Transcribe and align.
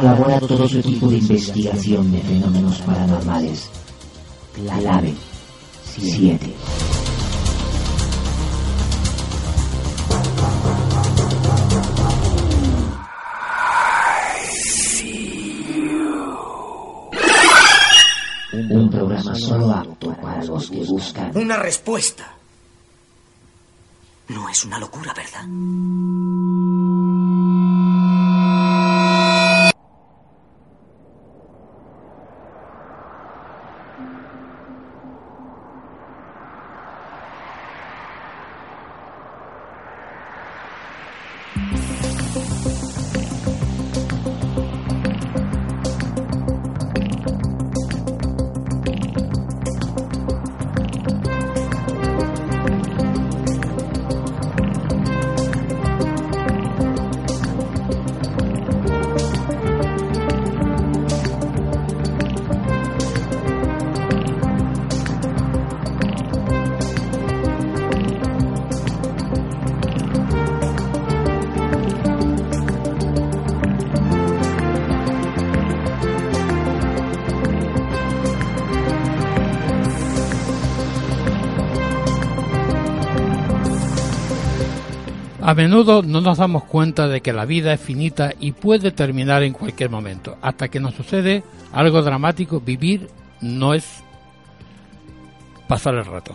Colabora 0.00 0.40
todo 0.40 0.66
su 0.66 0.78
equipo 0.78 1.08
de 1.08 1.18
investigación 1.18 2.10
de 2.10 2.20
fenómenos 2.20 2.78
paranormales. 2.80 3.68
Clave 4.54 5.14
7. 5.84 6.54
Un 18.70 18.90
programa 18.90 19.34
solo 19.34 19.70
apto 19.70 20.14
para 20.16 20.44
los 20.44 20.70
que 20.70 20.84
buscan 20.84 21.36
Una 21.36 21.56
respuesta. 21.56 22.34
No 24.28 24.48
es 24.48 24.64
una 24.64 24.78
locura, 24.78 25.12
¿verdad? 25.14 25.44
Menudo 85.60 86.02
no 86.02 86.22
nos 86.22 86.38
damos 86.38 86.64
cuenta 86.64 87.06
de 87.06 87.20
que 87.20 87.34
la 87.34 87.44
vida 87.44 87.74
es 87.74 87.80
finita 87.80 88.32
y 88.40 88.52
puede 88.52 88.92
terminar 88.92 89.42
en 89.42 89.52
cualquier 89.52 89.90
momento. 89.90 90.38
Hasta 90.40 90.68
que 90.68 90.80
nos 90.80 90.94
sucede 90.94 91.44
algo 91.72 92.00
dramático, 92.00 92.60
vivir 92.60 93.10
no 93.42 93.74
es 93.74 94.02
pasar 95.68 95.96
el 95.96 96.06
rato. 96.06 96.34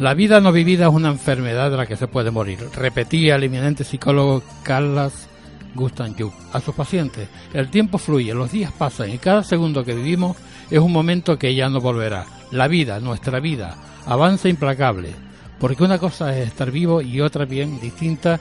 La 0.00 0.14
vida 0.14 0.40
no 0.40 0.50
vivida 0.50 0.88
es 0.88 0.92
una 0.92 1.10
enfermedad 1.10 1.70
de 1.70 1.76
la 1.76 1.86
que 1.86 1.96
se 1.96 2.08
puede 2.08 2.32
morir, 2.32 2.58
repetía 2.74 3.36
el 3.36 3.44
eminente 3.44 3.84
psicólogo 3.84 4.42
Carlos 4.64 5.28
Gustav 5.76 6.14
a 6.52 6.60
sus 6.60 6.74
pacientes. 6.74 7.28
El 7.52 7.68
tiempo 7.68 7.98
fluye, 7.98 8.34
los 8.34 8.50
días 8.50 8.72
pasan 8.72 9.10
y 9.10 9.18
cada 9.18 9.44
segundo 9.44 9.84
que 9.84 9.94
vivimos 9.94 10.36
es 10.70 10.78
un 10.80 10.92
momento 10.92 11.38
que 11.38 11.54
ya 11.54 11.68
no 11.68 11.80
volverá. 11.80 12.26
La 12.50 12.66
vida, 12.68 12.98
nuestra 13.00 13.38
vida, 13.38 13.76
avanza 14.06 14.48
implacable, 14.48 15.10
porque 15.58 15.84
una 15.84 15.98
cosa 15.98 16.36
es 16.36 16.48
estar 16.48 16.70
vivo 16.70 17.02
y 17.02 17.20
otra 17.20 17.44
bien 17.44 17.80
distinta 17.80 18.40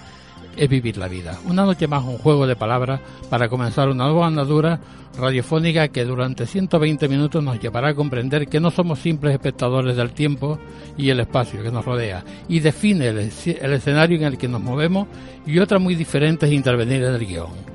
es 0.58 0.70
vivir 0.70 0.98
la 0.98 1.08
vida. 1.08 1.38
Una 1.46 1.66
noche 1.66 1.88
más 1.88 2.04
un 2.04 2.18
juego 2.18 2.48
de 2.48 2.56
palabras 2.56 3.02
para 3.30 3.50
comenzar 3.50 3.90
una 3.90 4.06
nueva 4.06 4.28
andadura 4.28 4.80
radiofónica 5.18 5.88
que 5.88 6.04
durante 6.04 6.46
120 6.46 7.08
minutos 7.08 7.44
nos 7.44 7.60
llevará 7.60 7.90
a 7.90 7.96
comprender 7.96 8.48
que 8.48 8.60
no 8.60 8.72
somos 8.72 9.00
simples 9.00 9.34
espectadores 9.34 9.96
del 9.96 10.12
tiempo 10.12 10.60
y 10.98 11.10
el 11.10 11.20
espacio 11.20 11.64
que 11.64 11.72
nos 11.72 11.86
rodea 11.86 12.24
y 12.48 12.60
define 12.60 13.08
el, 13.10 13.18
escenario 13.20 14.18
en 14.18 14.24
el 14.24 14.38
que 14.38 14.48
nos 14.48 14.62
movemos 14.62 15.08
y 15.46 15.60
otra 15.60 15.80
muy 15.80 15.96
diferente 15.96 16.46
es 16.46 16.52
intervenir 16.52 17.04
en 17.04 17.14
el 17.14 17.26
guion. 17.26 17.75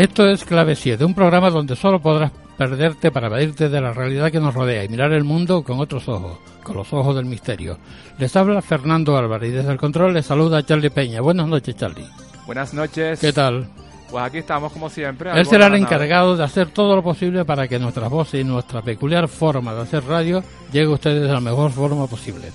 Esto 0.00 0.26
es 0.26 0.46
Clave 0.46 0.76
7, 0.76 1.04
un 1.04 1.12
programa 1.12 1.50
donde 1.50 1.76
solo 1.76 2.00
podrás 2.00 2.32
perderte 2.56 3.10
para 3.10 3.26
evadirte 3.26 3.68
de 3.68 3.82
la 3.82 3.92
realidad 3.92 4.32
que 4.32 4.40
nos 4.40 4.54
rodea 4.54 4.82
y 4.82 4.88
mirar 4.88 5.12
el 5.12 5.24
mundo 5.24 5.62
con 5.62 5.78
otros 5.78 6.08
ojos, 6.08 6.38
con 6.62 6.74
los 6.74 6.90
ojos 6.94 7.14
del 7.16 7.26
misterio. 7.26 7.76
Les 8.16 8.34
habla 8.34 8.62
Fernando 8.62 9.18
Álvarez 9.18 9.50
y 9.50 9.52
desde 9.56 9.72
el 9.72 9.76
control 9.76 10.14
les 10.14 10.24
saluda 10.24 10.64
Charlie 10.64 10.88
Peña. 10.88 11.20
Buenas 11.20 11.48
noches, 11.48 11.76
Charlie. 11.76 12.06
Buenas 12.46 12.72
noches. 12.72 13.20
¿Qué 13.20 13.30
tal? 13.34 13.68
Pues 14.10 14.24
aquí 14.24 14.38
estamos 14.38 14.72
como 14.72 14.88
siempre. 14.88 15.38
Él 15.38 15.44
será 15.44 15.66
el 15.66 15.74
encargado 15.74 16.34
de 16.34 16.44
hacer 16.44 16.70
todo 16.70 16.96
lo 16.96 17.02
posible 17.02 17.44
para 17.44 17.68
que 17.68 17.78
nuestras 17.78 18.08
voces 18.08 18.40
y 18.40 18.44
nuestra 18.44 18.80
peculiar 18.80 19.28
forma 19.28 19.74
de 19.74 19.82
hacer 19.82 20.02
radio 20.04 20.42
llegue 20.72 20.86
a 20.86 20.94
ustedes 20.94 21.20
de 21.20 21.28
la 21.28 21.40
mejor 21.40 21.72
forma 21.72 22.06
posible. 22.06 22.50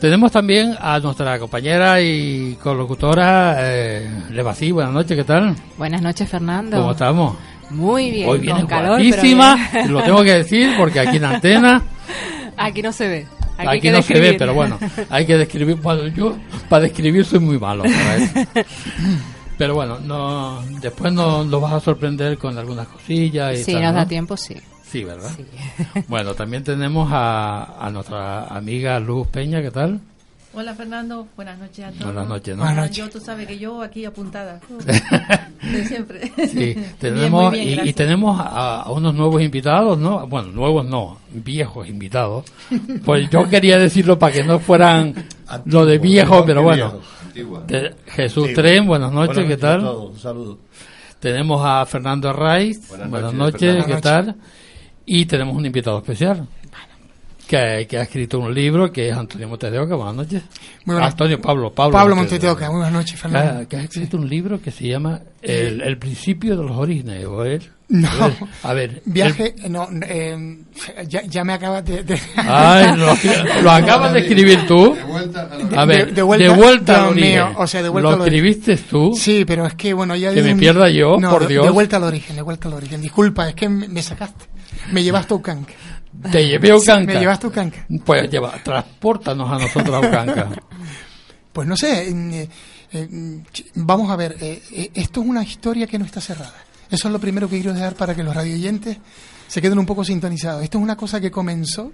Tenemos 0.00 0.30
también 0.30 0.76
a 0.78 0.98
nuestra 1.00 1.38
compañera 1.38 2.02
y 2.02 2.56
colocutora 2.62 3.56
eh, 3.60 4.10
Levací. 4.30 4.70
Buenas 4.70 4.92
noches, 4.92 5.16
¿qué 5.16 5.24
tal? 5.24 5.56
Buenas 5.78 6.02
noches, 6.02 6.28
Fernando. 6.28 6.76
¿Cómo 6.76 6.92
estamos? 6.92 7.36
Muy 7.70 8.10
bien, 8.10 8.28
Hoy 8.28 8.38
viene 8.38 8.60
con 8.60 8.68
calor. 8.68 9.00
lo 9.88 10.02
tengo 10.02 10.22
que 10.22 10.34
decir 10.34 10.74
porque 10.76 11.00
aquí 11.00 11.16
en 11.16 11.24
antena. 11.24 11.82
Aquí 12.58 12.80
no 12.80 12.90
se 12.90 13.06
ve. 13.06 13.26
Aquí, 13.58 13.90
no 13.90 14.00
se 14.00 14.18
ve, 14.18 14.34
pero 14.38 14.54
bueno, 14.54 14.78
hay 15.10 15.26
que 15.26 15.36
describir. 15.36 15.76
Bueno, 15.76 16.06
yo 16.08 16.36
para 16.70 16.84
describir 16.84 17.24
soy 17.24 17.38
muy 17.38 17.58
malo. 17.58 17.84
Pero 19.58 19.74
bueno, 19.74 19.98
no, 19.98 20.62
después 20.80 21.12
nos, 21.12 21.46
nos 21.46 21.60
vas 21.62 21.72
a 21.72 21.80
sorprender 21.80 22.36
con 22.36 22.56
algunas 22.58 22.88
cosillas. 22.88 23.58
Y 23.60 23.72
tal, 23.72 23.82
nos 23.82 23.92
¿no? 23.92 23.98
da 23.98 24.06
tiempo, 24.06 24.36
sí. 24.36 24.54
Sí, 24.90 25.04
¿verdad? 25.04 25.30
Sí. 25.36 25.44
Bueno, 26.08 26.34
también 26.34 26.62
tenemos 26.64 27.08
a, 27.12 27.76
a 27.84 27.90
nuestra 27.90 28.44
amiga 28.46 28.98
Luz 29.00 29.26
Peña, 29.28 29.60
¿qué 29.62 29.70
tal? 29.70 30.00
Hola 30.54 30.74
Fernando, 30.74 31.26
buenas 31.36 31.58
noches 31.58 31.84
a 31.84 31.90
todos. 31.90 32.04
Buenas 32.06 32.28
noches, 32.28 32.56
¿no? 32.56 32.62
Buenas 32.62 32.84
noches. 32.88 32.96
Yo, 32.96 33.10
tú 33.10 33.20
sabes 33.20 33.46
que 33.46 33.58
yo 33.58 33.82
aquí 33.82 34.06
apuntada. 34.06 34.58
De 35.70 35.84
siempre. 35.84 36.32
Sí, 36.48 36.56
Bien, 36.74 36.94
tenemos, 36.98 37.50
muy 37.50 37.60
bien, 37.60 37.80
y- 37.84 37.90
y, 37.90 37.92
tenemos 37.92 38.40
a, 38.40 38.80
a 38.82 38.90
unos 38.90 39.12
nuevos 39.14 39.42
invitados, 39.42 39.98
¿no? 39.98 40.26
Bueno, 40.26 40.48
nuevos 40.52 40.86
no, 40.86 41.18
viejos 41.30 41.86
invitados. 41.88 42.44
Pues 43.04 43.28
yo 43.28 43.46
quería 43.50 43.76
decirlo 43.78 44.18
para 44.18 44.32
que 44.32 44.44
no 44.44 44.58
fueran 44.58 45.14
lo 45.66 45.84
de 45.84 45.98
viejos, 45.98 46.44
pero 46.46 46.62
bueno. 46.62 47.00
Te- 47.66 47.94
Jesús 48.06 48.46
Sí. 48.48 48.54
Tren, 48.54 48.86
buenas 48.86 49.12
noches, 49.12 49.36
Buenas 49.36 49.58
¿qué 49.58 49.62
noches 49.62 49.64
a 49.64 49.68
tal? 49.68 49.80
todos, 49.82 50.10
un 50.14 50.18
saludo. 50.18 50.58
Tenemos 51.20 51.60
a 51.62 51.84
Fernando 51.84 52.30
Arraiz, 52.30 52.88
buenas, 52.88 53.10
Buenas 53.10 53.34
noches, 53.34 53.74
noches, 53.76 53.94
¿qué 53.96 54.00
tal? 54.00 54.36
Y 55.06 55.24
tenemos 55.26 55.54
un 55.56 55.64
invitado 55.66 55.98
especial. 55.98 56.46
Que, 57.46 57.86
que 57.88 57.96
ha 57.96 58.02
escrito 58.02 58.40
un 58.40 58.52
libro 58.52 58.90
que 58.90 59.08
es 59.08 59.16
Antonio 59.16 59.46
Montedeoca, 59.48 59.94
buenas 59.94 60.16
noches. 60.16 60.42
Muy 60.84 60.94
buenas- 60.94 61.12
Antonio 61.12 61.40
Pablo, 61.40 61.72
Pablo, 61.72 61.92
Pablo 61.92 62.16
Montedeoca. 62.16 62.66
Muy 62.66 62.78
buenas 62.78 62.92
noches, 62.92 63.12
Que 63.12 63.16
Fernando. 63.18 63.60
ha, 63.60 63.64
que 63.66 63.76
ha 63.76 63.82
escrito 63.82 64.16
un 64.16 64.28
libro 64.28 64.60
que 64.60 64.72
se 64.72 64.88
llama 64.88 65.20
El, 65.40 65.80
el 65.80 65.96
principio 65.96 66.56
de 66.56 66.64
los 66.64 66.76
orígenes, 66.76 67.24
¿o 67.24 67.44
él? 67.44 67.62
No. 67.88 68.08
A 68.64 68.72
ver. 68.72 69.00
Viaje, 69.04 69.54
no, 69.70 69.88
eh, 70.08 70.58
ya, 71.06 71.22
ya 71.22 71.44
me 71.44 71.52
acabas 71.52 71.84
de... 71.84 72.02
de- 72.02 72.18
Ay, 72.36 72.96
lo, 72.96 73.62
lo 73.62 73.70
acabas 73.70 74.12
de 74.14 74.18
escribir 74.22 74.66
tú. 74.66 74.96
A 75.76 75.84
ver, 75.84 76.06
De- 76.08 76.12
de 76.14 76.22
vuelta, 76.22 76.52
vuelta, 76.56 76.96
al 77.06 77.14
Dios 77.14 77.26
mío, 77.28 77.44
origen. 77.44 77.62
o 77.62 77.66
sea, 77.68 77.82
de 77.84 77.88
vuelta 77.90 78.10
¿Lo 78.10 78.16
origen. 78.24 78.34
escribiste 78.34 78.76
tú? 78.90 79.12
Sí, 79.16 79.44
pero 79.44 79.66
es 79.66 79.74
que, 79.74 79.94
bueno, 79.94 80.16
ya... 80.16 80.34
Que 80.34 80.42
me 80.42 80.54
un- 80.54 80.58
pierda 80.58 80.90
yo, 80.90 81.16
No, 81.20 81.30
por 81.30 81.42
de- 81.42 81.54
Dios. 81.54 81.64
De 81.64 81.70
vuelta 81.70 81.98
al 81.98 82.02
origen, 82.02 82.34
de 82.34 82.42
vuelta 82.42 82.66
al 82.66 82.74
origen. 82.74 83.00
Disculpa, 83.00 83.48
es 83.48 83.54
que 83.54 83.68
me, 83.68 83.86
me 83.86 84.02
sacaste. 84.02 84.46
Me 84.92 85.02
llevaste 85.02 85.34
a 85.34 85.36
Ucanca. 85.36 85.72
Te 86.30 86.46
llevé 86.46 86.70
a 86.70 86.76
Sí, 86.76 86.82
Ucanca. 86.82 87.12
me 87.12 87.20
llevaste 87.20 87.46
a 87.46 87.50
Ucanca. 87.50 87.86
Pues 88.04 88.30
lleva, 88.30 88.52
transpórtanos 88.62 89.50
a 89.50 89.58
nosotros 89.58 89.94
a 89.94 90.06
Ucanca. 90.06 90.48
Pues 91.52 91.66
no 91.66 91.74
sé, 91.74 92.10
eh, 92.10 92.48
eh, 92.92 93.08
vamos 93.76 94.10
a 94.10 94.16
ver, 94.16 94.36
eh, 94.40 94.62
eh, 94.72 94.90
esto 94.92 95.22
es 95.22 95.26
una 95.26 95.42
historia 95.42 95.86
que 95.86 95.98
no 95.98 96.04
está 96.04 96.20
cerrada. 96.20 96.52
Eso 96.90 97.08
es 97.08 97.12
lo 97.12 97.18
primero 97.18 97.48
que 97.48 97.56
quiero 97.56 97.72
dejar 97.72 97.94
para 97.94 98.14
que 98.14 98.22
los 98.22 98.34
radioyentes 98.34 98.98
se 99.48 99.62
queden 99.62 99.78
un 99.78 99.86
poco 99.86 100.04
sintonizados. 100.04 100.62
Esto 100.62 100.76
es 100.76 100.84
una 100.84 100.96
cosa 100.96 101.18
que 101.18 101.30
comenzó, 101.30 101.92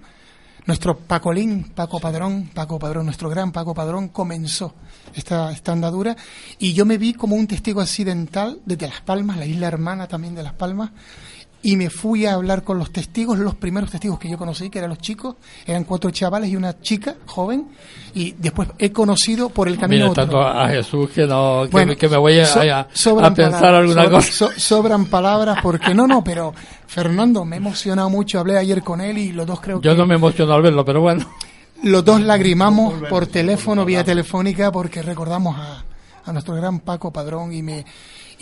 nuestro 0.66 0.98
Pacolín, 0.98 1.70
Paco 1.74 2.00
Padrón, 2.00 2.50
Paco 2.52 2.78
Padrón, 2.78 3.06
nuestro 3.06 3.30
gran 3.30 3.52
Paco 3.52 3.72
Padrón, 3.72 4.08
comenzó 4.08 4.74
esta, 5.14 5.52
esta 5.52 5.72
andadura 5.72 6.16
y 6.58 6.72
yo 6.72 6.84
me 6.84 6.98
vi 6.98 7.14
como 7.14 7.36
un 7.36 7.46
testigo 7.46 7.80
accidental 7.80 8.60
desde 8.66 8.88
Las 8.88 9.00
Palmas, 9.00 9.36
la 9.36 9.46
isla 9.46 9.68
hermana 9.68 10.08
también 10.08 10.34
de 10.34 10.42
Las 10.42 10.54
Palmas, 10.54 10.90
y 11.64 11.76
me 11.76 11.90
fui 11.90 12.26
a 12.26 12.34
hablar 12.34 12.64
con 12.64 12.78
los 12.78 12.90
testigos, 12.90 13.38
los 13.38 13.54
primeros 13.54 13.90
testigos 13.90 14.18
que 14.18 14.28
yo 14.28 14.36
conocí, 14.36 14.68
que 14.68 14.78
eran 14.78 14.90
los 14.90 14.98
chicos, 14.98 15.36
eran 15.64 15.84
cuatro 15.84 16.10
chavales 16.10 16.50
y 16.50 16.56
una 16.56 16.80
chica 16.80 17.14
joven, 17.26 17.68
y 18.14 18.32
después 18.32 18.68
he 18.78 18.90
conocido 18.90 19.48
por 19.48 19.68
el 19.68 19.78
camino 19.78 20.06
Mira, 20.10 20.14
tanto 20.14 20.40
a 20.42 20.68
Jesús 20.68 21.10
que 21.10 21.26
no, 21.26 21.62
que, 21.64 21.70
Bueno, 21.70 21.90
me- 21.92 21.96
que 21.96 22.08
me 22.08 22.16
voy 22.16 22.38
a, 22.40 22.46
so- 22.46 22.60
a- 22.60 22.80
a 23.26 23.34
pensar 23.34 23.60
palabras, 23.60 23.80
alguna 23.80 24.02
sobran- 24.04 24.10
cosa. 24.10 24.32
so- 24.32 24.50
sobran 24.56 25.04
palabras 25.06 25.58
porque 25.62 25.94
no, 25.94 26.06
no, 26.08 26.24
pero 26.24 26.52
Fernando 26.86 27.44
me 27.44 27.56
he 27.56 27.58
emocionado 27.58 28.10
mucho. 28.10 28.40
Hablé 28.40 28.58
ayer 28.58 28.82
con 28.82 29.00
él 29.00 29.16
y 29.18 29.32
los 29.32 29.46
dos 29.46 29.60
creo 29.60 29.80
Yo 29.80 29.92
que 29.92 29.98
no 29.98 30.06
me 30.06 30.16
emociono 30.16 30.52
al 30.52 30.62
verlo, 30.62 30.84
pero 30.84 31.00
bueno. 31.00 31.24
los 31.84 32.04
dos 32.04 32.20
lagrimamos 32.20 32.94
por 33.08 33.26
teléfono, 33.28 33.84
vía 33.84 34.02
telefónica, 34.04 34.70
porque 34.72 35.00
recordamos 35.00 35.56
a, 35.58 35.84
a 36.24 36.32
nuestro 36.32 36.54
gran 36.56 36.80
Paco 36.80 37.12
Padrón 37.12 37.52
y 37.52 37.62
me 37.62 37.84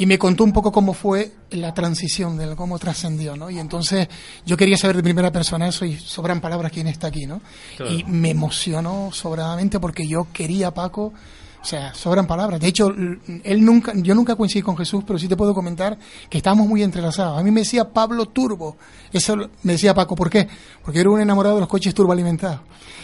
y 0.00 0.06
me 0.06 0.19
contó 0.19 0.44
un 0.44 0.52
poco 0.55 0.73
cómo 0.73 0.94
fue 0.94 1.31
la 1.50 1.75
transición, 1.75 2.38
de 2.38 2.56
cómo 2.56 2.79
trascendió, 2.79 3.37
¿no? 3.37 3.50
Y 3.50 3.58
entonces 3.58 4.08
yo 4.47 4.56
quería 4.56 4.79
saber 4.79 4.97
de 4.97 5.02
primera 5.02 5.31
persona 5.31 5.69
eso 5.69 5.85
y 5.85 5.94
sobran 5.99 6.41
palabras 6.41 6.73
quién 6.73 6.87
está 6.87 7.08
aquí, 7.08 7.26
¿no? 7.26 7.43
Claro. 7.76 7.93
Y 7.93 8.05
me 8.05 8.31
emocionó 8.31 9.11
sobradamente 9.12 9.79
porque 9.79 10.08
yo 10.08 10.29
quería 10.32 10.69
a 10.69 10.70
Paco, 10.75 11.12
o 11.61 11.64
sea, 11.67 11.93
sobran 11.93 12.26
palabras. 12.26 12.61
De 12.61 12.69
hecho, 12.69 12.88
él 12.88 13.62
nunca, 13.62 13.93
yo 13.94 14.14
nunca 14.14 14.37
coincidí 14.37 14.62
con 14.62 14.75
Jesús, 14.75 15.05
pero 15.06 15.19
sí 15.19 15.29
te 15.29 15.37
puedo 15.37 15.52
comentar 15.52 15.99
que 16.31 16.38
estábamos 16.38 16.67
muy 16.67 16.82
entrelazados. 16.82 17.38
A 17.38 17.43
mí 17.43 17.50
me 17.50 17.61
decía 17.61 17.93
Pablo 17.93 18.25
Turbo, 18.25 18.79
eso 19.12 19.37
me 19.64 19.75
decía 19.75 19.93
Paco, 19.93 20.17
¿por 20.17 20.31
qué? 20.31 20.49
Porque 20.82 20.97
yo 20.97 21.00
era 21.02 21.11
un 21.11 21.20
enamorado 21.20 21.56
de 21.56 21.61
los 21.61 21.69
coches 21.69 21.93
turboalimentados. 21.93 22.61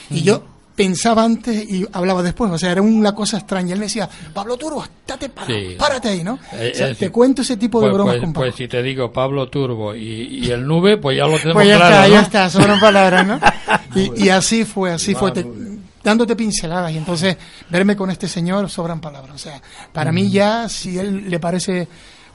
Y 0.08 0.22
yo 0.22 0.55
pensaba 0.76 1.24
antes 1.24 1.68
y 1.68 1.86
hablaba 1.92 2.22
después, 2.22 2.52
o 2.52 2.58
sea, 2.58 2.70
era 2.70 2.82
una 2.82 3.14
cosa 3.14 3.38
extraña. 3.38 3.72
Él 3.72 3.78
me 3.80 3.86
decía, 3.86 4.08
Pablo 4.34 4.56
Turbo, 4.56 4.84
estate 4.84 5.30
para, 5.30 5.46
Sí. 5.46 5.74
párate 5.78 6.08
ahí, 6.10 6.22
¿no? 6.22 6.38
Eh, 6.52 6.70
O 6.74 6.76
sea, 6.76 6.88
eh, 6.90 6.94
te 6.94 7.10
cuento 7.10 7.42
ese 7.42 7.56
tipo 7.56 7.80
de 7.80 7.86
pues, 7.86 7.94
bromas 7.94 8.14
pues- 8.14 8.22
con 8.24 8.32
pues 8.34 8.54
si 8.54 8.68
te 8.68 8.82
digo 8.82 9.10
Pablo 9.10 9.48
Turbo 9.48 9.94
y, 9.94 10.44
y 10.44 10.50
el 10.50 10.66
Nube, 10.66 10.98
pues 10.98 11.16
ya 11.16 11.24
lo 11.24 11.36
tenemos 11.38 11.54
Pues 11.54 11.68
ya 11.68 11.76
claro, 11.76 11.94
está, 11.96 12.08
¿no? 12.08 12.14
ya 12.14 12.20
está, 12.20 12.50
sobran 12.50 12.78
palabras, 12.80 13.26
¿no? 13.26 13.40
Y, 13.96 14.24
y 14.24 14.28
así 14.28 14.64
fue, 14.66 14.92
así 14.92 15.14
fue, 15.14 15.32
te- 15.32 15.46
dándote 16.04 16.36
pinceladas. 16.36 16.92
Y 16.92 16.98
entonces, 16.98 17.36
verme 17.70 17.96
con 17.96 18.10
este 18.10 18.28
señor, 18.28 18.68
sobran 18.68 19.00
palabras. 19.00 19.34
O 19.34 19.38
sea, 19.38 19.60
para 19.92 20.12
Mm. 20.12 20.14
mí 20.14 20.30
ya, 20.30 20.68
si 20.68 20.98
él 20.98 21.30
le 21.30 21.40
parece 21.40 21.88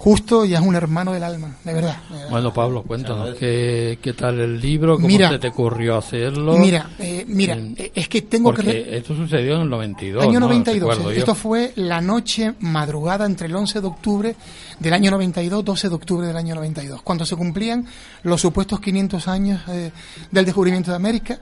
justo, 0.03 0.45
ya 0.45 0.57
es 0.59 0.65
un 0.65 0.73
hermano 0.73 1.13
del 1.13 1.23
alma, 1.23 1.57
de 1.63 1.73
verdad. 1.75 1.97
de 2.09 2.15
verdad. 2.15 2.29
Bueno, 2.31 2.51
Pablo, 2.51 2.81
cuéntanos, 2.81 3.35
¿qué, 3.35 3.99
qué 4.01 4.13
tal 4.13 4.39
el 4.39 4.59
libro? 4.59 4.95
¿Cómo 4.95 5.05
Mira, 5.07 5.29
se 5.29 5.37
te 5.37 5.49
ocurrió 5.49 5.95
hacerlo? 5.95 6.57
Mira, 6.57 6.89
eh, 6.97 7.23
mira, 7.27 7.55
eh, 7.77 7.91
es 7.93 8.07
que 8.07 8.23
tengo 8.23 8.49
que... 8.49 8.55
Porque 8.63 8.71
re- 8.71 8.97
esto 8.97 9.15
sucedió 9.15 9.57
en 9.57 9.61
el 9.61 9.69
92, 9.69 10.23
Año 10.23 10.39
¿no? 10.39 10.47
92. 10.47 10.89
Recuerdo 10.89 11.11
yo. 11.13 11.19
Esto 11.19 11.35
fue 11.35 11.71
la 11.75 12.01
noche 12.01 12.55
madrugada 12.61 13.27
entre 13.27 13.45
el 13.45 13.55
11 13.55 13.79
de 13.79 13.87
octubre 13.87 14.35
del 14.79 14.93
año 14.93 15.11
92, 15.11 15.63
12 15.63 15.89
de 15.89 15.93
octubre 15.95 16.25
del 16.25 16.35
año 16.37 16.55
92, 16.55 17.03
cuando 17.03 17.23
se 17.23 17.35
cumplían 17.35 17.85
los 18.23 18.41
supuestos 18.41 18.79
500 18.79 19.27
años 19.27 19.61
eh, 19.67 19.91
del 20.31 20.45
descubrimiento 20.45 20.89
de 20.89 20.95
América, 20.97 21.39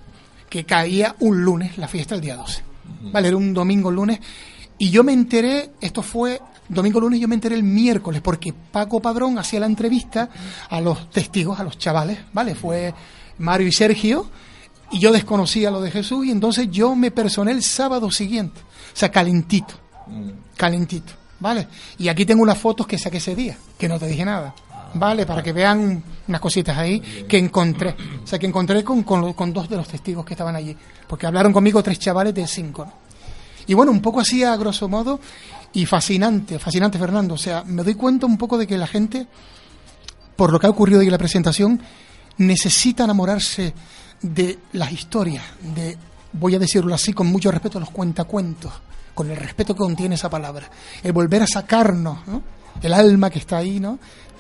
que 0.50 0.66
caía 0.66 1.16
un 1.20 1.42
lunes, 1.46 1.78
la 1.78 1.88
fiesta 1.88 2.16
el 2.16 2.20
día 2.22 2.36
12. 2.36 2.62
Vale, 3.14 3.30
era 3.30 3.38
un 3.38 3.54
domingo 3.54 3.90
lunes. 3.90 4.20
Y 4.78 4.90
yo 4.90 5.04
me 5.06 5.14
enteré, 5.14 5.70
esto 5.80 6.02
fue 6.02 6.42
domingo 6.70 7.00
lunes, 7.00 7.20
yo 7.20 7.28
me 7.28 7.36
enteré 7.36 7.56
el 7.56 7.64
miércoles, 7.64 8.22
porque 8.22 8.54
Paco 8.54 9.02
Padrón 9.02 9.38
hacía 9.40 9.60
la 9.60 9.66
entrevista 9.66 10.30
a 10.70 10.80
los 10.80 11.10
testigos, 11.10 11.60
a 11.60 11.64
los 11.64 11.78
chavales, 11.78 12.20
¿vale? 12.32 12.56
Fue 12.56 12.94
Mario 13.40 13.68
y 13.68 13.72
Sergio, 13.72 14.30
y 14.92 15.00
yo 15.00 15.12
desconocía 15.12 15.72
lo 15.72 15.82
de 15.82 15.92
Jesús, 15.92 16.26
y 16.26 16.32
entonces 16.32 16.70
yo 16.70 16.96
me 16.96 17.12
personé 17.12 17.52
el 17.52 17.64
sábado 17.64 18.10
siguiente, 18.12 18.62
o 18.62 18.98
sea, 18.98 19.10
calentito, 19.10 19.74
calentito, 20.56 21.14
¿vale? 21.40 21.68
Y 21.98 22.08
aquí 22.08 22.26
tengo 22.26 22.44
unas 22.44 22.58
fotos 22.58 22.88
que 22.88 22.98
saqué 22.98 23.18
ese 23.18 23.36
día, 23.36 23.58
que 23.78 23.88
no 23.88 24.00
te 24.00 24.08
dije 24.08 24.24
nada, 24.24 24.54
¿vale? 24.94 25.26
Para 25.26 25.42
que 25.42 25.54
vean 25.54 26.04
unas 26.28 26.42
cositas 26.42 26.78
ahí 26.78 27.00
que 27.28 27.38
encontré, 27.38 27.96
o 28.24 28.28
sea, 28.28 28.38
que 28.38 28.46
encontré 28.46 28.84
con, 28.84 29.04
con, 29.04 29.54
dos 29.54 29.70
de 29.70 29.78
los 29.78 29.88
testigos 29.88 30.26
que 30.26 30.36
estaban 30.36 30.56
allí, 30.56 30.76
porque 31.08 31.26
hablaron 31.26 31.52
conmigo 31.52 31.82
tres 31.82 31.98
chavales 32.00 32.34
de 32.34 32.46
cinco, 32.48 32.86
¿no? 32.86 33.10
Y 33.68 33.76
bueno, 33.76 33.92
un 33.92 34.02
poco 34.02 34.20
así 34.20 34.44
a 34.44 34.56
grosso 34.56 34.88
modo, 34.88 35.20
y 35.74 35.86
fascinante, 35.86 36.60
fascinante 36.60 36.98
Fernando, 36.98 37.36
o 37.36 37.38
sea, 37.38 37.64
me 37.64 37.84
doy 37.84 37.96
cuenta 37.96 38.26
un 38.26 38.38
poco 38.38 38.58
de 38.58 38.66
que 38.66 38.78
la 38.78 38.88
gente, 38.88 39.28
por 40.36 40.52
lo 40.52 40.60
que 40.60 40.68
ha 40.68 40.70
ocurrido 40.70 41.00
hoy 41.00 41.06
en 41.06 41.12
la 41.12 41.18
presentación, 41.18 41.82
necesita 42.38 43.04
enamorarse 43.04 43.74
de 44.22 44.60
las 44.74 44.92
historias, 44.92 45.44
de, 45.62 45.98
voy 46.34 46.56
a 46.56 46.60
decirlo 46.60 46.94
así 46.94 47.14
con 47.14 47.28
mucho 47.28 47.52
respeto, 47.52 47.80
los 47.80 47.92
cuentacuentos, 47.92 48.74
con 49.14 49.30
el 49.30 49.38
respeto 49.38 49.74
que 49.74 49.80
contiene 49.80 50.16
esa 50.16 50.30
palabra, 50.30 50.70
el 51.04 51.12
volver 51.12 51.44
a 51.44 51.48
sacarnos, 51.48 52.26
¿no? 52.28 52.42
El 52.82 52.94
alma 52.94 53.30
que 53.30 53.40
está 53.40 53.58
ahí, 53.58 53.80
¿no? 53.80 54.00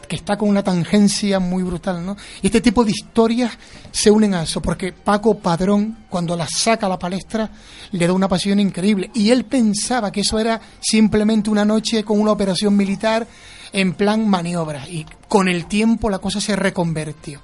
Que 0.10 0.18
está 0.18 0.38
con 0.38 0.50
una 0.50 0.64
tangencia 0.64 1.40
muy 1.40 1.64
brutal, 1.64 2.06
¿no? 2.06 2.18
Y 2.42 2.48
este 2.48 2.60
tipo 2.60 2.84
de 2.84 2.92
historias 2.92 3.58
se 3.92 4.12
unen 4.12 4.34
a 4.34 4.44
eso, 4.44 4.62
porque 4.62 4.92
Paco 4.92 5.38
Padrón, 5.38 6.00
cuando 6.10 6.36
las 6.36 6.50
saca 6.58 6.88
a 6.88 6.90
la 6.90 7.00
palestra, 7.00 7.50
le 7.92 8.08
da 8.08 8.12
una 8.12 8.28
pasión 8.28 8.60
increíble. 8.60 9.12
Y 9.14 9.30
él 9.30 9.46
pensaba 9.46 10.12
que 10.12 10.22
eso 10.22 10.40
era 10.40 10.60
simplemente 10.82 11.50
una 11.50 11.64
noche 11.64 12.04
con 12.04 12.20
una 12.20 12.32
operación 12.32 12.76
militar 12.76 13.26
en 13.72 13.94
plan 13.94 14.28
maniobra. 14.28 14.90
Y 14.90 15.06
con 15.30 15.48
el 15.48 15.68
tiempo 15.68 16.10
la 16.10 16.20
cosa 16.20 16.42
se 16.42 16.56
reconvertió. 16.56 17.40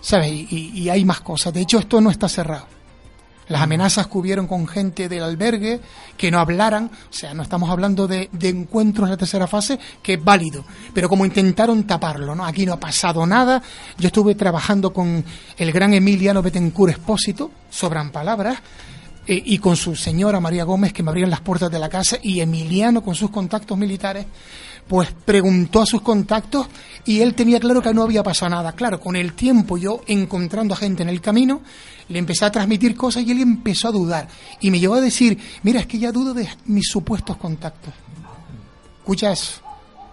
¿Sabes? 0.00 0.30
Y 0.30 0.88
hay 0.90 1.04
más 1.06 1.22
cosas. 1.22 1.54
De 1.54 1.62
hecho, 1.62 1.78
esto 1.78 1.98
no 2.00 2.10
está 2.10 2.28
cerrado. 2.28 2.66
Las 3.48 3.62
amenazas 3.62 4.06
que 4.06 4.18
hubieron 4.18 4.46
con 4.46 4.66
gente 4.66 5.08
del 5.08 5.22
albergue 5.22 5.80
que 6.16 6.30
no 6.30 6.38
hablaran, 6.38 6.90
o 7.10 7.12
sea, 7.12 7.34
no 7.34 7.42
estamos 7.42 7.70
hablando 7.70 8.06
de, 8.06 8.28
encuentros 8.42 9.06
en 9.06 9.10
la 9.10 9.16
tercera 9.16 9.46
fase, 9.46 9.78
que 10.02 10.14
es 10.14 10.24
válido, 10.24 10.64
pero 10.92 11.08
como 11.08 11.24
intentaron 11.24 11.84
taparlo, 11.84 12.34
¿no? 12.34 12.44
Aquí 12.44 12.64
no 12.64 12.74
ha 12.74 12.80
pasado 12.80 13.26
nada. 13.26 13.62
Yo 13.98 14.06
estuve 14.06 14.34
trabajando 14.34 14.92
con 14.92 15.24
el 15.56 15.72
gran 15.72 15.92
Emiliano 15.94 16.42
Betancourt 16.42 16.92
Espósito, 16.92 17.50
sobran 17.70 18.10
palabras, 18.10 18.58
eh, 19.26 19.42
y 19.44 19.58
con 19.58 19.76
su 19.76 19.96
señora 19.96 20.38
María 20.38 20.64
Gómez, 20.64 20.92
que 20.92 21.02
me 21.02 21.10
abrían 21.10 21.30
las 21.30 21.40
puertas 21.40 21.70
de 21.70 21.78
la 21.78 21.88
casa, 21.88 22.18
y 22.22 22.40
Emiliano 22.40 23.02
con 23.02 23.14
sus 23.14 23.30
contactos 23.30 23.76
militares, 23.78 24.26
pues 24.88 25.10
preguntó 25.24 25.82
a 25.82 25.86
sus 25.86 26.02
contactos 26.02 26.66
y 27.04 27.20
él 27.20 27.34
tenía 27.34 27.60
claro 27.60 27.82
que 27.82 27.94
no 27.94 28.02
había 28.02 28.22
pasado 28.22 28.50
nada. 28.50 28.72
Claro, 28.72 29.00
con 29.00 29.16
el 29.16 29.34
tiempo 29.34 29.76
yo 29.76 30.00
encontrando 30.06 30.74
a 30.74 30.76
gente 30.76 31.02
en 31.02 31.08
el 31.08 31.20
camino, 31.20 31.62
le 32.08 32.18
empecé 32.18 32.44
a 32.44 32.50
transmitir 32.50 32.94
cosas 32.94 33.24
y 33.24 33.30
él 33.30 33.40
empezó 33.40 33.88
a 33.88 33.92
dudar. 33.92 34.28
Y 34.60 34.70
me 34.70 34.80
llevó 34.80 34.94
a 34.94 35.00
decir, 35.00 35.38
mira, 35.62 35.80
es 35.80 35.86
que 35.86 35.98
ya 35.98 36.12
dudo 36.12 36.34
de 36.34 36.48
mis 36.66 36.88
supuestos 36.88 37.36
contactos. 37.36 37.92
Escucha 39.00 39.32
eso. 39.32 39.64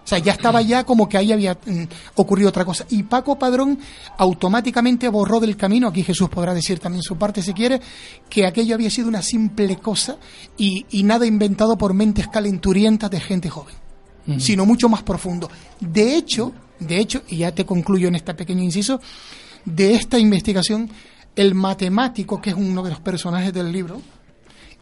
O 0.04 0.06
sea, 0.06 0.18
ya 0.18 0.32
estaba 0.32 0.60
ya 0.62 0.84
como 0.84 1.08
que 1.08 1.16
ahí 1.16 1.30
había 1.30 1.54
mm, 1.54 1.84
ocurrido 2.16 2.48
otra 2.48 2.64
cosa. 2.64 2.84
Y 2.90 3.04
Paco 3.04 3.38
Padrón 3.38 3.78
automáticamente 4.18 5.08
borró 5.08 5.38
del 5.38 5.56
camino, 5.56 5.88
aquí 5.88 6.02
Jesús 6.02 6.28
podrá 6.28 6.52
decir 6.54 6.80
también 6.80 7.02
su 7.02 7.16
parte 7.16 7.40
si 7.40 7.54
quiere, 7.54 7.80
que 8.28 8.44
aquello 8.44 8.74
había 8.74 8.90
sido 8.90 9.08
una 9.08 9.22
simple 9.22 9.76
cosa 9.76 10.16
y, 10.56 10.86
y 10.90 11.04
nada 11.04 11.24
inventado 11.24 11.78
por 11.78 11.94
mentes 11.94 12.26
calenturientas 12.26 13.10
de 13.10 13.20
gente 13.20 13.48
joven, 13.48 13.74
Sino 14.38 14.64
mucho 14.64 14.88
más 14.88 15.02
profundo. 15.02 15.50
De 15.80 16.14
hecho, 16.14 16.52
de 16.78 16.98
hecho, 16.98 17.22
y 17.28 17.38
ya 17.38 17.52
te 17.52 17.66
concluyo 17.66 18.08
en 18.08 18.14
este 18.14 18.34
pequeño 18.34 18.62
inciso, 18.62 19.00
de 19.64 19.94
esta 19.94 20.18
investigación, 20.18 20.90
el 21.36 21.54
matemático, 21.54 22.40
que 22.40 22.50
es 22.50 22.56
uno 22.56 22.82
de 22.82 22.90
los 22.90 23.00
personajes 23.00 23.52
del 23.52 23.72
libro, 23.72 24.00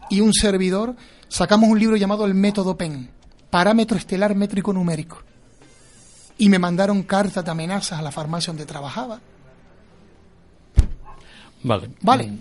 y 0.09 0.21
un 0.21 0.33
servidor, 0.33 0.95
sacamos 1.27 1.69
un 1.69 1.79
libro 1.79 1.95
llamado 1.95 2.25
El 2.25 2.33
Método 2.33 2.75
PEN, 2.75 3.09
Parámetro 3.49 3.97
Estelar 3.97 4.35
Métrico 4.35 4.73
Numérico. 4.73 5.23
Y 6.37 6.49
me 6.49 6.59
mandaron 6.59 7.03
cartas 7.03 7.45
de 7.45 7.51
amenazas 7.51 7.99
a 7.99 8.01
la 8.01 8.11
farmacia 8.11 8.51
donde 8.51 8.65
trabajaba. 8.65 9.21
Vale. 11.63 11.89
Vale. 12.01 12.31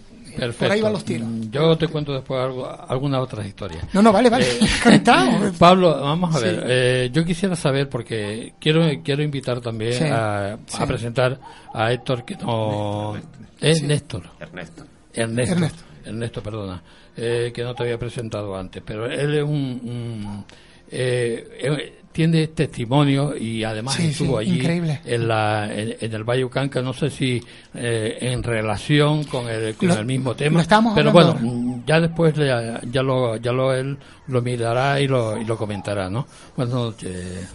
Mm, 0.41 0.43
Por 0.43 0.49
Perfecto. 0.49 0.73
ahí 0.75 0.81
van 0.81 0.93
los 0.93 1.05
tiros. 1.05 1.29
Mm, 1.29 1.51
Yo 1.51 1.77
te 1.79 1.89
cuento 1.89 2.13
después 2.13 2.41
algo, 2.43 2.69
algunas 2.89 3.21
otras 3.21 3.47
historias. 3.47 3.85
No, 3.93 4.01
no, 4.03 4.13
vale, 4.13 4.31
vale. 4.31 4.47
Eh. 4.51 5.03
Pablo, 5.59 6.01
vamos 6.01 6.35
a 6.35 6.39
Sí. 6.39 6.45
ver. 6.45 6.65
eh, 6.67 7.11
yo 7.13 7.25
quisiera 7.25 7.55
saber, 7.57 7.89
porque 7.89 8.55
quiero 8.61 8.83
quiero 9.05 9.23
invitar 9.23 9.61
también 9.61 9.93
Sí. 9.93 10.05
a, 10.11 10.59
presentar 10.87 11.39
a 11.75 11.93
Héctor, 11.93 12.25
que 12.25 12.37
no. 12.37 13.17
Es 13.61 13.79
Sí. 13.79 13.87
Néstor. 13.87 14.23
Ernesto. 14.41 14.85
Ernesto. 15.13 15.55
Ernesto. 15.55 15.83
Ernesto, 16.05 16.43
perdona. 16.43 16.83
eh, 17.17 17.51
que 17.55 17.63
no 17.63 17.75
te 17.75 17.83
había 17.83 17.99
presentado 17.99 18.57
antes. 18.57 18.83
Pero 18.87 19.05
él 19.07 19.35
es 19.35 19.43
un. 19.45 19.51
un, 19.53 20.45
eh, 20.91 21.59
eh, 21.61 22.00
tiene 22.13 22.49
testimonio 22.49 23.37
y 23.37 23.63
además 23.63 23.95
Sí, 23.95 24.07
estuvo 24.09 24.41
sí, 24.41 24.47
allí 24.49 24.59
increíble. 24.59 25.01
en, 25.05 25.29
la, 25.29 25.73
en, 25.73 25.97
en 26.01 26.13
el 26.13 26.25
Valle 26.25 26.45
Ucanca, 26.45 26.83
no 26.83 26.93
sé 26.93 27.09
si 27.11 27.41
eh, 27.75 28.19
en 28.21 28.43
relación 28.43 29.23
con 29.25 29.49
el, 29.49 29.75
con 29.77 29.89
Lo- 29.89 29.95
el 29.95 30.07
mismo 30.07 30.35
tema, 30.35 30.65
pero 30.95 31.13
bueno, 31.13 31.37
mm, 31.41 31.85
ya 31.87 32.01
después 32.01 32.37
le- 32.37 32.81
ya 32.91 33.03
lo 33.03 33.37
ya 33.37 33.53
lo 33.53 33.73
él 33.75 33.97
lo 34.27 34.43
mirará 34.43 35.01
y 35.01 35.07
lo, 35.07 35.37
y 35.41 35.45
lo 35.45 35.57
comentará, 35.57 36.11
¿no? 36.11 36.27
Noches. 36.57 37.49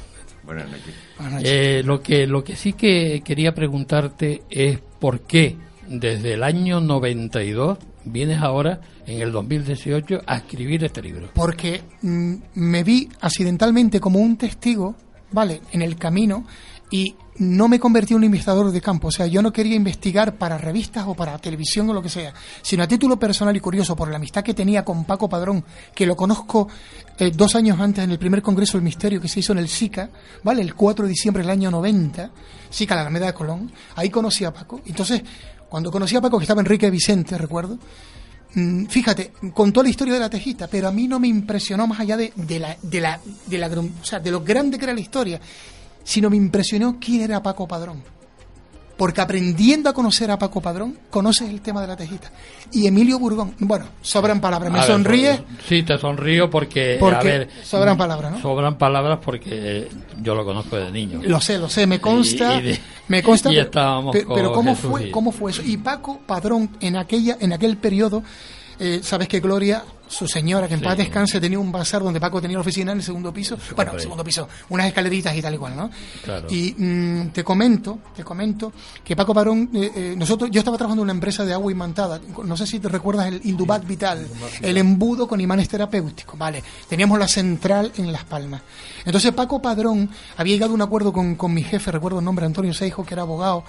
Buenas 0.44 0.68
noches. 0.70 0.94
Eh, 1.44 1.82
lo 1.84 2.02
que 2.02 2.28
lo 2.28 2.44
que 2.44 2.56
sí 2.56 2.74
que 2.74 3.22
quería 3.26 3.54
preguntarte 3.54 4.44
es 4.50 4.80
por 5.00 5.22
qué 5.22 5.56
desde 5.88 6.34
el 6.34 6.44
año 6.44 6.80
92 6.82 7.78
vienes 8.06 8.42
ahora 8.42 8.80
en 9.06 9.22
el 9.22 9.32
2018 9.32 10.22
a 10.26 10.38
escribir 10.38 10.84
este 10.84 11.02
libro. 11.02 11.30
porque 11.34 11.82
mm, 12.02 12.34
me 12.56 12.84
vi 12.84 13.10
accidentalmente 13.22 14.00
como 14.00 14.20
un 14.20 14.38
testigo, 14.38 14.96
¿vale? 15.32 15.62
En 15.72 15.82
el 15.82 15.98
camino 15.98 16.46
y 16.92 17.16
no 17.38 17.68
me 17.68 17.80
convertí 17.80 18.14
en 18.14 18.20
un 18.20 18.24
investigador 18.26 18.72
de 18.72 18.80
campo. 18.80 19.10
O 19.10 19.12
sea, 19.12 19.28
yo 19.28 19.42
no 19.42 19.52
quería 19.52 19.76
investigar 19.76 20.36
para 20.36 20.58
revistas 20.58 21.06
o 21.08 21.14
para 21.14 21.38
televisión 21.38 21.90
o 21.90 21.94
lo 21.94 22.02
que 22.02 22.10
sea, 22.10 22.34
sino 22.62 22.84
a 22.84 22.88
título 22.88 23.18
personal 23.18 23.56
y 23.56 23.60
curioso 23.60 23.96
por 23.96 24.10
la 24.10 24.16
amistad 24.18 24.44
que 24.44 24.54
tenía 24.54 24.86
con 24.86 25.04
Paco 25.04 25.28
Padrón, 25.28 25.64
que 25.94 26.06
lo 26.06 26.16
conozco 26.16 26.70
eh, 27.18 27.32
dos 27.34 27.56
años 27.56 27.80
antes 27.80 28.04
en 28.04 28.12
el 28.12 28.20
primer 28.20 28.42
Congreso 28.42 28.78
del 28.78 28.84
Misterio 28.84 29.20
que 29.20 29.28
se 29.28 29.40
hizo 29.40 29.52
en 29.52 29.60
el 29.60 29.68
SICA, 29.68 30.10
¿vale? 30.44 30.62
El 30.62 30.76
4 30.76 31.06
de 31.06 31.10
diciembre 31.10 31.44
del 31.44 31.50
año 31.50 31.72
90, 31.72 32.32
SICA, 32.70 32.96
la 32.96 33.02
Alameda 33.02 33.28
de 33.28 33.34
Colón. 33.34 33.72
Ahí 33.96 34.10
conocí 34.10 34.46
a 34.46 34.54
Paco. 34.54 34.82
Entonces, 34.86 35.24
cuando 35.70 35.92
conocí 35.92 36.16
a 36.16 36.22
Paco, 36.22 36.38
que 36.38 36.44
estaba 36.44 36.62
Enrique 36.62 36.90
Vicente, 36.90 37.38
recuerdo, 37.38 37.78
Mm, 38.56 38.86
fíjate, 38.86 39.34
contó 39.54 39.84
la 39.84 39.90
historia 39.90 40.14
de 40.14 40.20
la 40.22 40.30
tejita, 40.30 40.68
pero 40.68 40.88
a 40.88 40.92
mí 40.92 41.10
no 41.10 41.20
me 41.20 41.28
impresionó 41.28 41.88
más 41.88 42.00
allá 42.00 42.16
de, 42.16 42.32
de 42.36 42.60
la, 42.60 42.78
de 42.82 43.02
la, 43.02 43.20
de 43.48 43.58
la, 43.58 43.68
o 43.68 44.06
sea, 44.06 44.20
de 44.20 44.32
lo 44.32 44.42
grande 44.42 44.78
que 44.78 44.86
era 44.86 44.94
la 44.94 45.02
historia, 45.02 45.42
sino 46.04 46.30
me 46.30 46.38
impresionó 46.38 46.98
quién 47.00 47.22
era 47.22 47.44
Paco 47.44 47.68
Padrón. 47.68 48.02
Porque 48.98 49.20
aprendiendo 49.20 49.90
a 49.90 49.94
conocer 49.94 50.32
a 50.32 50.40
Paco 50.40 50.62
Padrón, 50.62 50.98
conoces 51.10 51.50
el 51.50 51.60
tema 51.60 51.82
de 51.82 51.88
la 51.88 51.98
tejita. 51.98 52.32
Y 52.72 52.88
Emilio 52.88 53.20
Burgón, 53.20 53.54
bueno, 53.60 53.86
sobran 54.02 54.40
palabras, 54.40 54.72
me 54.72 54.80
ver, 54.80 54.88
sonríe 54.88 55.44
Sí, 55.68 55.84
te 55.84 55.98
sonrío 55.98 56.50
porque, 56.50 56.96
Porque 57.00 57.16
a 57.18 57.24
ver, 57.40 57.50
sobran 57.64 57.98
palabras, 57.98 58.32
¿no? 58.32 58.42
Sobran 58.42 58.78
palabras 58.78 59.20
porque 59.22 59.90
yo 60.22 60.34
lo 60.34 60.46
conozco 60.46 60.78
de 60.78 60.92
niño. 60.92 61.20
Lo 61.24 61.42
sé, 61.42 61.58
lo 61.58 61.68
sé, 61.68 61.86
me 61.88 62.00
consta, 62.00 62.56
Y- 62.56 62.60
y 62.60 62.62
de- 62.62 62.80
me 63.10 63.22
consta. 63.22 63.50
y 63.52 63.56
pero- 63.56 63.66
estábamos 63.66 64.14
pe- 64.16 64.24
con 64.24 64.36
pero 64.36 64.54
cómo 64.54 64.76
Jesús 64.76 64.90
fue, 64.92 65.08
y- 65.08 65.12
cómo 65.12 65.32
fue 65.34 65.52
eso. 65.52 65.62
Y 65.62 65.76
Paco 65.76 66.22
Padrón 66.26 66.70
en 66.80 66.96
aquella, 66.96 67.36
en 67.42 67.52
aquel 67.52 67.76
periodo, 67.76 68.24
eh, 68.80 69.02
sabes 69.04 69.28
que 69.28 69.42
Gloria, 69.42 69.84
su 70.08 70.28
señora, 70.28 70.68
que 70.68 70.76
en 70.76 70.80
Sí. 70.82 70.86
paz 70.86 70.98
descanse, 70.98 71.42
tenía 71.42 71.60
un 71.60 71.72
bazar 71.72 72.02
donde 72.04 72.20
Paco 72.20 72.42
tenía 72.42 72.58
la 72.58 72.62
oficina 72.62 72.92
en 72.92 73.00
el 73.00 73.04
segundo 73.04 73.34
piso. 73.34 73.58
Bueno, 73.76 73.94
el 73.94 74.02
segundo 74.02 74.24
piso, 74.24 74.48
unas 74.70 74.88
escaleritas 74.88 75.36
y 75.36 75.42
tal 75.42 75.56
y 75.56 75.58
cual, 75.58 75.76
¿no? 75.76 75.90
Claro. 76.24 76.48
Y 76.50 76.74
mm, 76.78 77.30
te 77.30 77.44
comento, 77.44 78.00
te 78.16 78.24
comento 78.24 78.72
que 79.04 79.16
Paco 79.16 79.34
Padrón, 79.34 79.70
eh, 79.74 79.92
eh, 79.96 80.16
nosotros, 80.18 80.50
yo 80.52 80.60
estaba 80.60 80.78
trabajando 80.78 81.02
en 81.02 81.06
una 81.06 81.14
empresa 81.14 81.44
de 81.46 81.54
agua 81.54 81.72
imantada. 81.72 82.20
No 82.44 82.56
sé 82.56 82.68
si 82.68 82.80
te 82.80 82.88
recuerdas 82.90 83.28
el 83.28 83.42
Indubac 83.44 83.86
Vital, 83.86 84.28
el 84.62 84.78
embudo 84.78 85.28
con 85.28 85.42
imanes 85.42 85.68
terapéuticos. 85.70 86.38
Vale, 86.38 86.64
teníamos 86.88 87.18
la 87.20 87.28
central 87.28 87.92
en 87.98 88.12
Las 88.12 88.24
Palmas. 88.26 88.62
Entonces 89.06 89.32
Paco 89.34 89.62
Padrón 89.62 90.10
había 90.38 90.54
llegado 90.54 90.72
a 90.72 90.76
un 90.76 90.82
acuerdo 90.82 91.12
con, 91.12 91.36
con 91.36 91.54
mi 91.54 91.64
jefe, 91.64 91.92
recuerdo 91.92 92.20
el 92.20 92.26
nombre, 92.26 92.46
Antonio 92.46 92.74
Seijo, 92.74 93.04
que 93.06 93.14
era 93.14 93.24
abogado, 93.24 93.64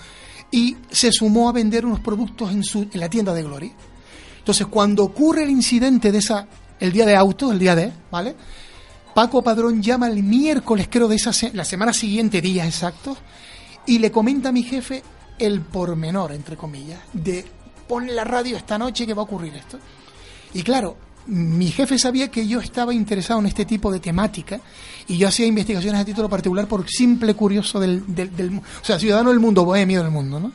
y 0.50 0.76
se 0.90 1.10
sumó 1.12 1.48
a 1.48 1.52
vender 1.52 1.84
unos 1.86 2.00
productos 2.00 2.50
en, 2.52 2.62
su, 2.62 2.82
en 2.92 3.00
la 3.00 3.08
tienda 3.08 3.34
de 3.34 3.42
Gloria. 3.42 3.72
Entonces, 4.46 4.68
cuando 4.68 5.02
ocurre 5.02 5.42
el 5.42 5.50
incidente 5.50 6.12
de 6.12 6.18
esa, 6.18 6.46
el 6.78 6.92
día 6.92 7.04
de 7.04 7.16
auto, 7.16 7.50
el 7.50 7.58
día 7.58 7.74
de, 7.74 7.92
¿vale? 8.12 8.36
Paco 9.12 9.42
Padrón 9.42 9.82
llama 9.82 10.06
el 10.06 10.22
miércoles, 10.22 10.86
creo, 10.88 11.08
de 11.08 11.16
esa 11.16 11.32
la 11.52 11.64
semana 11.64 11.92
siguiente, 11.92 12.40
días 12.40 12.68
exactos, 12.68 13.18
y 13.86 13.98
le 13.98 14.12
comenta 14.12 14.50
a 14.50 14.52
mi 14.52 14.62
jefe 14.62 15.02
el 15.40 15.62
pormenor, 15.62 16.30
entre 16.30 16.56
comillas, 16.56 17.00
de 17.12 17.44
pon 17.88 18.14
la 18.14 18.22
radio 18.22 18.56
esta 18.56 18.78
noche 18.78 19.04
que 19.04 19.14
va 19.14 19.22
a 19.22 19.24
ocurrir 19.24 19.52
esto. 19.56 19.80
Y 20.54 20.62
claro, 20.62 20.96
mi 21.26 21.72
jefe 21.72 21.98
sabía 21.98 22.30
que 22.30 22.46
yo 22.46 22.60
estaba 22.60 22.94
interesado 22.94 23.40
en 23.40 23.46
este 23.46 23.64
tipo 23.64 23.90
de 23.90 23.98
temática 23.98 24.60
y 25.08 25.16
yo 25.18 25.26
hacía 25.26 25.46
investigaciones 25.46 26.00
a 26.00 26.04
título 26.04 26.28
particular 26.28 26.68
por 26.68 26.88
simple 26.88 27.34
curioso 27.34 27.80
del, 27.80 28.04
del, 28.14 28.36
del- 28.36 28.58
o 28.58 28.84
sea, 28.84 28.96
ciudadano 28.98 29.30
del 29.30 29.40
mundo, 29.40 29.64
bohemio 29.64 30.02
del 30.02 30.12
mundo, 30.12 30.38
¿no? 30.38 30.52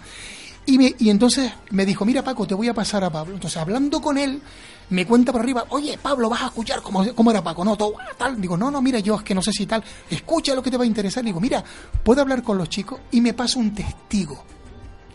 Y, 0.66 0.78
me- 0.78 0.96
y 1.00 1.10
entonces 1.10 1.52
me 1.72 1.86
dijo, 1.86 2.06
mira 2.06 2.24
Paco, 2.24 2.46
te 2.46 2.54
voy 2.54 2.68
a 2.68 2.74
pasar 2.74 3.04
a 3.04 3.10
Pablo. 3.10 3.34
Entonces, 3.34 3.58
hablando 3.58 4.00
con 4.02 4.18
él, 4.18 4.42
me 4.90 5.06
cuenta 5.06 5.32
por 5.32 5.42
arriba, 5.42 5.66
oye 5.70 5.98
Pablo, 5.98 6.30
vas 6.30 6.44
a 6.44 6.46
escuchar 6.48 6.82
cómo, 6.82 7.06
cómo 7.16 7.32
era 7.32 7.44
Paco, 7.44 7.64
no, 7.66 7.76
todo 7.76 7.94
ah, 8.00 8.14
tal. 8.18 8.40
Digo, 8.40 8.56
no, 8.58 8.70
no, 8.70 8.82
mira, 8.82 9.00
yo 9.00 9.16
es 9.16 9.24
que 9.24 9.34
no 9.34 9.42
sé 9.42 9.52
si 9.52 9.66
tal, 9.66 9.84
escucha 10.10 10.54
lo 10.54 10.62
que 10.62 10.70
te 10.70 10.78
va 10.78 10.84
a 10.84 10.88
interesar. 10.88 11.24
Digo, 11.24 11.40
mira, 11.40 11.64
puedo 12.04 12.22
hablar 12.22 12.44
con 12.44 12.58
los 12.58 12.70
chicos 12.70 13.00
y 13.12 13.22
me 13.22 13.34
pasa 13.34 13.58
un 13.60 13.74
testigo. 13.74 14.44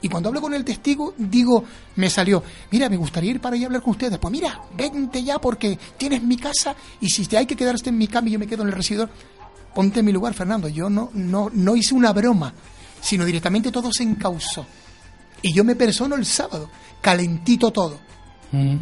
Y 0.02 0.08
cuando 0.08 0.28
hablo 0.28 0.40
con 0.42 0.52
el 0.52 0.64
testigo, 0.64 1.14
digo, 1.16 1.64
me 1.96 2.10
salió, 2.10 2.42
mira, 2.70 2.88
me 2.88 2.96
gustaría 2.96 3.30
ir 3.30 3.40
para 3.40 3.54
allá 3.56 3.64
a 3.64 3.68
hablar 3.68 3.82
con 3.82 3.92
ustedes. 3.92 4.18
Pues 4.18 4.30
mira, 4.32 4.60
vente 4.76 5.22
ya 5.22 5.38
porque 5.40 5.78
tienes 5.96 6.22
mi 6.22 6.36
casa 6.36 6.74
y 7.00 7.08
si 7.08 7.24
te 7.26 7.38
hay 7.38 7.46
que 7.46 7.56
quedarse 7.56 7.88
en 7.88 7.98
mi 7.98 8.06
cama 8.08 8.28
y 8.28 8.32
yo 8.32 8.38
me 8.38 8.46
quedo 8.46 8.62
en 8.62 8.68
el 8.68 8.74
recibidor, 8.74 9.08
ponte 9.74 10.00
en 10.00 10.06
mi 10.06 10.12
lugar, 10.12 10.34
Fernando. 10.34 10.68
Yo 10.68 10.90
no, 10.90 11.10
no, 11.14 11.50
no 11.52 11.76
hice 11.76 11.94
una 11.94 12.12
broma, 12.12 12.52
sino 13.00 13.24
directamente 13.24 13.70
todo 13.72 13.90
se 13.92 14.02
encausó. 14.02 14.66
Y 15.46 15.52
yo 15.52 15.62
me 15.62 15.76
persono 15.76 16.16
el 16.16 16.26
sábado, 16.26 16.68
calentito 17.00 17.70
todo. 17.70 18.00
Mm. 18.50 18.78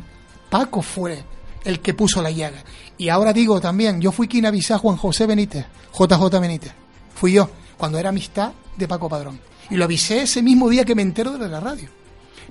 Paco 0.49 0.81
fue 0.81 1.23
el 1.63 1.81
que 1.81 1.93
puso 1.93 2.23
la 2.23 2.31
llaga. 2.31 2.65
Y 2.97 3.11
ahora 3.11 3.35
digo 3.35 3.61
también, 3.61 4.01
yo 4.01 4.11
fui 4.13 4.29
quien 4.29 4.47
avisé 4.47 4.73
a 4.73 4.79
Juan 4.79 4.97
José 4.97 5.27
Benítez, 5.27 5.67
JJ 5.93 6.41
Benítez. 6.41 6.73
Fui 7.15 7.33
yo, 7.33 7.51
cuando 7.77 7.99
era 7.99 8.09
amistad 8.09 8.53
de 8.79 8.89
Paco 8.89 9.11
Padrón. 9.11 9.39
Y 9.69 9.77
lo 9.77 9.85
avisé 9.85 10.23
ese 10.23 10.41
mismo 10.41 10.71
día 10.71 10.87
que 10.87 10.95
me 10.95 11.03
entero 11.03 11.37
de 11.37 11.51
la 11.51 11.61
radio. 11.61 11.91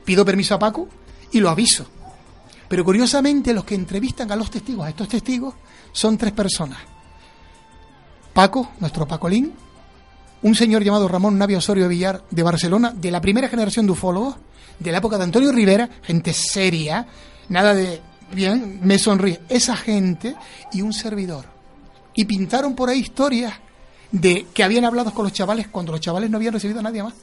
Pido 0.06 0.24
permiso 0.24 0.54
a 0.54 0.60
Paco 0.60 0.88
y 1.32 1.40
lo 1.40 1.50
aviso. 1.50 1.88
Pero 2.68 2.86
curiosamente 2.86 3.52
los 3.52 3.64
que 3.64 3.74
entrevistan 3.74 4.32
a 4.32 4.36
los 4.36 4.52
testigos, 4.52 4.86
a 4.86 4.90
estos 4.90 5.08
testigos, 5.08 5.56
son 5.92 6.20
tres 6.20 6.34
personas. 6.34 6.78
Paco, 8.32 8.74
nuestro 8.80 9.08
Pacolín, 9.08 9.54
un 10.44 10.56
señor 10.56 10.84
llamado 10.84 11.08
Ramón 11.08 11.38
Navia 11.38 11.58
Osorio 11.58 11.88
Villar 11.88 12.24
de 12.30 12.44
Barcelona, 12.44 12.94
de 12.96 13.12
la 13.12 13.22
primera 13.22 13.48
generación 13.48 13.86
de 13.86 13.94
ufólogos, 13.94 14.36
de 14.78 14.92
la 14.92 14.98
época 14.98 15.18
de 15.18 15.24
Antonio 15.24 15.52
Rivera, 15.52 15.90
gente 16.04 16.34
seria, 16.34 17.08
nada 17.50 17.74
de 17.74 18.02
bien, 18.34 18.80
me 18.84 19.00
sonríe, 19.00 19.40
esa 19.48 19.76
gente 19.76 20.36
y 20.74 20.82
un 20.82 20.94
servidor. 20.94 21.46
Y 22.14 22.26
pintaron 22.26 22.76
por 22.76 22.90
ahí 22.90 23.00
historias 23.00 23.54
de 24.12 24.48
que 24.54 24.64
habían 24.64 24.86
hablado 24.86 25.14
con 25.14 25.24
los 25.24 25.34
chavales 25.34 25.68
cuando 25.70 25.94
los 25.94 26.02
chavales 26.02 26.30
no 26.30 26.38
habían 26.38 26.54
recibido 26.54 26.80
a 26.80 26.84
nadie 26.84 27.04
más. 27.04 27.14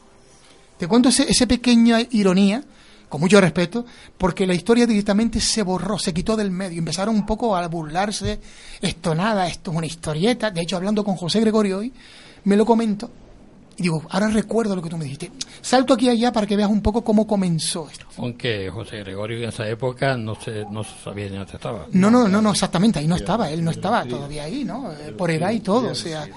Te 0.78 0.88
cuento 0.88 1.10
ese, 1.10 1.30
ese 1.30 1.46
pequeña 1.46 2.00
ironía, 2.10 2.64
con 3.08 3.20
mucho 3.20 3.40
respeto, 3.40 3.84
porque 4.16 4.46
la 4.46 4.54
historia 4.54 4.86
directamente 4.86 5.40
se 5.40 5.62
borró, 5.62 5.98
se 5.98 6.14
quitó 6.14 6.36
del 6.36 6.50
medio. 6.50 6.78
Empezaron 6.78 7.14
un 7.14 7.26
poco 7.26 7.54
a 7.54 7.66
burlarse, 7.68 8.40
esto 8.80 9.14
nada, 9.14 9.46
esto 9.46 9.72
es 9.72 9.76
una 9.76 9.86
historieta. 9.86 10.50
De 10.50 10.62
hecho, 10.62 10.76
hablando 10.76 11.04
con 11.04 11.16
José 11.16 11.40
Gregorio 11.40 11.78
hoy, 11.78 11.92
me 12.44 12.56
lo 12.56 12.64
comento. 12.64 13.10
Y 13.76 13.84
digo, 13.84 14.02
ahora 14.10 14.28
recuerdo 14.28 14.76
lo 14.76 14.82
que 14.82 14.90
tú 14.90 14.98
me 14.98 15.04
dijiste. 15.04 15.32
Salto 15.62 15.94
aquí 15.94 16.06
y 16.06 16.10
allá 16.10 16.32
para 16.32 16.46
que 16.46 16.56
veas 16.56 16.68
un 16.68 16.82
poco 16.82 17.02
cómo 17.02 17.26
comenzó 17.26 17.88
esto. 17.88 18.06
Aunque 18.18 18.68
José 18.70 18.98
Gregorio 18.98 19.38
en 19.38 19.48
esa 19.48 19.66
época 19.68 20.16
no 20.16 20.34
se, 20.34 20.66
no 20.70 20.84
se 20.84 20.90
sabía 21.02 21.30
ni 21.30 21.36
dónde 21.36 21.52
estaba. 21.54 21.86
No, 21.92 22.10
no, 22.10 22.28
no, 22.28 22.42
no, 22.42 22.50
exactamente, 22.50 22.98
ahí 22.98 23.06
no 23.06 23.16
estaba, 23.16 23.50
él 23.50 23.64
no 23.64 23.70
estaba 23.70 24.04
todavía 24.04 24.44
ahí, 24.44 24.64
¿no? 24.64 24.92
Eh, 24.92 25.12
Por 25.16 25.30
edad 25.30 25.50
y 25.50 25.60
todo, 25.60 25.92
o 25.92 25.94
sea, 25.94 26.28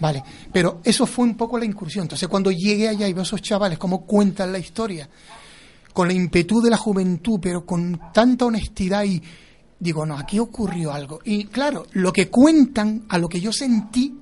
Vale, 0.00 0.22
pero 0.52 0.80
eso 0.84 1.06
fue 1.06 1.24
un 1.24 1.36
poco 1.36 1.58
la 1.58 1.64
incursión. 1.64 2.02
Entonces, 2.04 2.28
cuando 2.28 2.50
llegué 2.50 2.88
allá 2.88 3.08
y 3.08 3.12
veo 3.12 3.22
a 3.22 3.26
esos 3.26 3.42
chavales 3.42 3.78
cómo 3.78 4.04
cuentan 4.04 4.52
la 4.52 4.58
historia, 4.58 5.08
con 5.92 6.06
la 6.06 6.14
impetu 6.14 6.60
de 6.60 6.70
la 6.70 6.76
juventud, 6.76 7.40
pero 7.42 7.66
con 7.66 8.00
tanta 8.12 8.44
honestidad 8.44 9.04
y 9.04 9.20
digo, 9.78 10.06
no, 10.06 10.16
aquí 10.16 10.38
ocurrió 10.38 10.92
algo. 10.92 11.18
Y 11.24 11.46
claro, 11.46 11.86
lo 11.92 12.12
que 12.12 12.28
cuentan, 12.28 13.06
a 13.08 13.18
lo 13.18 13.28
que 13.28 13.40
yo 13.40 13.52
sentí, 13.52 14.14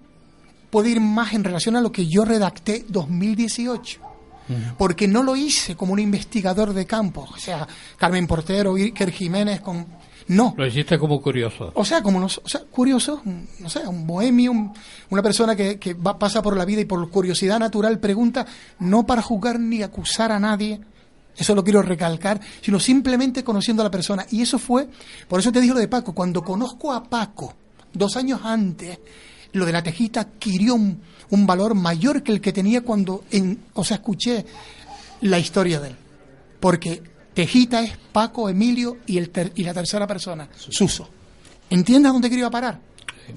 puede 0.71 0.91
ir 0.91 1.01
más 1.01 1.33
en 1.35 1.45
relación 1.45 1.77
a 1.77 1.81
lo 1.81 1.93
que 1.93 2.07
yo 2.07 2.25
redacté 2.25 2.85
2018. 2.89 4.01
Porque 4.79 5.09
no 5.09 5.25
lo 5.25 5.35
hice 5.35 5.75
como 5.75 5.93
un 5.93 5.99
investigador 5.99 6.73
de 6.73 6.87
campo, 6.87 7.27
o 7.35 7.37
sea, 7.37 7.67
Carmen 7.97 8.29
Portero, 8.29 8.77
Iker 8.77 9.11
Jiménez, 9.11 9.61
con 9.61 9.85
no. 10.29 10.55
Lo 10.57 10.65
hiciste 10.67 11.01
como 11.01 11.21
curioso. 11.21 11.73
O 11.75 11.85
sea, 11.85 12.01
como 12.01 12.19
unos, 12.19 12.41
o 12.45 12.49
sea, 12.49 12.61
curioso, 12.71 13.23
no 13.25 13.69
sé, 13.69 13.81
un 13.89 14.07
bohemio, 14.07 14.53
un- 14.53 14.73
una 15.11 15.21
persona 15.23 15.57
que, 15.57 15.81
que 15.81 15.95
va, 15.95 16.17
pasa 16.17 16.43
por 16.43 16.57
la 16.57 16.65
vida 16.65 16.81
y 16.81 16.85
por 16.85 17.11
curiosidad 17.11 17.59
natural 17.59 17.99
pregunta, 17.99 18.47
no 18.79 19.05
para 19.05 19.21
juzgar 19.21 19.59
ni 19.59 19.83
acusar 19.83 20.31
a 20.31 20.39
nadie, 20.39 20.81
eso 21.37 21.53
lo 21.57 21.65
quiero 21.65 21.83
recalcar, 21.83 22.41
sino 22.61 22.79
simplemente 22.79 23.43
conociendo 23.43 23.83
a 23.83 23.87
la 23.87 23.91
persona. 23.91 24.27
Y 24.31 24.43
eso 24.43 24.61
fue, 24.61 24.89
por 25.27 25.41
eso 25.41 25.51
te 25.51 25.61
digo 25.61 25.75
lo 25.75 25.81
de 25.81 25.89
Paco, 25.89 26.13
cuando 26.15 26.43
conozco 26.45 26.93
a 26.93 27.03
Paco, 27.03 27.53
dos 27.93 28.17
años 28.17 28.41
antes, 28.45 28.99
lo 29.53 29.65
de 29.67 29.73
la 29.73 29.83
tejita 29.83 30.21
adquirió 30.21 30.75
un, 30.75 31.01
un 31.31 31.47
valor 31.47 31.75
mayor 31.75 32.23
que 32.23 32.33
el 32.33 32.41
que 32.41 32.53
tenía 32.53 32.83
cuando, 32.83 33.25
en, 33.31 33.65
o 33.75 33.85
sea, 33.85 33.97
escuché 33.99 34.45
la 35.23 35.39
historia 35.39 35.81
de 35.81 35.89
él. 35.89 35.97
Porque 36.61 37.03
Tejita 37.35 37.83
es 37.83 37.97
Paco, 38.13 38.49
Emilio 38.49 38.99
y, 39.07 39.19
el 39.19 39.31
ter- 39.31 39.53
y 39.55 39.63
la 39.65 39.75
tercera 39.75 40.07
persona, 40.07 40.49
Suso. 40.57 41.09
¿Entiendes 41.69 42.11
a 42.11 42.13
dónde 42.13 42.31
quería 42.31 42.49
parar? 42.51 42.81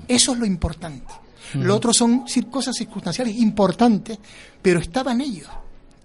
Eso 0.08 0.34
es 0.34 0.40
lo 0.40 0.46
importante. 0.46 1.14
Lo 1.56 1.76
otro 1.76 1.94
son 1.94 2.26
cosas 2.52 2.76
circunstanciales 2.78 3.36
importantes, 3.38 4.20
pero 4.62 4.80
estaban 4.80 5.20
ellos. 5.20 5.48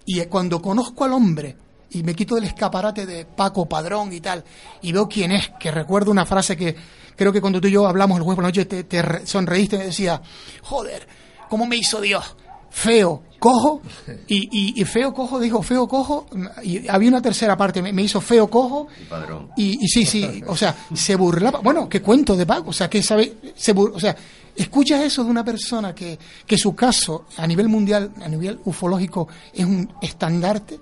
Y 0.05 0.19
eh, 0.19 0.27
cuando 0.27 0.59
conozco 0.61 1.03
al 1.03 1.13
hombre 1.13 1.55
y 1.91 2.01
me 2.03 2.15
quito 2.15 2.35
del 2.35 2.45
escaparate 2.45 3.05
de 3.05 3.25
Paco 3.25 3.67
Padrón 3.67 4.11
y 4.11 4.19
tal, 4.21 4.43
y 4.81 4.91
veo 4.91 5.07
quién 5.07 5.31
es, 5.31 5.49
que 5.59 5.71
recuerdo 5.71 6.09
una 6.11 6.25
frase 6.25 6.57
que 6.57 6.75
creo 7.15 7.31
que 7.33 7.41
cuando 7.41 7.59
tú 7.61 7.67
y 7.67 7.71
yo 7.71 7.87
hablamos 7.87 8.17
el 8.17 8.23
jueves 8.23 8.35
por 8.35 8.43
la 8.43 8.49
noche 8.49 8.65
te, 8.65 8.83
te 8.83 9.01
re- 9.01 9.25
sonreíste 9.27 9.75
y 9.75 9.79
me 9.79 9.85
decía, 9.85 10.21
joder, 10.61 11.07
¿cómo 11.49 11.65
me 11.65 11.75
hizo 11.77 12.01
Dios? 12.01 12.35
Feo, 12.69 13.23
cojo, 13.39 13.81
y, 14.27 14.49
y- 14.51 14.81
y 14.81 14.83
feo, 14.83 15.13
cojo, 15.13 15.39
dijo 15.39 15.63
feo, 15.63 15.87
cojo, 15.87 16.27
y 16.61 16.85
había 16.89 17.07
una 17.07 17.21
tercera 17.21 17.55
parte, 17.55 17.81
me, 17.81 17.93
me 17.93 18.01
hizo 18.03 18.19
feo, 18.19 18.49
cojo, 18.49 18.87
Padrón. 19.09 19.49
y, 19.55 19.83
y 19.85 19.87
sí, 19.87 20.05
sí, 20.05 20.43
o 20.45 20.57
sea, 20.57 20.75
se 20.93 21.15
burlaba. 21.15 21.59
Bueno, 21.59 21.87
qué 21.87 22.01
cuento 22.01 22.35
de 22.35 22.45
Paco, 22.45 22.71
o 22.71 22.73
sea, 22.73 22.89
que 22.89 23.01
sabe, 23.01 23.37
se 23.55 23.73
bur- 23.73 23.93
o 23.95 23.99
sea, 23.99 24.13
escuchas 24.57 25.01
eso 25.05 25.23
de 25.23 25.29
una 25.31 25.45
persona 25.45 25.95
que, 25.95 26.19
que 26.45 26.57
su 26.57 26.75
caso 26.75 27.27
a 27.37 27.47
nivel 27.47 27.69
mundial, 27.69 28.11
a 28.21 28.27
nivel 28.27 28.59
ufológico, 28.65 29.29
es 29.53 29.63
un 29.63 29.89
estandarte 30.01 30.77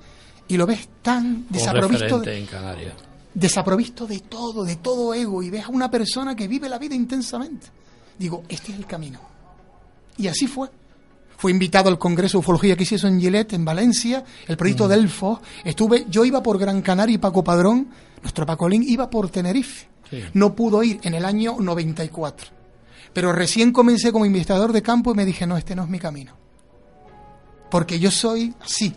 y 0.47 0.57
lo 0.57 0.65
ves 0.65 0.87
tan 1.03 1.45
Un 1.59 2.23
de, 2.25 2.37
en 2.39 2.45
Canarias. 2.47 2.93
Desaprovisto 3.33 4.05
de 4.05 4.19
todo, 4.19 4.63
de 4.63 4.75
todo 4.77 5.13
ego, 5.13 5.41
y 5.41 5.49
ves 5.49 5.65
a 5.65 5.69
una 5.69 5.89
persona 5.89 6.35
que 6.35 6.47
vive 6.47 6.69
la 6.69 6.77
vida 6.77 6.95
intensamente. 6.95 7.67
Digo, 8.17 8.43
este 8.47 8.71
es 8.71 8.77
el 8.77 8.85
camino. 8.85 9.19
Y 10.17 10.27
así 10.27 10.47
fue. 10.47 10.69
Fue 11.37 11.51
invitado 11.51 11.89
al 11.89 11.97
Congreso 11.97 12.37
de 12.37 12.39
Ufología 12.39 12.77
que 12.77 12.85
se 12.85 12.95
hizo 12.95 13.07
en 13.07 13.19
Gilet, 13.19 13.53
en 13.53 13.65
Valencia, 13.65 14.23
el 14.47 14.55
proyecto 14.55 14.87
Delfos. 14.87 15.39
Estuve, 15.63 16.05
yo 16.09 16.23
iba 16.23 16.41
por 16.41 16.57
Gran 16.57 16.81
Canaria 16.81 17.15
y 17.15 17.17
Paco 17.17 17.43
Padrón, 17.43 17.89
nuestro 18.21 18.45
Pacolín 18.45 18.83
iba 18.87 19.09
por 19.09 19.29
Tenerife. 19.29 19.87
Sí. 20.09 20.23
No 20.33 20.55
pudo 20.55 20.83
ir 20.83 20.99
en 21.03 21.15
el 21.15 21.25
año 21.25 21.57
94. 21.59 22.47
Pero 23.13 23.33
recién 23.33 23.71
comencé 23.71 24.11
como 24.11 24.25
investigador 24.25 24.71
de 24.71 24.81
campo 24.81 25.11
y 25.11 25.15
me 25.15 25.25
dije, 25.25 25.45
no, 25.45 25.57
este 25.57 25.75
no 25.75 25.83
es 25.83 25.89
mi 25.89 25.99
camino. 25.99 26.33
Porque 27.69 27.99
yo 27.99 28.11
soy 28.11 28.53
así, 28.61 28.93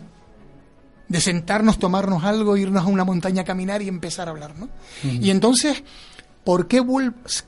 de 1.07 1.21
sentarnos, 1.21 1.79
tomarnos 1.79 2.23
algo, 2.23 2.57
irnos 2.57 2.83
a 2.83 2.87
una 2.87 3.03
montaña 3.03 3.43
a 3.43 3.45
caminar 3.45 3.81
y 3.81 3.87
empezar 3.87 4.27
a 4.27 4.31
hablar, 4.31 4.55
¿no? 4.57 4.69
Y 5.03 5.29
entonces, 5.29 5.83
¿por 6.43 6.67
qué 6.67 6.83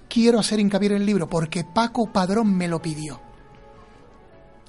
quiero 0.07 0.39
hacer 0.39 0.59
hincapié 0.59 0.89
en 0.89 0.95
el 0.95 1.05
libro? 1.05 1.29
Porque 1.29 1.63
Paco 1.63 2.11
Padrón 2.11 2.55
me 2.55 2.67
lo 2.67 2.81
pidió. 2.81 3.19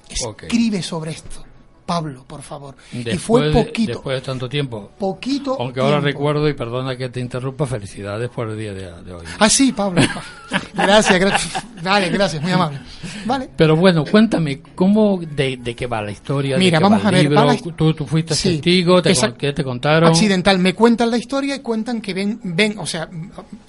Escribe 0.09 0.81
sobre 0.81 1.11
esto, 1.11 1.45
Pablo, 1.85 2.23
por 2.25 2.41
favor. 2.41 2.75
y 2.93 3.03
fue 3.17 3.51
poquito, 3.51 3.93
después 3.93 4.17
de 4.17 4.25
tanto 4.25 4.47
tiempo. 4.47 4.91
poquito. 4.97 5.57
Aunque 5.59 5.79
ahora 5.81 5.99
recuerdo, 5.99 6.47
y 6.47 6.53
perdona 6.53 6.95
que 6.95 7.09
te 7.09 7.19
interrumpa, 7.19 7.65
felicidades 7.65 8.29
por 8.29 8.49
el 8.49 8.57
día 8.57 8.73
de, 8.73 9.03
de 9.03 9.13
hoy. 9.13 9.25
Ah, 9.39 9.49
sí, 9.49 9.71
Pablo. 9.73 10.01
gracias, 10.73 11.19
gracias. 11.19 11.65
Dale, 11.81 12.09
gracias, 12.09 12.41
muy 12.41 12.51
amable. 12.51 12.79
Vale. 13.25 13.49
Pero 13.57 13.75
bueno, 13.75 14.05
cuéntame, 14.05 14.61
¿cómo, 14.75 15.19
de, 15.19 15.57
de 15.57 15.75
qué 15.75 15.87
va 15.87 16.01
la 16.01 16.11
historia? 16.11 16.57
Mira, 16.57 16.77
¿De 16.77 16.79
qué 16.79 16.83
vamos 16.89 17.03
va 17.03 17.09
a 17.09 17.11
ver, 17.11 17.37
va 17.37 17.45
la- 17.45 17.57
¿Tú, 17.57 17.93
tú 17.93 18.05
fuiste 18.05 18.35
Sí, 18.35 18.49
testigo? 18.53 19.01
¿Te, 19.01 19.15
con- 19.15 19.33
¿Qué 19.33 19.51
te 19.53 19.63
contaron? 19.63 20.09
Accidental. 20.09 20.59
Me 20.59 20.73
cuentan 20.73 21.09
la 21.11 21.17
historia 21.17 21.55
y 21.55 21.59
cuentan 21.59 21.99
que 22.01 22.13
ven, 22.13 22.39
ven, 22.43 22.77
o 22.79 22.85
sea, 22.85 23.09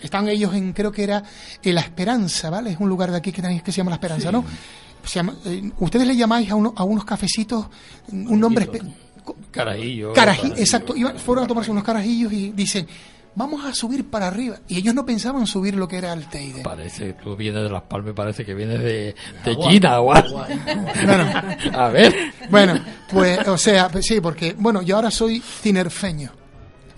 están 0.01 0.29
ellos 0.29 0.55
en, 0.55 0.73
creo 0.73 0.93
que 0.93 1.03
era 1.05 1.23
en 1.63 1.75
La 1.75 1.81
Esperanza, 1.81 2.51
¿vale? 2.51 2.71
Es 2.71 2.79
un 2.81 2.89
lugar 2.89 3.11
de 3.11 3.17
aquí 3.17 3.33
que, 3.33 3.43
que 3.43 3.73
se 3.73 3.79
llama 3.79 3.91
La 3.91 3.97
Esperanza, 3.97 4.31
¿no? 4.31 4.45
Se 5.05 5.15
llama- 5.17 5.35
eh, 5.45 5.71
ustedes 5.81 6.07
le 6.07 6.17
llamáis 6.17 6.51
a, 6.51 6.55
uno- 6.55 6.73
a 6.77 6.85
unos 6.85 7.05
cafecitos 7.05 7.67
un 8.13 8.39
nombre... 8.41 8.69
Carajillo. 9.51 10.13
Carajillo. 10.13 10.55
exacto. 10.57 10.95
Iban- 10.97 11.17
fueron 11.19 11.45
a 11.45 11.47
tomarse 11.47 11.71
unos 11.71 11.85
carajillos 11.85 12.33
y 12.33 12.51
dicen, 12.53 12.87
vamos 13.35 13.65
a 13.65 13.73
subir 13.73 14.09
para 14.11 14.27
arriba. 14.27 14.57
Y 14.67 14.79
ellos 14.79 14.95
no 14.95 15.07
pensaban 15.07 15.47
subir 15.47 15.75
lo 15.77 15.87
que 15.87 15.99
era 15.99 16.13
el 16.13 16.27
Teide. 16.29 16.63
Parece, 16.63 17.13
tú 17.15 17.37
vienes 17.37 17.63
de 17.63 17.71
Las 17.71 17.83
Palmas, 17.83 18.15
parece 18.15 18.45
que 18.45 18.55
vienes 18.55 18.81
de, 18.81 19.15
de 19.45 19.57
China 19.59 20.01
o 20.01 20.13
algo. 20.13 20.45
A 21.75 21.89
ver. 21.89 22.15
Bueno, 22.51 22.75
pues, 23.11 23.47
o 23.49 23.57
sea, 23.59 23.89
pues 23.89 24.07
sí, 24.07 24.21
porque, 24.21 24.55
bueno, 24.59 24.83
yo 24.83 24.97
ahora 24.97 25.11
soy 25.11 25.43
tinerfeño. 25.63 26.31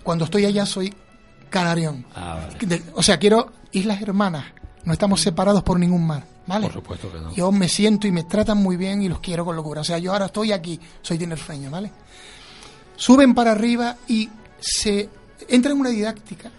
Cuando 0.02 0.24
estoy 0.24 0.44
allá 0.46 0.66
soy 0.66 0.92
canarión. 1.50 2.04
Ah, 2.14 2.46
vale. 2.52 2.66
De- 2.66 2.82
o 2.94 3.02
sea, 3.02 3.18
quiero 3.18 3.52
islas 3.72 4.00
hermanas. 4.02 4.44
No 4.84 4.92
estamos 4.92 5.20
separados 5.20 5.62
por 5.62 5.78
ningún 5.78 6.06
mar, 6.06 6.24
¿vale? 6.46 6.66
Por 6.66 6.74
supuesto 6.74 7.12
que 7.12 7.20
no. 7.20 7.34
Yo 7.34 7.52
me 7.52 7.68
siento 7.68 8.06
y 8.06 8.12
me 8.12 8.24
tratan 8.24 8.58
muy 8.58 8.76
bien 8.76 9.02
y 9.02 9.08
los 9.08 9.20
quiero 9.20 9.44
con 9.44 9.56
locura. 9.56 9.80
O 9.80 9.84
sea, 9.84 9.98
yo 9.98 10.12
ahora 10.12 10.26
estoy 10.26 10.52
aquí, 10.52 10.78
soy 11.02 11.18
tinerfeño, 11.18 11.70
¿vale? 11.70 11.90
Suben 12.96 13.34
para 13.34 13.52
arriba 13.52 13.96
y 14.08 14.28
se 14.60 15.08
entra 15.48 15.72
en 15.72 15.80
una 15.80 15.90
didáctica 15.90 16.50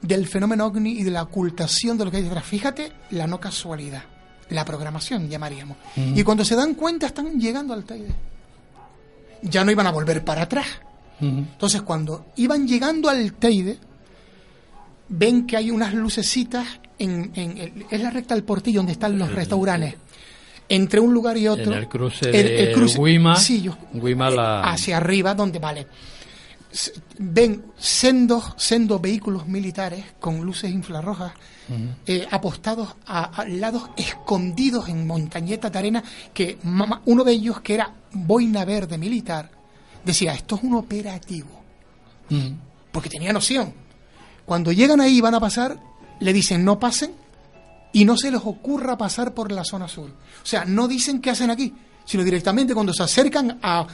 del 0.00 0.26
fenómeno 0.26 0.66
ovni 0.66 0.92
y 0.92 1.02
de 1.02 1.10
la 1.10 1.22
ocultación 1.22 1.98
de 1.98 2.04
lo 2.04 2.10
que 2.10 2.18
hay 2.18 2.22
detrás. 2.22 2.44
Fíjate 2.44 2.92
la 3.10 3.26
no 3.26 3.40
casualidad, 3.40 4.04
la 4.50 4.64
programación 4.64 5.28
llamaríamos. 5.28 5.76
Y 5.96 6.22
cuando 6.22 6.44
se 6.44 6.56
dan 6.56 6.74
cuenta 6.74 7.06
están 7.06 7.38
llegando 7.38 7.74
al 7.74 7.84
Teide. 7.84 8.14
Ya 9.42 9.64
no 9.64 9.70
iban 9.70 9.86
a 9.86 9.92
volver 9.92 10.24
para 10.24 10.42
atrás. 10.42 10.66
Entonces, 11.20 11.82
cuando 11.82 12.26
iban 12.36 12.66
llegando 12.66 13.10
al 13.10 13.34
Teide, 13.34 13.78
ven 15.08 15.46
que 15.46 15.56
hay 15.56 15.70
unas 15.70 15.92
lucecitas 15.92 16.66
en, 17.00 17.32
en 17.34 17.84
es 17.90 18.00
la 18.00 18.10
recta 18.10 18.34
del 18.34 18.44
portillo 18.44 18.78
donde 18.80 18.92
están 18.92 19.18
los 19.18 19.32
restaurantes. 19.32 19.94
Entre 20.68 21.00
un 21.00 21.12
lugar 21.12 21.36
y 21.36 21.48
otro. 21.48 21.72
En 21.72 21.78
el 21.78 21.88
cruce 21.88 22.26
el- 22.26 22.32
de 22.32 22.62
el 22.70 22.74
cruce- 22.76 23.02
Guima, 23.04 23.34
sí, 23.36 23.60
yo- 23.62 23.76
Guima 23.92 24.30
la... 24.30 24.60
hacia 24.62 24.98
arriba, 24.98 25.34
donde 25.34 25.58
vale. 25.58 25.86
Ven 27.18 27.64
sendos, 27.76 28.54
sendos 28.56 29.00
vehículos 29.00 29.48
militares 29.48 30.04
con 30.20 30.40
luces 30.42 30.70
infrarrojas 30.70 31.32
eh, 32.06 32.26
apostados 32.30 32.94
a, 33.06 33.24
a 33.42 33.44
lados 33.48 33.90
escondidos 33.96 34.88
en 34.88 35.04
montañetas 35.06 35.72
de 35.72 35.78
arena 35.80 36.04
que 36.32 36.58
ma- 36.62 37.02
uno 37.06 37.24
de 37.24 37.32
ellos 37.32 37.60
que 37.60 37.74
era 37.74 37.92
boina 38.12 38.64
verde 38.64 38.98
militar 38.98 39.50
decía 40.04 40.32
esto 40.34 40.54
es 40.56 40.62
un 40.62 40.74
operativo 40.74 41.48
porque 42.92 43.08
tenía 43.08 43.32
noción 43.32 43.72
cuando 44.46 44.70
llegan 44.72 45.00
ahí 45.00 45.20
van 45.20 45.34
a 45.34 45.40
pasar 45.40 45.76
le 46.20 46.32
dicen 46.32 46.64
no 46.64 46.78
pasen 46.78 47.12
y 47.92 48.04
no 48.04 48.16
se 48.16 48.30
les 48.30 48.40
ocurra 48.44 48.96
pasar 48.96 49.34
por 49.34 49.50
la 49.50 49.64
zona 49.64 49.88
sur 49.88 50.08
o 50.10 50.46
sea 50.46 50.64
no 50.64 50.86
dicen 50.88 51.20
qué 51.20 51.30
hacen 51.30 51.50
aquí 51.50 51.74
sino 52.04 52.22
directamente 52.24 52.74
cuando 52.74 52.92
se 52.92 53.02
acercan 53.02 53.58
a 53.62 53.86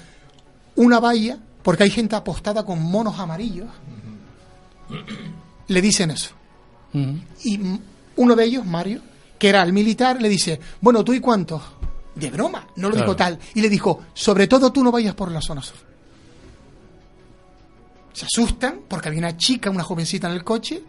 una 0.77 1.01
valla 1.01 1.39
porque 1.63 1.85
hay 1.85 1.91
gente 1.91 2.15
apostada 2.17 2.65
con 2.65 2.83
monos 2.83 3.19
amarillos 3.19 3.69
le 5.69 5.81
dicen 5.83 6.11
eso 6.11 6.31
y 7.45 7.61
uno 8.17 8.35
de 8.35 8.45
ellos, 8.45 8.65
Mario, 8.65 9.03
que 9.39 9.51
era 9.51 9.63
el 9.63 9.75
militar, 9.75 10.23
le 10.23 10.31
dice, 10.31 10.59
bueno, 10.81 11.05
¿tú 11.05 11.13
y 11.13 11.21
cuántos? 11.21 11.61
De 12.15 12.31
broma, 12.31 12.67
no 12.77 12.89
lo 12.89 12.95
Claro. 12.95 13.07
dijo 13.13 13.17
tal. 13.17 13.39
Y 13.55 13.61
le 13.61 13.69
dijo, 13.69 14.01
sobre 14.15 14.47
todo 14.47 14.73
tú 14.73 14.83
no 14.83 14.91
vayas 14.91 15.15
por 15.15 15.31
la 15.31 15.43
zona 15.43 15.61
sur. 15.61 15.77
Se 18.15 18.25
asustan 18.25 18.81
porque 18.89 19.09
había 19.09 19.19
una 19.21 19.37
chica, 19.37 19.69
una 19.69 19.83
jovencita 19.83 20.29
en 20.29 20.33
el 20.35 20.45
coche, 20.45 20.83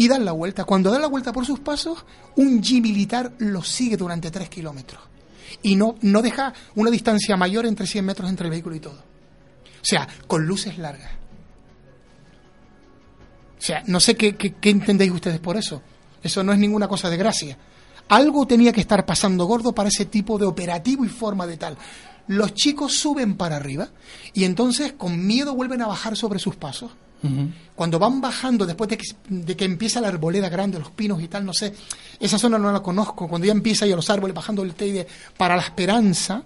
y 0.00 0.06
dan 0.08 0.24
la 0.24 0.32
vuelta. 0.32 0.64
Cuando 0.64 0.90
dan 0.90 1.02
la 1.02 1.08
vuelta 1.08 1.32
por 1.32 1.44
sus 1.44 1.58
pasos, 1.60 2.04
un 2.36 2.62
G 2.62 2.80
militar 2.80 3.32
los 3.38 3.68
sigue 3.68 3.96
durante 3.96 4.30
tres 4.30 4.48
kilómetros. 4.48 5.02
Y 5.62 5.74
no, 5.74 5.96
no 6.02 6.22
deja 6.22 6.52
una 6.76 6.90
distancia 6.90 7.36
mayor 7.36 7.66
entre 7.66 7.86
100 7.86 8.04
metros 8.04 8.28
entre 8.30 8.46
el 8.46 8.50
vehículo 8.52 8.76
y 8.76 8.80
todo. 8.80 8.94
O 8.94 9.84
sea, 9.84 10.06
con 10.26 10.46
luces 10.46 10.78
largas. 10.78 11.10
O 13.58 13.60
sea, 13.60 13.82
no 13.86 13.98
sé 13.98 14.16
qué, 14.16 14.36
qué- 14.36 14.54
qué 14.54 14.70
entendéis 14.70 15.10
ustedes 15.10 15.40
por 15.40 15.56
eso. 15.56 15.82
Eso 16.22 16.44
no 16.44 16.52
es 16.52 16.58
ninguna 16.58 16.86
cosa 16.86 17.10
de 17.10 17.16
gracia. 17.16 17.58
Algo 18.08 18.46
tenía 18.46 18.72
que 18.72 18.80
estar 18.80 19.04
pasando 19.04 19.44
gordo 19.46 19.72
para 19.74 19.88
ese 19.88 20.04
tipo 20.04 20.38
de 20.38 20.46
operativo 20.46 21.04
y 21.04 21.08
forma 21.08 21.46
de 21.46 21.56
tal. 21.56 21.76
Los 22.28 22.54
chicos 22.54 22.92
suben 22.92 23.36
para 23.36 23.56
arriba 23.56 23.88
y 24.32 24.44
entonces 24.44 24.92
con 24.92 25.26
miedo 25.26 25.54
vuelven 25.54 25.82
a 25.82 25.86
bajar 25.86 26.16
sobre 26.16 26.38
sus 26.38 26.54
pasos. 26.56 26.92
Cuando 27.74 27.98
van 27.98 28.20
bajando, 28.20 28.64
después 28.64 28.88
de 28.90 29.56
que, 29.56 29.64
empieza 29.64 30.00
la 30.00 30.08
arboleda 30.08 30.48
grande, 30.48 30.78
los 30.78 30.90
pinos 30.92 31.20
y 31.22 31.28
tal, 31.28 31.44
no 31.44 31.52
sé, 31.52 31.74
esa 32.20 32.38
zona 32.38 32.58
no 32.58 32.70
la 32.70 32.80
conozco, 32.80 33.26
cuando 33.28 33.46
ya 33.46 33.52
empieza 33.52 33.86
y 33.86 33.92
a 33.92 33.96
los 33.96 34.08
árboles 34.10 34.34
bajando 34.34 34.62
el 34.62 34.74
Teide 34.74 35.06
para 35.36 35.56
la 35.56 35.62
esperanza, 35.62 36.42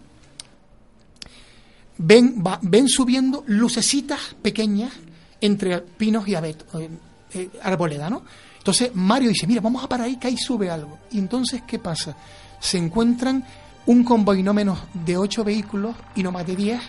ven, 1.99 2.43
va- 2.47 2.59
ven 2.63 2.89
subiendo 2.89 3.45
lucecitas 3.47 4.35
pequeñas 4.41 4.93
entre 5.41 5.79
pinos 5.81 6.27
y 6.29 6.35
abeto, 6.35 6.81
eh, 6.81 6.89
eh, 7.35 7.51
arboleda, 7.63 8.09
¿no? 8.09 8.23
Entonces 8.59 8.91
Mario 8.95 9.29
dice, 9.31 9.47
mira, 9.47 9.61
vamos 9.61 9.83
a 9.83 9.89
parar 9.89 10.07
ahí 10.07 10.17
que 10.17 10.29
ahí 10.29 10.37
sube 10.37 10.71
algo. 10.71 10.99
Y 11.11 11.19
entonces, 11.19 11.63
¿qué 11.67 11.79
pasa? 11.79 12.17
Se 12.61 12.79
encuentran 12.79 13.45
un 13.87 14.05
convoy 14.05 14.43
no 14.43 14.55
menos 14.55 14.79
de 15.05 15.17
ocho 15.17 15.43
vehículos 15.43 15.97
y 16.15 16.23
no 16.23 16.31
más 16.31 16.47
de 16.47 16.55
diez, 16.55 16.81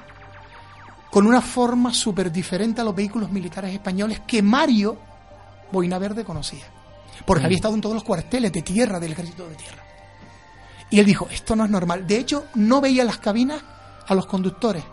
con 1.14 1.28
una 1.28 1.42
forma 1.42 1.94
súper 1.94 2.32
diferente 2.32 2.82
a 2.82 2.84
los 2.84 2.96
vehículos 2.96 3.30
militares 3.30 3.72
españoles 3.72 4.22
que 4.26 4.42
Mario 4.42 4.98
Boina 5.72 6.00
Verde 6.00 6.24
conocía. 6.26 6.64
Porque 7.26 7.44
Mm. 7.44 7.46
había 7.46 7.56
estado 7.58 7.76
en 7.76 7.82
todos 7.82 7.94
los 7.94 8.04
cuarteles 8.04 8.52
de 8.52 8.64
tierra 8.64 9.00
del 9.00 9.12
ejército 9.12 9.48
de 9.48 9.54
tierra. 9.56 9.84
Y 10.90 11.00
él 11.00 11.06
dijo, 11.06 11.28
esto 11.32 11.56
no 11.56 11.66
es 11.66 11.70
normal. 11.70 12.08
De 12.08 12.18
hecho, 12.18 12.46
no 12.56 12.82
veía 12.82 13.04
las 13.04 13.20
cabinas 13.20 13.62
a 14.08 14.16
los 14.16 14.26
conductores. 14.26 14.84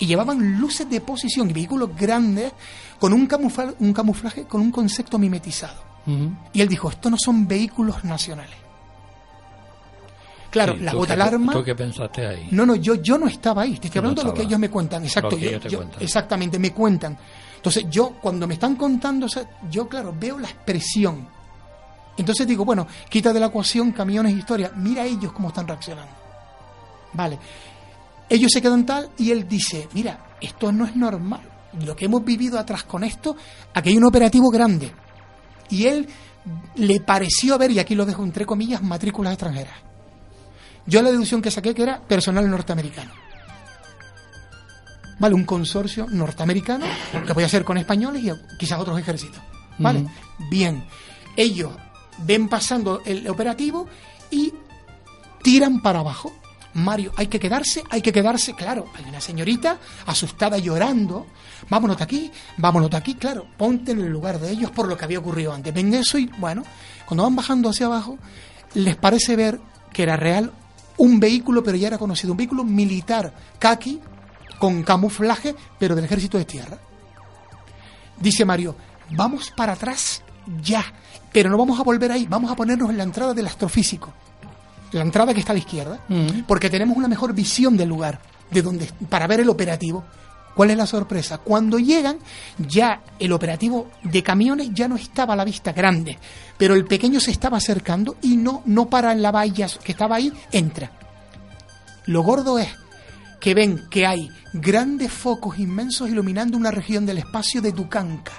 Y 0.00 0.06
llevaban 0.06 0.58
luces 0.60 0.90
de 0.90 1.00
posición 1.00 1.48
y 1.50 1.52
vehículos 1.52 1.90
grandes 1.96 2.52
con 2.98 3.12
un, 3.12 3.28
camufla- 3.28 3.74
un 3.78 3.92
camuflaje, 3.92 4.44
con 4.46 4.60
un 4.60 4.72
concepto 4.72 5.16
mimetizado. 5.18 5.82
Y 6.52 6.60
él 6.60 6.68
dijo, 6.68 6.88
estos 6.90 7.10
no 7.12 7.18
son 7.18 7.46
vehículos 7.46 8.02
nacionales. 8.02 8.56
Claro, 10.50 10.74
Sí, 10.74 10.80
la 10.80 10.92
¿tú 10.92 10.98
bota 10.98 11.12
alarma... 11.12 11.52
¿Tú 11.52 11.62
qué 11.62 11.74
pensaste 11.74 12.26
ahí? 12.26 12.48
No, 12.52 12.64
no, 12.64 12.74
yo, 12.76 12.94
yo 12.94 13.18
no 13.18 13.26
estaba 13.26 13.62
ahí. 13.62 13.78
Te 13.78 13.88
estoy 13.88 14.00
no 14.00 14.08
hablando 14.08 14.22
de 14.22 14.28
lo 14.28 14.34
que 14.34 14.42
ellos 14.42 14.58
me 14.58 14.70
cuentan. 14.70 15.04
Exacto. 15.04 15.30
Lo 15.30 15.36
que 15.36 15.42
yo- 15.42 15.50
ellos 15.50 15.62
te 15.62 15.68
yo- 15.68 15.78
cuentan. 15.78 16.02
exactamente, 16.02 16.58
me 16.58 16.72
cuentan. 16.72 17.18
Entonces, 17.56 17.84
yo, 17.90 18.10
cuando 18.20 18.46
me 18.46 18.54
están 18.54 18.76
contando, 18.76 19.26
o 19.26 19.28
sea, 19.28 19.42
yo, 19.70 19.88
claro, 19.88 20.14
veo 20.18 20.38
la 20.38 20.48
expresión. 20.48 21.28
Entonces 22.16 22.46
digo, 22.46 22.64
bueno, 22.64 22.86
quita 23.08 23.32
de 23.32 23.40
la 23.40 23.46
ecuación 23.46 23.92
camiones 23.92 24.32
e 24.34 24.38
historia. 24.38 24.72
Mira 24.74 25.04
ellos 25.04 25.32
cómo 25.32 25.48
están 25.48 25.68
reaccionando. 25.68 26.12
Vale. 27.12 27.38
Ellos 28.28 28.50
se 28.52 28.60
quedan 28.62 28.84
tal 28.86 29.10
y 29.18 29.30
él 29.30 29.46
dice, 29.48 29.88
mira, 29.92 30.18
esto 30.40 30.72
no 30.72 30.84
es 30.86 30.96
normal. 30.96 31.40
Lo 31.84 31.94
que 31.94 32.06
hemos 32.06 32.24
vivido 32.24 32.58
atrás 32.58 32.84
con 32.84 33.04
esto, 33.04 33.36
aquí 33.74 33.90
hay 33.90 33.96
un 33.96 34.04
operativo 34.04 34.48
grande. 34.50 34.92
Y 35.70 35.84
él 35.86 36.08
le 36.76 37.00
pareció 37.00 37.58
ver, 37.58 37.70
y 37.72 37.78
aquí 37.78 37.94
lo 37.94 38.06
dejo 38.06 38.22
entre 38.24 38.46
comillas, 38.46 38.82
matrículas 38.82 39.34
extranjeras. 39.34 39.74
Yo 40.88 41.02
la 41.02 41.10
deducción 41.10 41.42
que 41.42 41.50
saqué 41.50 41.74
que 41.74 41.82
era 41.82 42.00
personal 42.00 42.50
norteamericano. 42.50 43.12
Vale, 45.18 45.34
un 45.34 45.44
consorcio 45.44 46.06
norteamericano 46.08 46.86
que 47.26 47.34
podía 47.34 47.48
ser 47.48 47.62
con 47.62 47.76
españoles 47.76 48.22
y 48.24 48.56
quizás 48.56 48.80
otros 48.80 48.98
ejércitos. 48.98 49.38
Vale, 49.78 50.06
bien. 50.50 50.82
Ellos 51.36 51.72
ven 52.18 52.48
pasando 52.48 53.02
el 53.04 53.28
operativo 53.28 53.86
y 54.30 54.54
tiran 55.42 55.82
para 55.82 56.00
abajo. 56.00 56.32
Mario, 56.72 57.12
hay 57.16 57.26
que 57.26 57.38
quedarse, 57.38 57.82
hay 57.90 58.00
que 58.00 58.12
quedarse, 58.12 58.54
claro. 58.54 58.86
Hay 58.96 59.04
una 59.04 59.20
señorita 59.20 59.78
asustada 60.06 60.56
llorando. 60.56 61.26
Vámonos 61.68 61.98
de 61.98 62.04
aquí, 62.04 62.30
vámonos 62.56 62.90
de 62.90 62.96
aquí, 62.96 63.14
claro. 63.14 63.46
Ponte 63.58 63.92
en 63.92 64.00
el 64.00 64.08
lugar 64.08 64.38
de 64.40 64.50
ellos 64.50 64.70
por 64.70 64.88
lo 64.88 64.96
que 64.96 65.04
había 65.04 65.18
ocurrido 65.18 65.52
antes. 65.52 65.74
Ven 65.74 65.92
eso 65.92 66.16
y, 66.16 66.30
bueno, 66.38 66.62
cuando 67.04 67.24
van 67.24 67.36
bajando 67.36 67.68
hacia 67.68 67.86
abajo, 67.86 68.18
les 68.72 68.96
parece 68.96 69.36
ver 69.36 69.60
que 69.92 70.04
era 70.04 70.16
real 70.16 70.52
un 70.98 71.18
vehículo, 71.18 71.62
pero 71.62 71.76
ya 71.76 71.88
era 71.88 71.98
conocido, 71.98 72.32
un 72.32 72.36
vehículo 72.36 72.64
militar, 72.64 73.32
kaki, 73.58 74.00
con 74.58 74.82
camuflaje, 74.82 75.54
pero 75.78 75.94
del 75.94 76.04
ejército 76.04 76.36
de 76.38 76.44
tierra. 76.44 76.78
Dice 78.20 78.44
Mario, 78.44 78.76
vamos 79.10 79.50
para 79.56 79.72
atrás 79.72 80.22
ya, 80.62 80.84
pero 81.32 81.50
no 81.50 81.56
vamos 81.56 81.78
a 81.78 81.82
volver 81.82 82.10
ahí, 82.10 82.26
vamos 82.28 82.50
a 82.50 82.56
ponernos 82.56 82.90
en 82.90 82.98
la 82.98 83.04
entrada 83.04 83.32
del 83.34 83.46
astrofísico, 83.46 84.12
la 84.92 85.02
entrada 85.02 85.32
que 85.32 85.40
está 85.40 85.52
a 85.52 85.54
la 85.54 85.60
izquierda, 85.60 86.00
porque 86.46 86.70
tenemos 86.70 86.96
una 86.96 87.08
mejor 87.08 87.32
visión 87.32 87.76
del 87.76 87.88
lugar, 87.88 88.20
de 88.50 88.62
donde, 88.62 88.90
para 89.08 89.26
ver 89.26 89.40
el 89.40 89.48
operativo. 89.48 90.04
¿Cuál 90.54 90.70
es 90.72 90.76
la 90.76 90.86
sorpresa? 90.86 91.38
Cuando 91.38 91.78
llegan, 91.78 92.18
ya 92.58 93.00
el 93.20 93.32
operativo 93.32 93.90
de 94.02 94.24
camiones 94.24 94.70
ya 94.72 94.88
no 94.88 94.96
estaba 94.96 95.34
a 95.34 95.36
la 95.36 95.44
vista 95.44 95.72
grande, 95.72 96.18
pero 96.58 96.74
el 96.74 96.84
pequeño 96.84 97.20
se 97.20 97.30
estaba 97.30 97.56
acercando 97.56 98.16
y 98.20 98.36
no, 98.36 98.62
no 98.66 98.90
para 98.90 99.12
en 99.12 99.22
la 99.22 99.30
valla 99.30 99.68
que 99.82 99.92
estaba 99.92 100.16
ahí, 100.16 100.32
entra. 100.52 100.92
Lo 102.06 102.22
gordo 102.22 102.58
es 102.58 102.68
que 103.40 103.54
ven 103.54 103.86
que 103.90 104.06
hay 104.06 104.30
grandes 104.52 105.12
focos 105.12 105.58
inmensos 105.58 106.10
iluminando 106.10 106.56
una 106.56 106.70
región 106.70 107.06
del 107.06 107.18
espacio 107.18 107.62
de 107.62 107.72
Tucanca. 107.72 108.32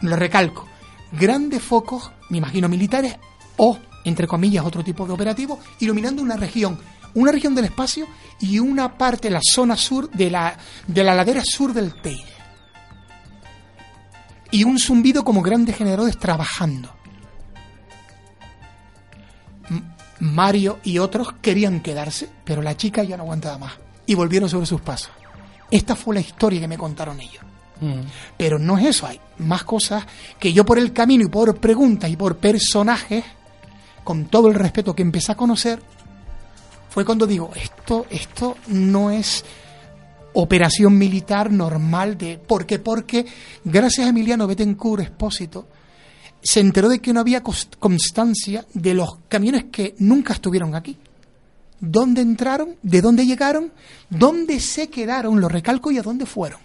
Lo 0.00 0.16
recalco, 0.16 0.66
grandes 1.12 1.62
focos, 1.62 2.10
me 2.30 2.38
imagino 2.38 2.68
militares 2.68 3.16
o, 3.56 3.78
entre 4.04 4.26
comillas, 4.26 4.64
otro 4.64 4.82
tipo 4.82 5.06
de 5.06 5.12
operativo, 5.12 5.58
iluminando 5.80 6.22
una 6.22 6.36
región, 6.36 6.78
una 7.14 7.32
región 7.32 7.54
del 7.54 7.66
espacio 7.66 8.06
y 8.40 8.58
una 8.58 8.96
parte, 8.96 9.28
la 9.28 9.40
zona 9.42 9.76
sur 9.76 10.08
de 10.10 10.30
la, 10.30 10.56
de 10.86 11.04
la 11.04 11.14
ladera 11.14 11.42
sur 11.44 11.72
del 11.74 12.00
Teide. 12.00 12.37
Y 14.50 14.64
un 14.64 14.78
zumbido 14.78 15.24
como 15.24 15.42
grandes 15.42 15.76
generadores 15.76 16.18
trabajando. 16.18 16.94
Mario 20.20 20.78
y 20.82 20.98
otros 20.98 21.34
querían 21.40 21.80
quedarse, 21.80 22.28
pero 22.44 22.62
la 22.62 22.76
chica 22.76 23.02
ya 23.02 23.16
no 23.16 23.22
aguantaba 23.22 23.58
más 23.58 23.72
y 24.06 24.14
volvieron 24.14 24.48
sobre 24.48 24.66
sus 24.66 24.80
pasos. 24.80 25.10
Esta 25.70 25.94
fue 25.94 26.14
la 26.14 26.20
historia 26.20 26.60
que 26.60 26.68
me 26.68 26.78
contaron 26.78 27.20
ellos. 27.20 27.44
Pero 28.36 28.58
no 28.58 28.76
es 28.76 28.86
eso, 28.86 29.06
hay 29.06 29.20
más 29.38 29.62
cosas 29.62 30.04
que 30.40 30.52
yo 30.52 30.64
por 30.64 30.78
el 30.78 30.92
camino 30.92 31.24
y 31.24 31.28
por 31.28 31.56
preguntas 31.58 32.10
y 32.10 32.16
por 32.16 32.38
personajes, 32.38 33.24
con 34.02 34.24
todo 34.24 34.48
el 34.48 34.54
respeto 34.54 34.96
que 34.96 35.02
empecé 35.02 35.30
a 35.30 35.36
conocer, 35.36 35.80
fue 36.90 37.04
cuando 37.04 37.26
digo, 37.26 37.52
esto, 37.54 38.06
esto 38.10 38.56
no 38.66 39.12
es 39.12 39.44
operación 40.40 40.96
militar 40.96 41.50
normal 41.50 42.16
de... 42.16 42.38
¿Por 42.38 42.64
qué? 42.64 42.78
Porque 42.78 43.26
gracias 43.64 44.06
a 44.06 44.10
Emiliano 44.10 44.46
Betancourt 44.46 45.02
Espósito, 45.02 45.66
se 46.40 46.60
enteró 46.60 46.88
de 46.88 47.00
que 47.00 47.12
no 47.12 47.18
había 47.18 47.42
constancia 47.42 48.64
de 48.72 48.94
los 48.94 49.16
camiones 49.28 49.64
que 49.72 49.96
nunca 49.98 50.34
estuvieron 50.34 50.76
aquí. 50.76 50.96
¿Dónde 51.80 52.22
entraron? 52.22 52.76
¿De 52.82 53.00
dónde 53.00 53.26
llegaron? 53.26 53.72
¿Dónde 54.10 54.60
se 54.60 54.88
quedaron? 54.88 55.40
Lo 55.40 55.48
recalco 55.48 55.90
y 55.90 55.98
a 55.98 56.02
dónde 56.02 56.24
fueron. 56.24 56.60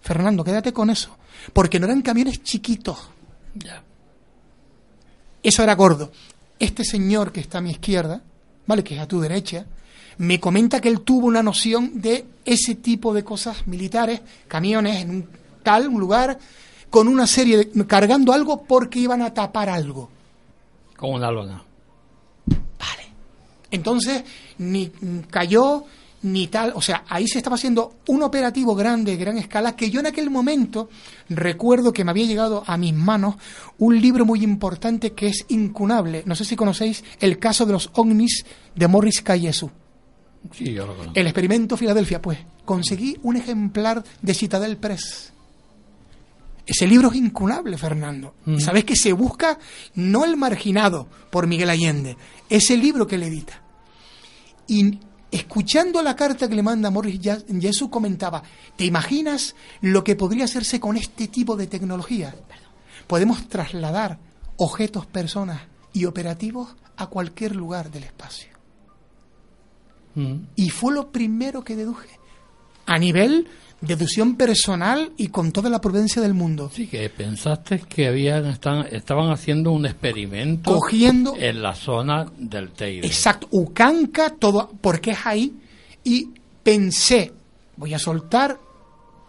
Fernando, 0.00 0.44
quédate 0.44 0.72
con 0.72 0.90
eso. 0.90 1.16
Porque 1.52 1.80
no 1.80 1.86
eran 1.86 2.02
camiones 2.02 2.44
chiquitos. 2.44 3.10
Eso 5.42 5.62
era 5.64 5.74
gordo. 5.74 6.12
Este 6.60 6.84
señor 6.84 7.32
que 7.32 7.40
está 7.40 7.58
a 7.58 7.60
mi 7.60 7.72
izquierda, 7.72 8.22
¿vale? 8.66 8.84
Que 8.84 8.94
es 8.94 9.00
a 9.00 9.08
tu 9.08 9.20
derecha, 9.20 9.66
me 10.18 10.40
comenta 10.40 10.80
que 10.80 10.88
él 10.88 11.00
tuvo 11.00 11.26
una 11.26 11.42
noción 11.42 12.00
de 12.00 12.26
ese 12.44 12.74
tipo 12.74 13.14
de 13.14 13.24
cosas 13.24 13.66
militares, 13.66 14.20
camiones 14.46 15.02
en 15.02 15.10
un 15.10 15.28
tal, 15.62 15.88
un 15.88 16.00
lugar, 16.00 16.38
con 16.90 17.08
una 17.08 17.26
serie 17.26 17.58
de. 17.58 17.86
cargando 17.86 18.32
algo 18.32 18.64
porque 18.64 18.98
iban 18.98 19.22
a 19.22 19.32
tapar 19.32 19.68
algo. 19.68 20.10
Con 20.96 21.14
una 21.14 21.30
lona. 21.30 21.64
Entonces, 23.70 24.24
ni 24.58 24.90
cayó, 25.30 25.84
ni 26.22 26.46
tal. 26.48 26.72
O 26.74 26.82
sea, 26.82 27.04
ahí 27.08 27.28
se 27.28 27.38
estaba 27.38 27.56
haciendo 27.56 27.96
un 28.08 28.22
operativo 28.22 28.74
grande, 28.74 29.12
de 29.12 29.18
gran 29.18 29.38
escala, 29.38 29.76
que 29.76 29.90
yo 29.90 30.00
en 30.00 30.06
aquel 30.06 30.30
momento 30.30 30.88
recuerdo 31.28 31.92
que 31.92 32.04
me 32.04 32.10
había 32.10 32.26
llegado 32.26 32.64
a 32.66 32.76
mis 32.76 32.94
manos 32.94 33.36
un 33.78 34.00
libro 34.00 34.24
muy 34.24 34.42
importante 34.42 35.12
que 35.12 35.28
es 35.28 35.44
incunable. 35.48 36.22
No 36.26 36.34
sé 36.34 36.44
si 36.44 36.56
conocéis 36.56 37.04
el 37.20 37.38
caso 37.38 37.66
de 37.66 37.72
los 37.72 37.90
ovnis 37.94 38.44
de 38.74 38.88
Morris 38.88 39.22
Cayesu. 39.22 39.70
Sí, 40.52 40.72
yo 40.72 40.86
lo 40.86 40.96
conozco. 40.96 41.12
El 41.14 41.26
experimento 41.26 41.76
Filadelfia, 41.76 42.20
pues. 42.20 42.38
Conseguí 42.64 43.16
un 43.22 43.36
ejemplar 43.36 44.04
de 44.20 44.34
Citadel 44.34 44.76
Press. 44.76 45.32
Ese 46.68 46.86
libro 46.86 47.10
es 47.10 47.16
incunable, 47.16 47.78
Fernando. 47.78 48.34
Mm. 48.44 48.58
Sabes 48.58 48.84
que 48.84 48.94
se 48.94 49.14
busca 49.14 49.58
no 49.94 50.26
el 50.26 50.36
marginado 50.36 51.08
por 51.30 51.46
Miguel 51.46 51.70
Allende, 51.70 52.18
ese 52.50 52.76
libro 52.76 53.06
que 53.06 53.16
le 53.16 53.28
edita. 53.28 53.62
Y 54.66 54.98
escuchando 55.30 56.02
la 56.02 56.14
carta 56.14 56.46
que 56.46 56.54
le 56.54 56.62
manda 56.62 56.90
Morris 56.90 57.20
Jesús 57.60 57.88
comentaba, 57.88 58.42
¿te 58.76 58.84
imaginas 58.84 59.54
lo 59.80 60.04
que 60.04 60.14
podría 60.14 60.44
hacerse 60.44 60.78
con 60.78 60.98
este 60.98 61.28
tipo 61.28 61.56
de 61.56 61.68
tecnología? 61.68 62.34
Podemos 63.06 63.48
trasladar 63.48 64.18
objetos, 64.58 65.06
personas 65.06 65.62
y 65.94 66.04
operativos 66.04 66.76
a 66.98 67.06
cualquier 67.06 67.56
lugar 67.56 67.90
del 67.90 68.04
espacio. 68.04 68.47
Y 70.56 70.70
fue 70.70 70.92
lo 70.94 71.10
primero 71.10 71.62
que 71.64 71.76
deduje. 71.76 72.08
a 72.86 72.98
nivel 72.98 73.46
deducción 73.80 74.34
personal 74.36 75.12
y 75.16 75.28
con 75.28 75.52
toda 75.52 75.68
la 75.70 75.80
prudencia 75.80 76.20
del 76.22 76.34
mundo. 76.34 76.70
Sí, 76.74 76.86
que 76.88 77.08
pensaste 77.10 77.78
que 77.80 78.08
habían 78.08 78.46
están, 78.46 78.86
estaban 78.90 79.30
haciendo 79.30 79.70
un 79.70 79.86
experimento 79.86 80.72
Cogiendo- 80.74 81.36
en 81.38 81.62
la 81.62 81.74
zona 81.76 82.26
del 82.38 82.70
Teide. 82.72 83.06
Exacto, 83.06 83.46
Ucanca, 83.52 84.30
todo, 84.30 84.72
porque 84.80 85.12
es 85.12 85.18
ahí. 85.24 85.54
Y 86.02 86.30
pensé, 86.64 87.32
voy 87.76 87.94
a 87.94 87.98
soltar 88.00 88.58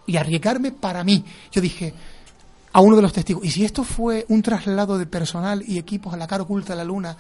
y 0.07 0.17
arriesgarme 0.17 0.71
para 0.71 1.03
mí. 1.03 1.23
Yo 1.51 1.61
dije 1.61 1.93
a 2.73 2.81
uno 2.81 2.95
de 2.95 3.01
los 3.03 3.13
testigos, 3.13 3.43
¿y 3.45 3.51
si 3.51 3.65
esto 3.65 3.83
fue 3.83 4.25
un 4.29 4.41
traslado 4.41 4.97
de 4.97 5.05
personal 5.05 5.63
y 5.67 5.77
equipos 5.77 6.13
a 6.13 6.17
la 6.17 6.25
cara 6.27 6.43
oculta 6.43 6.73
de 6.73 6.77
la 6.77 6.83
Luna 6.85 7.15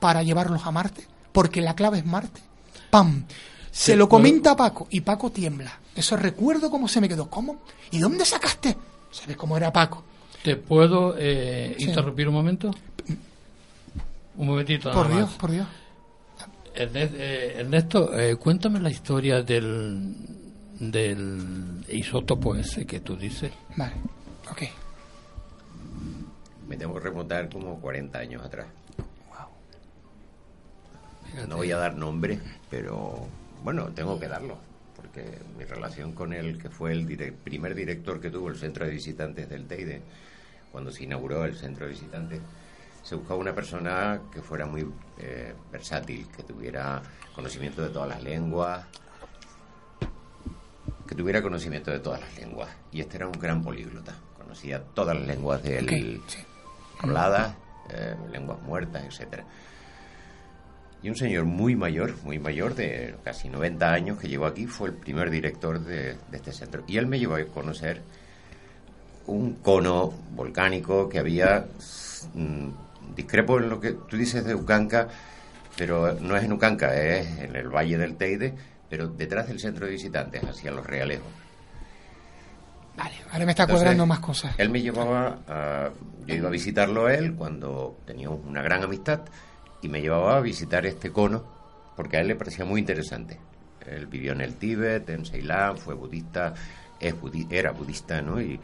para 0.00 0.22
llevarlos 0.24 0.66
a 0.66 0.70
Marte? 0.72 1.06
Porque 1.30 1.60
la 1.60 1.74
clave 1.76 1.98
es 1.98 2.06
Marte. 2.06 2.40
¡Pam! 2.94 3.24
Se 3.72 3.92
Sí, 3.92 3.98
lo 3.98 4.04
pero- 4.04 4.08
comenta 4.10 4.52
a 4.52 4.56
Paco 4.56 4.86
y 4.90 5.00
Paco 5.00 5.30
tiembla. 5.30 5.80
Eso 5.96 6.16
recuerdo 6.16 6.70
cómo 6.70 6.86
se 6.86 7.00
me 7.00 7.08
quedó. 7.08 7.28
¿Cómo? 7.28 7.56
¿Y 7.90 7.98
dónde 7.98 8.24
sacaste? 8.24 8.76
¿Sabes 9.10 9.36
cómo 9.36 9.56
era 9.56 9.72
Paco? 9.72 10.04
¿Te 10.44 10.54
puedo 10.56 11.16
eh, 11.18 11.74
Sí. 11.76 11.86
interrumpir 11.86 12.28
un 12.28 12.34
momento? 12.34 12.70
Un 14.36 14.46
momentito 14.46 14.90
nada 14.90 15.02
Por 15.02 15.12
Dios, 15.12 15.28
más. 15.28 15.38
por 15.38 15.50
Dios. 15.50 15.66
Eh, 16.76 17.54
Ernesto, 17.58 18.16
eh, 18.16 18.36
cuéntame 18.36 18.78
la 18.78 18.90
historia 18.90 19.42
del, 19.42 20.14
del 20.78 21.84
isótopo 21.88 22.54
ese 22.54 22.84
que 22.86 23.00
tú 23.00 23.16
dices. 23.16 23.50
Vale, 23.76 23.94
ok. 24.50 24.62
Me 26.68 26.76
tengo 26.76 26.94
que 26.94 27.00
remontar 27.00 27.48
como 27.48 27.80
40 27.80 28.18
años 28.20 28.44
atrás. 28.44 28.66
No 31.48 31.56
voy 31.56 31.72
a 31.72 31.76
dar 31.76 31.96
nombre, 31.96 32.38
pero 32.70 33.26
bueno, 33.62 33.86
tengo 33.94 34.18
que 34.18 34.28
darlo, 34.28 34.58
porque 34.94 35.38
mi 35.58 35.64
relación 35.64 36.12
con 36.12 36.32
él, 36.32 36.58
que 36.58 36.70
fue 36.70 36.92
el 36.92 37.06
primer 37.44 37.74
director 37.74 38.20
que 38.20 38.30
tuvo 38.30 38.48
el 38.48 38.56
centro 38.56 38.84
de 38.84 38.92
visitantes 38.92 39.48
del 39.48 39.66
Teide, 39.66 40.02
cuando 40.70 40.90
se 40.90 41.04
inauguró 41.04 41.44
el 41.44 41.56
centro 41.56 41.86
de 41.86 41.92
visitantes, 41.92 42.40
se 43.02 43.14
buscaba 43.14 43.38
una 43.38 43.54
persona 43.54 44.20
que 44.32 44.40
fuera 44.40 44.66
muy 44.66 44.86
eh, 45.18 45.54
versátil, 45.70 46.26
que 46.34 46.42
tuviera 46.42 47.02
conocimiento 47.34 47.82
de 47.82 47.90
todas 47.90 48.08
las 48.08 48.22
lenguas, 48.22 48.86
que 51.06 51.14
tuviera 51.14 51.42
conocimiento 51.42 51.90
de 51.90 52.00
todas 52.00 52.20
las 52.20 52.34
lenguas. 52.36 52.70
Y 52.92 53.00
este 53.00 53.18
era 53.18 53.26
un 53.26 53.38
gran 53.38 53.62
políglota, 53.62 54.14
conocía 54.36 54.82
todas 54.82 55.16
las 55.16 55.26
lenguas 55.26 55.62
del 55.62 55.84
Ok, 55.84 56.28
sí. 56.28 56.38
habladas, 57.00 57.54
eh, 57.90 58.16
lenguas 58.32 58.60
muertas, 58.62 59.04
etcétera. 59.04 59.44
Y 61.04 61.10
un 61.10 61.16
señor 61.16 61.44
muy 61.44 61.76
mayor, 61.76 62.14
muy 62.24 62.38
mayor, 62.38 62.74
de 62.74 63.14
casi 63.22 63.50
90 63.50 63.92
años, 63.92 64.18
que 64.18 64.26
llegó 64.26 64.46
aquí, 64.46 64.66
fue 64.66 64.88
el 64.88 64.94
primer 64.94 65.28
director 65.28 65.78
de, 65.78 66.14
de 66.30 66.36
este 66.38 66.50
centro. 66.50 66.82
Y 66.86 66.96
él 66.96 67.06
me 67.06 67.18
llevó 67.18 67.34
a 67.34 67.44
conocer 67.44 68.00
un 69.26 69.56
cono 69.56 70.14
volcánico 70.30 71.10
que 71.10 71.18
había, 71.18 71.66
mm, 72.32 72.68
discrepo 73.14 73.58
en 73.58 73.68
lo 73.68 73.80
que 73.80 73.92
tú 73.92 74.16
dices 74.16 74.46
de 74.46 74.54
Ucanca, 74.54 75.08
pero 75.76 76.14
no 76.14 76.38
es 76.38 76.44
en 76.44 76.54
Ucanca, 76.54 76.94
es 76.94 77.38
en 77.38 77.54
el 77.54 77.68
Valle 77.68 77.98
del 77.98 78.16
Teide, 78.16 78.54
pero 78.88 79.06
detrás 79.06 79.46
del 79.48 79.60
centro 79.60 79.84
de 79.84 79.92
visitantes, 79.92 80.42
hacia 80.42 80.70
los 80.70 80.86
Realejos. 80.86 81.28
Vale, 82.96 83.16
ahora 83.30 83.44
me 83.44 83.52
está 83.52 83.64
Entonces, 83.64 83.82
cuadrando 83.82 84.06
más 84.06 84.20
cosas. 84.20 84.54
Él 84.56 84.70
me 84.70 84.80
llevaba 84.80 85.38
a, 85.46 85.90
yo 86.24 86.34
iba 86.34 86.48
a 86.48 86.50
visitarlo 86.50 87.08
a 87.08 87.14
él 87.14 87.34
cuando 87.34 87.98
teníamos 88.06 88.40
una 88.46 88.62
gran 88.62 88.82
amistad 88.84 89.20
y 89.84 89.88
me 89.88 90.00
llevaba 90.00 90.38
a 90.38 90.40
visitar 90.40 90.86
este 90.86 91.10
cono 91.12 91.44
porque 91.94 92.16
a 92.16 92.20
él 92.22 92.28
le 92.28 92.34
parecía 92.36 92.64
muy 92.64 92.80
interesante. 92.80 93.38
Él 93.86 94.06
vivió 94.06 94.32
en 94.32 94.40
el 94.40 94.54
Tíbet, 94.54 95.08
en 95.10 95.26
Ceilán, 95.26 95.76
fue 95.76 95.94
budista, 95.94 96.54
es 96.98 97.14
budi- 97.14 97.46
era 97.50 97.70
budista, 97.72 98.22
¿no? 98.22 98.40
Y, 98.40 98.58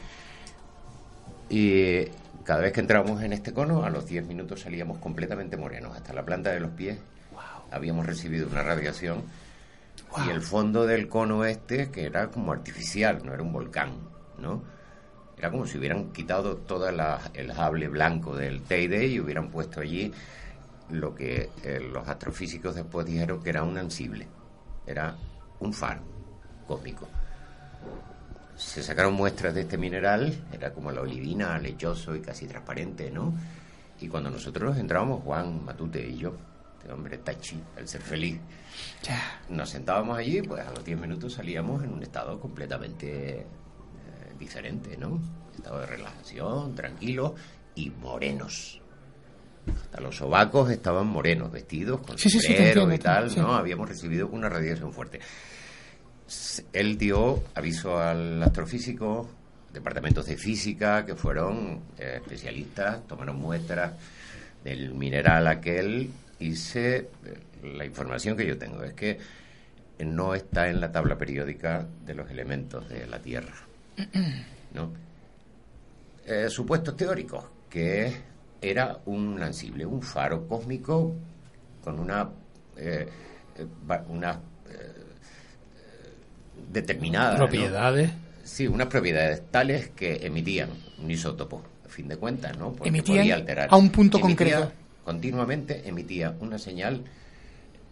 y 1.51 2.05
cada 2.45 2.61
vez 2.63 2.73
que 2.73 2.81
entrábamos 2.81 3.23
en 3.23 3.33
este 3.33 3.53
cono, 3.53 3.85
a 3.85 3.91
los 3.91 4.07
10 4.07 4.25
minutos 4.27 4.61
salíamos 4.63 4.99
completamente 4.99 5.57
morenos, 5.57 5.95
hasta 5.95 6.13
la 6.13 6.25
planta 6.25 6.51
de 6.51 6.61
los 6.61 6.71
pies. 6.71 6.99
Habíamos 7.71 8.07
recibido 8.07 8.49
una 8.49 8.63
radiación 8.63 9.23
y 10.27 10.31
el 10.31 10.41
fondo 10.41 10.87
del 10.87 11.09
cono 11.09 11.45
este, 11.45 11.91
que 11.91 12.05
era 12.07 12.29
como 12.29 12.53
artificial, 12.53 13.21
no 13.25 13.33
era 13.35 13.43
un 13.43 13.53
volcán, 13.53 13.93
¿no? 14.39 14.63
Era 15.39 15.51
como 15.51 15.67
si 15.67 15.79
hubieran 15.79 16.13
quitado 16.13 16.57
todo 16.57 16.91
la- 16.91 17.21
el 17.35 17.53
sable 17.55 17.89
blanco 17.89 18.37
del 18.37 18.63
Teide 18.63 19.07
y 19.07 19.21
hubieran 19.21 19.51
puesto 19.51 19.81
allí 19.81 20.13
lo 20.91 21.15
que 21.15 21.51
eh, 21.63 21.81
los 21.81 22.07
astrofísicos 22.09 22.75
después 22.75 23.07
dijeron 23.07 23.43
que 23.43 23.51
era 23.51 23.63
un 23.63 23.79
ansible. 23.79 24.27
Era 24.87 25.17
un 25.61 25.73
faro 25.73 26.03
cósmico. 26.67 27.09
Se 28.57 28.83
sacaron 28.83 29.15
muestras 29.15 29.55
de 29.55 29.63
este 29.63 29.79
mineral, 29.79 30.45
era 30.53 30.73
como 30.73 30.93
la 30.93 31.01
olivina, 31.01 31.59
lechoso 31.59 32.15
y 32.15 32.21
casi 32.21 32.47
transparente, 32.47 33.11
¿no? 33.11 33.35
Y 34.01 34.09
cuando 34.09 34.31
nosotros 34.31 34.77
entrábamos, 34.79 35.23
Juan, 35.23 35.65
Matute 35.65 36.07
y 36.07 36.19
yo, 36.19 36.35
este 36.79 36.93
hombre 36.93 37.19
Tachi, 37.19 37.61
el 37.77 37.89
ser 37.89 38.03
feliz, 38.03 38.39
nos 39.49 39.69
sentábamos 39.71 40.19
allí, 40.19 40.43
pues 40.43 40.67
a 40.67 40.71
los 40.71 40.85
10 40.85 40.99
minutos 40.99 41.35
salíamos 41.35 41.83
en 41.83 41.93
un 41.93 42.03
estado 42.03 42.39
completamente 42.39 43.41
eh, 43.41 43.47
diferente, 44.39 44.97
¿no? 44.97 45.21
Estado 45.55 45.81
de 45.81 45.87
relajación, 45.87 46.75
tranquilo 46.75 47.35
y 47.75 47.91
morenos. 47.91 48.80
Hasta 49.67 50.01
los 50.01 50.17
sobacos 50.17 50.71
estaban 50.71 51.07
morenos, 51.07 51.51
vestidos 51.53 52.01
con 52.01 52.19
Sí, 52.19 52.31
sí, 52.31 52.41
sí, 52.41 52.49
te 52.49 52.73
sombrero 52.73 52.93
y 52.93 52.99
tal. 52.99 53.37
¿no? 53.37 53.55
Habíamos 53.55 53.89
recibido 53.89 54.29
una 54.29 54.49
radiación 54.49 54.93
fuerte. 54.93 55.21
Él 56.73 56.97
dio 56.97 57.43
aviso 57.55 57.99
al 57.99 58.43
astrofísico, 58.43 59.29
departamentos 59.73 60.27
de 60.27 60.37
física, 60.37 61.05
que 61.05 61.15
fueron 61.15 61.81
eh, 61.99 62.21
especialistas, 62.23 63.07
tomaron 63.07 63.37
muestras 63.37 63.93
del 64.65 64.95
mineral 64.95 65.47
aquel 65.47 66.11
y 66.39 66.57
se, 66.57 66.97
eh, 66.97 67.09
la 67.63 67.85
información 67.85 68.37
que 68.37 68.47
yo 68.47 68.59
tengo 68.59 68.83
es 68.83 68.95
que 68.95 69.19
no 70.05 70.35
está 70.35 70.69
en 70.69 70.81
la 70.81 70.91
tabla 70.93 71.19
periódica 71.19 71.87
de 72.07 72.15
los 72.15 72.31
elementos 72.31 72.89
de 72.89 73.07
la 73.07 73.19
Tierra. 73.19 73.55
¿no? 74.75 74.93
Eh, 76.27 76.49
supuestos 76.49 76.97
teóricos, 76.97 77.45
que 77.69 78.30
era 78.61 78.99
un 79.07 79.43
ansible, 79.43 79.87
un 79.87 80.03
faro 80.03 80.47
cósmico 80.47 81.15
con 81.83 81.99
una, 81.99 82.29
eh, 82.77 83.09
eh, 83.57 83.67
eh. 83.93 84.37
Propiedades. 87.37 88.11
Sí, 88.45 88.67
unas 88.67 88.89
propiedades 88.89 89.43
tales 89.51 89.91
que 89.91 90.27
emitían 90.27 90.71
un 91.03 91.11
isótopo, 91.11 91.63
a 91.87 91.89
fin 91.89 92.09
de 92.09 92.17
cuentas, 92.17 92.57
¿no? 92.59 92.73
Porque 92.73 92.89
Emitían 92.89 93.19
podía 93.19 93.35
alterar. 93.37 93.69
a 93.71 93.77
un 93.77 93.91
punto 93.91 94.19
Emitía- 94.19 94.57
concreto. 94.57 94.73
Continuamente 95.05 95.89
emitía 95.89 96.35
una 96.41 96.59
señal 96.59 97.03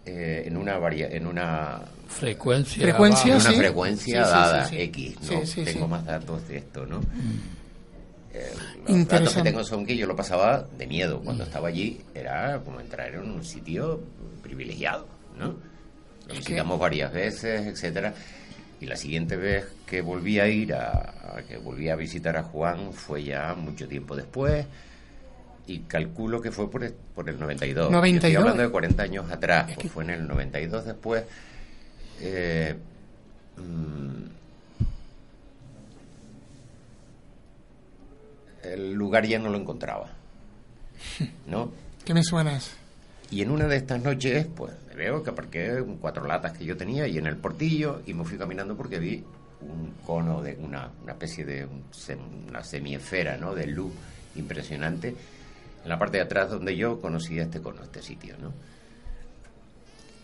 eh, 0.04 0.44
en 0.46 0.56
una 0.56 0.78
varia, 0.78 1.08
en 1.10 1.26
una 1.26 1.80
Frecuencia. 2.06 2.82
Frecuencia, 2.82 3.34
en 3.34 3.40
una 3.40 3.50
sí. 3.50 3.56
frecuencia 3.56 4.24
Sí, 4.24 4.30
dada 4.30 4.64
sí. 4.66 4.80
X, 4.80 5.16
¿no? 5.30 5.46
sí, 5.46 5.64
tengo 5.64 5.88
más 5.88 6.04
datos 6.04 6.46
de 6.48 6.58
esto, 6.58 6.86
¿no? 6.86 7.00
Los 8.86 9.08
datos 9.08 9.34
que 9.34 9.42
tengo 9.42 9.64
son 9.64 9.86
que 9.86 9.96
yo 9.96 10.06
lo 10.06 10.16
pasaba 10.16 10.66
de 10.76 10.86
miedo. 10.86 11.20
Cuando 11.20 11.44
estaba 11.44 11.68
allí 11.68 12.00
era 12.14 12.60
como 12.64 12.80
entrar 12.80 13.14
en 13.14 13.20
un 13.20 13.44
sitio 13.44 14.00
privilegiado, 14.42 15.06
¿no? 15.38 15.54
Lo 16.26 16.34
visitamos 16.34 16.78
varias 16.78 17.12
veces, 17.12 17.66
etcétera. 17.66 18.14
Y 18.80 18.86
la 18.86 18.96
siguiente 18.96 19.36
vez 19.36 19.66
que 19.86 20.02
volví 20.02 20.38
a 20.38 20.46
ir 20.46 20.74
a, 20.74 21.36
a 21.36 21.42
que 21.48 21.56
volví 21.56 21.88
a 21.88 21.96
visitar 21.96 22.36
a 22.36 22.42
Juan 22.42 22.92
fue 22.92 23.24
ya 23.24 23.54
mucho 23.54 23.88
tiempo 23.88 24.14
después 24.14 24.66
y 25.68 25.80
calculo 25.80 26.40
que 26.40 26.50
fue 26.50 26.70
por 26.70 26.82
el, 26.82 26.94
por 27.14 27.28
el 27.28 27.38
92. 27.38 27.86
Yo 27.86 27.90
92. 27.90 28.24
estoy 28.24 28.36
hablando 28.36 28.62
de 28.62 28.70
40 28.70 29.02
años 29.02 29.30
atrás, 29.30 29.70
pues 29.74 29.92
fue 29.92 30.04
en 30.04 30.10
el 30.10 30.26
92 30.26 30.86
después. 30.86 31.24
Eh, 32.20 32.74
mm, 33.56 34.22
el 38.62 38.92
lugar 38.92 39.26
ya 39.26 39.38
no 39.38 39.50
lo 39.50 39.58
encontraba, 39.58 40.10
¿no? 41.46 41.72
¿Qué 42.04 42.14
me 42.14 42.22
suenas? 42.22 42.76
Y 43.30 43.42
en 43.42 43.50
una 43.50 43.66
de 43.66 43.76
estas 43.76 44.02
noches, 44.02 44.46
pues 44.46 44.72
me 44.88 44.94
veo 44.94 45.22
que 45.22 45.30
aparqué 45.30 45.84
cuatro 46.00 46.26
latas 46.26 46.56
que 46.56 46.64
yo 46.64 46.76
tenía 46.76 47.06
y 47.06 47.18
en 47.18 47.26
el 47.26 47.36
portillo 47.36 48.00
y 48.06 48.14
me 48.14 48.24
fui 48.24 48.38
caminando 48.38 48.76
porque 48.76 48.98
vi 48.98 49.22
un 49.60 49.92
cono 50.06 50.40
de 50.40 50.56
una, 50.56 50.90
una 51.02 51.12
especie 51.12 51.44
de 51.44 51.66
un 51.66 51.84
una 52.48 52.62
semiesfera, 52.62 53.36
¿no? 53.36 53.54
De 53.54 53.66
luz 53.66 53.92
impresionante 54.36 55.14
en 55.82 55.88
la 55.88 55.98
parte 55.98 56.18
de 56.18 56.24
atrás 56.24 56.50
donde 56.50 56.76
yo 56.76 57.00
conocía 57.00 57.42
este 57.42 57.60
cono, 57.60 57.82
este 57.82 58.02
sitio, 58.02 58.36
¿no? 58.40 58.52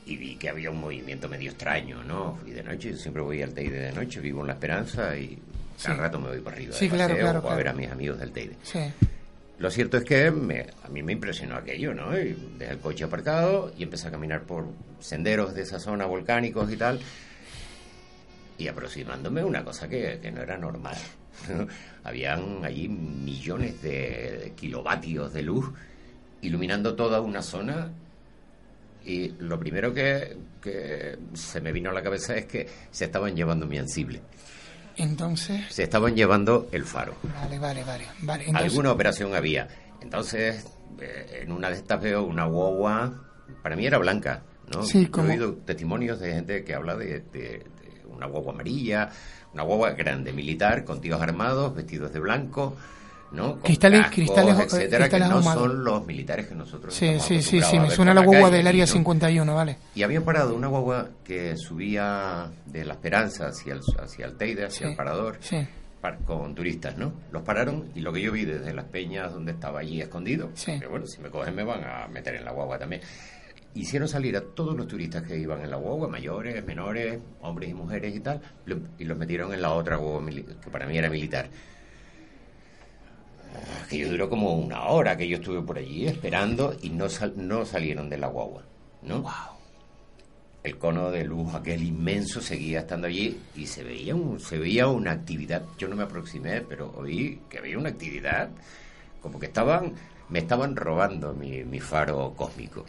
Y 0.06 0.16
vi 0.16 0.36
que 0.36 0.50
había 0.50 0.70
un 0.70 0.80
movimiento 0.80 1.28
medio 1.28 1.50
extraño, 1.50 2.02
¿no? 2.04 2.36
Fui 2.36 2.52
de 2.52 2.62
noche, 2.62 2.90
yo 2.90 2.96
siempre 2.96 3.22
voy 3.22 3.42
al 3.42 3.54
Teide 3.54 3.80
de 3.80 3.92
noche, 3.92 4.20
vivo 4.20 4.42
en 4.42 4.48
La 4.48 4.52
Esperanza 4.54 5.16
y 5.16 5.38
cada 5.82 5.94
Sí. 5.94 6.00
rato 6.00 6.18
me 6.20 6.28
voy 6.28 6.40
para 6.40 6.56
arriba 6.56 6.72
Sí, 6.74 6.88
de 6.88 6.94
claro, 6.94 7.14
paseo 7.14 7.24
claro, 7.30 7.46
o 7.46 7.50
a 7.50 7.56
ver 7.56 7.68
a 7.68 7.72
mis 7.72 7.90
amigos 7.90 8.18
del 8.18 8.30
Teide. 8.32 8.56
Sí. 8.62 8.80
Lo 9.58 9.70
cierto 9.70 9.96
es 9.98 10.04
que 10.04 10.30
me- 10.30 10.66
a 10.82 10.88
mí 10.88 11.02
me 11.02 11.12
impresionó 11.12 11.56
aquello, 11.56 11.94
¿no? 11.94 12.18
Y 12.18 12.36
dejé 12.58 12.72
el 12.72 12.78
coche 12.80 13.04
aparcado 13.04 13.72
y 13.78 13.84
empecé 13.84 14.08
a 14.08 14.10
caminar 14.10 14.42
por 14.42 14.66
senderos 15.00 15.54
de 15.54 15.62
esa 15.62 15.78
zona 15.78 16.06
volcánicos 16.06 16.70
y 16.72 16.76
tal. 16.76 17.00
y 18.56 18.68
aproximándome 18.68 19.42
una 19.42 19.64
cosa 19.64 19.88
que, 19.88 20.20
que 20.22 20.30
no 20.30 20.40
era 20.40 20.56
normal. 20.56 20.96
Habían 22.04 22.64
allí 22.64 22.88
millones 22.88 23.82
de 23.82 24.52
kilovatios 24.56 25.32
de 25.32 25.42
luz 25.42 25.72
iluminando 26.40 26.94
toda 26.94 27.20
una 27.20 27.42
zona 27.42 27.90
y 29.04 29.30
lo 29.40 29.58
primero 29.58 29.92
que, 29.92 30.36
que 30.62 31.18
se 31.34 31.60
me 31.60 31.72
vino 31.72 31.90
a 31.90 31.92
la 31.92 32.02
cabeza 32.02 32.36
es 32.36 32.44
que 32.46 32.68
se 32.92 33.06
estaban 33.06 33.34
llevando 33.34 33.66
mi 33.66 33.76
ansible. 33.78 34.20
Entonces, 34.96 35.60
Se 35.72 35.82
estaban 35.82 36.14
llevando 36.14 36.68
el 36.72 36.84
faro. 36.84 37.14
vale, 37.40 37.58
vale, 37.58 37.84
vale. 37.84 38.06
vale 38.22 38.44
entonces, 38.46 38.70
Alguna 38.70 38.92
operación 38.92 39.34
había. 39.34 39.68
Entonces, 40.00 40.66
eh, 41.00 41.40
en 41.42 41.52
una 41.52 41.70
de 41.70 41.76
estas 41.76 42.00
veo 42.00 42.22
una 42.24 42.44
guagua, 42.44 43.14
para 43.62 43.76
mí 43.76 43.86
era 43.86 43.98
blanca, 43.98 44.42
¿no? 44.72 44.82
Sí, 44.84 45.06
como- 45.06 45.28
he 45.28 45.32
oído 45.32 45.54
testimonios 45.54 46.20
de 46.20 46.32
gente 46.32 46.64
que 46.64 46.74
habla 46.74 46.96
de, 46.96 47.20
de- 47.20 47.64
de 47.64 48.06
una 48.08 48.26
guagua 48.26 48.52
amarilla, 48.52 49.10
una 49.52 49.62
guagua 49.62 49.90
grande, 49.92 50.32
militar, 50.32 50.84
con 50.84 51.00
tíos 51.00 51.20
armados, 51.20 51.74
vestidos 51.74 52.12
de 52.12 52.20
blanco, 52.20 52.76
¿no? 53.34 53.52
Con 53.52 53.62
Cristales- 53.62 54.00
cascos, 54.00 54.14
cristales, 54.14 54.58
eh, 54.58 54.62
etcétera, 54.62 54.98
cristales 55.08 55.10
que 55.10 55.32
no 55.32 55.38
ahumados. 55.38 55.62
son 55.62 55.84
los 55.84 56.06
militares 56.06 56.46
que 56.46 56.54
nosotros 56.54 56.94
Sí, 56.94 57.18
sí, 57.20 57.42
sí, 57.42 57.60
sí, 57.62 57.78
me 57.78 57.90
suena 57.90 58.14
la 58.14 58.22
guagua 58.22 58.50
del 58.50 58.66
área 58.66 58.86
¿no? 58.86 58.92
51, 58.92 59.54
vale. 59.54 59.76
Y 59.94 60.02
habían 60.02 60.22
parado 60.22 60.54
una 60.54 60.68
guagua 60.68 61.08
que 61.24 61.56
subía 61.56 62.50
de 62.66 62.84
La 62.84 62.94
Esperanza 62.94 63.48
hacia 63.48 63.74
el, 63.74 63.80
hacia 64.02 64.26
el 64.26 64.36
Teide, 64.36 64.64
hacia 64.66 64.86
Sí, 64.86 64.90
el 64.92 64.96
Parador, 64.96 65.36
sí. 65.40 65.66
par- 66.00 66.18
con 66.24 66.54
turistas, 66.54 66.96
¿no? 66.96 67.12
Los 67.32 67.42
pararon 67.42 67.90
y 67.94 68.00
lo 68.00 68.12
que 68.12 68.20
yo 68.22 68.32
vi 68.32 68.44
desde 68.44 68.72
las 68.72 68.84
peñas 68.86 69.32
donde 69.32 69.52
estaba 69.52 69.80
allí 69.80 70.00
escondido, 70.00 70.50
Sí. 70.54 70.78
que 70.78 70.86
bueno, 70.86 71.06
si 71.06 71.20
me 71.20 71.28
cogen 71.30 71.54
me 71.54 71.64
van 71.64 71.82
a 71.84 72.06
meter 72.08 72.34
en 72.36 72.44
la 72.44 72.52
guagua 72.52 72.78
también. 72.78 73.02
Hicieron 73.76 74.06
salir 74.06 74.36
a 74.36 74.40
todos 74.40 74.76
los 74.76 74.86
turistas 74.86 75.22
que 75.24 75.36
iban 75.36 75.60
en 75.60 75.68
la 75.70 75.76
guagua, 75.76 76.06
mayores, 76.06 76.64
menores, 76.64 77.18
hombres 77.40 77.70
y 77.70 77.74
mujeres 77.74 78.14
y 78.14 78.20
tal, 78.20 78.40
y 78.98 79.04
los 79.04 79.18
metieron 79.18 79.52
en 79.52 79.60
la 79.62 79.72
otra 79.72 79.96
guagua 79.96 80.24
que 80.30 80.70
para 80.70 80.86
mí 80.86 80.96
era 80.96 81.10
militar. 81.10 81.48
Ah, 83.54 83.86
Que 83.88 83.98
yo 83.98 84.08
duró 84.10 84.28
como 84.28 84.54
una 84.54 84.84
hora 84.88 85.16
que 85.16 85.28
yo 85.28 85.36
estuve 85.36 85.62
por 85.62 85.78
allí 85.78 86.06
esperando 86.06 86.74
y 86.82 86.90
no, 86.90 87.08
sal- 87.08 87.34
no 87.36 87.64
salieron 87.64 88.08
de 88.10 88.18
la 88.18 88.26
guagua, 88.28 88.62
¿no? 89.02 89.22
El 90.62 90.78
cono 90.78 91.10
de 91.10 91.24
luz 91.24 91.54
aquel 91.54 91.82
inmenso 91.82 92.40
seguía 92.40 92.80
estando 92.80 93.06
allí 93.06 93.38
y 93.54 93.66
se 93.66 93.84
veía 93.84 94.14
un, 94.14 94.40
se 94.40 94.58
veía 94.58 94.88
una 94.88 95.10
actividad. 95.12 95.62
Yo 95.78 95.88
no 95.88 95.96
me 95.96 96.04
aproximé, 96.04 96.62
pero 96.62 96.90
oí 96.96 97.40
que 97.50 97.58
había 97.58 97.76
una 97.78 97.90
actividad 97.90 98.48
como 99.20 99.38
que 99.38 99.46
estaban 99.46 99.92
me 100.30 100.38
estaban 100.38 100.74
robando 100.74 101.34
mi, 101.34 101.64
mi 101.64 101.80
faro 101.80 102.32
cósmico. 102.34 102.86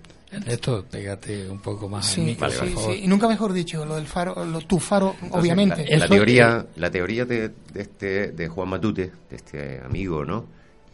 Esto, 0.47 0.85
pégate 0.89 1.49
un 1.49 1.59
poco 1.59 1.87
más 1.89 2.05
Sí, 2.05 2.21
al 2.21 2.27
micro, 2.27 2.49
sí, 2.49 2.57
por 2.57 2.69
favor. 2.69 2.93
sí. 2.93 3.01
Y 3.03 3.07
nunca 3.07 3.27
mejor 3.27 3.53
dicho, 3.53 3.85
lo 3.85 3.95
del 3.95 4.07
faro, 4.07 4.45
lo, 4.45 4.61
tu 4.61 4.79
faro, 4.79 5.11
Entonces, 5.21 5.39
obviamente. 5.39 5.97
La, 5.97 6.07
teoría, 6.07 6.65
la 6.75 6.91
teoría 6.91 7.25
de, 7.25 7.49
de 7.73 7.81
este, 7.81 8.31
de 8.31 8.47
Juan 8.47 8.69
Matute, 8.69 9.11
de 9.29 9.35
este 9.35 9.81
amigo, 9.83 10.23
¿no? 10.25 10.45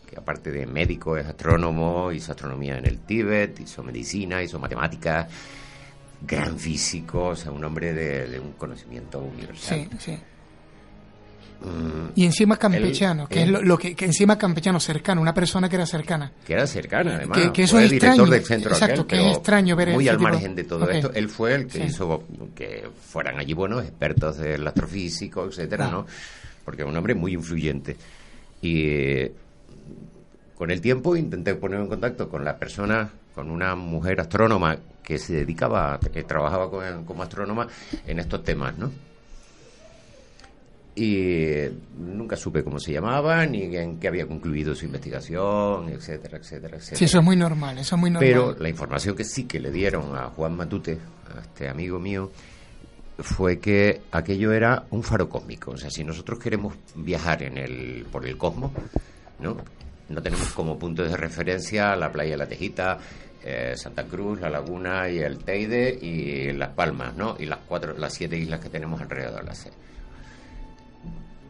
Que 0.10 0.18
aparte 0.18 0.52
de 0.52 0.66
médico 0.66 1.16
es 1.18 1.26
astrónomo, 1.26 2.12
hizo 2.12 2.32
astronomía 2.32 2.78
en 2.78 2.86
el 2.86 3.00
Tíbet, 3.00 3.60
hizo 3.62 3.82
medicina, 3.84 4.44
hizo 4.44 4.60
matemáticas, 4.60 5.28
gran 6.22 6.60
físico, 6.60 7.28
o 7.30 7.36
sea, 7.36 7.52
un 7.52 7.64
hombre 7.64 7.94
de, 7.94 8.28
de 8.28 8.40
un 8.40 8.52
conocimiento 8.54 9.20
universal. 9.20 9.88
Sí, 9.92 10.12
sí. 10.12 10.18
Mm, 11.64 12.12
Y 12.16 12.26
encima 12.26 12.58
campechano, 12.58 13.28
que 13.28 13.44
es 13.44 13.48
lo, 13.48 13.62
lo 13.62 13.78
que, 13.78 13.96
que 13.96 14.06
encima 14.06 14.36
campechano, 14.38 14.80
cercano, 14.80 15.22
una 15.22 15.34
persona 15.34 15.70
que 15.70 15.76
era 15.76 15.86
cercana. 15.86 16.32
que 16.46 16.54
era 16.54 16.66
cercana, 16.66 17.16
además. 17.18 17.38
Que- 17.38 17.52
que 17.54 17.64
eso 17.64 17.76
fue 17.76 17.86
es 17.86 17.92
extraño, 17.92 18.26
del 18.26 18.44
centro 18.44 18.72
exacto, 18.72 19.02
aquel, 19.02 19.20
que 19.20 19.30
es 19.30 19.38
extraño 19.38 19.76
ver 19.76 19.90
Muy 19.94 20.08
al 20.10 20.18
tipo- 20.18 20.30
margen 20.30 20.56
de 20.56 20.64
todo 20.64 20.90
esto. 20.90 21.12
Él 21.14 21.30
fue 21.30 21.54
el 21.54 21.68
que 21.68 21.80
Sí. 21.80 21.84
hizo 21.84 22.24
que 22.56 22.90
fueran 23.10 23.38
allí 23.40 23.54
buenos 23.54 23.84
expertos 23.84 24.38
del 24.38 24.66
astrofísico, 24.68 25.46
etcétera, 25.46 25.86
Claro. 25.86 26.00
¿no? 26.02 26.08
Porque 26.66 26.82
es 26.82 26.88
un 26.88 26.98
hombre 26.98 27.14
muy 27.14 27.34
influyente. 27.34 27.96
Y 28.62 28.84
eh, 28.88 29.32
con 30.58 30.72
el 30.72 30.82
tiempo 30.82 31.16
intenté 31.16 31.56
ponerme 31.56 31.84
en 31.86 31.90
contacto 31.90 32.28
con 32.30 32.44
la 32.44 32.58
persona, 32.58 33.10
con 33.36 33.50
una 33.52 33.76
mujer 33.76 34.20
astrónoma 34.20 34.78
que 35.04 35.18
se 35.18 35.34
dedicaba, 35.34 36.00
que 36.14 36.24
trabajaba 36.24 36.70
con- 36.70 37.06
como 37.06 37.24
astrónoma 37.24 37.68
en 38.08 38.20
estos 38.20 38.44
temas, 38.44 38.78
¿no? 38.78 38.92
Y 40.94 41.54
nunca 41.98 42.36
supe 42.36 42.64
cómo 42.64 42.78
se 42.80 42.92
llamaba 42.92 43.46
ni 43.46 43.76
en 43.76 43.98
qué 43.98 44.08
había 44.10 44.28
concluido 44.28 44.76
su 44.76 44.86
investigación, 44.86 45.90
etcétera, 45.90 46.38
etcétera, 46.38 46.78
etcétera. 46.78 46.98
Sí, 46.98 47.06
eso 47.06 47.20
es 47.20 47.24
muy 47.24 47.36
normal, 47.38 47.78
eso 47.78 47.96
es 47.96 48.02
muy 48.02 48.10
normal. 48.10 48.30
Pero 48.30 48.56
la 48.60 48.70
información 48.70 49.16
que 49.16 49.24
sí 49.24 49.46
que 49.46 49.60
le 49.60 49.72
dieron 49.72 50.16
a 50.16 50.26
Juan 50.30 50.56
Matute, 50.56 50.98
a 51.34 51.42
este 51.42 51.70
amigo 51.70 51.98
mío, 51.98 52.32
fue 53.20 53.60
que 53.60 54.02
aquello 54.12 54.52
era 54.52 54.86
un 54.90 55.04
faro 55.04 55.30
cósmico. 55.30 55.72
O 55.72 55.78
sea, 55.78 55.90
si 55.90 56.04
nosotros 56.04 56.40
queremos 56.40 56.76
viajar 56.96 57.44
en 57.44 57.58
el, 57.58 58.06
por 58.12 58.26
el 58.26 58.38
cosmos, 58.38 58.72
¿no? 59.40 59.58
No 60.10 60.22
tenemos 60.22 60.50
como 60.50 60.78
punto 60.78 61.04
de 61.04 61.16
referencia 61.16 61.96
la 61.96 62.12
playa 62.12 62.32
de 62.32 62.38
la 62.38 62.48
Tejita, 62.48 62.98
eh, 63.44 63.76
Santa 63.78 64.04
Cruz, 64.04 64.42
la 64.42 64.50
Laguna 64.50 65.10
y 65.10 65.20
el 65.20 65.38
Teide 65.38 65.98
y 66.02 66.52
Las 66.52 66.72
Palmas, 66.72 67.16
¿no? 67.16 67.38
Y 67.40 67.46
las 67.46 67.60
cuatro, 67.66 67.98
las 67.98 68.14
siete 68.14 68.38
islas 68.38 68.60
que 68.60 68.68
tenemos 68.68 69.00
alrededor. 69.00 69.46
Las 69.46 69.60
seis 69.60 69.74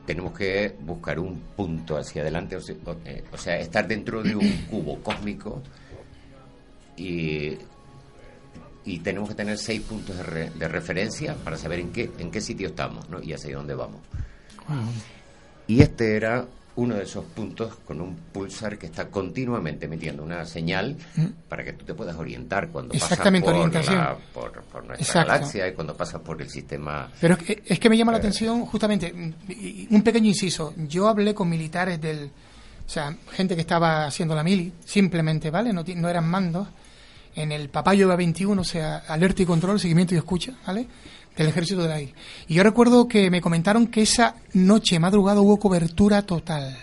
tenemos 0.05 0.33
que 0.37 0.75
buscar 0.81 1.19
un 1.19 1.39
punto 1.55 1.97
hacia 1.97 2.21
adelante, 2.21 2.55
o 2.55 2.61
sea, 2.61 2.75
o, 2.85 2.95
eh, 3.05 3.23
o 3.31 3.37
sea, 3.37 3.57
estar 3.59 3.87
dentro 3.87 4.23
de 4.23 4.35
un 4.35 4.51
cubo 4.69 4.99
cósmico 5.01 5.61
y, 6.97 7.57
y 8.85 8.99
tenemos 8.99 9.29
que 9.29 9.35
tener 9.35 9.57
seis 9.57 9.81
puntos 9.81 10.17
de, 10.17 10.23
re- 10.23 10.49
de 10.51 10.67
referencia 10.67 11.35
para 11.35 11.57
saber 11.57 11.79
en 11.79 11.91
qué, 11.91 12.09
en 12.19 12.31
qué 12.31 12.41
sitio 12.41 12.67
estamos 12.69 13.09
¿no? 13.09 13.21
y 13.21 13.33
hacia 13.33 13.55
dónde 13.55 13.73
vamos. 13.75 14.01
Y 15.67 15.81
este 15.81 16.15
era 16.15 16.45
uno 16.77 16.95
de 16.95 17.03
esos 17.03 17.25
puntos 17.25 17.75
con 17.85 17.99
un 17.99 18.15
pulsar 18.31 18.77
que 18.77 18.85
está 18.85 19.07
continuamente 19.09 19.85
emitiendo 19.87 20.23
una 20.23 20.45
señal 20.45 20.95
para 21.49 21.63
que 21.65 21.73
tú 21.73 21.83
te 21.85 21.93
puedas 21.93 22.15
orientar 22.15 22.69
cuando 22.69 22.93
pasas 22.93 23.09
Mm. 23.09 23.13
Exactamente, 23.13 23.45
por, 23.45 23.55
orientación. 23.55 23.97
la- 23.97 24.17
por, 24.33 24.51
por 24.63 24.85
nuestra 24.85 25.05
Exacto. 25.05 25.31
galaxia 25.33 25.67
y 25.67 25.73
cuando 25.73 25.95
pasas 25.97 26.21
por 26.21 26.41
el 26.41 26.49
sistema 26.49 27.11
Pero 27.19 27.33
es 27.35 27.43
que, 27.43 27.63
es 27.65 27.79
que 27.79 27.89
me 27.89 27.97
llama 27.97 28.13
la 28.13 28.19
Eh. 28.19 28.21
atención 28.21 28.65
justamente 28.65 29.11
mm, 29.13 29.93
un 29.95 30.01
pequeño 30.01 30.27
inciso. 30.29 30.73
Yo 30.87 31.07
hablé 31.09 31.33
con 31.35 31.49
militares 31.49 31.99
del, 31.99 32.31
o 32.85 32.89
sea, 32.89 33.15
gente 33.31 33.55
que 33.55 33.61
estaba 33.61 34.05
haciendo 34.05 34.33
la 34.33 34.43
mili, 34.43 34.71
simplemente, 34.85 35.49
¿vale? 35.51 35.73
No, 35.73 35.83
no 35.95 36.09
eran 36.09 36.27
mandos. 36.27 36.67
En 37.35 37.51
el 37.53 37.69
Papayo 37.69 38.09
21, 38.17 38.61
o 38.61 38.65
sea, 38.65 38.97
alerta 39.07 39.41
y 39.41 39.45
control, 39.45 39.79
seguimiento 39.79 40.13
y 40.13 40.17
escucha, 40.17 40.53
¿vale? 40.67 40.85
Del 41.35 41.47
Ejército 41.47 41.81
del 41.81 41.91
Aire. 41.91 42.13
Y 42.47 42.55
yo 42.55 42.63
recuerdo 42.63 43.07
que 43.07 43.31
me 43.31 43.41
comentaron 43.41 43.87
que 43.87 44.01
esa 44.01 44.35
noche, 44.53 44.99
madrugada, 44.99 45.41
hubo 45.41 45.57
cobertura 45.57 46.21
total. 46.23 46.77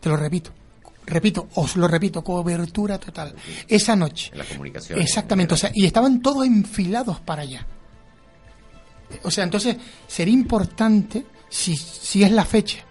Te 0.00 0.08
lo 0.08 0.16
repito. 0.16 0.52
Repito, 1.06 1.48
os 1.54 1.76
lo 1.76 1.88
repito, 1.88 2.22
cobertura 2.22 2.98
total. 2.98 3.34
Esa 3.66 3.96
noche. 3.96 4.30
en 4.32 4.38
la 4.38 4.44
comunicación. 4.44 5.00
Exactamente, 5.00 5.54
o 5.54 5.56
sea, 5.56 5.70
y 5.74 5.86
estaban 5.86 6.20
todos 6.20 6.46
enfilados 6.46 7.20
para 7.20 7.42
allá. 7.42 7.66
O 9.22 9.30
sea, 9.30 9.44
entonces 9.44 9.76
sería 10.06 10.34
importante 10.34 11.24
si, 11.48 11.76
si 11.76 12.22
es 12.22 12.30
la 12.30 12.44
fecha. 12.44 12.84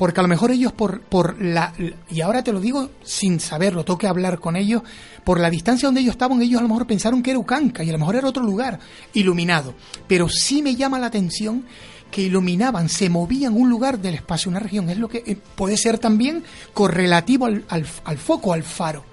Porque 0.00 0.18
a 0.20 0.22
lo 0.22 0.30
mejor 0.30 0.50
ellos 0.50 0.72
por, 0.72 1.02
por 1.02 1.42
la... 1.42 1.74
Y 2.10 2.22
ahora 2.22 2.42
te 2.42 2.54
lo 2.54 2.60
digo 2.60 2.88
sin 3.04 3.38
saberlo, 3.38 3.84
tengo 3.84 3.98
que 3.98 4.06
hablar 4.06 4.40
con 4.40 4.56
ellos. 4.56 4.82
Por 5.24 5.38
la 5.38 5.50
distancia 5.50 5.88
donde 5.88 6.00
ellos 6.00 6.12
estaban, 6.12 6.40
ellos 6.40 6.58
a 6.58 6.62
lo 6.62 6.68
mejor 6.68 6.86
pensaron 6.86 7.22
que 7.22 7.32
era 7.32 7.38
Ucanca 7.38 7.84
y 7.84 7.90
a 7.90 7.92
lo 7.92 7.98
mejor 7.98 8.16
era 8.16 8.26
otro 8.26 8.42
lugar 8.42 8.78
iluminado. 9.12 9.74
Pero 10.08 10.26
sí 10.30 10.62
me 10.62 10.74
llama 10.74 10.98
la 10.98 11.08
atención 11.08 11.66
que 12.10 12.22
iluminaban, 12.22 12.88
se 12.88 13.10
movían 13.10 13.54
un 13.54 13.68
lugar 13.68 13.98
del 13.98 14.14
espacio, 14.14 14.50
una 14.50 14.58
región. 14.58 14.88
Es 14.88 14.96
lo 14.96 15.06
que 15.06 15.22
eh, 15.26 15.36
puede 15.36 15.76
ser 15.76 15.98
también 15.98 16.44
correlativo 16.72 17.44
al, 17.44 17.66
al, 17.68 17.86
al 18.04 18.16
foco, 18.16 18.54
al 18.54 18.62
faro. 18.62 19.04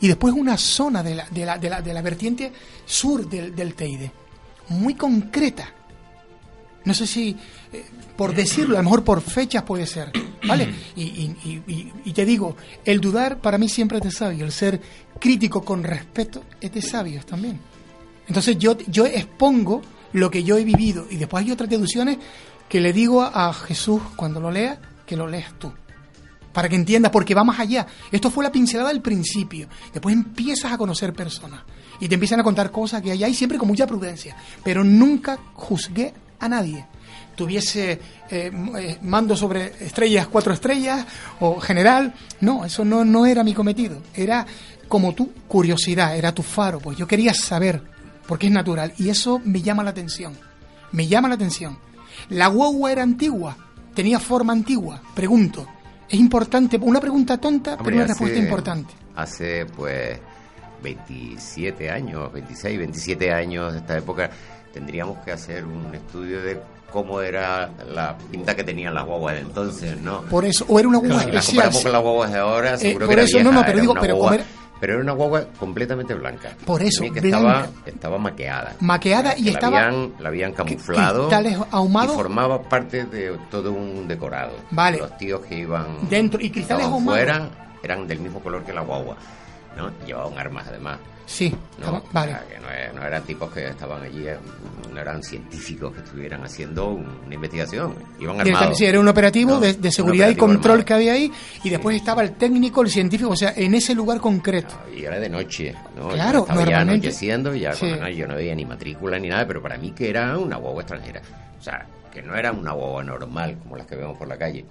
Y 0.00 0.08
después 0.08 0.34
una 0.34 0.56
zona 0.56 1.04
de 1.04 1.14
la, 1.14 1.28
de 1.30 1.46
la, 1.46 1.56
de 1.56 1.70
la, 1.70 1.82
de 1.82 1.94
la 1.94 2.02
vertiente 2.02 2.52
sur 2.84 3.28
del, 3.28 3.54
del 3.54 3.74
Teide. 3.74 4.10
Muy 4.70 4.94
concreta. 4.96 5.72
No 6.84 6.94
sé 6.94 7.06
si, 7.06 7.36
eh, 7.72 7.84
por 8.16 8.34
decirlo, 8.34 8.74
a 8.76 8.78
lo 8.78 8.84
mejor 8.84 9.04
por 9.04 9.20
fechas 9.20 9.62
puede 9.62 9.86
ser, 9.86 10.10
¿vale? 10.48 10.68
Y, 10.96 11.02
y- 11.02 11.36
y- 11.44 11.72
y- 11.72 11.92
y 12.06 12.12
te 12.12 12.24
digo, 12.24 12.56
el 12.84 13.00
dudar 13.00 13.38
para 13.40 13.58
mí 13.58 13.68
siempre 13.68 13.98
es 13.98 14.04
de 14.04 14.10
sabio, 14.10 14.44
el 14.44 14.52
ser 14.52 14.80
crítico 15.20 15.62
con 15.64 15.84
respeto 15.84 16.42
es 16.60 16.72
de 16.72 16.82
sabios 16.82 17.24
también. 17.26 17.60
Entonces 18.26 18.56
yo, 18.58 18.76
yo 18.88 19.06
expongo 19.06 19.82
lo 20.12 20.30
que 20.30 20.42
yo 20.44 20.56
he 20.58 20.64
vivido 20.64 21.06
y 21.10 21.16
después 21.16 21.44
hay 21.44 21.50
otras 21.52 21.70
deducciones 21.70 22.18
que 22.68 22.80
le 22.80 22.92
digo 22.92 23.22
a, 23.22 23.48
a 23.48 23.52
Jesús 23.52 24.00
cuando 24.16 24.40
lo 24.40 24.50
lea, 24.50 24.80
que 25.06 25.16
lo 25.16 25.26
leas 25.28 25.52
tú. 25.58 25.72
Para 26.52 26.68
que 26.68 26.74
entiendas, 26.76 27.10
porque 27.12 27.34
va 27.34 27.44
más 27.44 27.58
allá. 27.60 27.86
Esto 28.10 28.30
fue 28.30 28.44
la 28.44 28.52
pincelada 28.52 28.90
del 28.90 29.00
principio. 29.00 29.68
Después 29.92 30.14
empiezas 30.14 30.70
a 30.70 30.76
conocer 30.78 31.14
personas 31.14 31.62
y 31.98 32.08
te 32.08 32.14
empiezan 32.14 32.40
a 32.40 32.44
contar 32.44 32.70
cosas 32.70 33.00
que 33.00 33.10
hay 33.10 33.24
ahí 33.24 33.32
siempre 33.34 33.56
con 33.56 33.68
mucha 33.68 33.86
prudencia. 33.86 34.36
Pero 34.62 34.84
nunca 34.84 35.38
juzgué 35.54 36.12
a 36.42 36.48
nadie. 36.48 36.84
Tuviese 37.34 37.92
eh, 38.30 38.50
eh, 38.78 38.98
mando 39.02 39.34
sobre 39.36 39.72
estrellas, 39.80 40.26
cuatro 40.28 40.52
estrellas 40.52 41.06
o 41.40 41.58
general. 41.60 42.12
No, 42.40 42.64
eso 42.64 42.84
no, 42.84 43.04
no 43.04 43.24
era 43.26 43.42
mi 43.42 43.54
cometido. 43.54 44.02
Era 44.14 44.46
como 44.88 45.14
tu 45.14 45.32
curiosidad, 45.48 46.16
era 46.16 46.32
tu 46.32 46.42
faro. 46.42 46.78
Pues 46.80 46.98
yo 46.98 47.06
quería 47.06 47.32
saber, 47.32 47.82
porque 48.26 48.46
es 48.48 48.52
natural. 48.52 48.92
Y 48.98 49.08
eso 49.08 49.40
me 49.44 49.62
llama 49.62 49.82
la 49.82 49.90
atención. 49.90 50.36
Me 50.92 51.06
llama 51.06 51.28
la 51.28 51.36
atención. 51.36 51.78
La 52.28 52.48
guagua 52.48 52.92
era 52.92 53.02
antigua, 53.02 53.56
tenía 53.94 54.20
forma 54.20 54.52
antigua. 54.52 55.00
Pregunto, 55.14 55.66
es 56.08 56.20
importante, 56.20 56.76
una 56.82 57.00
pregunta 57.00 57.38
tonta, 57.38 57.72
Hombre, 57.72 57.84
pero 57.84 57.96
una 57.96 58.04
hace- 58.04 58.12
respuesta 58.12 58.38
importante. 58.38 58.94
Hace 59.16 59.64
pues 59.66 60.18
27 60.82 61.90
años, 61.90 62.32
26, 62.32 62.78
27 62.78 63.32
años 63.32 63.72
de 63.72 63.78
esta 63.78 63.96
época, 63.98 64.30
tendríamos 64.72 65.18
que 65.24 65.32
hacer 65.32 65.64
un 65.64 65.94
estudio 65.94 66.42
de 66.42 66.60
cómo 66.90 67.20
era 67.22 67.70
la 67.94 68.16
pinta 68.30 68.54
que 68.54 68.64
tenían 68.64 68.94
las 68.94 69.04
guaguas 69.06 69.34
de 69.34 69.40
entonces, 69.40 70.00
¿no? 70.00 70.22
Por 70.22 70.44
eso, 70.44 70.64
o 70.68 70.78
era 70.78 70.88
una 70.88 70.98
guagua 70.98 71.22
especial. 71.22 71.44
comparamos 71.46 71.82
con 71.82 71.92
las 71.92 72.02
guaguas 72.02 72.32
de 72.32 72.38
ahora, 72.38 72.74
Eh, 72.74 72.78
seguro 72.78 73.06
por 73.06 73.08
que 73.08 73.12
era 73.14 73.22
eso, 73.22 73.38
no, 73.38 73.42
vieja, 73.44 73.54
no, 73.54 73.60
pero 73.60 73.72
era 73.72 73.80
digo, 73.80 73.92
una 73.92 74.00
pero 74.00 74.16
guagua- 74.16 74.34
era- 74.34 74.44
pero 74.80 74.92
era 74.94 75.02
una 75.02 75.12
guagua 75.12 75.44
completamente 75.60 76.12
blanca. 76.14 76.50
Por 76.66 76.82
eso, 76.82 77.04
que 77.12 77.20
estaba, 77.20 77.66
estaba 77.86 78.18
maqueada. 78.18 78.74
Maqueada 78.80 79.38
y 79.38 79.44
Que 79.44 79.50
estaba- 79.50 79.80
La 79.80 79.86
habían, 79.88 80.12
la 80.18 80.28
habían 80.28 80.52
camuflado. 80.52 81.28
cristales 81.28 81.56
ahumados. 81.70 82.12
Y 82.14 82.16
formaba 82.16 82.60
parte 82.62 83.04
de 83.04 83.38
todo 83.50 83.72
un 83.72 84.06
decorado. 84.08 84.52
Vale. 84.72 84.98
Los 84.98 85.16
tíos 85.16 85.40
que 85.42 85.58
iban. 85.60 85.86
Dentro, 86.10 86.40
y 86.42 86.50
cristales 86.50 86.84
ahumados. 86.86 87.14
fuera 87.22 87.48
eran 87.82 88.06
del 88.08 88.18
mismo 88.20 88.40
color 88.40 88.64
que 88.64 88.72
la 88.72 88.80
guagua. 88.82 89.16
¿no? 89.76 89.90
Llevaban 90.04 90.36
armas 90.38 90.66
además. 90.68 90.98
Sí, 91.26 91.54
¿no? 91.80 92.02
vale. 92.12 92.32
O 92.32 92.36
sea, 92.36 92.46
que 92.48 92.58
no, 92.92 93.00
no 93.00 93.06
eran 93.06 93.22
tipos 93.24 93.50
que 93.52 93.66
estaban 93.68 94.02
allí, 94.02 94.26
eh, 94.26 94.36
no 94.92 95.00
eran 95.00 95.22
científicos 95.22 95.92
que 95.94 96.00
estuvieran 96.00 96.44
haciendo 96.44 96.88
un- 96.90 97.06
una 97.24 97.34
investigación. 97.34 97.94
Iban 98.20 98.40
armados. 98.40 98.76
sí, 98.76 98.84
era 98.84 99.00
un 99.00 99.08
operativo 99.08 99.52
¿no? 99.52 99.60
de, 99.60 99.90
seguridad 99.92 100.28
y 100.28 100.36
control 100.36 100.72
armado. 100.80 100.84
que 100.86 100.94
había 100.94 101.12
ahí, 101.14 101.32
y 101.64 101.70
después 101.70 101.96
estaba 101.96 102.22
el 102.22 102.32
técnico, 102.32 102.82
el 102.82 102.90
científico, 102.90 103.30
o 103.30 103.36
sea, 103.36 103.52
en 103.56 103.74
ese 103.74 103.94
lugar 103.94 104.20
concreto. 104.20 104.74
Y 104.94 105.04
era 105.04 105.18
de 105.18 105.28
noche, 105.30 105.74
¿no? 105.96 106.08
Claro, 106.08 106.16
Ya 106.16 106.38
estaba 106.40 106.60
ya 106.60 106.64
normalmente- 106.66 107.06
anocheciendo, 107.06 107.54
ya 107.54 107.72
Sí. 107.72 107.86
cuando 107.86 108.00
no- 108.06 108.10
yo 108.10 108.26
no 108.28 108.34
veía 108.34 108.54
ni 108.54 108.64
matrícula 108.66 109.18
ni 109.18 109.28
nada, 109.28 109.46
pero 109.46 109.62
para 109.62 109.78
mí 109.78 109.92
que 109.92 110.10
era 110.10 110.36
una 110.38 110.56
guagua 110.56 110.82
extranjera. 110.82 111.22
O 111.58 111.62
sea, 111.62 111.86
que 112.12 112.20
no 112.22 112.34
era 112.36 112.52
una 112.52 112.72
guagua 112.72 113.02
normal 113.04 113.56
como 113.62 113.76
las 113.76 113.86
que 113.86 113.96
vemos 113.96 114.18
por 114.18 114.28
la 114.28 114.36
calle, 114.36 114.66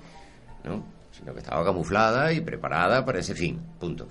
¿no? 0.63 0.83
Sino 1.17 1.33
que 1.33 1.39
estaba 1.39 1.63
camuflada 1.65 2.31
y 2.33 2.41
preparada 2.41 3.03
para 3.05 3.19
ese 3.19 3.33
fin, 3.35 3.59
punto. 3.79 4.07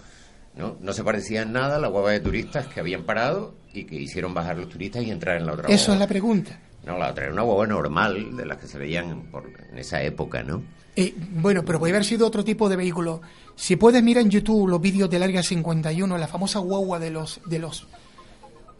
¿No? 0.56 0.76
No 0.80 0.92
se 0.92 1.04
parecía 1.04 1.42
en 1.42 1.52
nada 1.52 1.76
a 1.76 1.78
la 1.80 1.88
guagua 1.88 2.12
de 2.12 2.20
turistas 2.20 2.66
que 2.66 2.80
habían 2.80 3.04
parado 3.04 3.54
y 3.72 3.84
que 3.84 3.96
hicieron 3.96 4.34
bajar 4.34 4.58
los 4.58 4.68
turistas 4.68 5.02
y 5.02 5.10
entrar 5.10 5.36
en 5.36 5.46
la 5.46 5.52
otra 5.52 5.68
Eso 5.68 5.86
guagua. 5.86 5.94
es 5.94 6.00
la 6.00 6.06
pregunta. 6.08 6.60
No, 6.84 6.98
la 6.98 7.10
otra 7.10 7.24
era 7.24 7.32
una 7.32 7.42
guagua 7.42 7.66
normal 7.66 8.36
de 8.36 8.46
las 8.46 8.58
que 8.58 8.66
se 8.66 8.78
veían 8.78 9.30
por, 9.30 9.44
en 9.70 9.78
esa 9.78 10.02
época, 10.02 10.42
¿no? 10.42 10.62
Eh, 10.96 11.14
bueno, 11.16 11.62
pero 11.64 11.78
puede 11.78 11.92
haber 11.92 12.04
sido 12.04 12.26
otro 12.26 12.42
tipo 12.44 12.68
de 12.68 12.76
vehículo. 12.76 13.20
Si 13.54 13.76
puedes 13.76 14.02
mirar 14.02 14.24
en 14.24 14.30
YouTube 14.30 14.68
los 14.68 14.80
vídeos 14.80 15.08
del 15.08 15.22
Área 15.22 15.42
51, 15.42 16.18
la 16.18 16.26
famosa 16.26 16.58
guagua 16.58 16.98
de 16.98 17.10
los 17.10 17.40
de 17.46 17.58
los 17.58 17.86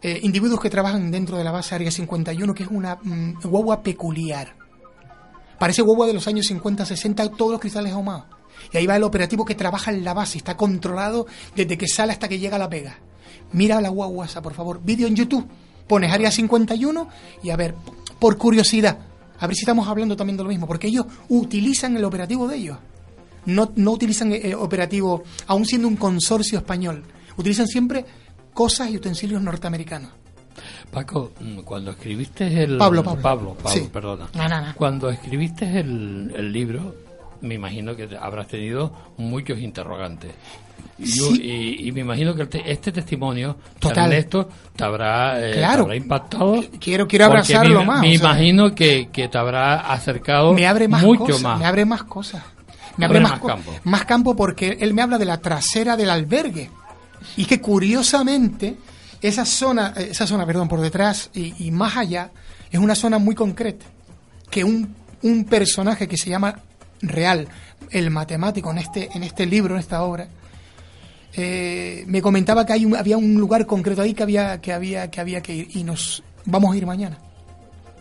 eh, 0.01 0.19
individuos 0.23 0.59
que 0.59 0.69
trabajan 0.69 1.11
dentro 1.11 1.37
de 1.37 1.43
la 1.43 1.51
base 1.51 1.75
Área 1.75 1.91
51, 1.91 2.53
que 2.53 2.63
es 2.63 2.69
una 2.69 2.97
mm, 3.01 3.41
guagua 3.43 3.81
peculiar. 3.83 4.55
Parece 5.59 5.83
guagua 5.83 6.07
de 6.07 6.13
los 6.13 6.27
años 6.27 6.47
50, 6.47 6.85
60, 6.85 7.29
todos 7.29 7.51
los 7.51 7.61
cristales 7.61 7.93
ahumados. 7.93 8.25
Y 8.73 8.77
ahí 8.77 8.85
va 8.87 8.95
el 8.95 9.03
operativo 9.03 9.45
que 9.45 9.55
trabaja 9.55 9.91
en 9.91 10.03
la 10.03 10.13
base, 10.13 10.37
está 10.37 10.55
controlado 10.57 11.27
desde 11.55 11.77
que 11.77 11.87
sale 11.87 12.11
hasta 12.13 12.27
que 12.27 12.39
llega 12.39 12.55
a 12.55 12.59
la 12.59 12.69
pega. 12.69 12.97
Mira 13.53 13.81
la 13.81 13.89
guagua 13.89 14.25
esa, 14.25 14.41
por 14.41 14.53
favor. 14.53 14.81
Vídeo 14.83 15.07
en 15.07 15.15
YouTube. 15.15 15.47
Pones 15.87 16.11
Área 16.11 16.31
51 16.31 17.07
y 17.43 17.49
a 17.49 17.55
ver, 17.57 17.75
por 18.19 18.37
curiosidad, 18.37 18.99
a 19.39 19.47
ver 19.47 19.55
si 19.55 19.61
estamos 19.63 19.87
hablando 19.87 20.15
también 20.15 20.37
de 20.37 20.43
lo 20.43 20.49
mismo, 20.49 20.67
porque 20.67 20.87
ellos 20.87 21.05
utilizan 21.27 21.97
el 21.97 22.05
operativo 22.05 22.47
de 22.47 22.55
ellos. 22.57 22.77
No, 23.45 23.71
no 23.75 23.91
utilizan 23.91 24.31
eh, 24.31 24.53
operativo, 24.55 25.23
aún 25.47 25.65
siendo 25.65 25.87
un 25.87 25.95
consorcio 25.97 26.59
español. 26.59 27.03
Utilizan 27.37 27.67
siempre 27.67 28.05
cosas 28.53 28.89
y 28.89 28.97
utensilios 28.97 29.41
norteamericanos. 29.41 30.11
Paco, 30.91 31.31
mm, 31.39 31.59
cuando 31.61 31.91
escribiste 31.91 32.63
el... 32.63 32.77
Pablo, 32.77 33.03
Pablo. 33.03 33.21
Pablo, 33.21 33.53
Pablo, 33.55 33.69
Sí. 33.81 33.89
perdona. 33.91 34.29
No, 34.35 34.47
no, 34.47 34.61
no. 34.61 34.75
Cuando 34.75 35.09
escribiste 35.09 35.79
el, 35.79 36.31
el 36.35 36.51
libro, 36.51 36.95
me 37.41 37.55
imagino 37.55 37.95
que 37.95 38.09
habrás 38.19 38.47
tenido 38.47 38.91
muchos 39.17 39.59
interrogantes. 39.59 40.31
Sí. 41.03 41.41
y- 41.41 41.87
y 41.87 41.91
me 41.93 42.01
imagino 42.01 42.35
que 42.35 42.47
este 42.65 42.91
testimonio, 42.91 43.57
Total. 43.79 44.27
Te 44.75 44.83
habrá, 44.83 45.39
eh, 45.39 45.53
te 45.53 45.57
Claro. 45.57 45.83
habrá 45.83 45.95
impactado. 45.95 46.63
Quiero, 46.79 47.07
quiero 47.07 47.25
porque 47.25 47.53
abrazarlo 47.55 47.79
me, 47.79 47.85
más. 47.85 48.01
Me 48.01 48.17
sea, 48.17 48.29
imagino 48.29 48.75
que, 48.75 49.09
que 49.11 49.27
te 49.27 49.37
habrá 49.37 49.79
acercado 49.91 50.53
me 50.53 50.67
abre 50.67 50.87
más 50.87 51.01
mucho 51.01 51.25
cosas, 51.25 51.41
más. 51.41 51.59
Me 51.59 51.65
abre 51.65 51.85
más 51.85 52.03
cosas. 52.03 52.43
Me 52.97 53.05
Abre 53.05 53.17
abre 53.19 53.29
más, 53.31 53.39
campo. 53.41 53.71
más 53.85 54.05
campo 54.05 54.35
porque 54.35 54.77
él 54.79 54.93
me 54.93 55.01
habla 55.01 55.17
de 55.17 55.25
la 55.25 55.39
trasera 55.39 55.97
del 55.97 56.09
albergue. 56.11 56.69
Y 57.37 57.45
que 57.45 57.59
curiosamente, 57.61 58.75
esa 59.21 59.45
zona, 59.45 59.93
eh, 59.97 60.09
esa 60.11 60.27
zona, 60.27 60.45
perdón, 60.45 60.67
por 60.67 60.81
detrás 60.81 61.31
y, 61.33 61.65
y 61.65 61.71
más 61.71 61.97
allá, 61.97 62.29
es 62.69 62.79
una 62.79 62.93
zona 62.93 63.17
muy 63.17 63.33
concreta. 63.33 63.85
Que 64.51 64.63
un, 64.63 64.93
un 65.23 65.45
personaje 65.45 66.07
que 66.07 66.17
se 66.17 66.29
llama 66.29 66.59
Real, 67.01 67.47
el 67.89 68.09
matemático 68.11 68.71
en 68.71 68.77
este, 68.79 69.09
en 69.13 69.23
este 69.23 69.45
libro, 69.45 69.73
en 69.75 69.79
esta 69.79 70.03
obra, 70.03 70.27
eh, 71.33 72.03
me 72.07 72.21
comentaba 72.21 72.65
que 72.65 72.73
hay 72.73 72.85
un- 72.85 72.95
había 72.95 73.17
un 73.17 73.35
lugar 73.35 73.65
concreto 73.65 74.01
ahí 74.01 74.13
que 74.13 74.23
había, 74.23 74.59
que 74.61 74.73
había, 74.73 75.09
que 75.09 75.21
había 75.21 75.41
que 75.41 75.53
ir. 75.55 75.67
Y 75.77 75.83
nos 75.83 76.23
vamos 76.45 76.73
a 76.73 76.77
ir 76.77 76.85
mañana. 76.85 77.17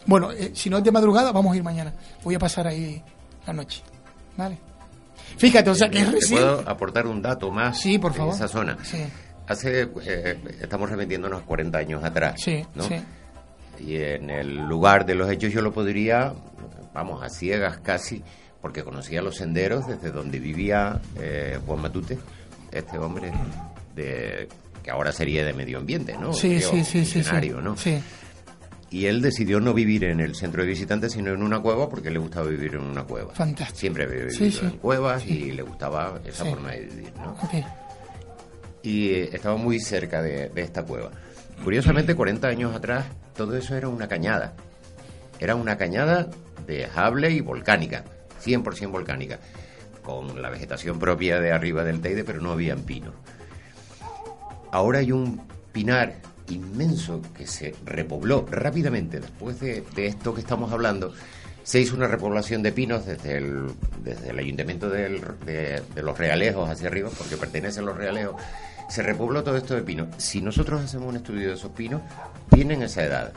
Bueno, 0.07 0.33
eh, 0.33 0.51
si 0.55 0.69
no 0.71 0.79
es 0.79 0.85
de 0.85 0.91
madrugada, 0.91 1.31
vamos 1.33 1.53
a 1.53 1.57
ir 1.57 1.63
mañana. 1.63 1.93
Voy 2.25 2.35
a 2.35 2.39
pasar 2.39 2.67
ahí 2.67 3.03
la 3.47 3.53
noche. 3.53 3.83
¿Vale? 4.37 4.59
Fíjate, 5.37 5.71
o 5.71 5.75
sea, 5.75 5.89
que 5.91 5.99
es 6.01 6.07
¿Te 6.07 6.13
recién. 6.13 6.41
puedo 6.41 6.69
aportar 6.69 7.07
un 7.07 7.23
dato 7.23 7.51
más 7.51 7.79
Sí, 7.81 7.99
por 7.99 8.13
de 8.13 8.19
favor. 8.19 8.35
esa 8.35 8.49
zona? 8.49 8.77
Sí. 8.83 8.99
Hace, 9.47 9.83
eh, 10.05 10.39
estamos 10.61 10.91
remitiéndonos 10.91 11.43
40 11.43 11.79
años 11.79 12.03
atrás, 12.05 12.41
Sí, 12.41 12.65
¿no? 12.75 12.85
sí. 12.85 12.95
Y 13.81 13.97
en 13.97 14.31
el 14.31 14.57
lugar 14.57 15.07
de 15.07 15.15
los 15.15 15.31
hechos 15.31 15.53
yo 15.53 15.63
lo 15.63 15.73
podría, 15.73 16.33
vamos, 16.93 17.23
a 17.23 17.29
ciegas 17.29 17.79
casi, 17.79 18.23
porque 18.61 18.83
conocía 18.85 19.23
los 19.23 19.37
senderos 19.37 19.87
desde 19.87 20.11
donde 20.11 20.39
vivía 20.39 21.01
eh, 21.19 21.59
Juan 21.67 21.81
Matute, 21.81 22.19
este 22.73 22.99
hombre 22.99 23.33
de 23.95 24.49
que 24.83 24.91
ahora 24.91 25.13
sería 25.13 25.45
de 25.45 25.53
medio 25.53 25.79
ambiente, 25.79 26.17
¿no? 26.19 26.33
Sí, 26.33 26.57
Creo, 26.57 26.71
sí, 26.71 26.85
sí, 26.85 27.05
sí, 27.05 27.23
¿no? 27.63 27.77
Sí. 27.77 28.01
Y 28.93 29.07
él 29.07 29.23
decidió 29.23 29.61
no 29.61 29.73
vivir 29.73 30.05
en 30.05 30.21
el 30.21 30.35
centro 30.35 30.63
de 30.63 30.69
visitantes, 30.69 31.13
sino 31.13 31.33
en 31.33 31.43
una 31.43 31.61
cueva, 31.61 31.89
porque 31.89 32.11
le 32.11 32.19
gustaba 32.19 32.49
vivir 32.49 32.75
en 32.75 32.81
una 32.83 33.05
cueva. 33.05 33.33
Fantástico. 33.35 33.79
Siempre 33.79 34.05
había 34.05 34.25
vivido 34.25 34.51
Sí, 34.51 34.59
en 34.63 34.71
cuevas 34.79 35.25
y 35.27 35.53
le 35.53 35.63
gustaba 35.63 36.21
esa 36.25 36.45
forma 36.45 36.73
de 36.73 36.81
vivir, 36.87 37.13
¿no? 37.17 37.33
Ok. 37.43 37.55
y 38.83 39.11
eh, 39.11 39.31
estaba 39.33 39.57
muy 39.57 39.79
cerca 39.79 40.23
de, 40.23 40.49
de 40.49 40.63
esta 40.63 40.83
cueva. 40.85 41.11
Curiosamente, 41.63 42.15
40 42.15 42.49
años 42.49 42.75
atrás, 42.75 43.05
todo 43.37 43.55
eso 43.57 43.77
era 43.77 43.89
una 43.89 44.09
cañada. 44.09 44.55
Era 45.39 45.55
una 45.55 45.77
cañada 45.77 46.29
de 46.67 46.87
jable 46.89 47.31
y 47.31 47.41
volcánica, 47.43 48.05
100% 48.45 48.91
volcánica, 48.91 49.39
con 50.03 50.41
la 50.41 50.51
vegetación 50.51 50.99
propia 50.99 51.41
de 51.41 51.53
arriba 51.53 51.85
del 51.85 52.01
Teide, 52.01 52.25
pero 52.25 52.41
no 52.41 52.53
habían 52.53 52.81
pinos. 52.81 53.15
Ahora 54.73 55.01
hay 55.01 55.13
un 55.13 55.43
pinar 55.73 56.15
inmenso 56.49 57.21
que 57.37 57.47
se 57.47 57.75
repobló 57.85 58.47
rápidamente 58.51 59.21
después 59.21 59.61
de, 59.61 59.85
esto 59.97 60.35
que 60.35 60.41
estamos 60.41 60.73
hablando. 60.73 61.13
Se 61.63 61.81
hizo 61.81 61.95
una 61.95 62.09
repoblación 62.09 62.63
de 62.63 62.73
pinos 62.73 63.07
desde 63.07 63.37
el, 63.37 63.67
desde 64.03 64.31
el 64.31 64.39
ayuntamiento 64.39 64.89
del- 64.89 65.21
de, 65.45 65.83
los 66.03 66.19
Realejos 66.19 66.69
hacia 66.69 66.89
arriba, 66.89 67.11
porque 67.17 67.37
pertenece 67.37 67.81
a 67.81 67.83
los 67.83 67.97
Realejos. 67.97 68.41
Se 68.89 69.03
repobló 69.03 69.45
todo 69.45 69.57
esto 69.57 69.75
de 69.75 69.83
pinos. 69.83 70.09
Si 70.17 70.41
nosotros 70.41 70.81
hacemos 70.81 71.09
un 71.09 71.17
estudio 71.17 71.49
de 71.49 71.55
esos 71.55 71.71
pinos, 71.73 72.03
tienen 72.51 72.83
esa 72.83 73.05
edad. 73.05 73.33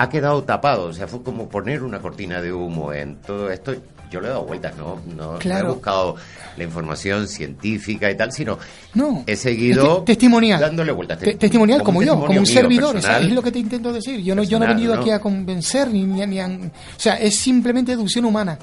Ha 0.00 0.08
quedado 0.08 0.42
tapado, 0.44 0.84
o 0.84 0.92
sea, 0.92 1.08
fue 1.08 1.22
como 1.22 1.48
poner 1.48 1.82
una 1.82 1.98
cortina 2.00 2.40
de 2.40 2.52
humo 2.52 2.92
en 2.92 3.16
todo 3.16 3.50
esto. 3.50 3.74
Yo 4.10 4.20
le 4.22 4.28
he 4.28 4.30
dado 4.30 4.44
vueltas, 4.46 4.74
no, 4.76 4.98
no, 5.16 5.38
he 5.38 5.62
buscado 5.64 6.14
la 6.56 6.64
información 6.64 7.28
científica 7.28 8.10
y 8.10 8.16
tal, 8.16 8.32
sino 8.32 8.58
No. 8.94 9.22
he 9.26 9.36
seguido 9.36 9.98
Te- 9.98 10.12
testimonial. 10.14 10.60
dándole 10.60 10.92
vueltas. 10.92 11.18
Te- 11.18 11.34
testimonial 11.34 11.82
como, 11.82 12.02
yo, 12.02 12.18
como 12.18 12.38
un 12.38 12.46
servidor, 12.46 12.96
o 12.96 13.00
sea, 13.00 13.10
personal. 13.10 13.28
es 13.28 13.34
lo 13.34 13.42
que 13.42 13.52
te 13.52 13.58
intento 13.58 13.92
decir. 13.92 14.20
Yo 14.22 14.34
no, 14.34 14.42
yo 14.44 14.58
no 14.58 14.64
he 14.64 14.68
venido 14.68 14.94
¿no? 14.94 15.00
aquí 15.02 15.10
a 15.10 15.20
convencer 15.20 15.90
ni, 15.90 16.04
ni, 16.04 16.24
ni 16.26 16.40
a- 16.40 16.46
o 16.46 16.70
sea, 17.00 17.16
es 17.16 17.34
simplemente 17.36 17.92
deducción 17.92 18.24
humana. 18.24 18.58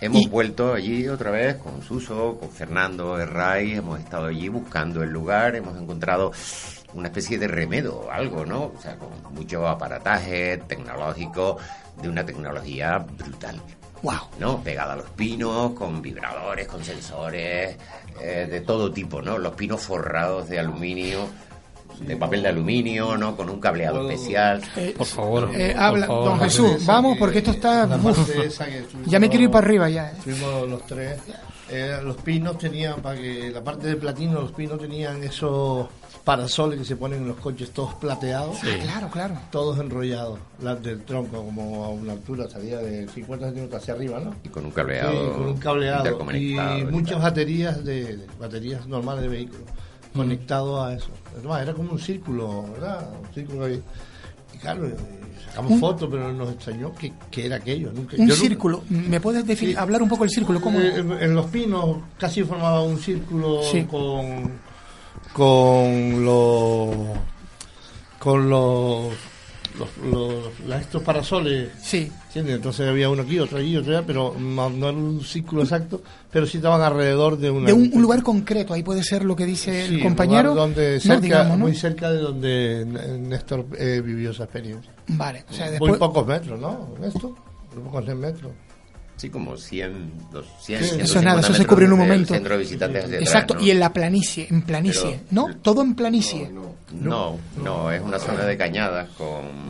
Hemos 0.00 0.20
Y- 0.22 0.28
vuelto 0.28 0.74
allí 0.74 1.06
otra 1.08 1.30
vez 1.30 1.56
con 1.56 1.80
Suso, 1.80 2.36
con 2.40 2.50
Fernando 2.50 3.18
Herray, 3.18 3.72
hemos 3.74 3.98
estado 4.00 4.26
allí 4.26 4.48
buscando 4.48 5.02
el 5.04 5.10
lugar, 5.10 5.54
hemos 5.56 5.80
encontrado 5.80 6.32
una 6.94 7.08
especie 7.08 7.38
de 7.38 7.48
remedo, 7.48 8.08
algo, 8.10 8.44
¿no? 8.44 8.72
O 8.76 8.80
sea, 8.80 8.96
con 8.96 9.08
mucho 9.34 9.66
aparataje 9.68 10.58
tecnológico, 10.68 11.56
de 12.00 12.08
una 12.08 12.24
tecnología 12.24 12.98
brutal. 12.98 13.60
Wow. 14.02 14.18
¿no? 14.40 14.60
Pegada 14.64 14.94
a 14.94 14.96
los 14.96 15.10
pinos, 15.10 15.72
con 15.72 16.02
vibradores, 16.02 16.66
con 16.66 16.82
sensores, 16.84 17.76
eh, 18.20 18.48
de 18.50 18.60
todo 18.62 18.90
tipo, 18.92 19.22
¿no? 19.22 19.38
Los 19.38 19.54
pinos 19.54 19.80
forrados 19.80 20.48
de 20.48 20.58
aluminio, 20.58 21.28
de 22.00 22.16
papel 22.16 22.42
de 22.42 22.48
aluminio, 22.48 23.16
¿no? 23.16 23.36
Con 23.36 23.48
un 23.48 23.60
cableado 23.60 24.10
especial. 24.10 24.60
Por 24.98 25.06
favor. 25.06 25.50
Eh, 25.54 25.72
por 25.74 25.82
habla, 25.82 26.06
favor. 26.08 26.24
don 26.24 26.40
Jesús, 26.40 26.84
vamos 26.84 27.16
porque 27.16 27.38
esto 27.38 27.52
está... 27.52 27.84
Estuvimos- 27.84 29.06
ya 29.06 29.20
me 29.20 29.28
quiero 29.28 29.44
ir 29.44 29.50
para 29.52 29.66
arriba 29.66 29.88
ya. 29.88 30.08
eh. 30.10 30.14
Estuvimos 30.18 30.68
los 30.68 30.84
tres 30.86 31.18
Eh, 31.70 32.00
los 32.02 32.16
pinos 32.16 32.58
tenían, 32.58 33.00
para 33.00 33.18
que 33.18 33.50
la 33.50 33.62
parte 33.62 33.86
de 33.86 33.96
platino, 33.96 34.40
los 34.42 34.52
pinos 34.52 34.78
tenían 34.80 35.22
esos 35.22 35.86
parasoles 36.24 36.78
que 36.78 36.84
se 36.84 36.96
ponen 36.96 37.22
en 37.22 37.28
los 37.28 37.36
coches 37.38 37.70
todos 37.70 37.94
plateados. 37.94 38.56
Ah, 38.62 38.66
claro, 38.82 39.08
claro. 39.10 39.34
Todos 39.50 39.78
enrollados, 39.80 40.38
las 40.62 40.82
del 40.82 41.02
tronco, 41.04 41.44
como 41.44 41.84
a 41.84 41.88
una 41.90 42.12
altura, 42.12 42.48
salía 42.48 42.78
de 42.78 43.08
50 43.08 43.46
centímetros 43.46 43.82
hacia 43.82 43.94
arriba, 43.94 44.20
¿no? 44.20 44.34
Y 44.44 44.48
con 44.48 44.64
un 44.64 44.70
cableado. 44.70 45.10
Sí, 45.12 45.18
con 45.36 45.46
un 45.48 45.56
cableado. 45.56 46.32
Y 46.34 46.56
muchas 46.90 47.12
tal. 47.14 47.22
baterías 47.22 47.84
de, 47.84 48.16
de- 48.18 48.26
baterías 48.38 48.86
normales 48.86 49.22
de 49.22 49.28
vehículos 49.28 49.62
conectado 50.14 50.84
a 50.84 50.94
eso. 50.94 51.08
Además, 51.36 51.62
era 51.62 51.72
como 51.72 51.92
un 51.92 51.98
círculo, 51.98 52.64
¿verdad? 52.72 53.08
Un 53.26 53.34
círculo 53.34 53.64
ahí. 53.64 53.82
Y 54.54 54.58
claro, 54.58 54.86
eh, 54.86 54.94
sacamos 55.46 55.80
fotos, 55.80 56.08
pero 56.10 56.30
nos 56.32 56.50
extrañó 56.52 56.92
que, 56.94 57.12
que 57.30 57.46
era 57.46 57.56
aquello. 57.56 57.90
Nunca, 57.92 58.12
Un 58.16 58.28
yo 58.28 58.34
nunca- 58.34 58.36
círculo. 58.36 58.82
¿Me 58.90 59.20
puedes 59.20 59.46
definir, 59.46 59.78
hablar 59.78 60.02
un 60.02 60.08
poco 60.10 60.24
del 60.24 60.30
círculo? 60.30 60.60
¿Cómo? 60.60 60.78
Eh, 60.78 60.98
en, 60.98 61.12
en 61.12 61.34
los 61.34 61.46
pinos 61.46 61.96
casi 62.18 62.44
formaba 62.44 62.82
un 62.82 62.98
círculo 62.98 63.62
Sí. 63.62 63.84
con 63.84 64.50
con 65.32 66.24
los 66.24 66.90
con 68.18 68.48
los 68.50 69.12
los, 70.04 70.78
estos 70.80 71.02
parasoles 71.02 71.70
sí 71.80 72.12
¿entiendes? 72.26 72.56
entonces 72.56 72.86
había 72.88 73.08
uno 73.08 73.22
aquí 73.22 73.38
otro 73.38 73.56
allí 73.58 73.74
otro 73.76 73.96
allá 73.96 74.06
pero 74.06 74.36
no, 74.38 74.68
no 74.68 74.88
era 74.90 74.98
un 74.98 75.24
círculo 75.24 75.62
exacto 75.62 76.02
pero 76.30 76.46
sí 76.46 76.58
estaban 76.58 76.82
alrededor 76.82 77.38
de 77.38 77.50
una 77.50 77.66
de 77.66 77.72
un, 77.72 77.90
un 77.94 78.02
lugar 78.02 78.22
concreto, 78.22 78.74
ahí 78.74 78.82
puede 78.82 79.02
ser 79.02 79.24
lo 79.24 79.34
que 79.34 79.46
dice 79.46 79.86
Sí, 79.86 79.94
el 79.94 80.02
compañero. 80.02 80.50
lugar 80.50 80.66
donde 80.68 80.94
No, 80.96 81.00
cerca, 81.00 81.20
digamos, 81.20 81.58
¿no? 81.58 81.64
muy 81.64 81.74
cerca 81.74 82.10
de 82.10 82.18
donde 82.18 82.84
Néstor 83.20 83.64
eh, 83.78 84.02
vivió 84.04 84.30
esa 84.32 84.44
experiencia 84.44 84.92
Vale, 85.08 85.44
o 85.48 85.52
sea, 85.54 85.64
muy 85.66 85.72
después. 85.72 85.96
pocos 85.96 86.26
metros 86.26 86.60
¿no? 86.60 86.88
Néstor 87.00 87.30
muy 87.74 87.84
pocos 87.84 88.06
metros 88.14 88.52
Sí, 89.16 89.30
como 89.30 89.56
100, 89.56 90.12
dos- 90.32 90.46
100 90.62 90.80
Sí. 90.80 90.84
150 90.96 91.04
Eso 91.04 91.18
es 91.20 91.24
nada, 91.24 91.40
eso 91.40 91.54
se 91.54 91.64
cubrió 91.66 91.86
en 91.86 91.92
un 91.92 91.98
momento. 92.00 92.34
centro 92.34 92.54
de 92.54 92.60
visitantes 92.60 93.04
hacia 93.04 93.18
Exacto, 93.20 93.54
atrás, 93.54 93.60
¿no? 93.62 93.66
y 93.68 93.70
en 93.70 93.78
la 93.80 93.92
planicie, 93.92 94.46
en 94.50 94.62
planicie, 94.62 95.20
¿no? 95.30 95.46
Todo 95.62 95.82
en 95.82 95.94
planicie. 95.94 96.50
No, 96.92 97.38
no, 97.62 97.90
es 97.92 98.02
una 98.02 98.18
zona 98.18 98.44
de 98.44 98.56
cañadas 98.56 99.08
con, 99.10 99.68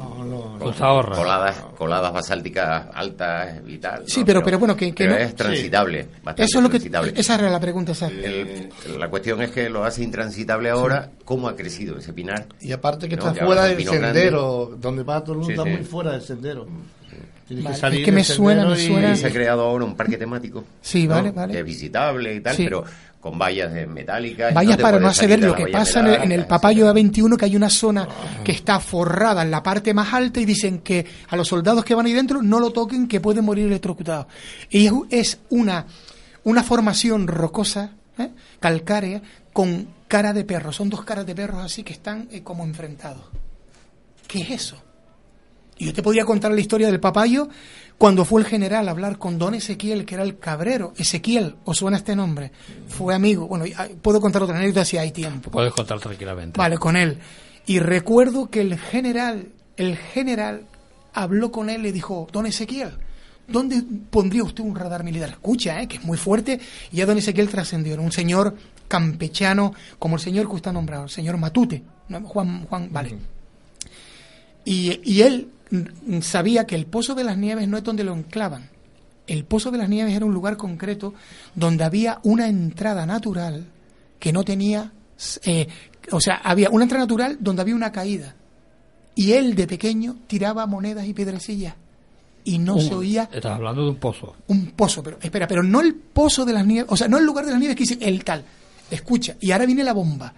con 0.58 0.72
coladas, 0.72 1.56
coladas 1.76 2.12
basálticas 2.12 2.86
altas 2.94 3.60
y 3.66 3.78
tal. 3.78 4.04
Sí, 4.06 4.20
¿no? 4.20 4.26
pero- 4.26 4.42
pero 4.42 4.58
bueno, 4.58 4.74
que- 4.76 4.94
que 4.94 5.04
pero 5.04 5.12
no- 5.12 5.18
es 5.18 5.34
transitable, 5.36 6.06
bastante 6.24 6.44
Eso 6.44 6.58
es 6.58 6.62
lo 6.62 6.68
que. 6.70 6.78
transitable. 6.78 7.12
Esa 7.14 7.34
era 7.34 7.50
la 7.50 7.60
pregunta, 7.60 7.92
esa. 7.92 8.06
El- 8.08 8.70
la 8.98 9.08
cuestión 9.10 9.42
es 9.42 9.50
que 9.50 9.68
lo 9.68 9.84
hace 9.84 10.02
intransitable 10.02 10.70
ahora. 10.70 11.10
¿Cómo 11.24 11.48
ha 11.48 11.56
crecido 11.56 11.98
ese 11.98 12.12
pinar? 12.12 12.46
y 12.60 12.72
aparte 12.72 13.08
que 13.08 13.16
¿No? 13.16 13.28
está 13.28 13.38
Que 13.40 13.44
fuera 13.46 13.64
del 13.64 13.76
pino 13.76 13.92
grande. 13.92 14.20
sendero 14.20 14.76
donde 14.80 15.02
va 15.02 15.20
todo 15.22 15.32
el 15.32 15.38
mundo 15.40 15.46
Sí, 15.48 15.52
está 15.52 15.64
sí. 15.64 15.70
muy 15.70 15.84
fuera 15.86 16.12
del 16.12 16.22
sendero 16.22 16.66
Tienes 17.46 17.64
Vale, 17.64 17.74
que 17.76 17.80
salir 17.80 18.00
es 18.00 18.04
que 18.04 18.12
me 18.12 18.24
suena, 18.24 18.66
me 18.66 18.76
suena. 18.76 19.12
Y 19.12 19.16
se 19.16 19.26
ha 19.26 19.30
creado 19.32 19.62
ahora 19.62 19.84
un 19.84 19.94
parque 19.94 20.16
temático. 20.16 20.64
Sí, 20.80 21.06
¿no? 21.06 21.14
vale, 21.14 21.30
vale. 21.32 21.52
Que 21.52 21.58
es 21.60 21.64
visitable 21.64 22.34
y 22.34 22.40
tal, 22.40 22.56
Sí. 22.56 22.64
pero 22.64 22.84
con 23.20 23.38
vallas 23.38 23.72
de 23.72 23.86
metálicas. 23.86 24.52
te 24.52 24.76
para 24.78 24.98
no 24.98 25.06
acceder 25.08 25.40
de 25.40 25.46
lo 25.46 25.54
que 25.54 25.64
vallas 25.64 25.78
pasa 25.80 26.00
en 26.00 26.06
el, 26.06 26.14
en 26.14 26.20
el 26.22 26.28
metálicas, 26.28 26.48
Papayo 26.48 26.92
A21, 26.92 27.36
que 27.36 27.44
hay 27.44 27.56
una 27.56 27.70
zona 27.70 28.08
que 28.42 28.52
está 28.52 28.80
forrada 28.80 29.42
en 29.42 29.50
la 29.50 29.62
parte 29.62 29.94
más 29.94 30.12
alta 30.12 30.40
y 30.40 30.44
dicen 30.44 30.80
que 30.80 31.06
a 31.28 31.36
los 31.36 31.46
soldados 31.46 31.84
que 31.84 31.94
van 31.94 32.06
ahí 32.06 32.12
dentro 32.12 32.42
no 32.42 32.58
lo 32.58 32.70
toquen, 32.70 33.06
que 33.06 33.20
pueden 33.20 33.44
morir 33.44 33.66
electrocutados. 33.66 34.26
Y 34.70 34.86
es, 34.86 34.92
es 35.10 35.38
una, 35.50 35.86
una 36.44 36.62
formación 36.64 37.28
rocosa, 37.28 37.92
¿eh? 38.18 38.30
calcárea, 38.58 39.22
con 39.52 39.86
cara 40.08 40.32
de 40.32 40.44
perro. 40.44 40.72
Son 40.72 40.88
dos 40.90 41.04
caras 41.04 41.26
de 41.26 41.34
perros 41.34 41.62
así 41.62 41.82
que 41.84 41.92
están 41.92 42.28
eh, 42.32 42.42
como 42.42 42.64
enfrentados. 42.64 43.22
¿Qué 44.26 44.40
es 44.40 44.50
eso? 44.50 44.82
Y 45.82 45.86
yo 45.86 45.92
te 45.92 46.00
podría 46.00 46.24
contar 46.24 46.52
la 46.52 46.60
historia 46.60 46.86
del 46.86 47.00
papayo 47.00 47.48
cuando 47.98 48.24
fue 48.24 48.40
el 48.40 48.46
general 48.46 48.86
a 48.86 48.92
hablar 48.92 49.18
con 49.18 49.36
don 49.36 49.52
Ezequiel, 49.52 50.04
que 50.04 50.14
era 50.14 50.22
el 50.22 50.38
cabrero. 50.38 50.94
Ezequiel, 50.96 51.56
¿os 51.64 51.78
suena 51.78 51.96
este 51.96 52.14
nombre? 52.14 52.52
Fue 52.86 53.12
amigo. 53.12 53.48
Bueno, 53.48 53.64
ah, 53.76 53.88
puedo 54.00 54.20
contar 54.20 54.44
otra 54.44 54.56
anécdota 54.56 54.84
si 54.84 54.96
hay 54.96 55.10
tiempo. 55.10 55.50
Puedes 55.50 55.72
contar 55.72 55.98
tranquilamente. 55.98 56.56
Vale, 56.56 56.78
con 56.78 56.96
él. 56.96 57.18
Y 57.66 57.80
recuerdo 57.80 58.48
que 58.48 58.60
el 58.60 58.78
general, 58.78 59.48
el 59.76 59.96
general 59.96 60.66
habló 61.14 61.50
con 61.50 61.68
él 61.68 61.84
y 61.84 61.90
dijo, 61.90 62.28
don 62.30 62.46
Ezequiel, 62.46 62.90
¿dónde 63.48 63.82
pondría 64.08 64.44
usted 64.44 64.62
un 64.62 64.76
radar 64.76 65.02
militar? 65.02 65.30
Escucha, 65.30 65.82
¿eh? 65.82 65.88
que 65.88 65.96
es 65.96 66.04
muy 66.04 66.16
fuerte. 66.16 66.60
Y 66.92 66.98
ya 66.98 67.06
don 67.06 67.18
Ezequiel 67.18 67.48
trascendió. 67.48 67.94
Era 67.94 68.02
un 68.02 68.12
señor 68.12 68.54
campechano, 68.86 69.74
como 69.98 70.14
el 70.14 70.22
señor 70.22 70.46
que 70.46 70.54
usted 70.54 70.70
ha 70.70 70.74
nombrado, 70.74 71.02
el 71.02 71.10
señor 71.10 71.38
Matute. 71.38 71.82
¿no? 72.08 72.20
Juan, 72.20 72.66
Juan, 72.66 72.88
vale. 72.92 73.18
Y, 74.64 75.00
y 75.02 75.22
él 75.22 75.48
sabía 76.20 76.66
que 76.66 76.74
el 76.74 76.86
Pozo 76.86 77.14
de 77.14 77.24
las 77.24 77.36
Nieves 77.36 77.68
no 77.68 77.76
es 77.76 77.84
donde 77.84 78.04
lo 78.04 78.14
enclavan. 78.14 78.70
El 79.26 79.44
Pozo 79.44 79.70
de 79.70 79.78
las 79.78 79.88
Nieves 79.88 80.14
era 80.14 80.26
un 80.26 80.34
lugar 80.34 80.56
concreto 80.56 81.14
donde 81.54 81.84
había 81.84 82.20
una 82.24 82.48
entrada 82.48 83.06
natural 83.06 83.66
que 84.18 84.32
no 84.32 84.44
tenía, 84.44 84.92
eh, 85.44 85.68
o 86.10 86.20
sea, 86.20 86.36
había 86.36 86.70
una 86.70 86.84
entrada 86.84 87.04
natural 87.04 87.38
donde 87.40 87.62
había 87.62 87.74
una 87.74 87.92
caída. 87.92 88.34
Y 89.14 89.32
él 89.32 89.54
de 89.54 89.66
pequeño 89.66 90.16
tiraba 90.26 90.66
monedas 90.66 91.06
y 91.06 91.14
piedrecillas 91.14 91.74
y 92.44 92.58
no 92.58 92.78
se 92.78 92.94
oía 92.94 93.28
Estás 93.32 93.52
hablando 93.52 93.82
de 93.82 93.90
un 93.90 93.96
pozo. 93.96 94.34
un 94.48 94.66
pozo, 94.72 95.02
pero 95.02 95.18
espera, 95.20 95.46
pero 95.46 95.62
no 95.62 95.80
el 95.80 95.94
pozo 95.94 96.44
de 96.44 96.52
las 96.52 96.66
nieves, 96.66 96.90
o 96.90 96.96
sea, 96.96 97.08
no 97.08 97.18
el 97.18 97.24
lugar 97.24 97.44
de 97.44 97.52
las 97.52 97.60
nieves 97.60 97.76
que 97.76 97.84
dice 97.84 97.98
el 98.00 98.24
tal. 98.24 98.44
Escucha, 98.90 99.36
y 99.40 99.50
ahora 99.52 99.66
viene 99.66 99.84
la 99.84 99.92
bomba. 99.92 100.32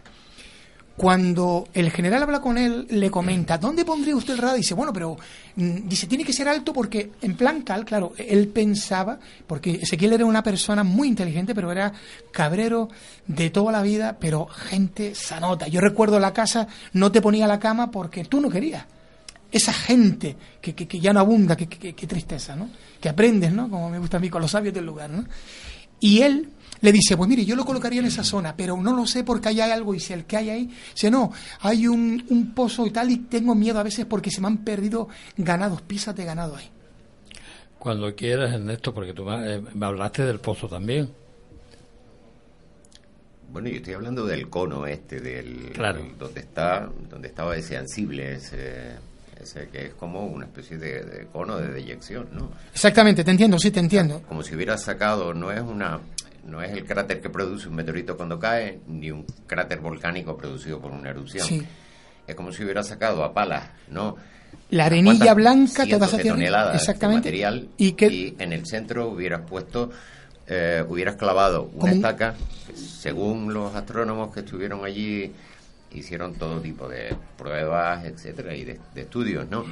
Cuando 0.97 1.67
el 1.75 1.91
general 1.91 2.23
habla 2.23 2.41
con 2.41 2.57
él, 2.57 2.87
le 2.89 3.11
comenta, 3.11 3.59
¿dónde 3.59 3.85
pondría 3.85 4.15
usted 4.15 4.35
el 4.35 4.39
radar? 4.39 4.57
Dice, 4.57 4.75
bueno, 4.75 4.93
pero 4.93 5.17
mm, 5.57 5.89
dice, 5.89 6.07
tiene 6.07 6.25
que 6.25 6.33
ser 6.33 6.49
alto 6.49 6.73
porque 6.73 7.11
en 7.21 7.37
plan 7.37 7.65
tal, 7.65 7.85
claro, 7.85 8.13
él 8.17 8.47
pensaba, 8.49 9.19
porque 9.47 9.73
Ezequiel 9.83 10.13
era 10.13 10.25
una 10.25 10.45
persona 10.45 10.85
muy 10.85 11.09
inteligente, 11.09 11.53
pero 11.53 11.73
era 11.73 11.93
cabrero 12.31 12.89
de 13.27 13.51
toda 13.51 13.73
la 13.73 13.83
vida, 13.83 14.19
pero 14.21 14.47
gente 14.47 15.17
sanota. 15.17 15.67
Yo 15.67 15.81
recuerdo 15.81 16.21
la 16.21 16.33
casa, 16.33 16.69
no 16.93 17.11
te 17.11 17.21
ponía 17.21 17.49
la 17.49 17.59
cama 17.59 17.91
porque 17.91 18.25
tú 18.25 18.41
no 18.41 18.49
querías 18.49 18.85
esa 19.51 19.73
gente 19.73 20.37
que, 20.61 20.75
que, 20.75 20.99
ya 20.99 21.13
no 21.13 21.21
abunda, 21.21 21.57
que, 21.57 21.69
que 21.69 22.07
tristeza, 22.09 22.57
¿no? 22.57 22.71
Que 23.01 23.09
aprendes, 23.09 23.53
¿no? 23.53 23.71
Como 23.71 23.89
me 23.89 24.01
gusta 24.01 24.17
a 24.17 24.21
mí 24.21 24.29
con 24.29 24.43
los 24.43 24.51
sabios 24.51 24.75
del 24.75 24.85
lugar, 24.85 25.11
¿no? 25.11 25.25
Y 26.01 26.23
él 26.23 26.51
le 26.85 26.93
dice, 26.93 27.17
pues 27.17 27.29
mire, 27.29 27.45
yo 27.45 27.57
lo 27.57 27.65
colocaría 27.65 27.99
en 28.01 28.07
esa 28.07 28.23
zona, 28.23 28.55
pero 28.57 28.77
no 28.77 28.95
lo 28.95 29.07
sé 29.07 29.25
porque 29.25 29.49
ahí 29.49 29.61
hay 29.61 29.71
algo. 29.73 29.95
Y 29.95 30.01
si 30.01 30.13
el 30.13 30.25
que 30.25 30.37
hay 30.37 30.51
ahí, 30.51 30.71
dice, 30.93 31.11
no, 31.11 31.33
hay 31.61 31.89
un, 31.89 32.25
un 32.29 32.55
pozo 32.55 32.87
y 32.87 32.91
tal, 32.91 33.11
y 33.11 33.17
tengo 33.19 33.55
miedo 33.55 33.79
a 33.81 33.83
veces 33.83 34.07
porque 34.07 34.31
se 34.31 34.41
me 34.41 34.47
han 34.47 34.59
perdido 34.59 35.09
ganados, 35.37 35.83
piezas 35.83 36.15
de 36.15 36.25
ganado 36.25 36.57
ahí. 36.57 36.71
Cuando 37.79 38.15
quieras, 38.15 38.53
Ernesto, 38.55 38.95
porque 38.95 39.13
tú 39.13 39.25
me, 39.25 39.55
eh, 39.57 39.63
me 39.75 39.87
hablaste 39.87 40.25
del 40.25 40.39
pozo 40.41 40.69
también. 40.69 41.11
Bueno, 43.53 43.69
yo 43.69 43.77
estoy 43.77 43.95
hablando 43.95 44.27
del 44.27 44.49
cono 44.49 44.87
este, 44.87 45.21
del 45.21 45.71
Claro. 45.73 46.01
el- 46.01 46.19
donde 46.19 46.41
está, 46.41 46.89
donde 47.11 47.29
estaba 47.29 47.57
ese 47.57 47.77
ansible, 47.77 48.35
ese, 48.35 48.97
ese 49.41 49.69
que 49.69 49.87
es 49.87 49.95
como 49.95 50.27
una 50.27 50.47
especie 50.47 50.77
de, 50.77 51.05
de 51.05 51.27
cono 51.27 51.59
de 51.59 51.69
deyección, 51.73 52.27
¿no? 52.33 52.51
Exactamente, 52.73 53.23
te 53.23 53.31
entiendo, 53.31 53.59
sí, 53.59 53.71
te 53.71 53.81
entiendo. 53.81 54.23
Como 54.23 54.43
si 54.43 54.55
hubiera 54.57 54.77
sacado, 54.77 55.35
no 55.35 55.53
es 55.53 55.61
una, 55.61 56.01
no 56.47 56.63
es 56.63 56.73
el 56.73 56.85
cráter 56.85 57.21
que 57.21 57.31
produce 57.31 57.69
un 57.69 57.75
meteorito 57.77 58.17
cuando 58.17 58.39
cae, 58.39 58.81
ni 58.87 59.11
un 59.11 59.25
cráter 59.47 59.81
volcánico 59.81 60.37
producido 60.37 60.81
por 60.81 60.93
una 60.93 61.11
erupción. 61.11 61.47
Sí. 61.47 61.63
Es 62.27 62.35
como 62.35 62.53
si 62.53 62.65
hubiera 62.65 62.83
sacado 62.83 63.23
a 63.25 63.33
palas, 63.35 63.69
¿no? 63.91 64.17
La 64.71 64.87
arenilla 64.87 65.35
blanca, 65.35 65.85
todas 65.87 66.15
hacia 66.15 66.33
toneladas 66.33 66.77
Exactamente. 66.77 67.31
de 67.31 67.37
material 67.37 67.69
Y 67.77 67.93
que- 67.93 68.07
y 68.07 68.37
en 68.39 68.53
el 68.53 68.67
centro 68.67 69.09
hubieras 69.09 69.43
puesto 69.49 69.91
eh, 70.47 70.85
hubieras 70.89 71.17
clavado 71.17 71.71
una 71.75 71.93
estaca 71.93 72.35
según 72.75 73.53
los 73.55 73.75
astrónomos 73.75 74.33
que 74.33 74.41
estuvieron 74.41 74.85
allí 74.85 75.33
hicieron 75.93 76.35
todo 76.35 76.61
tipo 76.61 76.87
de 76.89 77.17
pruebas 77.39 78.05
etcétera 78.05 78.55
y 78.55 78.65
de, 78.65 78.81
de 78.95 79.01
estudios 79.03 79.49
no 79.49 79.65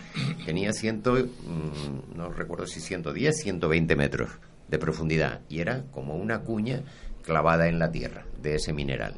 tenía 0.46 0.72
ciento 0.72 1.12
mm, 1.14 2.16
no 2.16 2.30
recuerdo 2.30 2.66
si 2.66 2.80
110 2.80 3.36
120 3.42 3.96
metros 3.96 4.30
de 4.72 4.78
profundidad 4.78 5.40
y 5.50 5.60
era 5.60 5.84
como 5.92 6.16
una 6.16 6.40
cuña 6.40 6.80
clavada 7.22 7.68
en 7.68 7.78
la 7.78 7.92
tierra 7.92 8.24
de 8.42 8.54
ese 8.56 8.72
mineral 8.72 9.14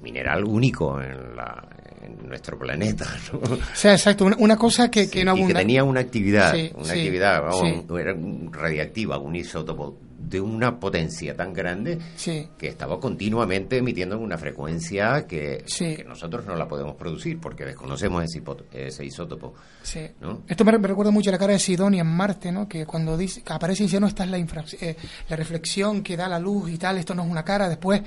mineral 0.00 0.44
único 0.44 1.00
en, 1.02 1.36
la, 1.36 1.62
en 2.02 2.26
nuestro 2.28 2.58
planeta 2.58 3.06
¿no? 3.32 3.38
O 3.40 3.58
sea, 3.74 3.92
exacto, 3.92 4.24
una, 4.24 4.36
una 4.38 4.56
cosa 4.56 4.90
que, 4.90 5.10
que 5.10 5.22
no 5.24 5.32
y 5.32 5.36
que 5.36 5.42
abunda. 5.42 5.60
tenía 5.60 5.84
una 5.84 6.00
actividad, 6.00 6.54
Sí, 6.54 6.70
una 6.74 6.84
sí, 6.86 6.90
actividad 6.92 7.42
vamos, 7.42 7.84
era 8.00 8.14
un- 8.14 8.50
radiactiva, 8.52 9.18
un 9.18 9.36
isótopo 9.36 9.98
de 10.22 10.40
una 10.40 10.78
potencia 10.78 11.34
tan 11.34 11.52
grande 11.52 11.98
Sí. 12.16 12.48
que 12.58 12.68
estaba 12.68 13.00
continuamente 13.00 13.78
emitiendo 13.78 14.16
en 14.16 14.22
una 14.22 14.36
frecuencia 14.36 15.26
que, 15.26 15.64
Sí. 15.66 15.96
que 15.96 16.04
nosotros 16.04 16.44
no 16.46 16.54
la 16.56 16.68
podemos 16.68 16.94
producir 16.96 17.40
porque 17.40 17.64
desconocemos 17.64 18.22
ese, 18.24 18.42
ese 18.72 19.04
isótopo. 19.04 19.54
Sí. 19.82 20.00
¿no? 20.20 20.42
Esto 20.46 20.64
me, 20.64 20.72
recuerda 20.72 21.10
mucho 21.10 21.30
a 21.30 21.32
la 21.32 21.38
cara 21.38 21.54
de 21.54 21.58
Sidonia 21.58 22.02
en 22.02 22.06
Marte, 22.06 22.52
¿no? 22.52 22.68
Que 22.68 22.84
cuando 22.86 23.16
dice, 23.16 23.42
que 23.42 23.52
aparece 23.52 23.84
y 23.84 23.86
dice, 23.86 23.98
no, 23.98 24.06
esta 24.06 24.24
es 24.24 24.30
la, 24.30 24.38
infra- 24.38 24.64
eh, 24.80 24.96
la 25.28 25.36
reflexión 25.36 26.02
que 26.02 26.16
da 26.16 26.28
la 26.28 26.38
luz 26.38 26.70
y 26.70 26.76
tal, 26.78 26.98
esto 26.98 27.14
no 27.14 27.24
es 27.24 27.30
una 27.30 27.44
cara. 27.44 27.68
Después 27.68 28.02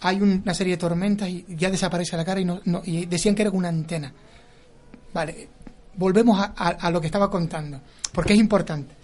hay 0.00 0.16
un- 0.22 0.40
una 0.42 0.54
serie 0.54 0.74
de 0.74 0.78
tormentas 0.78 1.28
y 1.28 1.44
ya 1.50 1.70
desaparece 1.70 2.16
la 2.16 2.24
cara 2.24 2.40
y, 2.40 2.44
no, 2.44 2.60
no- 2.64 2.82
y 2.84 3.06
decían 3.06 3.34
que 3.34 3.42
era 3.42 3.50
una 3.50 3.68
antena. 3.68 4.12
Vale, 5.12 5.48
volvemos 5.96 6.38
a, 6.40 6.54
a- 6.56 6.68
a 6.68 6.90
lo 6.90 7.00
que 7.00 7.06
estaba 7.06 7.30
contando, 7.30 7.80
porque 8.12 8.32
es 8.34 8.38
importante. 8.38 8.94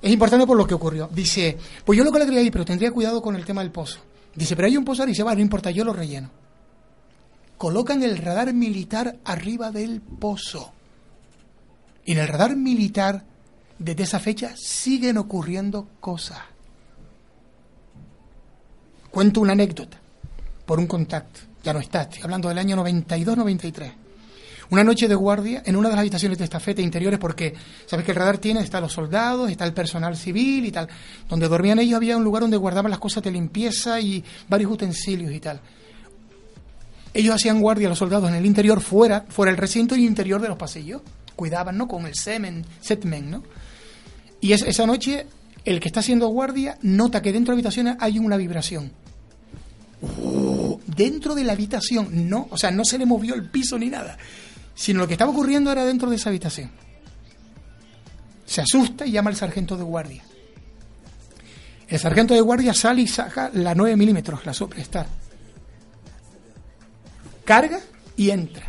Es 0.00 0.12
importante 0.12 0.46
por 0.46 0.56
lo 0.56 0.66
que 0.66 0.74
ocurrió. 0.74 1.08
Dice, 1.12 1.58
pues 1.84 1.96
yo 1.96 2.04
lo 2.04 2.12
que 2.12 2.24
le 2.24 2.38
ahí, 2.38 2.50
pero 2.50 2.64
tendría 2.64 2.92
cuidado 2.92 3.20
con 3.20 3.34
el 3.34 3.44
tema 3.44 3.62
del 3.62 3.72
pozo. 3.72 4.00
Dice, 4.34 4.54
pero 4.54 4.66
hay 4.66 4.76
un 4.76 4.84
pozo 4.84 5.02
ahí, 5.02 5.08
dice, 5.08 5.22
va, 5.22 5.34
no 5.34 5.40
importa, 5.40 5.70
yo 5.70 5.84
lo 5.84 5.92
relleno. 5.92 6.30
Colocan 7.56 8.02
el 8.02 8.16
radar 8.18 8.54
militar 8.54 9.16
arriba 9.24 9.72
del 9.72 10.00
pozo. 10.00 10.72
Y 12.04 12.12
en 12.12 12.18
el 12.18 12.28
radar 12.28 12.54
militar, 12.54 13.24
desde 13.78 14.04
esa 14.04 14.20
fecha, 14.20 14.52
siguen 14.56 15.18
ocurriendo 15.18 15.88
cosas. 15.98 16.38
Cuento 19.10 19.40
una 19.40 19.52
anécdota 19.52 19.98
por 20.64 20.78
un 20.78 20.86
contacto. 20.86 21.40
Ya 21.64 21.72
no 21.72 21.80
está, 21.80 22.02
estoy 22.02 22.22
hablando 22.22 22.48
del 22.48 22.58
año 22.58 22.76
92-93. 22.76 24.07
Una 24.70 24.84
noche 24.84 25.08
de 25.08 25.14
guardia 25.14 25.62
en 25.64 25.76
una 25.76 25.88
de 25.88 25.94
las 25.94 26.00
habitaciones 26.00 26.36
de 26.36 26.44
estafeta 26.44 26.82
interiores, 26.82 27.18
porque 27.18 27.54
sabes 27.86 28.04
que 28.04 28.12
el 28.12 28.16
radar 28.18 28.36
tiene, 28.38 28.60
está 28.60 28.80
los 28.80 28.92
soldados, 28.92 29.50
está 29.50 29.64
el 29.64 29.72
personal 29.72 30.16
civil 30.16 30.66
y 30.66 30.70
tal. 30.72 30.88
Donde 31.28 31.48
dormían 31.48 31.78
ellos 31.78 31.96
había 31.96 32.16
un 32.18 32.24
lugar 32.24 32.42
donde 32.42 32.58
guardaban 32.58 32.90
las 32.90 33.00
cosas 33.00 33.22
de 33.22 33.30
limpieza 33.30 33.98
y 34.00 34.22
varios 34.48 34.70
utensilios 34.70 35.32
y 35.32 35.40
tal. 35.40 35.60
Ellos 37.14 37.34
hacían 37.34 37.60
guardia, 37.60 37.88
los 37.88 37.98
soldados, 37.98 38.28
en 38.28 38.36
el 38.36 38.44
interior, 38.44 38.80
fuera, 38.82 39.24
fuera 39.28 39.50
del 39.50 39.58
recinto 39.58 39.96
y 39.96 40.04
interior 40.06 40.40
de 40.42 40.48
los 40.48 40.58
pasillos. 40.58 41.00
Cuidaban, 41.34 41.78
¿no? 41.78 41.88
Con 41.88 42.06
el 42.06 42.14
semen, 42.14 42.66
setmen, 42.80 43.30
¿no? 43.30 43.42
Y 44.42 44.52
es- 44.52 44.62
esa 44.62 44.86
noche, 44.86 45.26
el 45.64 45.80
que 45.80 45.88
está 45.88 46.00
haciendo 46.00 46.28
guardia 46.28 46.78
nota 46.82 47.22
que 47.22 47.32
dentro 47.32 47.52
de 47.52 47.62
la 47.62 47.68
habitación 47.68 47.96
hay 48.00 48.18
una 48.18 48.36
vibración. 48.36 48.92
Oh, 50.22 50.78
dentro 50.86 51.34
de 51.34 51.44
la 51.44 51.54
habitación, 51.54 52.28
no, 52.28 52.46
o 52.50 52.58
sea, 52.58 52.70
no 52.70 52.84
se 52.84 52.98
le 52.98 53.06
movió 53.06 53.34
el 53.34 53.48
piso 53.48 53.78
ni 53.78 53.88
nada, 53.88 54.16
sino 54.78 55.00
lo 55.00 55.08
que 55.08 55.14
estaba 55.14 55.32
ocurriendo 55.32 55.72
era 55.72 55.84
dentro 55.84 56.08
de 56.08 56.14
esa 56.14 56.28
habitación. 56.28 56.70
Se 58.46 58.60
asusta 58.60 59.04
y 59.04 59.10
llama 59.10 59.28
al 59.28 59.34
sargento 59.34 59.76
de 59.76 59.82
guardia. 59.82 60.22
El 61.88 61.98
sargento 61.98 62.32
de 62.32 62.40
guardia 62.40 62.72
sale 62.72 63.02
y 63.02 63.08
saca 63.08 63.50
la 63.54 63.74
9 63.74 63.96
milímetros, 63.96 64.46
la 64.46 64.54
Soprestar. 64.54 65.08
Carga 67.44 67.80
y 68.16 68.30
entra. 68.30 68.66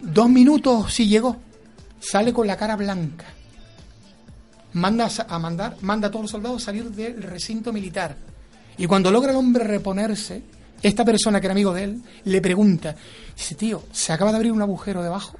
Dos 0.00 0.28
minutos 0.28 0.94
si 0.94 1.06
llegó. 1.06 1.36
Sale 2.00 2.32
con 2.32 2.48
la 2.48 2.56
cara 2.56 2.74
blanca. 2.74 3.26
Manda 4.72 5.08
a 5.28 5.38
mandar, 5.38 5.76
manda 5.80 6.08
a 6.08 6.10
todos 6.10 6.24
los 6.24 6.30
soldados 6.32 6.62
a 6.62 6.66
salir 6.66 6.90
del 6.90 7.22
recinto 7.22 7.72
militar. 7.72 8.16
Y 8.76 8.86
cuando 8.86 9.12
logra 9.12 9.30
el 9.30 9.36
hombre 9.36 9.62
reponerse, 9.62 10.42
esta 10.82 11.04
persona 11.04 11.40
que 11.40 11.46
era 11.46 11.52
amigo 11.52 11.72
de 11.74 11.84
él 11.84 12.02
le 12.24 12.40
pregunta, 12.40 12.94
dice, 13.36 13.54
tío, 13.54 13.84
se 13.92 14.12
acaba 14.12 14.30
de 14.30 14.36
abrir 14.36 14.52
un 14.52 14.62
agujero 14.62 15.02
debajo 15.02 15.38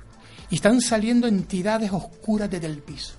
y 0.50 0.56
están 0.56 0.80
saliendo 0.80 1.26
entidades 1.26 1.92
oscuras 1.92 2.50
desde 2.50 2.66
el 2.66 2.78
piso. 2.78 3.14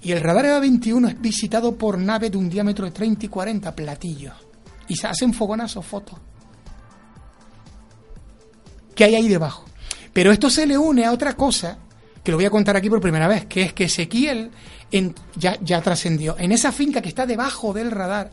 Y 0.00 0.12
el 0.12 0.20
radar 0.20 0.46
EVA-21 0.46 1.08
es 1.08 1.20
visitado 1.20 1.76
por 1.76 1.98
naves 1.98 2.30
de 2.30 2.36
un 2.36 2.48
diámetro 2.48 2.84
de 2.84 2.92
30 2.92 3.26
y 3.26 3.28
40 3.28 3.74
platillos. 3.74 4.34
Y 4.86 4.96
se 4.96 5.08
hacen 5.08 5.34
fogonazos 5.34 5.84
fotos. 5.84 6.18
¿Qué 8.94 9.04
hay 9.04 9.16
ahí 9.16 9.28
debajo? 9.28 9.64
Pero 10.12 10.32
esto 10.32 10.48
se 10.50 10.66
le 10.66 10.78
une 10.78 11.04
a 11.04 11.12
otra 11.12 11.34
cosa 11.34 11.78
que 12.22 12.30
lo 12.30 12.38
voy 12.38 12.46
a 12.46 12.50
contar 12.50 12.76
aquí 12.76 12.88
por 12.88 13.00
primera 13.00 13.28
vez, 13.28 13.46
que 13.46 13.62
es 13.62 13.72
que 13.72 13.84
Ezequiel 13.84 14.50
ya, 15.36 15.58
ya 15.60 15.82
trascendió. 15.82 16.36
En 16.38 16.52
esa 16.52 16.72
finca 16.72 17.00
que 17.00 17.08
está 17.08 17.26
debajo 17.26 17.72
del 17.72 17.90
radar, 17.90 18.30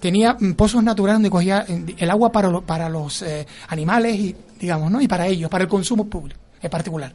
tenía 0.00 0.36
pozos 0.56 0.82
naturales 0.82 1.16
donde 1.16 1.30
cogía 1.30 1.64
eh, 1.68 1.94
el 1.98 2.10
agua 2.10 2.30
para, 2.32 2.48
lo- 2.48 2.62
para 2.62 2.88
los 2.88 3.22
eh, 3.22 3.46
animales 3.68 4.14
y, 4.16 4.36
digamos, 4.60 4.90
¿no? 4.90 5.00
Y 5.00 5.08
para 5.08 5.26
ellos, 5.26 5.50
para 5.50 5.64
el 5.64 5.68
consumo 5.68 6.06
público, 6.06 6.40
en 6.60 6.70
particular. 6.70 7.12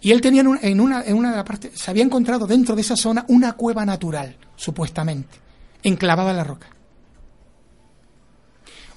Y 0.00 0.12
él 0.12 0.20
tenía 0.20 0.42
en 0.42 0.46
una, 0.48 0.60
en 0.62 0.80
una, 0.80 1.02
en 1.02 1.16
una 1.16 1.44
partes, 1.44 1.72
se 1.74 1.90
había 1.90 2.04
encontrado 2.04 2.46
dentro 2.46 2.74
de 2.76 2.82
esa 2.82 2.96
zona 2.96 3.24
una 3.28 3.54
cueva 3.54 3.84
natural, 3.84 4.36
supuestamente, 4.56 5.36
enclavada 5.82 6.30
en 6.30 6.36
la 6.36 6.44
roca. 6.44 6.68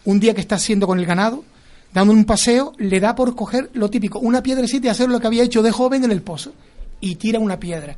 Un 0.06 0.20
día 0.20 0.34
que 0.34 0.42
está 0.42 0.56
haciendo 0.56 0.88
con 0.88 1.00
el 1.00 1.06
ganado, 1.06 1.44
dando 1.94 2.14
un 2.14 2.26
paseo, 2.26 2.74
le 2.78 3.00
da 3.00 3.16
por 3.16 3.36
coger 3.36 3.70
lo 3.74 3.90
típico, 3.90 4.20
una 4.20 4.42
piedrecita 4.44 4.88
y 4.88 4.90
hacer 4.90 5.10
lo 5.10 5.20
que 5.20 5.28
había 5.28 5.44
hecho 5.44 5.62
de 5.62 5.72
joven 5.72 6.04
en 6.04 6.12
el 6.12 6.22
pozo. 6.22 6.54
Y 7.00 7.16
tira 7.16 7.40
una 7.40 7.60
piedra. 7.60 7.98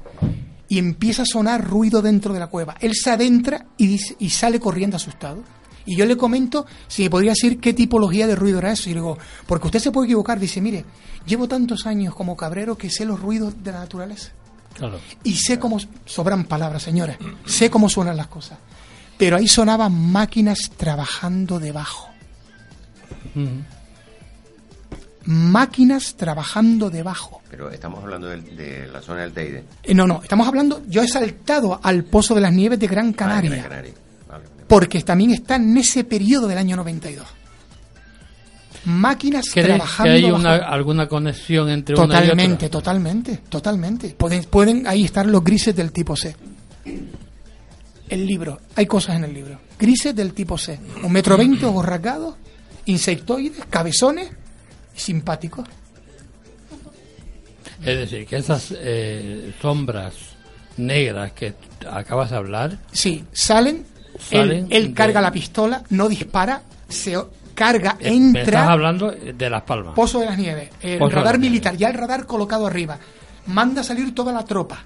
Y 0.74 0.80
empieza 0.80 1.22
a 1.22 1.26
sonar 1.26 1.64
ruido 1.64 2.02
dentro 2.02 2.34
de 2.34 2.40
la 2.40 2.48
cueva. 2.48 2.76
Él 2.80 2.94
se 2.96 3.12
adentra 3.12 3.68
y, 3.78 3.86
dice- 3.86 4.16
y 4.18 4.30
sale 4.32 4.60
corriendo 4.60 4.96
asustado. 4.98 5.44
Y 5.86 5.96
yo 5.98 6.06
le 6.06 6.18
comento 6.18 6.66
si 6.88 7.04
me 7.04 7.10
podría 7.12 7.32
decir 7.34 7.60
qué 7.60 7.74
tipología 7.74 8.26
de 8.26 8.36
ruido 8.36 8.58
era 8.58 8.72
eso. 8.72 8.90
Y 8.90 8.94
digo, 8.94 9.18
porque 9.46 9.68
usted 9.68 9.80
se 9.80 9.92
puede 9.92 10.08
equivocar. 10.08 10.40
Dice, 10.40 10.62
mire, 10.62 10.84
llevo 11.28 11.48
tantos 11.48 11.86
años 11.86 12.16
como 12.16 12.36
cabrero 12.36 12.76
que 12.78 12.90
sé 12.90 13.06
los 13.06 13.20
ruidos 13.20 13.62
de 13.64 13.72
la 13.72 13.80
naturaleza. 13.82 14.32
Claro. 14.74 15.00
Y 15.24 15.36
sé 15.36 15.60
cómo 15.60 15.78
sobran 16.06 16.46
palabras, 16.46 16.82
señores. 16.82 17.18
Sé 17.46 17.70
cómo 17.70 17.88
suenan 17.90 18.18
las 18.18 18.28
cosas. 18.28 18.58
Pero 19.18 19.36
ahí 19.38 19.48
sonaban 19.48 19.94
máquinas 20.12 20.72
trabajando 20.76 21.60
debajo. 21.60 22.10
Máquinas 25.26 26.16
trabajando 26.16 26.90
debajo. 26.90 27.42
Pero 27.50 27.70
estamos 27.72 28.04
hablando 28.04 28.28
del- 28.28 28.56
de, 28.58 28.88
la 28.88 29.02
zona 29.02 29.22
del 29.22 29.32
Teide. 29.32 29.64
Eh, 29.84 29.94
no, 29.94 30.06
no, 30.06 30.22
estamos 30.22 30.48
hablando, 30.48 30.82
yo 30.90 31.02
he 31.02 31.08
saltado 31.08 31.80
al 31.82 32.04
Pozo 32.04 32.36
de 32.36 32.42
las 32.42 32.52
Nieves 32.52 32.78
de 32.80 32.88
Gran 32.88 33.06
Ah, 33.08 33.10
de 33.10 33.16
Canaria, 33.16 33.50
Gran 33.52 33.64
Canaria. 33.64 33.94
Vale. 34.30 34.44
porque 34.68 35.02
también 35.02 35.32
está 35.32 35.56
en 35.56 35.78
ese 35.78 36.04
periodo 36.04 36.48
del 36.48 36.58
año 36.58 36.76
92. 36.76 37.26
Máquinas 38.86 39.46
¿Crees 39.50 39.68
que 39.68 39.74
trabajando 39.76 40.12
hay 40.12 40.24
una, 40.26 40.56
alguna 40.56 41.08
conexión 41.08 41.70
entre 41.70 41.96
una 41.96 42.04
y 42.04 42.08
Totalmente, 42.10 42.66
otra? 42.66 42.70
totalmente, 42.70 43.38
totalmente. 43.48 44.10
Pueden, 44.18 44.44
pueden 44.44 44.86
ahí 44.88 45.06
estar 45.06 45.26
los 45.26 45.42
grises 45.42 45.74
del 45.74 45.94
tipo 45.94 46.18
C. 46.18 46.36
El 48.10 48.28
libro, 48.28 48.60
hay 48.76 48.86
cosas 48.86 49.16
en 49.16 49.24
el 49.24 49.34
libro. 49.34 49.58
Grises 49.80 50.14
del 50.14 50.34
tipo 50.34 50.58
C. 50.58 50.78
Un 51.02 51.12
metro 51.14 51.38
veinte, 51.38 51.66
rasgados, 51.84 52.36
insectoides, 52.86 53.64
cabezones 53.70 54.30
y 54.96 55.00
simpáticos. 55.00 55.68
Es 57.86 57.98
decir, 57.98 58.26
que 58.26 58.38
esas 58.38 58.74
eh, 58.78 59.54
sombras 59.62 60.14
negras 60.78 61.34
que 61.34 61.54
acabas 61.92 62.30
de 62.32 62.38
hablar, 62.38 62.78
Sí, 62.92 63.26
salen, 63.34 63.86
Salen 64.20 64.66
él, 64.66 64.68
él 64.70 64.88
de- 64.90 64.94
carga 64.94 65.20
la 65.22 65.32
pistola, 65.32 65.84
no 65.90 66.08
dispara, 66.08 66.62
se 66.88 67.18
carga, 67.54 67.98
eh, 68.00 68.12
me 68.12 68.40
estás 68.40 68.46
entra, 68.46 68.72
hablando 68.72 69.12
de 69.12 69.50
Las 69.50 69.64
Palmas. 69.64 69.94
Pozo 69.96 70.20
de 70.20 70.26
las 70.28 70.38
Nieves, 70.38 70.70
el 70.82 70.98
Pozo 71.00 71.16
radar 71.16 71.40
militar, 71.40 71.76
ya 71.76 71.90
el 71.90 71.94
radar 71.96 72.26
colocado 72.26 72.66
arriba, 72.68 72.98
manda 73.48 73.84
salir 73.84 74.16
toda 74.16 74.32
la 74.32 74.46
tropa. 74.46 74.86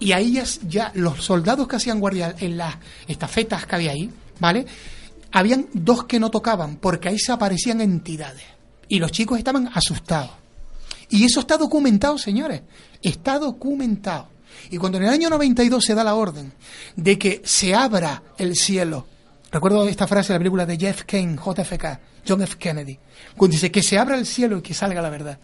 Y 0.00 0.12
ahí 0.12 0.34
ya, 0.34 0.44
ya 0.66 0.92
los 0.94 1.22
soldados 1.24 1.66
que 1.68 1.76
hacían 1.76 2.00
guardia 2.00 2.34
en 2.38 2.56
las 2.56 2.76
estafetas 3.06 3.66
que 3.66 3.74
había 3.74 3.90
ahí, 3.92 4.10
¿vale? 4.40 4.64
Habían 5.32 5.66
dos 5.74 6.04
que 6.04 6.18
no 6.18 6.30
tocaban, 6.30 6.76
porque 6.76 7.08
ahí 7.08 7.18
se 7.18 7.32
aparecían 7.32 7.80
entidades. 7.80 8.44
Y 8.88 8.98
los 8.98 9.12
chicos 9.12 9.38
estaban 9.38 9.68
asustados. 9.72 10.30
Y 11.10 11.24
eso 11.24 11.40
está 11.40 11.56
documentado, 11.56 12.18
señores. 12.18 12.62
Está 13.02 13.38
documentado. 13.38 14.28
Y 14.70 14.76
cuando 14.76 14.98
en 14.98 15.04
el 15.04 15.10
año 15.10 15.30
92 15.30 15.84
se 15.84 15.94
da 15.94 16.04
la 16.04 16.14
orden 16.14 16.52
de 16.96 17.18
que 17.18 17.42
se 17.44 17.74
abra 17.74 18.22
el 18.36 18.56
cielo, 18.56 19.06
recuerdo 19.50 19.86
esta 19.88 20.06
frase 20.06 20.32
de 20.32 20.34
la 20.34 20.40
película 20.40 20.66
de 20.66 20.76
Jeff 20.76 21.04
Kane, 21.04 21.36
JFK, 21.36 22.00
John 22.26 22.42
F. 22.42 22.56
Kennedy, 22.58 22.98
cuando 23.36 23.54
dice 23.54 23.70
que 23.70 23.82
se 23.82 23.98
abra 23.98 24.16
el 24.16 24.26
cielo 24.26 24.58
y 24.58 24.62
que 24.62 24.74
salga 24.74 25.00
la 25.00 25.10
verdad, 25.10 25.38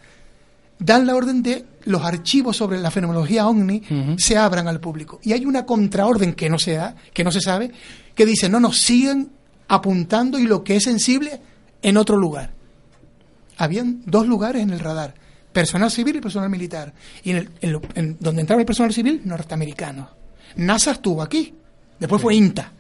dan 0.79 1.07
la 1.07 1.15
orden 1.15 1.43
de 1.43 1.65
los 1.85 2.03
archivos 2.03 2.57
sobre 2.57 2.79
la 2.79 2.91
fenomenología 2.91 3.47
ovni 3.47 3.83
se 4.19 4.37
abran 4.37 4.69
al 4.69 4.81
público. 4.81 5.21
Y 5.23 5.33
hay 5.33 5.45
una 5.47 5.65
contraorden 5.65 6.35
que 6.35 6.51
no 6.51 6.59
se 6.59 6.73
da, 6.73 6.97
que 7.13 7.25
no 7.25 7.31
se 7.31 7.41
sabe, 7.41 7.71
que 8.15 8.27
dice, 8.27 8.49
no 8.49 8.61
nos 8.61 8.79
siguen 8.79 9.31
apuntando 9.69 10.39
y 10.39 10.45
lo 10.45 10.63
que 10.63 10.77
es 10.77 10.85
sensible 10.85 11.41
en 11.81 11.97
otro 11.97 12.17
lugar. 12.17 12.53
Habían 13.57 14.03
dos 14.07 14.27
lugares 14.27 14.63
en 14.63 14.71
el 14.71 14.81
radar, 14.81 15.15
personal 15.53 15.91
civil 15.91 16.17
y 16.17 16.21
personal 16.21 16.51
militar. 16.51 16.93
Y 17.23 17.31
en, 17.31 17.37
el- 17.37 17.51
en 17.61 17.73
lo- 17.73 17.83
en 17.95 18.17
donde 18.21 18.41
entraba 18.41 18.61
el 18.61 18.67
personal 18.67 18.93
civil, 18.93 19.23
norteamericano. 19.25 20.11
NASA 20.57 20.93
estuvo 20.93 21.23
aquí, 21.23 21.55
después 21.99 22.21
fue 22.21 22.35
INTA. 22.35 22.73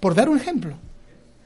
Por 0.00 0.14
dar 0.14 0.28
un 0.28 0.36
ejemplo. 0.38 0.74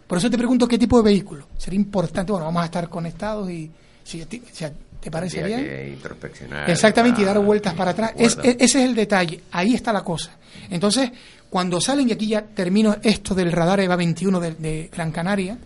Por 0.06 0.18
eso 0.18 0.30
te 0.30 0.38
pregunto 0.38 0.66
qué 0.66 0.78
tipo 0.78 0.96
de 0.98 1.04
vehículo. 1.04 1.46
Sería 1.56 1.78
importante, 1.78 2.32
bueno, 2.32 2.46
vamos 2.46 2.62
a 2.62 2.66
estar 2.66 2.88
conectados 2.88 3.50
y 3.50 3.70
si, 4.02 4.24
te 4.24 5.10
parece 5.10 5.42
bien. 5.44 5.60
que 5.64 5.90
introspeccionar. 5.94 6.68
Exactamente, 6.70 7.20
y 7.22 7.24
dar 7.24 7.36
ah, 7.36 7.40
vueltas 7.40 7.74
para 7.74 7.90
atrás. 7.92 8.12
Es- 8.16 8.34
recuerda. 8.36 8.50
e- 8.62 8.64
ese 8.64 8.78
es 8.82 8.88
el 8.88 8.94
detalle, 8.94 9.42
ahí 9.52 9.74
está 9.74 9.92
la 9.92 10.02
cosa. 10.02 10.32
Entonces, 10.70 11.10
cuando 11.50 11.80
salen, 11.80 12.08
y 12.08 12.12
aquí 12.12 12.26
ya 12.28 12.42
termino 12.42 12.96
esto 13.02 13.34
del 13.34 13.52
radar 13.52 13.80
EVA 13.80 13.96
21 13.96 14.40
de, 14.40 14.54
de 14.54 14.90
Gran 14.92 15.12
Canaria, 15.12 15.58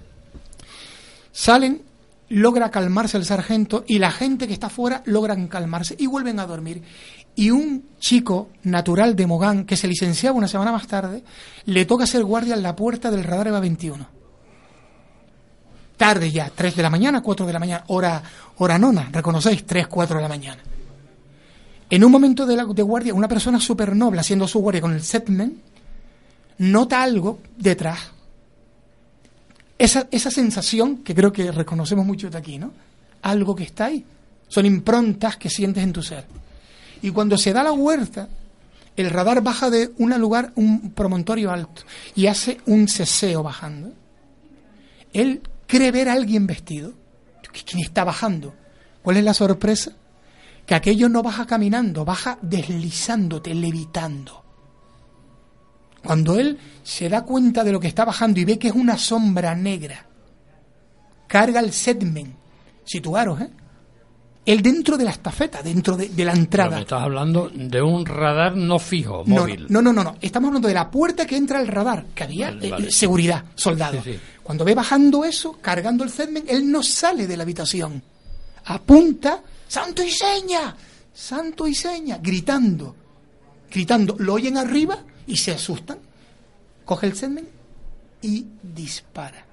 salen, 1.33 1.83
logra 2.28 2.70
calmarse 2.70 3.16
el 3.16 3.24
sargento 3.24 3.85
y 3.87 3.99
la 3.99 4.12
gente 4.12 4.47
que 4.47 4.53
está 4.53 4.68
afuera 4.68 5.03
logran 5.07 5.49
calmarse 5.49 5.97
y 5.99 6.07
vuelven 6.07 6.39
a 6.39 6.47
dormir. 6.47 6.83
Y 7.35 7.51
un 7.51 7.89
chico 7.99 8.51
natural 8.62 9.16
de 9.16 9.26
Mogán, 9.26 9.64
que 9.64 9.76
se 9.76 9.89
licenciaba 9.89 10.37
una 10.37 10.49
semana 10.49 10.70
más 10.70 10.87
tarde, 10.87 11.24
le 11.64 11.85
toca 11.87 12.07
ser 12.07 12.22
guardia 12.22 12.55
en 12.55 12.62
la 12.62 12.76
puerta 12.76 13.11
del 13.11 13.24
radar 13.24 13.49
EVA 13.49 13.61
21 13.61 14.22
tarde 16.03 16.33
ya, 16.33 16.51
3 16.53 16.74
de 16.74 16.83
la 16.83 16.91
mañana, 16.91 17.22
4 17.22 17.47
de 17.47 17.53
la 17.53 17.61
mañana, 17.61 17.85
hora, 17.87 18.20
hora 18.57 18.76
nona, 18.76 19.09
reconocéis, 19.12 19.64
3, 19.64 19.87
4 19.87 20.16
de 20.16 20.22
la 20.22 20.28
mañana. 20.28 20.61
En 21.89 22.03
un 22.03 22.11
momento 22.11 22.45
de, 22.45 22.57
la, 22.57 22.64
de 22.64 22.83
guardia, 22.83 23.14
una 23.14 23.28
persona 23.28 23.61
súper 23.61 23.95
noble 23.95 24.18
haciendo 24.18 24.49
su 24.49 24.59
guardia 24.59 24.80
con 24.80 24.95
el 24.95 25.03
setman, 25.05 25.62
nota 26.59 27.05
algo 27.05 27.39
detrás. 27.57 28.01
Esa, 29.83 30.07
esa 30.12 30.30
sensación 30.30 30.99
que 30.99 31.12
creo 31.12 31.33
que 31.33 31.51
reconocemos 31.51 32.07
mucho 32.07 32.30
de 32.30 32.39
aquí, 32.39 32.57
¿no? 32.57 32.70
Algo 33.22 33.57
que 33.57 33.64
está 33.64 33.87
ahí. 33.87 34.05
Son 34.47 34.64
improntas 34.64 35.37
que 35.37 35.51
sientes 35.51 35.83
en 35.83 35.93
tu 35.93 36.05
ser. 36.05 36.24
Y 37.03 37.11
cuando 37.11 37.37
se 37.37 37.53
da 37.53 37.64
la 37.64 37.72
huerta, 37.72 38.28
el 38.97 39.11
radar 39.11 39.43
baja 39.43 39.70
de 39.70 39.91
un 39.99 40.16
lugar, 40.20 40.53
un 40.55 40.93
promontorio 40.93 41.51
alto, 41.51 41.83
y 42.14 42.28
hace 42.28 42.61
un 42.66 42.87
ceseo 42.87 43.43
bajando. 43.43 43.93
Él 45.12 45.43
cree 45.66 45.91
ver 45.91 46.09
a 46.09 46.12
alguien 46.12 46.47
vestido. 46.47 46.93
¿Quién 47.66 47.83
está 47.83 48.05
bajando? 48.05 48.55
¿Cuál 49.03 49.16
es 49.16 49.24
la 49.24 49.35
sorpresa? 49.35 49.91
Que 50.64 50.76
aquello 50.76 51.09
no 51.09 51.24
baja 51.24 51.45
caminando, 51.45 52.05
baja 52.05 52.39
deslizándote, 52.41 53.53
levitando. 53.53 54.41
Cuando 56.05 56.38
él 56.38 56.59
se 56.82 57.09
da 57.09 57.24
cuenta 57.24 57.62
de 57.64 57.72
lo 57.72 57.80
que 57.80 57.88
está 57.88 58.05
bajando 58.05 58.40
y 58.40 58.44
ve 58.44 58.59
que 58.59 58.68
es 58.68 58.74
una 58.74 58.98
sombra 58.98 59.55
negra, 59.55 60.07
carga 61.28 61.61
el 61.61 61.72
setmen. 61.72 62.36
Situaros, 62.84 63.40
¿eh? 63.40 63.50
Él 64.44 64.61
dentro 64.61 64.96
de 64.96 65.05
la 65.05 65.12
estafeta, 65.12 65.62
dentro 65.62 65.96
de, 65.96 66.09
de 66.09 66.24
la 66.24 66.32
entrada. 66.32 66.70
Pero 66.70 66.78
me 66.78 66.82
estás 66.82 67.03
hablando 67.03 67.48
de 67.55 67.80
un 67.80 68.05
radar 68.05 68.57
no 68.57 68.80
fijo, 68.80 69.22
móvil. 69.24 69.66
No, 69.68 69.80
no, 69.80 69.92
no, 69.92 70.03
no. 70.03 70.16
Estamos 70.20 70.48
hablando 70.48 70.66
de 70.66 70.74
la 70.74 70.90
puerta 70.90 71.24
que 71.24 71.36
entra 71.36 71.61
al 71.61 71.68
radar, 71.68 72.07
que 72.12 72.24
había 72.24 72.50
Vale, 72.50 72.88
eh, 72.88 72.90
seguridad, 72.90 73.44
soldados. 73.55 74.03
Sí, 74.03 74.14
sí. 74.14 74.20
Cuando 74.42 74.64
ve 74.64 74.74
bajando 74.74 75.24
eso, 75.24 75.59
cargando 75.61 76.03
el 76.03 76.11
Zedmen, 76.11 76.44
él 76.48 76.68
no 76.68 76.82
sale 76.82 77.28
de 77.28 77.36
la 77.36 77.44
habitación. 77.44 78.03
Apunta, 78.64 79.40
santo 79.68 80.03
y 80.03 80.11
seña, 80.11 80.74
santo 81.14 81.68
y 81.68 81.74
seña, 81.76 82.18
gritando, 82.20 82.96
gritando. 83.70 84.16
Lo 84.18 84.34
oyen 84.34 84.59
arriba 84.59 85.05
y 85.27 85.37
se 85.37 85.53
asustan. 85.53 85.99
Coge 86.85 87.07
el 87.07 87.16
Zedmen 87.16 87.49
y 88.20 88.47
dispara. 88.62 89.45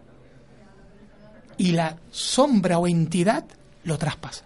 Y 1.58 1.72
la 1.72 1.98
sombra 2.12 2.80
o 2.80 2.88
entidad 2.88 3.46
lo 3.84 3.98
traspasa. 3.98 4.46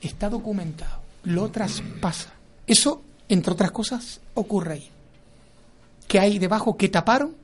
Está 0.00 0.28
documentado. 0.28 1.00
Lo 1.24 1.50
traspasa. 1.50 2.32
Eso, 2.66 3.02
entre 3.28 3.52
otras 3.52 3.70
cosas, 3.70 4.20
ocurre 4.34 4.74
ahí. 4.74 4.90
¿Qué 6.08 6.18
hay 6.18 6.38
debajo? 6.38 6.76
¿Qué 6.76 6.88
taparon? 6.88 7.34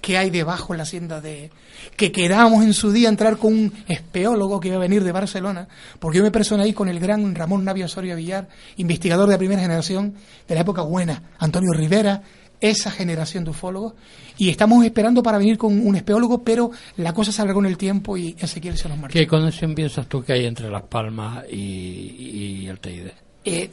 ¿Qué 0.00 0.16
hay 0.16 0.30
debajo 0.30 0.72
en 0.72 0.78
la 0.78 0.84
hacienda 0.84 1.20
de... 1.20 1.50
que 1.96 2.10
quedamos 2.10 2.64
en 2.64 2.72
su 2.72 2.90
día 2.90 3.08
a 3.08 3.10
entrar 3.10 3.36
con 3.36 3.52
un 3.52 3.72
espeólogo 3.86 4.58
que 4.58 4.68
iba 4.68 4.76
a 4.76 4.80
venir 4.80 5.04
de 5.04 5.12
Barcelona, 5.12 5.68
porque 5.98 6.18
yo 6.18 6.24
me 6.24 6.30
personé 6.30 6.62
ahí 6.62 6.72
con 6.72 6.88
el 6.88 6.98
gran 7.00 7.34
Ramón 7.34 7.64
Navia 7.64 7.84
Osorio 7.84 8.16
Villar, 8.16 8.48
investigador 8.76 9.26
de 9.26 9.34
la 9.34 9.38
primera 9.38 9.60
generación 9.60 10.14
de 10.48 10.54
la 10.54 10.62
época 10.62 10.82
buena, 10.82 11.34
Antonio 11.38 11.72
Rivera, 11.72 12.22
esa 12.60 12.90
generación 12.90 13.44
de 13.44 13.50
ufólogos, 13.50 13.94
y 14.36 14.48
estamos 14.48 14.84
esperando 14.84 15.22
para 15.22 15.38
venir 15.38 15.58
con 15.58 15.86
un 15.86 15.96
espeólogo, 15.96 16.42
pero 16.42 16.70
la 16.96 17.12
cosa 17.12 17.32
se 17.32 17.42
alargó 17.42 17.60
en 17.60 17.66
el 17.66 17.76
tiempo 17.76 18.16
y 18.16 18.36
Ezequiel 18.38 18.76
se 18.76 18.88
nos 18.88 18.98
marchó. 18.98 19.18
¿Qué 19.18 19.26
conexión 19.26 19.74
piensas 19.74 20.06
tú 20.06 20.22
que 20.22 20.32
hay 20.32 20.46
entre 20.46 20.70
Las 20.70 20.82
Palmas 20.82 21.44
y, 21.50 22.62
y 22.62 22.66
el 22.66 22.78
TID? 22.78 23.06
Eh, 23.44 23.70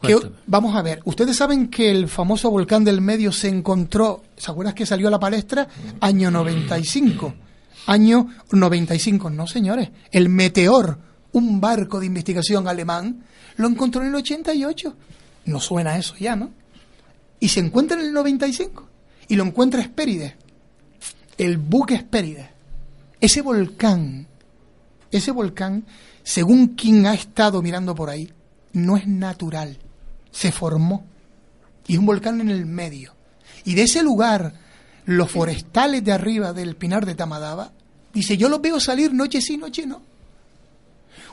que- 0.00 0.14
vamos 0.46 0.74
a 0.76 0.82
ver, 0.82 1.00
ustedes 1.04 1.36
saben 1.36 1.68
que 1.68 1.90
el 1.90 2.08
famoso 2.08 2.50
volcán 2.50 2.84
del 2.84 3.00
medio 3.00 3.32
se 3.32 3.48
encontró, 3.48 4.22
¿se 4.36 4.50
acuerdan 4.50 4.74
que 4.74 4.86
salió 4.86 5.08
a 5.08 5.10
la 5.10 5.20
palestra? 5.20 5.68
Año 6.00 6.30
95. 6.30 7.34
Año 7.86 8.28
95, 8.52 9.30
no 9.30 9.46
señores. 9.46 9.90
El 10.10 10.28
Meteor, 10.28 10.98
un 11.32 11.60
barco 11.60 11.98
de 12.00 12.06
investigación 12.06 12.68
alemán, 12.68 13.24
lo 13.56 13.68
encontró 13.68 14.02
en 14.02 14.08
el 14.08 14.14
88. 14.16 14.94
No 15.46 15.60
suena 15.60 15.96
eso 15.96 16.14
ya, 16.18 16.36
¿no? 16.36 16.50
Y 17.40 17.48
se 17.48 17.60
encuentra 17.60 17.98
en 17.98 18.06
el 18.06 18.12
95. 18.12 18.86
Y 19.28 19.36
lo 19.36 19.44
encuentra 19.44 19.80
Hespérides. 19.80 20.34
El 21.38 21.56
buque 21.58 21.94
Hespérides. 21.94 22.46
Ese 23.20 23.40
volcán, 23.42 24.26
ese 25.10 25.30
volcán, 25.30 25.84
según 26.22 26.68
quien 26.68 27.06
ha 27.06 27.14
estado 27.14 27.62
mirando 27.62 27.94
por 27.94 28.10
ahí, 28.10 28.30
no 28.72 28.96
es 28.96 29.06
natural. 29.06 29.78
Se 30.30 30.52
formó. 30.52 31.04
Y 31.86 31.94
es 31.94 31.98
un 31.98 32.06
volcán 32.06 32.40
en 32.40 32.50
el 32.50 32.66
medio. 32.66 33.14
Y 33.64 33.74
de 33.74 33.82
ese 33.82 34.02
lugar, 34.02 34.52
los 35.06 35.30
forestales 35.30 36.04
de 36.04 36.12
arriba 36.12 36.52
del 36.52 36.76
Pinar 36.76 37.04
de 37.04 37.14
Tamadaba, 37.14 37.72
dice, 38.12 38.36
yo 38.36 38.48
los 38.48 38.60
veo 38.60 38.80
salir 38.80 39.12
noche 39.12 39.40
sí, 39.40 39.56
noche 39.56 39.86
no. 39.86 40.02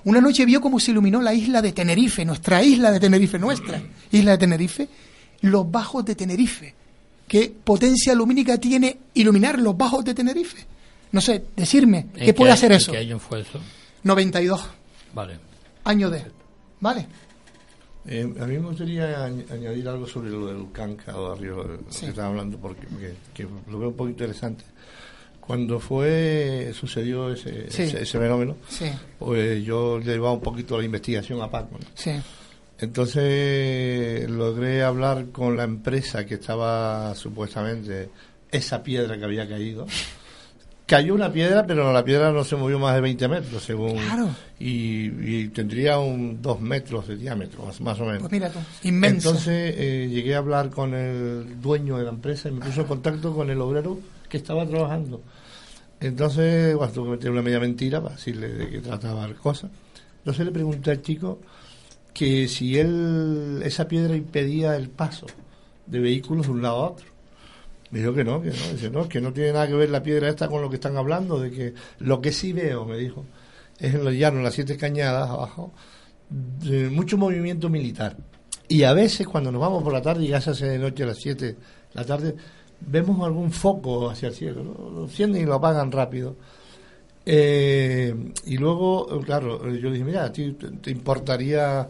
Una 0.03 0.21
noche 0.21 0.45
vio 0.45 0.61
cómo 0.61 0.79
se 0.79 0.91
iluminó 0.91 1.21
la 1.21 1.33
isla 1.33 1.61
de 1.61 1.73
Tenerife, 1.73 2.23
nuestra 2.23 2.63
isla 2.63 2.91
de 2.91 2.99
Tenerife, 2.99 3.37
nuestra 3.39 3.81
isla 4.11 4.31
de 4.31 4.37
Tenerife, 4.37 4.89
los 5.41 5.69
bajos 5.69 6.05
de 6.05 6.15
Tenerife. 6.15 6.73
¿Qué 7.27 7.53
potencia 7.63 8.15
lumínica 8.15 8.57
tiene 8.57 8.97
iluminar 9.15 9.59
los 9.59 9.75
bajos 9.75 10.05
de 10.05 10.13
Tenerife? 10.13 10.65
No 11.11 11.19
sé, 11.19 11.45
decirme, 11.55 12.07
¿En 12.15 12.25
¿qué 12.25 12.33
puede 12.33 12.51
hacer 12.53 12.71
eso? 12.71 12.91
¿Qué 12.91 12.99
año 12.99 13.19
fue 13.19 13.41
eso? 13.41 13.59
92, 14.03 14.61
Vale. 15.13 15.39
año 15.83 16.09
de. 16.09 16.23
¿Vale? 16.79 17.07
Eh, 18.09 18.21
a 18.39 18.45
mí 18.45 18.53
me 18.57 18.67
gustaría 18.69 19.27
añ- 19.27 19.45
añadir 19.51 19.87
algo 19.89 20.07
sobre 20.07 20.29
lo 20.29 20.47
del 20.47 20.71
Canca 20.71 21.15
o 21.17 21.33
arriba, 21.33 21.65
Sí. 21.89 22.01
que 22.05 22.07
estaba 22.07 22.29
hablando, 22.29 22.57
porque 22.57 22.87
que, 22.87 23.13
que 23.33 23.43
lo 23.69 23.79
veo 23.79 23.89
un 23.89 23.95
poco 23.95 24.09
interesante. 24.09 24.63
Cuando 25.41 25.79
fue 25.79 26.71
sucedió 26.73 27.31
ese, 27.31 27.69
Sí. 27.69 27.83
ese, 27.83 28.03
ese 28.03 28.19
fenómeno, 28.19 28.55
Sí. 28.69 28.85
pues 29.19 29.63
yo 29.63 29.99
llevaba 29.99 30.33
un 30.33 30.41
poquito 30.41 30.77
la 30.77 30.85
investigación 30.85 31.41
a 31.41 31.49
Paco. 31.51 31.77
Entonces 32.79 34.29
logré 34.29 34.83
hablar 34.83 35.27
con 35.31 35.57
la 35.57 35.63
empresa 35.63 36.25
que 36.25 36.35
estaba 36.35 37.13
supuestamente 37.15 38.09
esa 38.51 38.83
piedra 38.83 39.17
que 39.17 39.23
había 39.25 39.47
caído. 39.47 39.85
Cayó 40.87 41.15
una 41.15 41.31
piedra, 41.31 41.67
pero 41.67 41.91
la 41.91 42.03
piedra 42.03 42.31
no 42.31 42.45
se 42.45 42.55
movió 42.55 42.79
más 42.79 42.95
de 42.95 43.01
20 43.01 43.27
metros, 43.27 43.61
según. 43.61 43.97
Claro. 43.97 44.29
Y, 44.57 45.07
y 45.07 45.49
tendría 45.49 45.99
un 45.99 46.41
2 46.41 46.61
metros 46.61 47.09
de 47.09 47.17
diámetro, 47.17 47.65
más, 47.65 47.81
más 47.81 47.99
o 47.99 48.05
menos. 48.05 48.21
Pues 48.21 48.31
mira 48.31 48.49
tú, 48.49 48.59
inmensa. 48.83 49.27
Entonces 49.29 49.75
eh, 49.77 50.07
llegué 50.09 50.33
a 50.35 50.37
hablar 50.37 50.69
con 50.69 50.93
el 50.93 51.61
dueño 51.61 51.97
de 51.97 52.05
la 52.05 52.11
empresa 52.11 52.47
y 52.47 52.53
me 52.53 52.65
puso 52.65 52.81
en 52.81 52.87
contacto 52.87 53.35
con 53.35 53.49
el 53.49 53.59
obrero 53.59 53.99
que 54.29 54.37
estaba 54.37 54.65
trabajando. 54.65 55.21
Entonces, 55.99 56.73
bueno, 56.73 56.93
tuve 56.93 57.05
que 57.05 57.11
meter 57.11 57.31
una 57.31 57.41
media 57.41 57.59
mentira 57.59 58.01
para 58.01 58.15
decirle 58.15 58.47
de 58.47 58.69
qué 58.69 58.79
trataba 58.79 59.27
la 59.27 59.33
cosa. 59.33 59.69
Entonces 60.19 60.45
le 60.45 60.51
pregunté 60.53 60.91
al 60.91 61.01
chico 61.01 61.39
que 62.13 62.47
si 62.47 62.79
él, 62.79 63.61
esa 63.63 63.89
piedra 63.89 64.15
impedía 64.15 64.77
el 64.77 64.89
paso 64.89 65.25
de 65.85 65.99
vehículos 65.99 66.47
de 66.47 66.51
un 66.53 66.61
lado 66.61 66.77
a 66.77 66.89
otro. 66.91 67.16
Me 67.91 67.99
dijo 67.99 68.13
que 68.13 68.23
no, 68.23 68.41
que 68.41 68.49
no, 68.49 68.71
dice, 68.73 68.89
no, 68.89 69.07
que 69.07 69.21
no 69.21 69.31
tiene 69.31 69.53
nada 69.53 69.67
que 69.67 69.73
ver 69.73 69.89
la 69.89 70.03
piedra 70.03 70.27
esta 70.27 70.47
con 70.47 70.61
lo 70.61 70.69
que 70.69 70.75
están 70.75 70.97
hablando, 70.97 71.39
de 71.39 71.51
que 71.51 71.73
lo 71.99 72.19
que 72.19 72.31
sí 72.31 72.51
veo, 72.51 72.85
me 72.85 72.97
dijo, 72.97 73.25
es 73.79 73.93
en 73.93 74.03
los 74.03 74.13
llanos, 74.13 74.39
en 74.39 74.43
las 74.43 74.53
siete 74.53 74.75
cañadas 74.75 75.29
abajo, 75.29 75.71
mucho 76.91 77.17
movimiento 77.17 77.69
militar. 77.69 78.17
Y 78.67 78.83
a 78.83 78.93
veces 78.93 79.27
cuando 79.27 79.51
nos 79.51 79.61
vamos 79.61 79.83
por 79.83 79.93
la 79.93 80.01
tarde, 80.01 80.25
y 80.25 80.27
ya 80.27 80.41
se 80.41 80.49
hace 80.49 80.67
de 80.67 80.79
noche 80.79 81.03
a 81.03 81.07
las 81.07 81.17
7 81.17 81.45
de 81.45 81.55
la 81.93 82.03
tarde, 82.03 82.35
vemos 82.81 83.25
algún 83.25 83.51
foco 83.51 84.09
hacia 84.09 84.27
el 84.27 84.35
cielo, 84.35 84.63
lo 84.93 85.03
encienden 85.03 85.43
y 85.43 85.45
lo 85.45 85.55
apagan 85.55 85.91
rápido. 85.91 86.35
Eh, 87.25 88.13
y 88.45 88.57
luego, 88.57 89.21
claro, 89.21 89.69
yo 89.69 89.91
dije, 89.91 90.03
mira, 90.03 90.25
¿a 90.25 90.31
ti 90.31 90.53
te, 90.53 90.69
te 90.69 90.91
importaría 90.91 91.87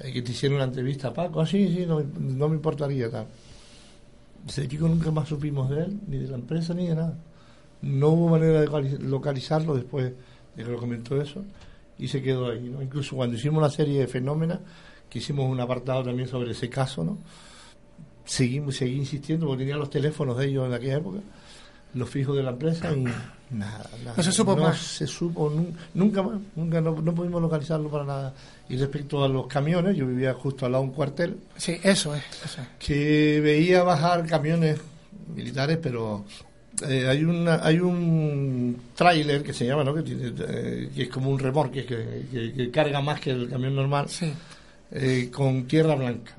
eh, 0.00 0.12
que 0.12 0.22
te 0.22 0.32
hiciera 0.32 0.54
una 0.54 0.64
entrevista 0.64 1.12
Paco? 1.12 1.40
Ah, 1.40 1.46
sí, 1.46 1.74
sí, 1.74 1.86
no, 1.86 2.00
no 2.00 2.48
me 2.48 2.56
importaría 2.56 3.10
tal. 3.10 3.26
Ese 4.46 4.66
chico 4.68 4.88
nunca 4.88 5.10
más 5.10 5.28
supimos 5.28 5.68
de 5.70 5.82
él, 5.84 6.00
ni 6.06 6.18
de 6.18 6.28
la 6.28 6.36
empresa, 6.36 6.74
ni 6.74 6.86
de 6.88 6.94
nada. 6.94 7.18
No 7.82 8.08
hubo 8.10 8.28
manera 8.28 8.60
de 8.60 8.68
localiz- 8.68 8.98
localizarlo 8.98 9.74
después 9.74 10.12
de 10.56 10.64
que 10.64 10.70
lo 10.70 10.78
comentó 10.78 11.20
eso 11.20 11.44
y 11.98 12.08
se 12.08 12.22
quedó 12.22 12.50
ahí. 12.50 12.68
¿no? 12.68 12.82
Incluso 12.82 13.16
cuando 13.16 13.36
hicimos 13.36 13.62
la 13.62 13.70
serie 13.70 14.00
de 14.00 14.06
Fenómena, 14.06 14.60
que 15.08 15.18
hicimos 15.18 15.50
un 15.50 15.60
apartado 15.60 16.02
también 16.04 16.28
sobre 16.28 16.50
ese 16.52 16.68
caso, 16.68 17.04
¿no? 17.04 17.18
Seguimos, 18.24 18.76
seguí 18.76 18.96
insistiendo 18.96 19.46
porque 19.46 19.62
tenía 19.62 19.76
los 19.76 19.88
teléfonos 19.90 20.36
de 20.36 20.46
ellos 20.46 20.66
en 20.66 20.74
aquella 20.74 20.96
época, 20.98 21.18
los 21.94 22.08
fijos 22.08 22.36
de 22.36 22.42
la 22.42 22.50
empresa 22.50 22.92
y 22.92 23.00
nada, 23.00 23.32
nada. 23.50 24.14
No 24.16 24.22
se 24.22 24.30
supo 24.32 24.54
no 24.54 24.64
más. 24.64 24.78
se 24.78 25.06
supo 25.06 25.50
nun- 25.50 25.72
nunca 25.94 26.22
más, 26.22 26.38
nunca 26.54 26.80
no, 26.80 27.00
no 27.00 27.14
pudimos 27.14 27.40
localizarlo 27.40 27.88
para 27.88 28.04
nada. 28.04 28.34
Y 28.68 28.76
respecto 28.76 29.24
a 29.24 29.28
los 29.28 29.46
camiones, 29.46 29.96
yo 29.96 30.06
vivía 30.06 30.34
justo 30.34 30.66
al 30.66 30.72
lado 30.72 30.84
de 30.84 30.90
un 30.90 30.94
cuartel 30.94 31.36
Sí, 31.56 31.78
eso 31.82 32.14
es. 32.14 32.22
Eso 32.44 32.60
es. 32.60 32.68
que 32.78 33.40
veía 33.42 33.82
bajar 33.82 34.26
camiones 34.26 34.78
militares, 35.34 35.78
pero 35.82 36.24
eh, 36.86 37.06
hay 37.08 37.24
una 37.24 37.64
hay 37.66 37.80
un 37.80 38.76
tráiler 38.94 39.42
que 39.42 39.52
se 39.54 39.66
llama, 39.66 39.82
¿no? 39.82 39.94
Que, 39.94 40.02
tiene, 40.02 40.32
eh, 40.46 40.90
que 40.94 41.02
es 41.04 41.08
como 41.08 41.30
un 41.30 41.38
remorque 41.38 41.84
que, 41.86 42.26
que- 42.30 42.52
que 42.52 42.70
carga 42.70 43.00
más 43.00 43.18
que 43.20 43.30
el 43.30 43.48
camión 43.48 43.74
normal, 43.74 44.08
Sí. 44.08 44.32
eh, 44.92 45.30
con 45.32 45.64
tierra 45.66 45.94
blanca. 45.94 46.34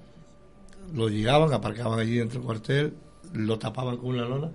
Lo 0.93 1.09
llegaban, 1.09 1.51
aparcaban 1.53 1.99
allí 1.99 2.15
dentro 2.17 2.39
del 2.39 2.45
cuartel, 2.45 2.93
lo 3.33 3.59
tapaban 3.59 3.97
con 3.97 4.09
una 4.09 4.23
lona 4.25 4.49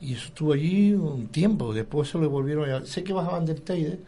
y 0.00 0.14
estuvo 0.14 0.52
allí 0.52 0.92
un 0.92 1.28
tiempo. 1.28 1.72
Después 1.74 2.08
se 2.08 2.18
lo 2.18 2.30
volvieron 2.30 2.70
a 2.70 2.84
Sé 2.86 3.02
que 3.02 3.12
bajaban 3.12 3.44
del 3.44 3.62
Teide 3.62 3.98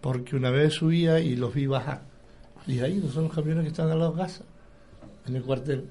porque 0.00 0.36
una 0.36 0.50
vez 0.50 0.74
subía 0.74 1.18
y 1.18 1.34
los 1.34 1.54
vi 1.54 1.66
bajar 1.66 2.02
Y 2.66 2.80
ahí 2.80 3.00
no 3.02 3.10
son 3.10 3.24
los 3.24 3.32
camiones 3.32 3.64
que 3.64 3.70
están 3.70 3.90
a 3.90 3.94
la 3.94 4.12
casa, 4.12 4.44
en 5.26 5.36
el 5.36 5.42
cuartel. 5.42 5.88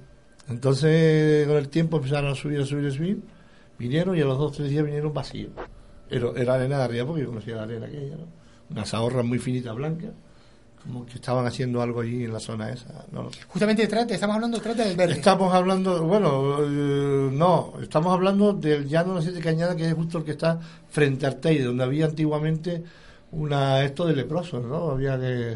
Entonces, 0.50 1.48
con 1.48 1.58
el 1.58 1.70
tiempo 1.70 1.98
empezaron 1.98 2.32
a 2.32 2.36
subir, 2.36 2.60
a 2.60 2.66
subir, 2.66 2.88
a 2.88 2.92
subir. 2.92 3.22
Vinieron 3.80 4.16
y 4.16 4.22
a 4.22 4.26
los 4.26 4.38
dos, 4.38 4.52
tres 4.52 4.70
días 4.70 4.86
vinieron 4.86 5.14
vacíos. 5.14 5.52
Pero 6.10 6.36
era 6.36 6.56
arena 6.56 6.78
de 6.78 6.84
arriba 6.84 7.08
porque 7.08 7.22
yo 7.22 7.30
conocía 7.30 7.56
la 7.56 7.64
arena 7.64 7.88
aquella, 7.88 8.18
¿no? 8.18 8.28
Unas 8.70 8.94
ahorras 8.94 9.26
muy 9.26 9.40
finitas 9.40 9.76
blancas, 9.76 10.12
como 10.84 11.06
que 11.06 11.14
estaban 11.16 11.46
haciendo 11.46 11.82
algo 11.82 12.02
allí 12.02 12.26
en 12.26 12.34
la 12.34 12.40
zona 12.40 12.70
esa. 12.72 13.06
¿no? 13.12 13.30
Justamente 13.48 13.84
de 13.84 13.88
trate, 13.88 14.14
estamos 14.16 14.36
hablando 14.36 14.58
de 14.58 14.64
trate 14.64 14.84
del 14.84 14.98
verde. 14.98 15.14
Estamos 15.14 15.54
hablando, 15.54 16.04
bueno, 16.04 16.58
eh, 16.62 17.30
no, 17.32 17.74
estamos 17.82 18.14
hablando 18.14 18.54
del 18.54 18.88
llano 18.88 19.20
de 19.22 19.40
Cañadas, 19.40 19.76
que 19.76 19.88
es 19.88 19.94
justo 19.94 20.18
el 20.18 20.24
que 20.26 20.32
está 20.32 20.60
frente 20.90 21.26
a 21.26 21.30
Arteide, 21.30 21.64
donde 21.64 21.84
había 21.84 22.06
antiguamente 22.06 22.84
una 23.32 23.84
esto 23.84 24.06
de 24.06 24.16
leprosos, 24.16 24.64
¿no? 24.66 24.92
Había 24.92 25.20
que, 25.20 25.56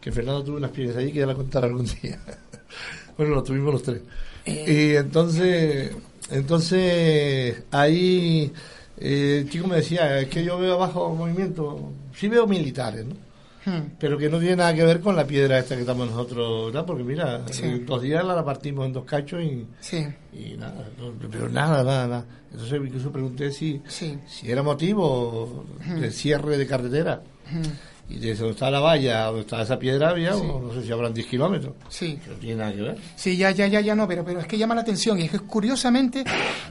que 0.00 0.12
Fernando 0.12 0.44
tuvo 0.44 0.56
unas 0.56 0.70
piedras 0.70 0.96
allí 0.96 1.12
que 1.12 1.20
ya 1.20 1.26
la 1.26 1.34
contará 1.34 1.66
algún 1.66 1.86
día. 2.00 2.20
bueno, 3.18 3.34
lo 3.34 3.42
tuvimos 3.42 3.72
los 3.72 3.82
tres. 3.82 4.02
Y 4.46 4.94
entonces, 4.94 5.90
entonces 6.30 7.64
ahí 7.70 8.50
eh, 8.96 9.40
el 9.42 9.50
chico 9.50 9.66
me 9.66 9.76
decía, 9.76 10.20
es 10.20 10.28
que 10.28 10.42
yo 10.42 10.58
veo 10.58 10.74
abajo 10.74 11.14
movimiento, 11.14 11.92
sí 12.14 12.28
veo 12.28 12.46
militares, 12.46 13.04
¿no? 13.04 13.27
Hmm. 13.68 13.90
pero 13.98 14.16
que 14.16 14.28
no 14.28 14.38
tiene 14.38 14.56
nada 14.56 14.74
que 14.74 14.84
ver 14.84 15.00
con 15.00 15.14
la 15.16 15.26
piedra 15.26 15.58
esta 15.58 15.74
que 15.74 15.82
estamos 15.82 16.08
nosotros, 16.10 16.66
¿verdad? 16.66 16.86
Porque 16.86 17.04
mira, 17.04 17.42
Sí. 17.50 17.64
en 17.64 17.84
dos 17.86 18.00
días 18.02 18.24
la 18.24 18.44
partimos 18.44 18.86
en 18.86 18.92
dos 18.92 19.04
cachos 19.04 19.42
y, 19.42 19.66
Sí. 19.80 20.06
y 20.32 20.56
nada, 20.56 20.88
no, 20.98 21.12
pero 21.30 21.48
nada, 21.48 21.82
nada, 21.84 22.06
nada. 22.06 22.24
Entonces 22.52 22.80
incluso 22.82 23.12
pregunté 23.12 23.50
si, 23.52 23.80
Sí. 23.88 24.18
si 24.26 24.50
era 24.50 24.62
motivo 24.62 25.64
Hmm. 25.86 26.00
de 26.00 26.10
cierre 26.10 26.56
de 26.56 26.66
carretera. 26.66 27.22
Hmm. 27.50 27.62
Y 28.10 28.14
desde 28.20 28.36
donde 28.38 28.52
está 28.52 28.70
la 28.70 28.80
valla, 28.80 29.24
donde 29.26 29.42
está 29.42 29.60
esa 29.60 29.78
piedra, 29.78 30.08
había, 30.08 30.32
Sí. 30.32 30.42
no 30.42 30.72
sé 30.72 30.82
si 30.82 30.90
habrán 30.90 31.12
10 31.12 31.26
kilómetros. 31.26 31.74
Sí. 31.90 32.18
No 32.26 32.34
tiene 32.36 32.56
nada 32.56 32.72
que 32.72 32.80
ver. 32.80 32.96
Sí, 33.16 33.36
ya, 33.36 33.50
ya, 33.50 33.66
ya, 33.66 33.82
ya 33.82 33.94
no, 33.94 34.08
pero, 34.08 34.24
pero 34.24 34.40
es 34.40 34.46
que 34.46 34.56
llama 34.56 34.74
la 34.74 34.80
atención 34.80 35.18
y 35.18 35.24
es 35.24 35.30
que 35.30 35.40
curiosamente 35.40 36.24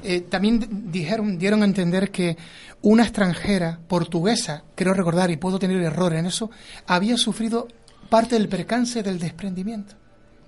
eh, 0.03 0.21
también 0.21 0.89
dijeron, 0.91 1.37
dieron 1.37 1.61
a 1.61 1.65
entender 1.65 2.09
que 2.09 2.35
una 2.81 3.03
extranjera 3.03 3.79
portuguesa, 3.87 4.63
creo 4.75 4.93
recordar 4.93 5.29
y 5.31 5.37
puedo 5.37 5.59
tener 5.59 5.81
error 5.81 6.13
en 6.13 6.25
eso, 6.27 6.49
había 6.85 7.17
sufrido 7.17 7.67
parte 8.09 8.35
del 8.35 8.47
percance 8.47 9.03
del 9.03 9.19
desprendimiento 9.19 9.95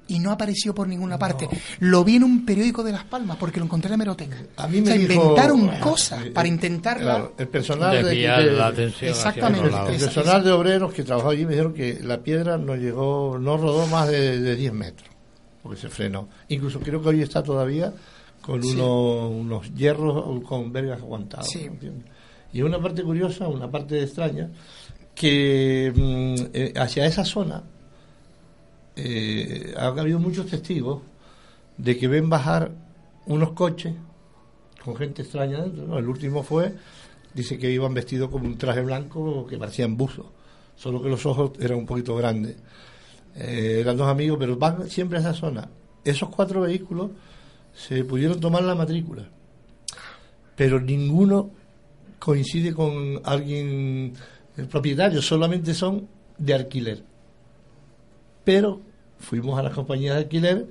y 0.08 0.18
no 0.20 0.32
apareció 0.32 0.74
por 0.74 0.88
ninguna 0.88 1.20
parte. 1.20 1.48
Lo 1.80 2.04
vi 2.04 2.16
en 2.16 2.24
un 2.24 2.46
periódico 2.46 2.84
de 2.84 2.92
Las 2.92 3.04
Palmas 3.04 3.38
porque 3.38 3.60
lo 3.60 3.66
encontré 3.66 3.88
en 3.88 3.92
la 3.92 3.96
hemeroteca. 3.96 4.38
A 4.58 4.68
mí 4.68 4.80
o 4.80 4.86
sea, 4.86 4.96
me 4.96 5.02
dijo- 5.08 5.22
inventaron 5.22 5.70
eh, 5.70 5.80
cosas 5.80 6.26
eh, 6.26 6.32
para 6.32 6.48
intentarla. 6.48 7.04
Claro, 7.16 7.34
el 7.38 7.48
personal 7.48 7.92
de, 7.92 8.04
Desviar 8.04 8.44
de- 8.44 8.52
la 8.54 8.68
atención 8.68 9.12
hacia 9.12 9.30
Exactamente. 9.30 9.68
otro 9.68 9.72
lado. 9.78 9.90
el 9.90 10.00
personal 10.00 10.44
de 10.44 10.52
obreros 10.52 10.94
que 10.94 11.04
trabajó 11.04 11.30
allí 11.30 11.46
me 11.46 11.52
dijeron 11.52 11.74
que 11.74 12.00
la 12.02 12.22
piedra 12.22 12.58
no 12.58 12.76
llegó, 12.76 13.38
no 13.40 13.58
rodó 13.58 13.86
más 13.88 14.08
de, 14.08 14.40
de 14.40 14.56
10 14.56 14.74
metros, 14.74 15.10
porque 15.62 15.80
se 15.80 15.90
frenó. 15.90 16.28
Incluso 16.48 16.80
creo 16.80 17.02
que 17.04 17.10
hoy 17.10 17.22
está 17.22 17.44
todavía 17.44 17.94
con 18.42 18.64
Sí. 18.64 18.72
unos, 18.72 19.30
unos 19.32 19.74
hierros 19.76 20.42
con 20.44 20.72
vergas 20.74 21.02
aguantados. 21.02 21.48
Sí. 21.50 21.66
¿entiendes? 21.66 22.06
Y 22.52 22.62
una 22.62 22.82
parte 22.82 23.04
curiosa, 23.04 23.48
una 23.48 23.70
parte 23.70 24.02
extraña, 24.02 24.50
que 25.14 25.92
mm, 25.96 26.50
eh, 26.54 26.74
hacia 26.76 27.06
esa 27.06 27.26
zona 27.26 27.64
eh, 28.96 29.74
ha 29.78 29.88
habido 29.88 30.20
muchos 30.20 30.48
testigos 30.48 31.02
de 31.78 31.98
que 31.98 32.08
ven 32.08 32.30
bajar 32.30 32.72
unos 33.26 33.52
coches 33.52 33.94
con 34.84 34.96
gente 34.96 35.22
extraña 35.22 35.62
dentro. 35.62 35.98
El 35.98 36.08
último 36.08 36.44
fue, 36.44 36.74
dice 37.34 37.58
que 37.58 37.72
iban 37.72 37.94
vestidos 37.94 38.30
con 38.30 38.46
un 38.46 38.58
traje 38.58 38.82
blanco 38.82 39.46
que 39.46 39.58
parecían 39.58 39.96
buzos, 39.96 40.26
solo 40.76 41.02
que 41.02 41.10
los 41.10 41.26
ojos 41.26 41.52
eran 41.60 41.80
un 41.80 41.86
poquito 41.86 42.16
grandes. 42.16 42.56
Eh, 43.36 43.78
eran 43.82 43.96
dos 43.98 44.08
amigos, 44.08 44.38
pero 44.40 44.58
van 44.58 44.90
siempre 44.90 45.18
a 45.18 45.22
esa 45.22 45.34
zona. 45.34 45.70
Esos 46.04 46.30
cuatro 46.30 46.62
vehículos 46.62 47.12
se 47.74 48.04
pudieron 48.04 48.40
tomar 48.40 48.64
la 48.64 48.76
matrícula, 48.76 49.30
pero 50.56 50.80
ninguno 50.80 51.52
coincide 52.20 52.74
con 52.74 53.22
alguien 53.24 54.14
el 54.58 54.68
propietario, 54.68 55.22
solamente 55.22 55.74
son 55.74 56.08
de 56.38 56.54
alquiler. 56.54 57.04
Pero 58.44 58.82
fuimos 59.20 59.58
a 59.60 59.64
las 59.64 59.74
compañías 59.74 60.16
de 60.16 60.22
alquiler 60.22 60.68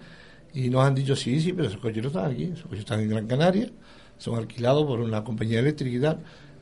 y 0.55 0.69
nos 0.69 0.85
han 0.85 0.95
dicho, 0.95 1.15
sí, 1.17 1.41
sí, 1.41 1.53
pero 1.53 1.69
esos 1.69 1.81
coches 1.81 2.03
no 2.03 2.09
están 2.09 2.31
aquí, 2.31 2.45
esos 2.45 2.63
coches 2.63 2.81
están 2.81 3.01
en 3.01 3.09
Gran 3.09 3.27
Canaria, 3.27 3.71
son 4.19 4.37
alquilados 4.37 4.87
por 4.87 5.01
una 5.01 5.23
compañía 5.25 5.61
eléctrica 5.61 6.19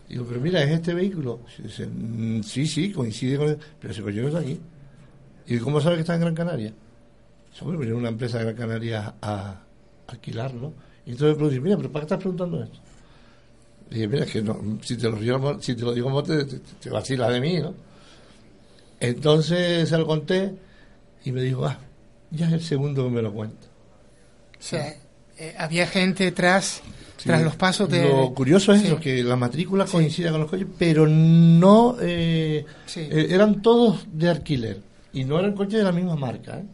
y. 0.08 0.12
Digo, 0.12 0.24
pero 0.28 0.40
mira, 0.40 0.62
es 0.62 0.70
este 0.70 0.94
vehículo. 0.94 1.40
Dice, 1.60 1.86
"Mm, 1.86 2.42
sí, 2.42 2.66
sí, 2.66 2.92
coincide 2.92 3.36
con 3.38 3.48
él, 3.48 3.58
pero 3.80 3.92
ese 3.92 4.02
coche 4.02 4.20
no 4.20 4.28
está 4.28 4.38
aquí. 4.40 4.60
¿Y 5.48 5.58
cómo 5.58 5.80
sabe 5.80 5.96
que 5.96 6.02
está 6.02 6.14
en 6.14 6.20
Gran 6.20 6.34
Canaria? 6.34 6.72
Sobre 7.52 7.76
venir 7.76 7.94
una 7.94 8.08
empresa 8.08 8.38
de 8.38 8.44
Gran 8.44 8.56
Canaria 8.56 9.14
a 9.20 9.62
alquilarlo. 10.06 10.74
Y 11.06 11.10
entonces 11.10 11.30
me 11.30 11.34
pregunté, 11.34 11.60
mira, 11.60 11.76
pero 11.76 11.90
¿para 11.90 12.02
qué 12.02 12.04
estás 12.06 12.18
preguntando 12.18 12.62
esto? 12.62 12.78
Y 13.90 14.06
mira, 14.08 14.24
es 14.24 14.32
que 14.32 14.42
no, 14.42 14.58
si, 14.82 14.96
te 14.96 15.08
lo 15.08 15.16
digo, 15.16 15.60
si 15.62 15.74
te 15.76 15.82
lo 15.82 15.92
digo, 15.94 16.22
te, 16.22 16.44
te, 16.44 16.58
te 16.58 16.90
vacilas 16.90 17.32
de 17.32 17.40
mí, 17.40 17.58
¿no? 17.60 17.74
Entonces 19.00 19.88
se 19.88 19.98
lo 19.98 20.06
conté 20.06 20.54
y 21.24 21.32
me 21.32 21.42
dijo, 21.42 21.66
ah, 21.66 21.78
ya 22.30 22.46
es 22.48 22.52
el 22.54 22.62
segundo 22.62 23.04
que 23.04 23.10
me 23.10 23.22
lo 23.22 23.32
cuenta. 23.32 23.66
O 24.58 24.62
sea, 24.62 24.94
eh, 25.38 25.54
había 25.58 25.86
gente 25.86 26.24
detrás, 26.24 26.82
tras 27.22 27.42
los 27.42 27.56
pasos 27.56 27.88
de... 27.88 28.02
Lo 28.08 28.32
curioso 28.34 28.72
es 28.72 28.80
Sí. 28.80 28.86
eso, 28.86 28.98
que 28.98 29.22
la 29.22 29.36
matrícula 29.36 29.84
coincide 29.84 30.30
con 30.30 30.40
los 30.40 30.50
coches, 30.50 30.66
pero 30.78 31.06
no... 31.06 31.96
eh, 32.00 32.64
Sí. 32.86 33.00
eh, 33.00 33.28
eran 33.30 33.60
todos 33.62 34.06
de 34.12 34.30
alquiler 34.30 34.80
y 35.12 35.24
no 35.24 35.38
eran 35.38 35.52
coches 35.54 35.74
de 35.78 35.84
la 35.84 35.92
misma 35.92 36.16
marca. 36.16 36.58
¿eh? 36.58 36.64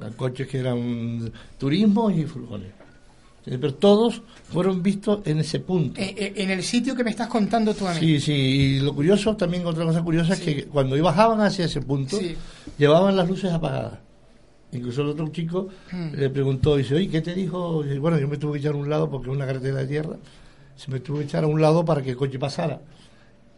Eran 0.00 0.12
coches 0.14 0.48
que 0.48 0.58
eran 0.58 1.30
turismo 1.58 2.10
y 2.10 2.24
furgones. 2.24 2.72
Eh, 3.46 3.56
Pero 3.60 3.74
todos 3.74 4.22
fueron 4.52 4.82
vistos 4.82 5.20
en 5.24 5.38
ese 5.38 5.60
punto. 5.60 6.00
Eh, 6.00 6.14
eh, 6.16 6.32
en 6.36 6.50
el 6.50 6.62
sitio 6.62 6.94
que 6.94 7.02
me 7.02 7.10
estás 7.10 7.28
contando 7.28 7.74
tú 7.74 7.86
a 7.86 7.94
mí. 7.94 8.00
Sí, 8.00 8.20
sí, 8.20 8.32
y 8.32 8.80
lo 8.80 8.94
curioso, 8.94 9.34
también 9.36 9.64
otra 9.66 9.84
cosa 9.84 10.02
curiosa, 10.02 10.34
es 10.34 10.40
que 10.40 10.64
cuando 10.66 11.02
bajaban 11.02 11.40
hacia 11.40 11.64
ese 11.64 11.80
punto, 11.80 12.18
Sí. 12.18 12.36
llevaban 12.78 13.16
las 13.16 13.26
luces 13.28 13.50
apagadas. 13.52 13.98
Incluso 14.72 15.02
el 15.02 15.08
otro 15.08 15.28
chico 15.28 15.68
Hmm. 15.90 16.14
le 16.14 16.30
preguntó, 16.30 16.76
dice, 16.76 16.94
oye, 16.94 17.08
¿qué 17.08 17.20
te 17.22 17.34
dijo? 17.34 17.84
Y, 17.84 17.98
bueno, 17.98 18.18
yo 18.18 18.28
me 18.28 18.36
tuve 18.36 18.52
que 18.54 18.58
echar 18.60 18.74
a 18.74 18.76
un 18.76 18.88
lado 18.90 19.10
porque 19.10 19.30
es 19.30 19.34
una 19.36 19.46
carretera 19.46 19.78
de 19.78 19.86
tierra, 19.86 20.16
se 20.76 20.90
me 20.90 21.00
tuvo 21.00 21.18
que 21.18 21.24
echar 21.24 21.42
a 21.44 21.46
un 21.46 21.60
lado 21.60 21.84
para 21.84 22.02
que 22.02 22.10
el 22.10 22.16
coche 22.16 22.38
pasara. 22.38 22.80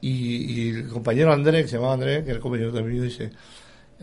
Y, 0.01 0.11
y 0.11 0.69
el 0.71 0.89
compañero 0.89 1.33
Andrés, 1.33 1.63
que 1.65 1.69
se 1.69 1.77
llamaba 1.77 1.95
Andrés, 1.95 2.19
que 2.25 2.31
era 2.31 2.37
el 2.37 2.41
compañero 2.41 2.73
también, 2.73 3.03
dice, 3.03 3.31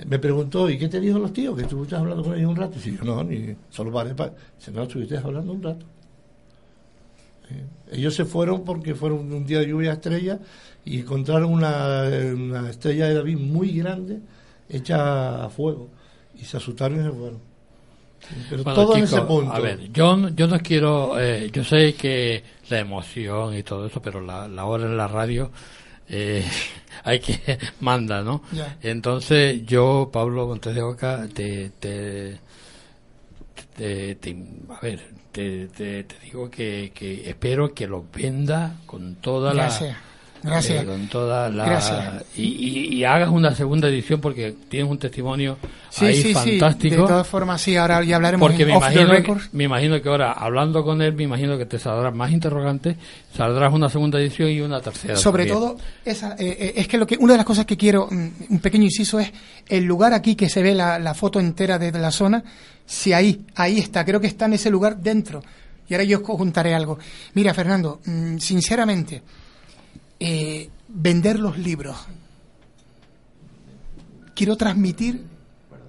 me 0.07 0.19
preguntó, 0.19 0.69
¿y 0.69 0.77
qué 0.77 0.87
te 0.87 0.99
dijo 0.99 1.17
los 1.19 1.33
tíos? 1.33 1.55
Que 1.55 1.63
estuviste 1.63 1.95
hablando 1.95 2.23
con 2.23 2.35
ellos 2.37 2.49
un 2.49 2.55
rato. 2.55 2.77
Y 2.83 2.95
yo 2.97 3.03
no, 3.03 3.23
ni 3.23 3.55
solo 3.69 3.91
paré 3.91 4.13
para... 4.15 4.33
Dice, 4.57 4.71
no, 4.71 4.83
estuviste 4.83 5.17
hablando 5.17 5.51
un 5.53 5.63
rato. 5.63 5.85
Eh, 7.49 7.65
Ellos 7.97 8.13
se 8.15 8.25
fueron 8.25 8.63
porque 8.63 8.93
fueron 8.95 9.31
un 9.33 9.45
día 9.45 9.59
de 9.59 9.67
lluvia 9.67 9.93
estrella 9.93 10.39
y 10.85 10.99
encontraron 10.99 11.51
una, 11.51 12.03
una 12.33 12.69
estrella 12.69 13.07
de 13.07 13.15
David 13.15 13.37
muy 13.37 13.71
grande 13.71 14.19
hecha 14.69 15.45
a 15.45 15.49
fuego 15.49 15.89
y 16.39 16.45
se 16.45 16.57
asustaron 16.57 16.99
y 16.99 17.03
se 17.03 17.11
fueron. 17.11 17.39
Pero 18.49 18.63
Bueno, 18.63 18.75
todo 18.81 18.95
en 18.95 19.05
chicos, 19.05 19.13
ese 19.19 19.21
punto. 19.27 19.51
A 19.53 19.59
ver, 19.59 19.91
yo, 19.91 20.15
no- 20.17 20.29
yo 20.29 20.45
no 20.47 20.59
quiero, 20.59 21.19
eh, 21.19 21.49
yo 21.51 21.63
sé 21.63 21.93
que 21.95 22.43
la 22.69 22.79
emoción 22.79 23.55
y 23.57 23.63
todo 23.63 23.85
eso, 23.87 24.01
pero 24.01 24.19
la, 24.21 24.47
la 24.47 24.65
hora 24.65 24.85
en 24.85 24.97
la 24.97 25.07
radio 25.07 25.49
eh, 26.09 26.45
hay 27.03 27.19
que 27.19 27.57
manda, 27.79 28.21
¿no? 28.23 28.41
Entonces 28.81 29.65
yo, 29.65 30.09
Pablo 30.11 30.47
Montes 30.47 30.75
de 30.75 30.81
Oca, 30.81 31.27
te, 31.33 31.71
te, 31.79 32.37
te- 33.75 34.15
te- 34.15 34.45
a 34.69 34.79
ver, 34.81 35.01
te, 35.31 35.67
te- 35.67 36.03
te 36.03 36.15
digo 36.23 36.49
que, 36.49 36.91
que 36.93 37.29
espero 37.29 37.73
que 37.73 37.87
los 37.87 38.03
venda 38.11 38.77
con 38.85 39.15
toda 39.15 39.53
Gracias. 39.53 39.91
la 39.93 40.08
Gracias. 40.41 40.83
eh, 40.83 40.85
con 40.85 41.07
toda 41.07 41.49
la 41.49 41.65
Gracias. 41.65 42.23
y, 42.35 42.43
y- 42.43 42.95
y 42.97 43.03
hagas 43.03 43.29
una 43.29 43.53
segunda 43.55 43.87
edición 43.89 44.21
porque 44.21 44.55
tienes 44.69 44.89
un 44.89 44.97
testimonio 44.97 45.57
Sí, 45.89 46.05
ahí 46.05 46.15
sí, 46.15 46.27
sí. 46.29 46.33
fantástico 46.33 46.95
De 46.95 47.07
todas 47.07 47.27
formas, 47.27 47.59
sí, 47.61 47.75
ahora 47.75 48.03
ya 48.03 48.15
hablaremos 48.17 48.47
porque 48.47 48.65
me 48.65 48.73
imagino, 48.75 49.09
que, 49.11 49.35
me 49.51 49.63
imagino 49.65 50.01
que 50.01 50.09
ahora, 50.09 50.31
hablando 50.33 50.83
con 50.83 51.01
él, 51.01 51.13
me 51.13 51.23
imagino 51.23 51.57
que 51.57 51.65
te 51.65 51.79
saldrán 51.79 52.15
más 52.15 52.31
interrogantes, 52.31 52.95
saldrás 53.35 53.73
una 53.73 53.89
segunda 53.89 54.19
edición 54.19 54.49
y 54.49 54.61
una 54.61 54.79
tercera. 54.81 55.15
Sobre 55.15 55.45
también. 55.45 55.59
todo, 55.59 55.77
esa, 56.05 56.33
eh, 56.33 56.57
eh, 56.59 56.73
es 56.77 56.87
que 56.87 56.97
lo 56.97 57.05
que 57.07 57.17
una 57.19 57.33
de 57.33 57.37
las 57.37 57.45
cosas 57.45 57.65
que 57.65 57.75
quiero, 57.77 58.07
mm, 58.09 58.27
un 58.49 58.59
pequeño 58.59 58.83
inciso, 58.85 59.19
es 59.19 59.31
el 59.67 59.83
lugar 59.83 60.13
aquí 60.13 60.35
que 60.35 60.47
se 60.49 60.61
ve 60.63 60.73
la, 60.75 60.99
la 60.99 61.13
foto 61.13 61.39
entera 61.39 61.77
de 61.79 61.91
la 61.91 62.11
zona, 62.11 62.43
si 62.85 63.13
ahí, 63.13 63.45
ahí 63.55 63.77
está, 63.79 64.05
creo 64.05 64.19
que 64.21 64.27
está 64.27 64.45
en 64.45 64.53
ese 64.53 64.69
lugar 64.69 64.97
dentro. 64.97 65.41
Y 65.87 65.95
ahora 65.95 66.03
yo 66.03 66.19
os 66.19 66.37
contaré 66.37 66.75
algo. 66.75 66.99
Mira, 67.33 67.51
Fernando, 67.53 67.99
mm, 68.05 68.37
sinceramente, 68.37 69.23
eh, 70.19 70.69
vender 70.87 71.39
los 71.39 71.57
libros, 71.57 71.97
quiero 74.35 74.55
transmitir 74.55 75.23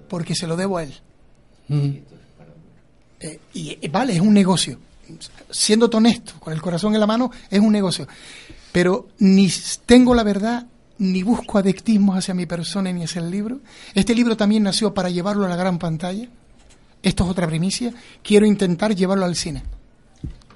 porque 0.07 0.35
se 0.35 0.47
lo 0.47 0.55
debo 0.55 0.77
a 0.77 0.83
él. 0.83 0.93
Mm. 1.67 1.91
Eh, 3.19 3.39
y 3.53 3.77
eh, 3.81 3.89
vale, 3.89 4.13
es 4.13 4.19
un 4.19 4.33
negocio. 4.33 4.77
Siendo 5.49 5.87
honesto, 5.87 6.33
con 6.39 6.53
el 6.53 6.61
corazón 6.61 6.93
en 6.93 6.99
la 6.99 7.07
mano, 7.07 7.31
es 7.49 7.59
un 7.59 7.71
negocio. 7.71 8.07
Pero 8.71 9.09
ni 9.19 9.49
tengo 9.85 10.15
la 10.15 10.23
verdad, 10.23 10.65
ni 10.97 11.23
busco 11.23 11.57
adectismos 11.57 12.17
hacia 12.17 12.33
mi 12.33 12.45
persona 12.45 12.91
ni 12.91 13.03
hacia 13.03 13.21
el 13.21 13.31
libro. 13.31 13.59
Este 13.93 14.15
libro 14.15 14.37
también 14.37 14.63
nació 14.63 14.93
para 14.93 15.09
llevarlo 15.09 15.45
a 15.45 15.49
la 15.49 15.55
gran 15.55 15.79
pantalla. 15.79 16.27
Esto 17.03 17.23
es 17.23 17.29
otra 17.29 17.47
primicia. 17.47 17.93
Quiero 18.23 18.45
intentar 18.45 18.95
llevarlo 18.95 19.25
al 19.25 19.35
cine. 19.35 19.63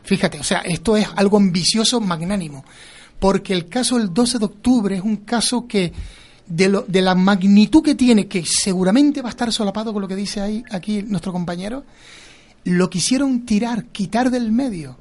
Fíjate, 0.03 0.39
o 0.39 0.43
sea, 0.43 0.59
esto 0.59 0.95
es 0.95 1.07
algo 1.15 1.37
ambicioso, 1.37 1.99
magnánimo. 1.99 2.63
Porque 3.25 3.53
el 3.53 3.67
caso 3.69 3.97
del 3.97 4.13
12 4.13 4.37
de 4.37 4.45
octubre 4.45 4.95
es 4.95 5.01
un 5.01 5.15
caso 5.17 5.65
que, 5.67 5.91
de, 6.45 6.69
lo- 6.69 6.83
de 6.87 7.01
la 7.01 7.15
magnitud 7.15 7.81
que 7.81 7.95
tiene, 7.95 8.27
que 8.27 8.45
seguramente 8.45 9.23
va 9.23 9.29
a 9.29 9.31
estar 9.31 9.51
solapado 9.51 9.91
con 9.93 10.03
lo 10.03 10.07
que 10.07 10.15
dice 10.15 10.41
ahí, 10.41 10.63
aquí 10.69 11.01
nuestro 11.01 11.31
compañero, 11.33 11.83
lo 12.65 12.87
quisieron 12.87 13.43
tirar, 13.43 13.85
quitar 13.85 14.29
del 14.29 14.51
medio. 14.51 14.97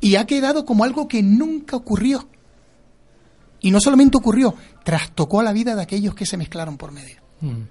Y 0.00 0.16
ha 0.16 0.24
quedado 0.24 0.64
como 0.64 0.84
algo 0.84 1.06
que 1.06 1.22
nunca 1.22 1.76
ocurrió. 1.76 2.26
Y 3.60 3.70
no 3.72 3.78
solamente 3.78 4.16
ocurrió, 4.16 4.54
trastocó 4.82 5.42
la 5.42 5.52
vida 5.52 5.76
de 5.76 5.82
aquellos 5.82 6.14
que 6.14 6.24
se 6.24 6.38
mezclaron 6.38 6.78
por 6.78 6.92
medio. 6.92 7.16
Mm. 7.42 7.64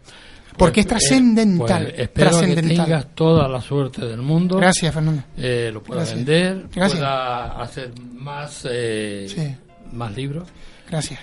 Porque 0.58 0.82
es 0.82 0.86
Pues, 0.86 1.04
eh, 1.04 1.08
trascendental. 1.08 1.84
pues 1.84 2.00
espero 2.00 2.30
que 2.32 2.36
trascendental. 2.38 2.86
tengas 2.86 3.16
toda 3.16 3.48
la 3.48 3.62
suerte 3.62 4.06
del 4.06 4.22
mundo. 4.22 4.58
Gracias, 4.58 4.94
Fernando. 4.94 5.24
Eh, 5.38 5.70
lo 5.74 5.82
pueda 5.82 6.02
Gracias. 6.02 6.18
vender, 6.18 6.68
Gracias. 6.74 7.00
pueda 7.00 7.62
hacer 7.62 7.92
más, 8.16 8.68
eh, 8.70 9.26
Sí. 9.28 9.56
más 9.96 10.16
libros 10.16 10.48
Gracias. 10.90 11.20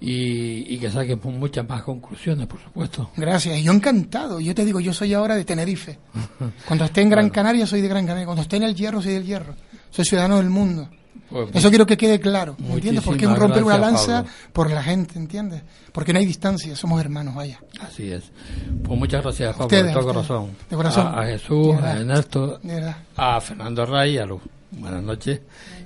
y, 0.00 0.74
y 0.74 0.78
que 0.78 0.90
saques 0.90 1.22
muchas 1.24 1.68
más 1.68 1.82
conclusiones, 1.82 2.46
por 2.46 2.60
supuesto. 2.62 3.10
Gracias. 3.16 3.62
Yo 3.62 3.72
encantado. 3.72 4.40
Yo 4.40 4.54
te 4.54 4.64
digo, 4.64 4.80
yo 4.80 4.92
soy 4.92 5.14
ahora 5.14 5.34
de 5.36 5.44
Tenerife. 5.44 5.98
Cuando 6.66 6.84
esté 6.84 7.02
en 7.02 7.10
Gran 7.10 7.30
Canaria, 7.30 7.66
soy 7.66 7.80
de 7.80 7.88
Gran 7.88 8.04
Canaria. 8.06 8.26
Cuando 8.26 8.42
esté 8.42 8.56
en 8.56 8.64
el 8.64 8.74
Hierro, 8.74 9.02
soy 9.02 9.14
del 9.14 9.24
Hierro. 9.24 9.54
Soy 9.90 10.04
ciudadano 10.04 10.36
del 10.36 10.50
mundo. 10.50 10.88
Pues, 11.30 11.48
Eso 11.54 11.68
quiero 11.68 11.86
que 11.86 11.96
quede 11.96 12.18
claro, 12.18 12.56
¿entiendes? 12.58 13.04
Porque 13.04 13.24
es 13.24 13.30
un 13.30 13.36
romper 13.36 13.62
una 13.62 13.78
lanza 13.78 14.22
Pablo. 14.24 14.30
por 14.52 14.70
la 14.70 14.82
gente, 14.82 15.16
¿entiendes? 15.16 15.62
Porque 15.92 16.12
no 16.12 16.18
hay 16.18 16.26
distancia, 16.26 16.74
somos 16.74 17.00
hermanos, 17.00 17.36
vaya. 17.36 17.60
Así 17.80 18.10
es. 18.12 18.32
Pues 18.82 18.98
muchas 18.98 19.22
gracias, 19.22 19.52
Pablo, 19.52 19.66
Ustedes, 19.66 19.86
de 19.86 19.92
todo 19.92 20.06
corazón. 20.06 20.50
De 20.68 20.76
corazón. 20.76 21.06
A, 21.06 21.20
a 21.20 21.26
Jesús, 21.26 21.80
De 21.80 21.86
a. 21.86 21.96
Ernesto, 21.98 22.60
a 23.16 23.40
Fernando 23.40 23.86
Ray 23.86 24.14
y 24.14 24.18
a 24.18 24.26
Luz. 24.26 24.42
Buenas 24.72 25.02
noches. 25.02 25.40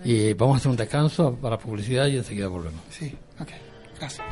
Y 0.05 0.33
vamos 0.35 0.55
a 0.55 0.59
hacer 0.59 0.71
un 0.71 0.77
descanso 0.77 1.35
para 1.35 1.59
publicidad 1.59 2.07
y 2.07 2.17
enseguida 2.17 2.49
volvemos. 2.49 2.81
Sí, 2.91 3.15
ok. 3.39 3.49
Gracias. 3.99 4.27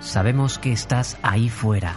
Sabemos 0.00 0.58
que 0.58 0.72
estás 0.72 1.18
ahí 1.22 1.48
fuera. 1.48 1.94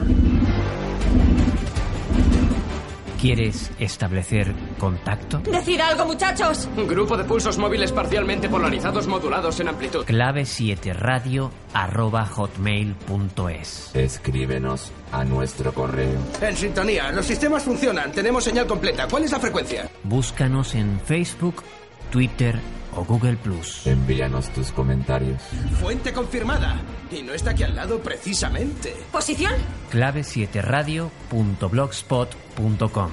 ¿Quieres 3.22 3.72
establecer 3.78 4.52
contacto? 4.80 5.38
¡Decid 5.40 5.80
algo, 5.80 6.06
muchachos! 6.06 6.68
Grupo 6.76 7.16
de 7.16 7.24
pulsos 7.24 7.60
móviles 7.60 7.92
parcialmente 7.92 8.50
polarizados 8.50 9.06
modulados 9.06 9.60
en 9.60 9.68
amplitud. 9.68 10.04
Clave 10.06 10.44
7 10.44 10.94
radio 10.94 11.52
arroba 11.72 12.26
hotmail.es. 12.26 13.92
Escríbenos 13.96 14.92
a 15.12 15.24
nuestro 15.24 15.72
correo. 15.72 16.20
En 16.42 16.58
sintonía, 16.58 17.12
los 17.12 17.28
sistemas 17.28 17.62
funcionan. 17.62 18.12
Tenemos 18.12 18.44
señal 18.44 18.66
completa. 18.66 19.08
¿Cuál 19.08 19.26
es 19.26 19.32
la 19.32 19.40
frecuencia? 19.40 19.88
Búscanos 20.04 20.74
en 20.74 21.00
Facebook, 21.02 21.62
Twitter 22.10 22.60
o 22.96 23.04
Google 23.04 23.38
Plus. 23.38 23.88
Envíanos 23.88 24.50
tus 24.50 24.72
comentarios. 24.72 25.42
Fuente 25.80 26.14
confirmada. 26.14 26.80
Y 27.12 27.24
no 27.24 27.34
está 27.34 27.50
aquí 27.52 27.64
al 27.64 27.76
lado 27.76 28.00
precisamente. 28.00 28.96
¿Posición? 29.12 29.54
Clave 29.90 30.24
7 30.24 30.62
radio.blogspot.com. 30.62 33.10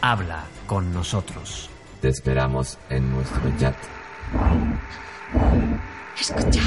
Habla 0.00 0.44
con 0.66 0.92
nosotros. 0.92 1.68
Te 2.00 2.08
esperamos 2.08 2.78
en 2.90 3.10
nuestro 3.10 3.40
chat. 3.58 3.74
Escuchad. 6.18 6.62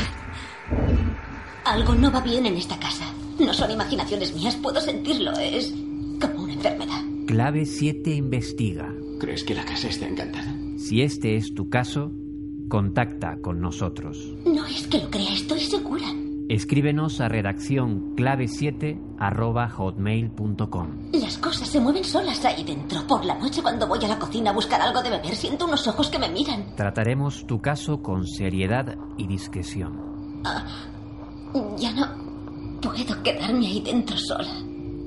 Algo 1.65 1.95
no 1.95 2.11
va 2.11 2.21
bien 2.21 2.45
en 2.45 2.55
esta 2.57 2.77
casa. 2.79 3.05
No 3.39 3.53
son 3.53 3.71
imaginaciones 3.71 4.33
mías, 4.33 4.55
puedo 4.57 4.79
sentirlo. 4.81 5.31
Es 5.39 5.73
como 6.19 6.43
una 6.43 6.53
enfermedad. 6.53 7.01
Clave 7.27 7.65
7 7.65 8.11
investiga. 8.11 8.91
¿Crees 9.19 9.43
que 9.43 9.55
la 9.55 9.63
casa 9.63 9.87
está 9.87 10.07
encantada? 10.07 10.53
Si 10.77 11.01
este 11.01 11.37
es 11.37 11.53
tu 11.53 11.69
caso, 11.69 12.11
contacta 12.71 13.37
con 13.41 13.59
nosotros. 13.59 14.33
No 14.45 14.65
es 14.65 14.87
que 14.87 14.99
lo 14.99 15.11
crea, 15.11 15.33
estoy 15.33 15.59
segura. 15.59 16.05
Escríbenos 16.47 17.19
a 17.19 17.27
redacción 17.27 18.15
clave 18.15 18.47
7 18.47 18.97
arroba 19.19 19.67
hotmail.com. 19.67 21.11
Las 21.11 21.37
cosas 21.37 21.67
se 21.67 21.81
mueven 21.81 22.05
solas 22.05 22.45
ahí 22.45 22.63
dentro. 22.63 23.05
Por 23.05 23.25
la 23.25 23.37
noche 23.37 23.61
cuando 23.61 23.89
voy 23.89 23.99
a 24.05 24.07
la 24.07 24.17
cocina 24.17 24.51
a 24.51 24.53
buscar 24.53 24.81
algo 24.81 25.03
de 25.03 25.09
beber, 25.09 25.35
siento 25.35 25.65
unos 25.65 25.85
ojos 25.85 26.09
que 26.09 26.17
me 26.17 26.29
miran. 26.29 26.73
Trataremos 26.77 27.45
tu 27.45 27.59
caso 27.61 28.01
con 28.01 28.25
seriedad 28.25 28.97
y 29.17 29.27
discreción. 29.27 30.41
Ah, 30.45 30.65
ya 31.77 31.91
no 31.91 32.79
puedo 32.81 33.21
quedarme 33.21 33.67
ahí 33.67 33.81
dentro 33.81 34.15
sola. 34.15 34.53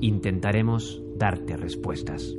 Intentaremos 0.01 1.01
darte 1.17 1.57
respuestas. 1.57 2.35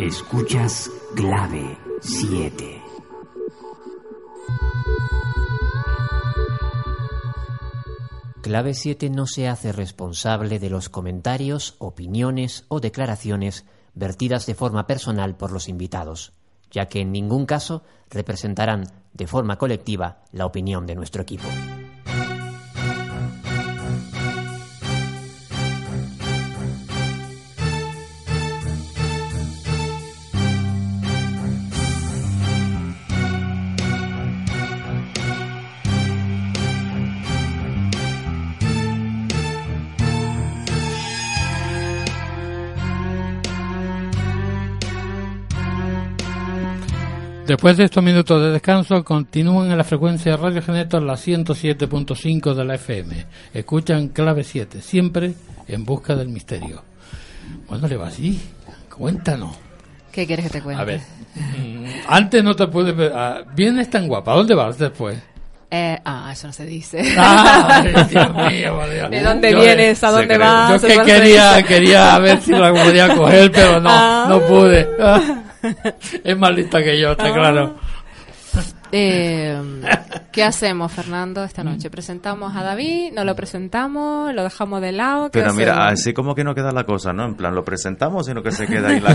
Escuchas 0.00 0.90
clave 1.14 1.76
7. 2.00 2.82
Clave 8.40 8.72
7 8.72 9.10
no 9.10 9.26
se 9.26 9.46
hace 9.46 9.72
responsable 9.72 10.58
de 10.58 10.70
los 10.70 10.88
comentarios, 10.88 11.74
opiniones 11.80 12.64
o 12.68 12.80
declaraciones 12.80 13.66
vertidas 13.92 14.46
de 14.46 14.54
forma 14.54 14.86
personal 14.86 15.36
por 15.36 15.52
los 15.52 15.68
invitados, 15.68 16.32
ya 16.70 16.86
que 16.86 17.02
en 17.02 17.12
ningún 17.12 17.44
caso 17.44 17.82
representarán 18.08 18.86
de 19.12 19.26
forma 19.26 19.58
colectiva 19.58 20.22
la 20.32 20.46
opinión 20.46 20.86
de 20.86 20.94
nuestro 20.94 21.20
equipo. 21.20 21.46
Después 47.50 47.76
de 47.76 47.82
estos 47.86 48.00
minutos 48.04 48.40
de 48.40 48.52
descanso, 48.52 49.02
continúan 49.02 49.72
en 49.72 49.76
la 49.76 49.82
frecuencia 49.82 50.30
de 50.30 50.36
Radio 50.36 50.62
Geneto 50.62 51.00
la 51.00 51.14
107.5 51.14 52.54
de 52.54 52.64
la 52.64 52.76
FM. 52.76 53.26
Escuchan 53.52 54.06
clave 54.10 54.44
7, 54.44 54.80
siempre 54.80 55.34
en 55.66 55.84
busca 55.84 56.14
del 56.14 56.28
misterio. 56.28 56.80
Bueno, 57.68 57.88
le 57.88 57.96
va 57.96 58.06
así. 58.06 58.40
Cuéntanos. 58.96 59.56
¿Qué 60.12 60.28
quieres 60.28 60.44
que 60.46 60.50
te 60.52 60.62
cuente? 60.62 60.80
A 60.80 60.84
ver, 60.84 61.00
mm, 61.34 61.84
antes 62.06 62.44
no 62.44 62.54
te 62.54 62.66
ver. 62.66 63.12
ah, 63.16 63.40
Vienes 63.52 63.90
tan 63.90 64.06
guapa, 64.06 64.30
¿a 64.30 64.36
dónde 64.36 64.54
vas 64.54 64.78
después? 64.78 65.18
Eh, 65.72 65.98
ah, 66.04 66.30
eso 66.32 66.46
no 66.46 66.52
se 66.52 66.64
dice. 66.66 67.02
Ay, 67.18 67.92
Dios 68.08 68.28
mío, 68.32 68.78
Dios. 68.94 69.10
¿De 69.10 69.22
dónde 69.24 69.50
Yo, 69.50 69.60
vienes? 69.60 70.04
¿A 70.04 70.10
dónde 70.12 70.38
vas? 70.38 70.80
Yo 70.80 70.86
que 70.86 70.98
quería, 71.02 71.60
quería 71.64 72.16
ver 72.20 72.40
si 72.40 72.52
la 72.52 72.72
podía 72.72 73.12
coger, 73.16 73.50
pero 73.50 73.80
no, 73.80 73.88
Ah. 73.92 74.26
no 74.28 74.40
pude. 74.42 74.88
Es 76.24 76.38
más 76.38 76.54
lista 76.54 76.82
que 76.82 77.00
yo, 77.00 77.12
está 77.12 77.28
Ah. 77.28 77.32
claro. 77.34 77.76
Eh, 78.92 79.56
¿Qué 80.32 80.42
hacemos, 80.42 80.90
Fernando, 80.90 81.44
esta 81.44 81.62
noche? 81.62 81.90
¿Presentamos 81.90 82.56
a 82.56 82.64
David? 82.64 83.12
¿No 83.12 83.24
lo 83.24 83.36
presentamos? 83.36 84.34
¿Lo 84.34 84.42
dejamos 84.42 84.80
de 84.80 84.90
lado? 84.90 85.30
¿Qué 85.30 85.38
Pero 85.40 85.54
mira, 85.54 85.72
hacemos? 85.74 85.92
así 86.00 86.12
como 86.12 86.34
que 86.34 86.42
no 86.42 86.54
queda 86.56 86.72
la 86.72 86.82
cosa, 86.84 87.12
¿no? 87.12 87.24
En 87.24 87.36
plan, 87.36 87.54
lo 87.54 87.64
presentamos, 87.64 88.26
sino 88.26 88.42
que 88.42 88.50
se 88.50 88.66
queda 88.66 88.88
ahí 88.88 88.98
la 89.00 89.12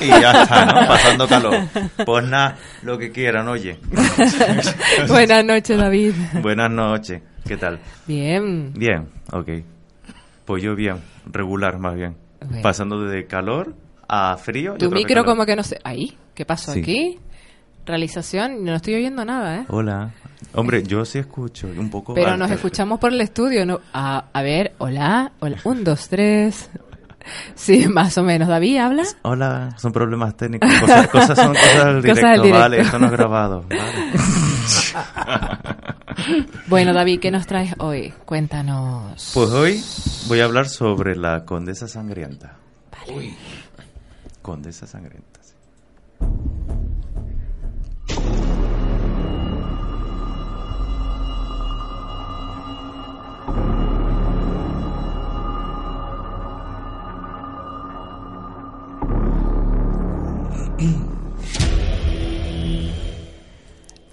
y 0.00 0.08
ya 0.08 0.42
está, 0.42 0.64
¿no? 0.64 0.72
Pasando 0.88 1.28
calor. 1.28 1.54
Pues 2.06 2.24
nada, 2.28 2.56
lo 2.82 2.96
que 2.96 3.10
quieran, 3.10 3.46
oye. 3.48 3.78
Buenas 5.08 5.44
noches, 5.44 5.76
David. 5.76 6.14
Buenas 6.40 6.70
noches, 6.70 7.20
¿qué 7.46 7.56
tal? 7.58 7.78
Bien. 8.06 8.72
Bien, 8.74 9.06
ok. 9.32 9.48
Pues 10.46 10.62
yo 10.62 10.74
bien, 10.74 10.96
regular 11.26 11.78
más 11.78 11.94
bien. 11.94 12.16
Bueno. 12.42 12.62
Pasando 12.62 13.02
de 13.02 13.26
calor 13.26 13.74
a 14.12 14.36
frío. 14.36 14.74
Tu 14.78 14.90
micro 14.90 15.24
como 15.24 15.46
que 15.46 15.54
no 15.54 15.62
sé... 15.62 15.78
¿Ahí? 15.84 16.16
¿Qué 16.34 16.44
pasó 16.44 16.72
Sí. 16.72 16.80
aquí? 16.80 17.18
Realización, 17.86 18.64
no 18.64 18.74
estoy 18.74 18.94
oyendo 18.96 19.24
nada, 19.24 19.56
¿eh? 19.58 19.64
Hola. 19.68 20.10
Hombre, 20.54 20.82
yo 20.82 21.04
sí 21.04 21.18
escucho, 21.18 21.66
un 21.68 21.90
poco 21.90 22.14
Pero 22.14 22.28
alto. 22.28 22.38
nos 22.38 22.50
escuchamos 22.50 22.98
por 22.98 23.12
el 23.12 23.20
estudio, 23.20 23.64
¿no? 23.64 23.80
A, 23.92 24.24
a 24.32 24.42
ver, 24.42 24.72
hola, 24.78 25.32
hola, 25.40 25.56
un, 25.64 25.84
dos, 25.84 26.08
tres. 26.08 26.70
Sí, 27.54 27.86
más 27.88 28.16
o 28.18 28.22
menos. 28.22 28.48
David, 28.48 28.78
¿habla? 28.78 29.02
Hola, 29.22 29.70
son 29.76 29.92
problemas 29.92 30.36
técnicos. 30.36 30.68
Cosas, 30.80 31.08
cosas 31.08 31.38
son 31.38 31.54
cosas 31.54 31.84
del 31.84 31.96
Cosas 32.02 32.02
directo, 32.02 32.26
del 32.30 32.42
directo. 32.42 32.58
vale, 32.60 32.80
esto 32.80 32.98
no 32.98 33.06
es 33.06 33.12
grabado. 33.12 33.64
vale. 33.68 33.82
Bueno, 36.68 36.92
David, 36.92 37.20
¿qué 37.20 37.30
nos 37.30 37.46
traes 37.46 37.74
hoy? 37.78 38.12
Cuéntanos. 38.24 39.30
Pues 39.34 39.50
hoy 39.50 39.82
voy 40.28 40.40
a 40.40 40.44
hablar 40.44 40.68
sobre 40.68 41.16
la 41.16 41.44
condesa 41.44 41.88
sangrienta. 41.88 42.56
Condesa 44.42 44.86
sí. 44.86 45.54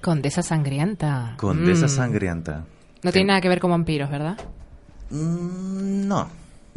Condesa 0.01 0.41
sangrienta. 0.41 1.33
Condesa 1.37 1.85
Mm. 1.85 1.89
sangrienta. 1.89 2.63
No 3.03 3.11
tiene 3.11 3.27
nada 3.27 3.41
que 3.41 3.49
ver 3.49 3.59
con 3.59 3.71
vampiros, 3.71 4.09
¿verdad? 4.09 4.37
Mm, 5.09 6.07
No. 6.07 6.29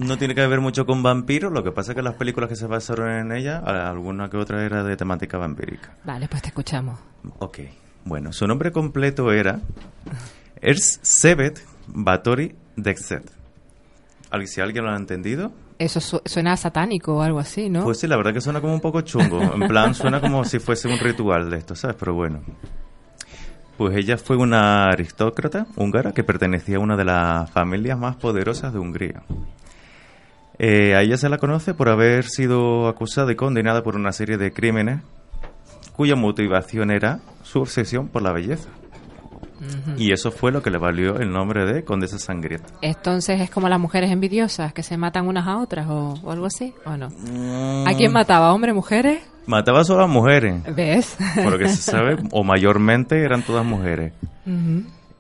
No 0.07 0.17
tiene 0.19 0.35
que 0.35 0.47
ver 0.47 0.61
mucho 0.61 0.87
con 0.87 1.03
vampiros, 1.03 1.53
lo 1.53 1.63
que 1.63 1.73
pasa 1.73 1.93
es 1.93 1.97
que 1.97 2.03
las 2.03 2.15
películas 2.15 2.49
que 2.49 2.57
se 2.57 2.67
basaron 2.67 3.11
en 3.11 3.33
ella, 3.33 3.59
alguna 3.59 4.31
que 4.31 4.37
otra 4.39 4.65
era 4.65 4.83
de 4.83 4.97
temática 4.97 5.37
vampírica. 5.39 5.95
Vale, 6.05 6.27
pues 6.29 6.43
te 6.43 6.49
escuchamos. 6.49 6.99
Ok, 7.39 7.59
bueno, 8.05 8.33
su 8.33 8.47
nombre 8.47 8.73
completo 8.73 9.31
era 9.33 9.61
Erzsébet 10.61 11.61
Báthory 11.87 12.55
Dexet. 12.77 13.31
¿Al- 14.31 14.47
Si 14.47 14.61
alguien 14.61 14.85
lo 14.85 14.91
ha 14.93 14.97
entendido, 14.97 15.53
Eso 15.79 16.01
su- 16.01 16.23
suena 16.25 16.57
satánico 16.57 17.17
o 17.17 17.23
algo 17.23 17.39
así, 17.39 17.69
¿no? 17.69 17.83
pues 17.85 17.99
sí, 17.99 18.07
la 18.07 18.17
verdad 18.17 18.33
que 18.33 18.41
suena 18.41 18.61
como 18.61 18.73
un 18.75 18.81
poco 18.81 19.01
chungo. 19.03 19.41
En 19.55 19.67
plan, 19.69 19.95
suena 19.95 20.21
como 20.21 20.45
si 20.45 20.59
fuese 20.61 20.89
un 20.89 20.99
ritual 20.99 21.51
de 21.51 21.59
esto, 21.59 21.75
¿sabes? 21.75 21.97
Pero 21.99 22.15
bueno. 22.15 22.41
Pues 23.77 23.97
ella 23.97 24.19
fue 24.19 24.37
una 24.37 24.89
aristócrata 24.91 25.67
húngara 25.77 26.13
que 26.13 26.23
pertenecía 26.23 26.77
a 26.77 26.81
una 26.81 26.97
de 26.97 27.05
las 27.07 27.51
familias 27.51 27.99
más 27.99 28.17
poderosas 28.17 28.73
de 28.75 28.79
Hungría. 28.79 29.23
Eh, 30.63 30.95
a 30.95 31.01
ella 31.01 31.17
se 31.17 31.31
la 31.31 31.39
conoce 31.39 31.73
por 31.73 31.89
haber 31.89 32.27
sido 32.27 32.87
acusada 32.87 33.33
y 33.33 33.35
condenada 33.35 33.83
por 33.83 33.97
una 33.97 34.13
serie 34.13 34.37
de 34.37 34.53
crímenes 34.53 35.01
cuya 35.97 36.17
motivación 36.17 36.91
era 36.91 37.21
su 37.43 37.61
obsesión 37.61 38.09
por 38.09 38.21
la 38.21 38.33
belleza. 38.33 38.69
Y 39.97 40.13
eso 40.13 40.31
fue 40.31 40.53
lo 40.53 40.63
que 40.63 40.71
le 40.71 40.77
valió 40.77 41.19
el 41.19 41.31
nombre 41.33 41.65
de 41.65 41.83
Condesa 41.83 42.19
Sangrienta. 42.19 42.69
Entonces 42.83 43.41
es 43.41 43.51
como 43.51 43.71
las 43.71 43.81
mujeres 43.81 44.11
envidiosas 44.11 44.75
que 44.75 44.83
se 44.83 44.99
matan 44.99 45.27
unas 45.27 45.47
a 45.47 45.57
otras 45.59 45.87
o, 45.89 46.15
o 46.23 46.31
algo 46.31 46.45
así, 46.45 46.75
¿o 46.85 46.95
no? 46.95 47.09
¿A 47.87 47.95
quién 47.95 48.13
mataba? 48.13 48.53
¿Hombres, 48.53 48.75
mujeres? 48.75 49.23
Mataba 49.47 49.83
solo 49.85 50.05
a 50.05 50.07
mujeres. 50.07 50.63
¿Ves? 50.75 51.17
Por 51.37 51.53
lo 51.53 51.59
que 51.59 51.69
se 51.69 51.77
sabe, 51.77 52.17
o 52.33 52.45
mayormente 52.45 53.23
eran 53.23 53.43
todas 53.43 53.65
mujeres. 53.65 54.13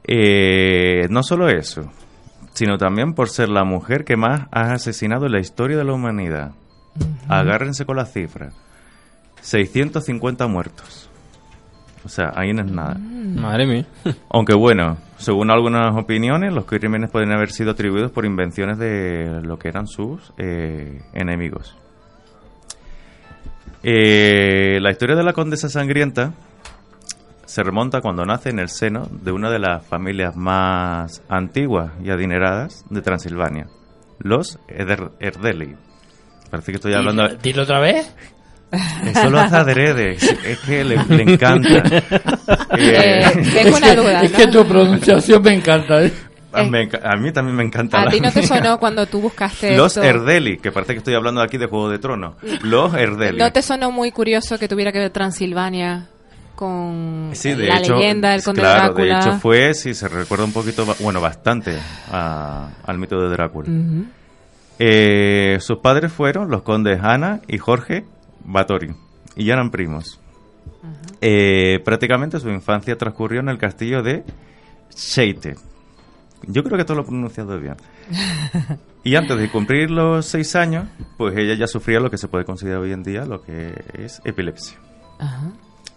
Eh, 0.04 1.06
no 1.08 1.22
solo 1.22 1.48
eso, 1.48 1.90
sino 2.52 2.78
también 2.78 3.14
por 3.14 3.28
ser 3.28 3.48
la 3.48 3.64
mujer 3.64 4.04
que 4.04 4.16
más 4.16 4.48
ha 4.50 4.72
asesinado 4.72 5.26
en 5.26 5.32
la 5.32 5.40
historia 5.40 5.76
de 5.76 5.84
la 5.84 5.92
humanidad. 5.92 6.52
Agárrense 7.28 7.84
con 7.84 7.96
las 7.96 8.12
cifras. 8.12 8.54
650 9.42 10.46
muertos. 10.46 11.08
O 12.04 12.08
sea, 12.08 12.32
ahí 12.34 12.52
no 12.52 12.62
es 12.62 12.70
nada. 12.70 12.96
Madre 12.98 13.66
mía. 13.66 13.86
Aunque 14.30 14.54
bueno, 14.54 14.96
según 15.18 15.50
algunas 15.50 15.94
opiniones, 15.96 16.52
los 16.52 16.64
crímenes 16.64 17.10
pueden 17.10 17.32
haber 17.32 17.50
sido 17.50 17.72
atribuidos 17.72 18.10
por 18.10 18.24
invenciones 18.24 18.78
de 18.78 19.40
lo 19.42 19.58
que 19.58 19.68
eran 19.68 19.86
sus 19.86 20.32
eh, 20.38 21.02
enemigos. 21.12 21.76
Eh, 23.82 24.78
la 24.80 24.90
historia 24.90 25.16
de 25.16 25.24
la 25.24 25.32
condesa 25.32 25.68
sangrienta 25.68 26.34
se 27.50 27.62
remonta 27.62 28.00
cuando 28.00 28.24
nace 28.24 28.50
en 28.50 28.58
el 28.60 28.68
seno 28.68 29.08
de 29.10 29.32
una 29.32 29.50
de 29.50 29.58
las 29.58 29.84
familias 29.84 30.36
más 30.36 31.22
antiguas 31.28 31.90
y 32.02 32.10
adineradas 32.10 32.84
de 32.90 33.02
Transilvania, 33.02 33.66
los 34.18 34.58
Eder- 34.68 35.10
Erdeli. 35.18 35.74
Parece 36.50 36.72
que 36.72 36.76
estoy 36.76 36.94
hablando... 36.94 37.24
Dilo, 37.28 37.38
dilo 37.42 37.62
otra 37.62 37.80
vez. 37.80 38.14
Eso 39.04 39.30
lo 39.30 39.40
hace 39.40 39.56
adrede, 39.56 40.12
es 40.12 40.22
es 40.22 40.58
que 40.60 40.84
le, 40.84 40.96
le 41.08 41.22
encanta. 41.24 41.82
Eh, 42.78 43.22
tengo 43.52 43.76
una 43.76 43.94
duda, 43.94 44.22
Es 44.22 44.32
¿no? 44.32 44.38
que 44.38 44.46
tu 44.46 44.64
pronunciación 44.66 45.42
me 45.42 45.54
encanta. 45.54 46.02
¿eh? 46.04 46.12
A, 46.52 46.62
me 46.64 46.88
enca- 46.88 47.00
a 47.04 47.16
mí 47.16 47.32
también 47.32 47.56
me 47.56 47.64
encanta. 47.64 48.00
¿A 48.02 48.06
ti 48.06 48.20
no 48.20 48.30
te 48.30 48.44
sonó 48.44 48.78
cuando 48.80 49.06
tú 49.06 49.20
buscaste 49.20 49.76
Los 49.76 49.96
esto? 49.96 50.02
Erdeli, 50.08 50.58
que 50.58 50.70
parece 50.72 50.92
que 50.94 50.98
estoy 50.98 51.14
hablando 51.14 51.40
aquí 51.42 51.58
de 51.58 51.66
Juego 51.66 51.88
de 51.88 51.98
Tronos. 51.98 52.34
Los 52.62 52.94
Erdeli. 52.94 53.38
¿No 53.38 53.52
te 53.52 53.62
sonó 53.62 53.90
muy 53.90 54.12
curioso 54.12 54.56
que 54.58 54.68
tuviera 54.68 54.92
que 54.92 54.98
ver 55.00 55.10
Transilvania 55.10 56.08
con 56.60 57.30
Sí, 57.32 57.54
de 57.54 57.68
la 57.68 57.78
hecho, 57.78 57.94
leyenda 57.96 58.30
del 58.32 58.42
conde 58.44 58.60
claro, 58.60 58.92
Drácula? 58.94 59.04
de 59.04 59.20
hecho 59.30 59.38
fue, 59.40 59.72
si 59.74 59.94
se 59.94 60.08
recuerda 60.08 60.44
un 60.44 60.52
poquito, 60.52 60.84
bueno, 61.00 61.18
bastante 61.20 61.78
a- 62.12 62.68
al 62.84 62.98
mito 62.98 63.18
de 63.18 63.30
Drácula. 63.30 63.68
Eh, 64.78 65.56
sus 65.60 65.78
padres 65.78 66.12
fueron 66.12 66.50
los 66.50 66.62
condes 66.62 67.00
Ana 67.02 67.40
y 67.48 67.58
Jorge 67.58 68.04
Báthory, 68.44 68.94
y 69.36 69.44
ya 69.46 69.54
eran 69.54 69.70
primos. 69.70 70.20
Eh, 71.20 71.80
prácticamente 71.84 72.38
su 72.40 72.48
infancia 72.50 72.96
transcurrió 72.96 73.40
en 73.40 73.48
el 73.48 73.58
castillo 73.58 74.02
de 74.02 74.22
Scheite. 74.94 75.56
Yo 76.46 76.62
creo 76.62 76.78
que 76.78 76.84
todo 76.84 76.96
lo 76.98 77.02
he 77.02 77.06
pronunciado 77.06 77.58
bien. 77.58 77.76
Y 79.02 79.16
antes 79.16 79.38
de 79.38 79.50
cumplir 79.50 79.90
los 79.90 80.26
seis 80.26 80.54
años, 80.54 80.84
pues 81.16 81.34
ella 81.34 81.54
ya 81.54 81.66
sufría 81.66 82.00
lo 82.00 82.10
que 82.10 82.18
se 82.18 82.28
puede 82.28 82.44
considerar 82.44 82.80
hoy 82.82 82.92
en 82.92 83.02
día 83.02 83.24
lo 83.24 83.40
que 83.40 83.72
es 83.94 84.20
epilepsia. 84.26 84.76
Ajá. 85.18 85.52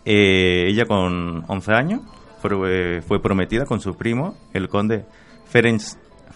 Eh, 0.05 0.65
ella 0.67 0.85
con 0.85 1.43
11 1.47 1.71
años 1.73 2.01
fue, 2.41 3.01
fue 3.07 3.21
prometida 3.21 3.65
con 3.65 3.79
su 3.79 3.95
primo, 3.95 4.35
el 4.53 4.67
conde 4.69 5.05
Ferenc, 5.49 5.81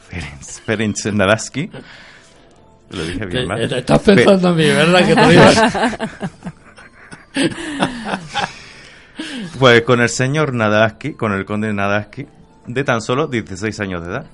Ferenc, 0.10 0.42
Ferenc 0.66 1.06
Nadaski. 1.14 1.70
Lo 2.90 3.04
dije 3.04 3.26
bien, 3.26 3.44
Te- 3.44 3.46
¿vale? 3.46 3.68
te 3.68 3.78
estás 3.80 4.00
pensando 4.02 4.50
en 4.52 4.56
mí, 4.56 4.64
¿verdad? 4.66 5.06
Que 5.06 5.16
te 5.16 5.22
Pues 9.60 9.82
con 9.82 10.02
el 10.02 10.10
señor 10.10 10.54
Nadaski, 10.54 11.14
con 11.14 11.34
el 11.34 11.46
conde 11.46 11.74
Nadaski, 11.74 12.28
de 12.68 12.84
tan 12.84 13.02
solo 13.02 13.28
16 13.28 13.80
años 13.80 14.04
de 14.06 14.12
edad. 14.12 14.26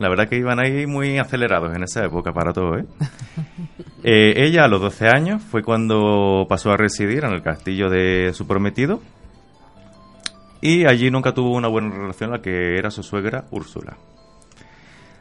La 0.00 0.08
verdad 0.08 0.30
que 0.30 0.38
iban 0.38 0.58
ahí 0.58 0.86
muy 0.86 1.18
acelerados 1.18 1.76
en 1.76 1.82
esa 1.82 2.02
época 2.02 2.32
para 2.32 2.52
todo, 2.52 2.78
¿eh? 2.78 2.86
Eh, 4.02 4.46
ella 4.46 4.64
a 4.64 4.68
los 4.68 4.80
12 4.80 5.08
años 5.08 5.42
fue 5.42 5.62
cuando 5.62 6.46
pasó 6.48 6.70
a 6.70 6.78
residir 6.78 7.22
en 7.22 7.32
el 7.32 7.42
castillo 7.42 7.90
de 7.90 8.30
su 8.32 8.46
prometido 8.46 9.02
y 10.62 10.86
allí 10.86 11.10
nunca 11.10 11.34
tuvo 11.34 11.54
una 11.54 11.68
buena 11.68 11.90
relación 11.94 12.30
la 12.30 12.40
que 12.40 12.78
era 12.78 12.90
su 12.90 13.02
suegra 13.02 13.44
Úrsula. 13.50 13.98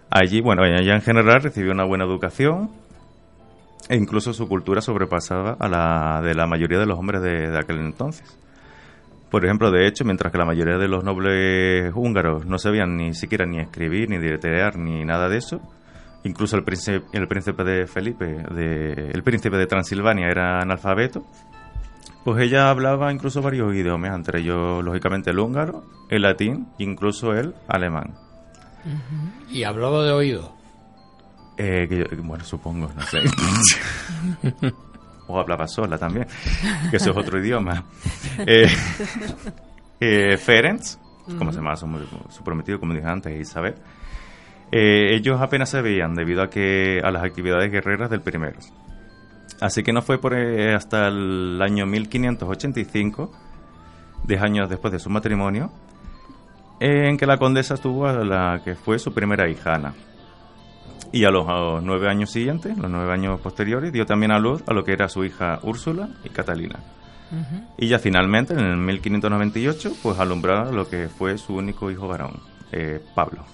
Allí, 0.10 0.40
bueno, 0.40 0.64
ella 0.64 0.96
en 0.96 1.02
general 1.02 1.42
recibió 1.42 1.74
una 1.74 1.84
buena 1.84 2.06
educación 2.06 2.70
e 3.90 3.98
incluso 3.98 4.32
su 4.32 4.48
cultura 4.48 4.80
sobrepasaba 4.80 5.58
a 5.60 5.68
la 5.68 6.22
de 6.22 6.36
la 6.36 6.48
mayoría 6.48 6.80
de 6.80 6.86
los 6.86 6.98
hombres 6.98 7.22
de, 7.22 7.50
de 7.50 7.60
aquel 7.60 7.80
entonces. 7.80 8.40
Por 9.32 9.46
ejemplo, 9.46 9.70
de 9.72 9.88
hecho, 9.88 10.04
mientras 10.06 10.32
que 10.32 10.38
la 10.40 10.46
mayoría 10.46 10.78
de 10.78 10.88
los 10.88 11.04
nobles 11.04 11.92
húngaros 11.96 12.46
no 12.46 12.58
sabían 12.58 12.98
ni 12.98 13.14
siquiera 13.14 13.46
ni 13.46 13.60
escribir, 13.60 14.10
ni 14.10 14.18
deletrear, 14.18 14.78
ni 14.78 15.06
nada 15.06 15.30
de 15.30 15.38
eso, 15.38 15.62
incluso 16.24 16.56
el 16.58 16.64
príncipe, 16.64 17.06
el 17.14 17.28
príncipe 17.28 17.64
de 17.64 17.86
Felipe, 17.88 18.26
de, 18.26 19.12
el 19.14 19.22
príncipe 19.24 19.58
de 19.58 19.68
Transilvania 19.68 20.28
era 20.30 20.60
analfabeto, 20.62 21.24
pues 22.26 22.42
ella 22.44 22.70
hablaba 22.70 23.12
incluso 23.14 23.42
varios 23.42 23.74
idiomas, 23.76 24.16
entre 24.16 24.40
ellos, 24.42 24.84
lógicamente, 24.84 25.30
el 25.30 25.40
húngaro, 25.40 25.84
el 26.10 26.24
latín, 26.24 26.68
incluso 26.80 27.32
el 27.34 27.54
alemán. 27.68 28.16
Y 29.52 29.64
hablaba 29.64 30.04
de 30.06 30.12
oído. 30.12 30.54
Eh, 31.58 31.86
que 31.88 31.98
yo- 32.00 32.24
bueno, 32.24 32.44
supongo, 32.44 32.90
no 32.96 33.02
sé. 33.04 33.20
o 35.30 35.40
hablaba 35.40 35.68
sola 35.68 35.98
también, 35.98 36.28
que 36.90 36.98
eso 36.98 37.12
es 37.12 37.18
otro 37.18 37.40
idioma. 37.44 37.86
Eh, 38.40 38.68
eh, 40.00 40.38
Ferenc, 40.38 40.82
como 41.38 41.52
se 41.52 41.58
llama 41.58 41.76
su, 41.76 41.88
su 42.30 42.44
prometido, 42.44 42.80
como 42.80 42.94
dije 42.94 43.08
antes, 43.08 43.40
Isabel, 43.40 43.76
eh, 44.72 45.16
ellos 45.16 45.42
apenas 45.42 45.70
se 45.70 45.82
veían 45.82 46.14
debido 46.14 46.44
a 46.44 46.50
que 46.50 47.00
a 47.04 47.12
las 47.12 47.24
actividades 47.24 47.72
guerreras 47.72 48.10
del 48.10 48.22
primero. 48.22 48.60
Así 49.62 49.84
que 49.84 49.92
no 49.92 50.02
fue 50.02 50.20
por 50.20 50.34
eh, 50.36 50.74
hasta 50.74 51.08
el 51.08 51.60
año 51.62 51.86
1585, 51.86 53.32
10 54.26 54.42
años 54.42 54.70
después 54.70 54.92
de 54.94 55.00
su 55.00 55.10
matrimonio, 55.10 55.72
en 56.80 57.18
que 57.18 57.26
la 57.26 57.38
condesa 57.38 57.76
tuvo 57.78 58.08
a 58.08 58.14
la 58.24 58.62
que 58.64 58.76
fue 58.76 59.00
su 59.00 59.14
primera 59.14 59.50
hija, 59.50 59.76
Ana. 59.76 59.94
Y 61.12 61.26
a 61.26 61.30
los, 61.30 61.48
a 61.48 61.54
los 61.54 61.84
nueve 61.84 62.10
años 62.10 62.32
siguientes, 62.32 62.78
los 62.78 62.90
nueve 62.90 63.12
años 63.12 63.40
posteriores, 63.42 63.92
dio 63.92 64.06
también 64.06 64.32
a 64.32 64.40
luz 64.40 64.64
a 64.68 64.74
lo 64.74 64.84
que 64.84 64.94
era 64.94 65.10
su 65.10 65.26
hija 65.26 65.60
Úrsula 65.64 66.10
y 66.24 66.30
Catalina. 66.30 66.80
Y 67.78 67.88
ya 67.88 68.00
finalmente, 68.00 68.54
en 68.54 68.60
el 68.60 68.78
1598, 68.78 69.94
pues 70.02 70.20
alumbró 70.20 70.72
lo 70.72 70.90
que 70.90 71.08
fue 71.10 71.38
su 71.38 71.56
único 71.56 71.92
hijo 71.92 72.08
varón, 72.08 72.40
eh, 72.72 73.00
Pablo. 73.14 73.46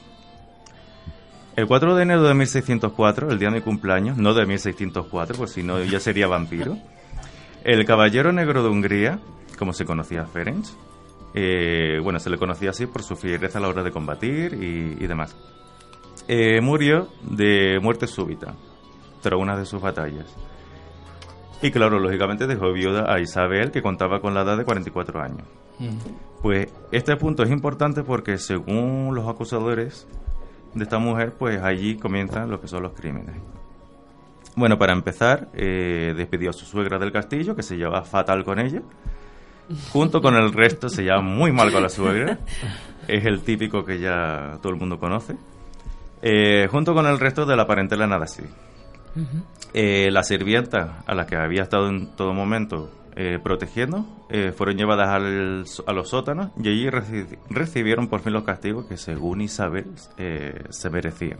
El 1.55 1.67
4 1.67 1.95
de 1.95 2.03
enero 2.03 2.23
de 2.23 2.33
1604, 2.33 3.31
el 3.31 3.39
día 3.39 3.49
de 3.49 3.55
mi 3.55 3.61
cumpleaños, 3.61 4.17
no 4.17 4.33
de 4.33 4.45
1604, 4.45 5.37
pues 5.37 5.51
si 5.51 5.63
no 5.63 5.81
ya 5.83 5.99
sería 5.99 6.27
vampiro, 6.27 6.77
el 7.63 7.85
caballero 7.85 8.31
negro 8.31 8.63
de 8.63 8.69
Hungría, 8.69 9.19
como 9.57 9.73
se 9.73 9.85
conocía 9.85 10.21
a 10.21 10.25
Ferenc, 10.25 10.65
eh, 11.33 11.99
bueno, 12.01 12.19
se 12.19 12.29
le 12.29 12.37
conocía 12.37 12.69
así 12.69 12.85
por 12.85 13.03
su 13.03 13.15
fiereza 13.15 13.59
a 13.59 13.61
la 13.61 13.67
hora 13.67 13.83
de 13.83 13.91
combatir 13.91 14.53
y, 14.53 15.03
y 15.03 15.07
demás, 15.07 15.35
eh, 16.27 16.61
murió 16.61 17.07
de 17.21 17.79
muerte 17.81 18.07
súbita 18.07 18.55
tras 19.21 19.39
una 19.39 19.57
de 19.57 19.65
sus 19.65 19.81
batallas. 19.81 20.25
Y 21.61 21.71
claro, 21.71 21.99
lógicamente 21.99 22.47
dejó 22.47 22.71
viuda 22.73 23.11
a 23.11 23.19
Isabel, 23.19 23.71
que 23.71 23.81
contaba 23.81 24.19
con 24.19 24.33
la 24.33 24.41
edad 24.41 24.57
de 24.57 24.65
44 24.65 25.21
años. 25.21 25.47
Pues 26.41 26.67
este 26.91 27.15
punto 27.15 27.43
es 27.43 27.49
importante 27.49 28.03
porque 28.03 28.37
según 28.37 29.13
los 29.15 29.27
acusadores 29.27 30.07
de 30.73 30.83
esta 30.83 30.99
mujer, 30.99 31.33
pues 31.33 31.61
allí 31.61 31.97
comienzan 31.97 32.49
lo 32.49 32.61
que 32.61 32.67
son 32.67 32.83
los 32.83 32.93
crímenes. 32.93 33.35
Bueno, 34.55 34.77
para 34.77 34.93
empezar, 34.93 35.49
eh, 35.53 36.13
despidió 36.15 36.51
a 36.51 36.53
su 36.53 36.65
suegra 36.65 36.97
del 36.97 37.11
castillo, 37.11 37.55
que 37.55 37.63
se 37.63 37.77
llevaba 37.77 38.03
fatal 38.03 38.43
con 38.43 38.59
ella. 38.59 38.81
Junto 39.91 40.21
con 40.21 40.35
el 40.35 40.53
resto 40.53 40.87
se 40.87 41.03
lleva 41.03 41.21
muy 41.21 41.51
mal 41.51 41.71
con 41.71 41.81
la 41.83 41.89
suegra. 41.89 42.39
Es 43.07 43.23
el 43.23 43.41
típico 43.41 43.85
que 43.85 43.99
ya 43.99 44.57
todo 44.63 44.73
el 44.73 44.79
mundo 44.79 44.97
conoce. 44.97 45.35
Eh, 46.21 46.67
junto 46.71 46.93
con 46.93 47.05
el 47.05 47.19
resto 47.19 47.45
de 47.45 47.55
la 47.55 47.67
parentela 47.67 48.07
nada 48.07 48.23
así. 48.25 48.43
Eh, 49.73 50.09
la 50.11 50.23
sirvienta 50.23 51.03
a 51.05 51.13
la 51.15 51.25
que 51.25 51.35
había 51.35 51.63
estado 51.63 51.87
en 51.89 52.15
todo 52.15 52.33
momento 52.33 52.91
eh, 53.15 53.39
protegiendo 53.41 54.05
fueron 54.57 54.75
llevadas 54.75 55.07
al- 55.09 55.63
a 55.87 55.93
los 55.93 56.09
sótanos 56.09 56.49
y 56.61 56.67
allí 56.67 56.87
reci- 56.89 57.37
recibieron 57.49 58.07
por 58.09 58.19
fin 58.21 58.33
los 58.33 58.43
castigos 58.43 58.85
que 58.87 58.97
según 58.97 59.39
Isabel 59.41 59.85
se 60.69 60.89
merecían. 60.89 61.39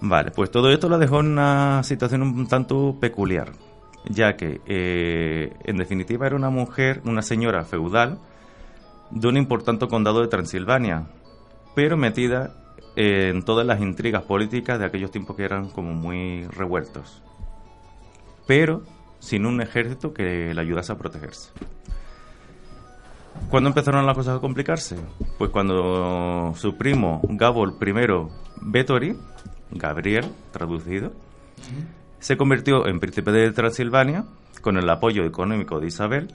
Vale, 0.00 0.30
pues 0.30 0.50
todo 0.50 0.70
esto 0.70 0.88
la 0.88 0.96
dejó 0.98 1.20
en 1.20 1.26
una 1.32 1.82
situación 1.82 2.22
un 2.22 2.46
tanto 2.48 2.96
peculiar, 3.00 3.52
ya 4.08 4.34
que 4.36 4.60
en 5.64 5.76
definitiva 5.76 6.26
era 6.26 6.36
una 6.36 6.50
mujer, 6.50 7.02
una 7.04 7.20
señora 7.22 7.64
feudal 7.64 8.18
de 9.10 9.28
un 9.28 9.36
importante 9.36 9.86
condado 9.88 10.22
de 10.22 10.28
Transilvania, 10.28 11.06
pero 11.74 11.96
metida 11.98 12.54
en 12.96 13.42
todas 13.42 13.66
las 13.66 13.80
intrigas 13.80 14.22
políticas 14.22 14.78
de 14.78 14.86
aquellos 14.86 15.10
tiempos 15.10 15.36
que 15.36 15.44
eran 15.44 15.68
como 15.70 15.94
muy 15.94 16.46
revueltos, 16.48 17.22
pero 18.46 18.82
sin 19.18 19.46
un 19.46 19.60
ejército 19.60 20.12
que 20.12 20.52
le 20.52 20.60
ayudase 20.60 20.92
a 20.92 20.98
protegerse. 20.98 21.50
¿Cuándo 23.48 23.68
empezaron 23.68 24.06
las 24.06 24.16
cosas 24.16 24.36
a 24.36 24.40
complicarse? 24.40 24.96
Pues 25.38 25.50
cuando 25.50 26.52
su 26.56 26.76
primo 26.76 27.20
Gabor 27.24 27.74
I 27.80 27.92
Vettori, 28.60 29.16
Gabriel 29.70 30.26
traducido, 30.50 31.12
se 32.18 32.36
convirtió 32.36 32.86
en 32.86 33.00
príncipe 33.00 33.32
de 33.32 33.52
Transilvania 33.52 34.24
con 34.60 34.76
el 34.76 34.88
apoyo 34.88 35.24
económico 35.24 35.80
de 35.80 35.88
Isabel, 35.88 36.28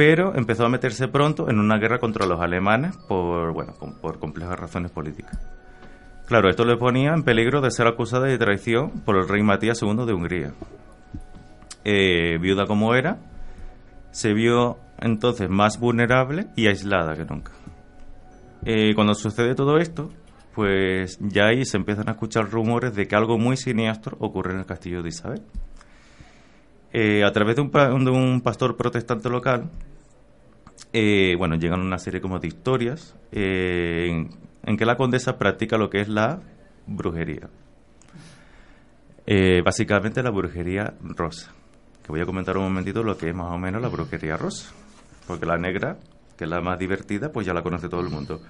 pero 0.00 0.34
empezó 0.34 0.64
a 0.64 0.70
meterse 0.70 1.08
pronto 1.08 1.50
en 1.50 1.58
una 1.58 1.76
guerra 1.76 1.98
contra 1.98 2.24
los 2.24 2.40
alemanes 2.40 2.96
por, 2.96 3.52
bueno, 3.52 3.74
por 4.00 4.18
complejas 4.18 4.58
razones 4.58 4.90
políticas. 4.90 5.38
Claro, 6.26 6.48
esto 6.48 6.64
le 6.64 6.78
ponía 6.78 7.12
en 7.12 7.22
peligro 7.22 7.60
de 7.60 7.70
ser 7.70 7.86
acusada 7.86 8.24
de 8.24 8.38
traición 8.38 9.02
por 9.04 9.18
el 9.18 9.28
rey 9.28 9.42
Matías 9.42 9.82
II 9.82 10.06
de 10.06 10.14
Hungría. 10.14 10.54
Eh, 11.84 12.38
viuda 12.40 12.64
como 12.64 12.94
era, 12.94 13.18
se 14.10 14.32
vio 14.32 14.78
entonces 14.98 15.50
más 15.50 15.78
vulnerable 15.78 16.46
y 16.56 16.68
aislada 16.68 17.14
que 17.14 17.26
nunca. 17.26 17.52
Eh, 18.64 18.94
cuando 18.94 19.12
sucede 19.12 19.54
todo 19.54 19.76
esto, 19.76 20.08
pues 20.54 21.18
ya 21.20 21.48
ahí 21.48 21.66
se 21.66 21.76
empiezan 21.76 22.08
a 22.08 22.12
escuchar 22.12 22.50
rumores 22.50 22.94
de 22.94 23.06
que 23.06 23.16
algo 23.16 23.36
muy 23.36 23.58
siniestro 23.58 24.16
ocurre 24.18 24.54
en 24.54 24.60
el 24.60 24.64
castillo 24.64 25.02
de 25.02 25.10
Isabel. 25.10 25.42
Eh, 26.92 27.24
a 27.24 27.32
través 27.32 27.56
de 27.56 27.62
un, 27.62 27.70
de 28.04 28.10
un 28.10 28.40
pastor 28.40 28.76
protestante 28.76 29.28
local, 29.28 29.70
eh, 30.92 31.34
bueno, 31.38 31.56
llegan 31.56 31.80
una 31.80 31.98
serie 31.98 32.20
como 32.20 32.38
de 32.38 32.48
historias 32.48 33.16
eh, 33.30 34.08
en, 34.10 34.30
en 34.64 34.76
que 34.76 34.84
la 34.84 34.96
condesa 34.96 35.38
practica 35.38 35.76
lo 35.78 35.88
que 35.88 36.00
es 36.00 36.08
la 36.08 36.40
brujería. 36.86 37.48
Eh, 39.26 39.62
básicamente 39.62 40.22
la 40.22 40.30
brujería 40.30 40.94
rosa. 41.02 41.52
Que 42.02 42.10
voy 42.10 42.20
a 42.20 42.26
comentar 42.26 42.56
un 42.56 42.64
momentito 42.64 43.02
lo 43.02 43.16
que 43.16 43.28
es 43.28 43.34
más 43.34 43.52
o 43.52 43.58
menos 43.58 43.80
la 43.80 43.88
brujería 43.88 44.36
rosa. 44.36 44.72
Porque 45.26 45.46
la 45.46 45.56
negra, 45.56 45.98
que 46.36 46.44
es 46.44 46.50
la 46.50 46.60
más 46.60 46.78
divertida, 46.78 47.30
pues 47.30 47.46
ya 47.46 47.54
la 47.54 47.62
conoce 47.62 47.88
todo 47.88 48.00
el 48.00 48.10
mundo. 48.10 48.40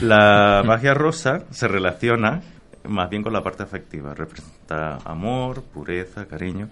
La 0.00 0.62
magia 0.66 0.94
rosa 0.94 1.44
se 1.50 1.68
relaciona 1.68 2.40
más 2.88 3.08
bien 3.08 3.22
con 3.22 3.32
la 3.32 3.42
parte 3.42 3.62
afectiva. 3.62 4.14
Representa 4.14 4.98
amor, 5.04 5.62
pureza, 5.62 6.26
cariño. 6.26 6.68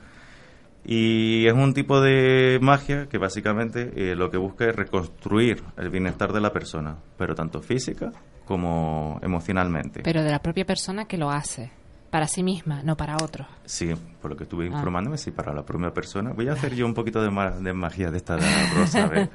Y 0.85 1.47
es 1.47 1.53
un 1.53 1.75
tipo 1.75 2.01
de 2.01 2.59
magia 2.63 3.07
que 3.09 3.19
básicamente 3.19 3.93
eh, 3.95 4.15
lo 4.17 4.31
que 4.31 4.39
busca 4.39 4.65
es 4.67 4.75
reconstruir 4.75 5.63
el 5.77 5.91
bienestar 5.91 6.33
de 6.33 6.41
la 6.41 6.51
persona, 6.53 6.97
pero 7.19 7.35
tanto 7.35 7.61
física 7.61 8.11
como 8.47 9.19
emocionalmente. 9.23 10.01
Pero 10.03 10.23
de 10.23 10.31
la 10.31 10.39
propia 10.41 10.65
persona 10.65 11.05
que 11.07 11.19
lo 11.19 11.31
hace. 11.31 11.71
Para 12.11 12.27
sí 12.27 12.43
misma, 12.43 12.83
no 12.83 12.97
para 12.97 13.17
otros. 13.23 13.47
Sí, 13.67 13.93
por 14.23 14.31
lo 14.31 14.37
que 14.39 14.45
estuve 14.45 14.65
Ah. 14.65 14.69
informándome, 14.69 15.19
sí, 15.19 15.31
para 15.31 15.53
la 15.53 15.63
primera 15.63 15.93
persona. 15.93 16.33
Voy 16.33 16.49
a 16.49 16.53
hacer 16.55 16.75
yo 16.75 16.87
un 16.87 16.95
poquito 16.95 17.21
de, 17.21 17.29
ma- 17.31 17.51
de 17.51 17.75
magia 17.75 18.11
de 18.11 18.17
esta 18.17 18.37
de 18.37 18.47
rosa, 18.75 19.05
a 19.05 19.09
ver. 19.09 19.29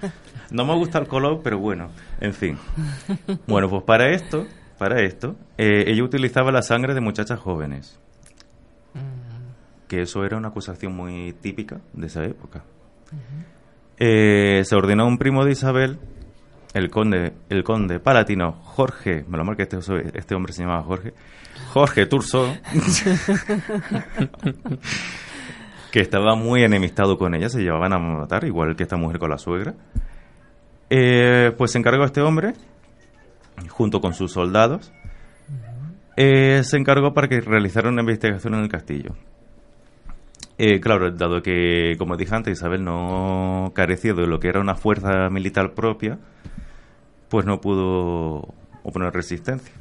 No 0.49 0.65
me 0.65 0.73
gusta 0.73 0.97
el 0.97 1.07
color, 1.07 1.41
pero 1.43 1.59
bueno, 1.59 1.89
en 2.19 2.33
fin. 2.33 2.57
Bueno, 3.45 3.69
pues 3.69 3.83
para 3.83 4.09
esto, 4.09 4.47
para 4.79 5.03
esto, 5.03 5.35
eh, 5.55 5.83
ella 5.85 6.03
utilizaba 6.03 6.51
la 6.51 6.63
sangre 6.63 6.95
de 6.95 7.01
muchachas 7.01 7.39
jóvenes. 7.39 7.99
Que 9.93 10.01
eso 10.01 10.25
era 10.25 10.37
una 10.37 10.47
acusación 10.47 10.95
muy 10.95 11.33
típica 11.33 11.79
de 11.93 12.07
esa 12.07 12.23
época. 12.23 12.63
Eh, 13.99 14.63
se 14.65 14.75
ordenó 14.75 15.03
a 15.03 15.05
un 15.05 15.19
primo 15.19 15.45
de 15.45 15.51
Isabel, 15.51 15.99
el 16.73 16.89
conde, 16.89 17.33
el 17.47 17.63
conde 17.63 17.99
palatino 17.99 18.53
Jorge, 18.53 19.23
me 19.27 19.37
lo 19.37 19.45
marca 19.45 19.61
este, 19.61 19.77
este 20.15 20.33
hombre 20.33 20.51
se 20.51 20.63
llamaba 20.63 20.81
Jorge, 20.81 21.13
Jorge 21.73 22.07
Turso, 22.07 22.51
que 25.91 25.99
estaba 25.99 26.35
muy 26.35 26.63
enemistado 26.63 27.15
con 27.15 27.35
ella, 27.35 27.49
se 27.49 27.61
llevaban 27.61 27.93
a 27.93 27.99
matar, 27.99 28.45
igual 28.45 28.75
que 28.75 28.81
esta 28.81 28.97
mujer 28.97 29.19
con 29.19 29.29
la 29.29 29.37
suegra. 29.37 29.75
Eh, 30.89 31.51
pues 31.55 31.69
se 31.69 31.77
encargó 31.77 32.01
a 32.01 32.07
este 32.07 32.21
hombre, 32.21 32.53
junto 33.69 34.01
con 34.01 34.15
sus 34.15 34.31
soldados, 34.31 34.91
eh, 36.17 36.63
se 36.63 36.77
encargó 36.77 37.13
para 37.13 37.27
que 37.27 37.41
realizara 37.41 37.89
una 37.89 38.01
investigación 38.01 38.55
en 38.55 38.61
el 38.61 38.69
castillo. 38.69 39.13
Eh, 40.57 40.79
claro, 40.79 41.11
dado 41.11 41.41
que, 41.41 41.95
como 41.97 42.15
dije 42.15 42.35
antes, 42.35 42.57
Isabel 42.57 42.83
no 42.83 43.71
carecía 43.73 44.13
de 44.13 44.27
lo 44.27 44.39
que 44.39 44.49
era 44.49 44.59
una 44.59 44.75
fuerza 44.75 45.29
militar 45.29 45.73
propia, 45.73 46.19
pues 47.29 47.45
no 47.45 47.59
pudo 47.59 48.53
oponer 48.83 49.13
resistencia. 49.13 49.73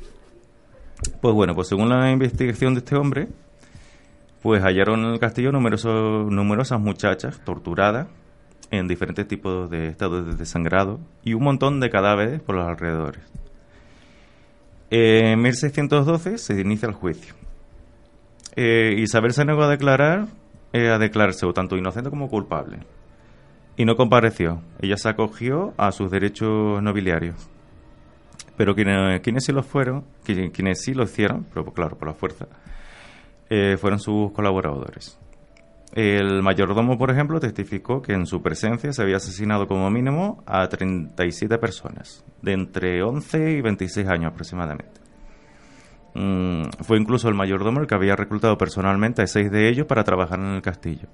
Pues 1.21 1.35
bueno, 1.35 1.55
pues 1.55 1.69
según 1.69 1.89
la 1.89 2.11
investigación 2.11 2.75
de 2.75 2.79
este 2.79 2.97
hombre, 2.97 3.29
pues 4.41 4.63
hallaron 4.63 5.01
en 5.05 5.13
el 5.13 5.21
castillo 5.21 5.53
numerosas 5.53 6.81
muchachas 6.81 7.41
torturadas 7.45 8.09
en 8.71 8.89
diferentes 8.89 9.29
tipos 9.29 9.71
de 9.71 9.89
estados 9.89 10.27
de 10.27 10.35
desangrado 10.35 10.99
y 11.23 11.35
un 11.35 11.45
montón 11.45 11.79
de 11.81 11.91
cadáveres 11.91 12.41
por 12.41 12.57
los 12.57 12.67
alrededores. 12.67 13.23
En 14.91 15.41
1612 15.41 16.39
se 16.39 16.61
inicia 16.61 16.89
el 16.89 16.95
juicio. 16.95 17.35
Eh, 18.57 18.95
Isabel 18.99 19.33
se 19.33 19.45
negó 19.45 19.63
a 19.63 19.69
declarar, 19.69 20.27
eh, 20.73 20.89
a 20.91 20.99
declararse 20.99 21.47
o 21.47 21.53
tanto 21.53 21.77
inocente 21.77 22.11
como 22.11 22.29
culpable. 22.29 22.79
Y 23.77 23.85
no 23.85 23.97
compareció. 23.97 24.61
Ella 24.81 24.97
se 24.97 25.09
acogió 25.09 25.73
a 25.79 25.93
sus 25.93 26.11
derechos 26.11 26.83
nobiliarios. 26.83 27.49
Pero 28.57 28.75
quienes, 28.75 29.21
quienes 29.23 29.45
sí 29.45 29.53
lo 29.53 29.63
fueron, 29.63 30.05
qui- 30.27 30.53
quienes 30.53 30.83
sí 30.83 30.93
lo 30.95 31.05
hicieron, 31.05 31.45
pero 31.53 31.65
claro, 31.73 31.97
por 31.97 32.09
la 32.09 32.15
fuerza, 32.15 32.47
eh, 33.49 33.77
fueron 33.79 33.99
sus 33.99 34.31
colaboradores. 34.33 35.19
El 35.95 36.43
mayordomo, 36.43 36.97
por 36.97 37.11
ejemplo, 37.11 37.39
testificó 37.39 38.01
que 38.01 38.15
en 38.15 38.25
su 38.27 38.41
presencia 38.43 38.93
se 38.95 39.03
había 39.03 39.17
asesinado 39.17 39.67
como 39.67 39.91
mínimo 39.91 40.43
a 40.47 40.67
37 40.69 41.59
personas, 41.59 42.25
de 42.41 42.53
entre 42.53 43.03
11 43.03 43.53
y 43.53 43.61
26 43.61 44.09
años 44.09 44.33
aproximadamente. 44.33 45.02
Mm, 46.15 46.65
fue 46.83 46.99
incluso 46.99 47.29
el 47.29 47.35
mayordomo 47.35 47.81
el 47.81 47.87
que 47.87 47.95
había 47.95 48.17
reclutado 48.17 48.59
personalmente 48.59 49.23
a 49.23 49.27
seis 49.27 49.51
de 49.51 49.69
ellos 49.69 49.87
para 49.87 50.05
trabajar 50.05 50.39
en 50.39 50.55
el 50.55 50.63
castillo. 50.63 51.09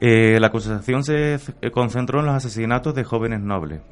Eh, 0.00 0.40
la 0.40 0.46
acusación 0.46 1.04
se 1.04 1.34
eh, 1.34 1.70
concentró 1.70 2.20
en 2.20 2.26
los 2.26 2.34
asesinatos 2.34 2.94
de 2.94 3.04
jóvenes 3.04 3.40
nobles, 3.40 3.82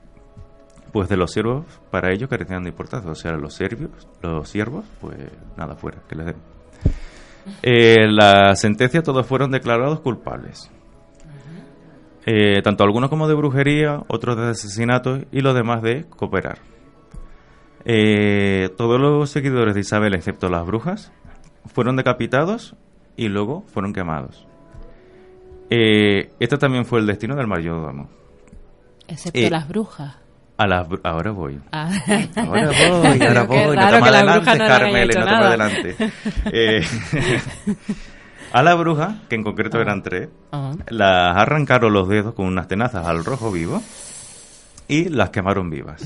pues 0.91 1.09
de 1.11 1.19
los 1.19 1.33
siervos 1.33 1.67
para 1.91 2.13
ellos 2.13 2.31
carecían 2.31 2.63
de 2.63 2.71
importancia, 2.71 3.11
o 3.11 3.15
sea, 3.15 3.33
los 3.33 3.55
siervos, 3.55 3.91
los 4.23 4.49
siervos, 4.49 4.87
pues 5.03 5.19
nada 5.57 5.75
fuera, 5.77 5.99
que 6.09 6.15
les 6.17 6.27
den. 6.27 6.37
Eh, 7.63 8.07
la 8.11 8.55
sentencia 8.57 9.03
todos 9.03 9.27
fueron 9.27 9.51
declarados 9.51 10.01
culpables. 10.01 10.71
Eh, 12.27 12.61
tanto 12.63 12.85
algunos 12.85 13.09
como 13.11 13.27
de 13.29 13.35
brujería, 13.35 14.03
otros 14.09 14.37
de 14.37 14.49
asesinatos 14.49 15.21
y 15.33 15.41
los 15.41 15.55
demás 15.55 15.83
de 15.83 16.05
cooperar. 16.05 16.59
Eh, 17.85 18.71
todos 18.77 19.01
los 19.01 19.31
seguidores 19.31 19.75
de 19.75 19.81
Isabel, 19.81 20.15
excepto 20.15 20.49
las 20.49 20.67
brujas, 20.67 21.13
fueron 21.73 21.97
decapitados 21.97 22.75
y 23.17 23.29
luego 23.29 23.65
fueron 23.73 23.93
quemados. 23.93 24.47
Eh, 25.71 26.31
este 26.41 26.57
también 26.59 26.85
fue 26.87 27.01
el 27.01 27.07
destino 27.07 27.35
del 27.37 27.47
mayordomo. 27.47 28.09
Excepto 29.07 29.39
Eh, 29.39 29.51
las 29.51 29.69
brujas. 29.69 30.17
A 30.57 30.67
las 30.67 30.89
bru- 30.89 31.01
ahora 31.05 31.31
voy. 31.31 31.61
Ah. 31.71 31.89
Ahora 32.37 32.71
voy, 32.71 33.23
ahora 33.23 33.43
voy. 33.47 33.77
No 33.77 33.83
que 33.83 34.03
te 34.03 34.11
las 34.11 34.25
me 34.25 34.33
brujas 34.39 34.61
adelantes, 34.61 34.87
no 34.89 34.99
hecho 34.99 35.19
no 35.21 35.25
te 35.25 35.31
me 35.31 35.31
nada. 35.31 35.49
adelantes. 35.49 35.97
Eh, 36.53 36.83
a 38.53 38.63
la 38.63 38.75
bruja, 38.75 39.19
que 39.29 39.37
en 39.37 39.45
concreto 39.45 39.81
eran 39.81 40.03
tres, 40.03 40.29
Ah. 40.53 40.73
las 40.89 41.37
arrancaron 41.37 41.93
los 41.93 42.09
dedos 42.09 42.35
con 42.35 42.47
unas 42.47 42.67
tenazas 42.67 43.07
al 43.07 43.25
rojo 43.25 43.53
vivo 43.53 43.81
y 44.89 45.09
las 45.11 45.31
quemaron 45.31 45.71
vivas. 45.71 46.03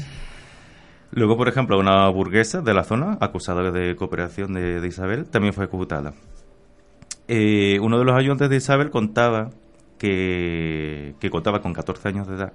Luego, 1.12 1.36
por 1.36 1.48
ejemplo, 1.48 1.78
una 1.78 2.08
burguesa 2.08 2.62
de 2.62 2.72
la 2.74 2.84
zona, 2.84 3.18
acusada 3.20 3.70
de 3.70 3.94
cooperación 3.96 4.54
de, 4.54 4.80
de 4.80 4.88
Isabel, 4.88 5.26
también 5.26 5.52
fue 5.52 5.64
ejecutada. 5.66 6.14
Eh, 7.28 7.78
uno 7.80 7.98
de 7.98 8.04
los 8.04 8.16
ayudantes 8.16 8.48
de 8.48 8.56
Isabel 8.56 8.90
contaba 8.90 9.50
que, 9.98 11.14
que 11.20 11.30
contaba 11.30 11.60
con 11.60 11.72
14 11.74 12.08
años 12.08 12.26
de 12.28 12.36
edad, 12.36 12.52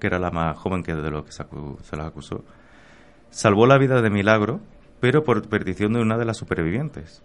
que 0.00 0.08
era 0.08 0.18
la 0.18 0.30
más 0.32 0.56
joven 0.58 0.82
que 0.82 0.94
de 0.94 1.10
los 1.10 1.24
que 1.24 1.32
se, 1.32 1.44
acu- 1.44 1.78
se 1.82 1.96
las 1.96 2.06
acusó. 2.08 2.44
Salvó 3.30 3.66
la 3.66 3.78
vida 3.78 4.02
de 4.02 4.10
milagro, 4.10 4.60
pero 5.00 5.22
por 5.22 5.48
petición 5.48 5.92
de 5.92 6.00
una 6.00 6.18
de 6.18 6.24
las 6.24 6.36
supervivientes. 6.36 7.22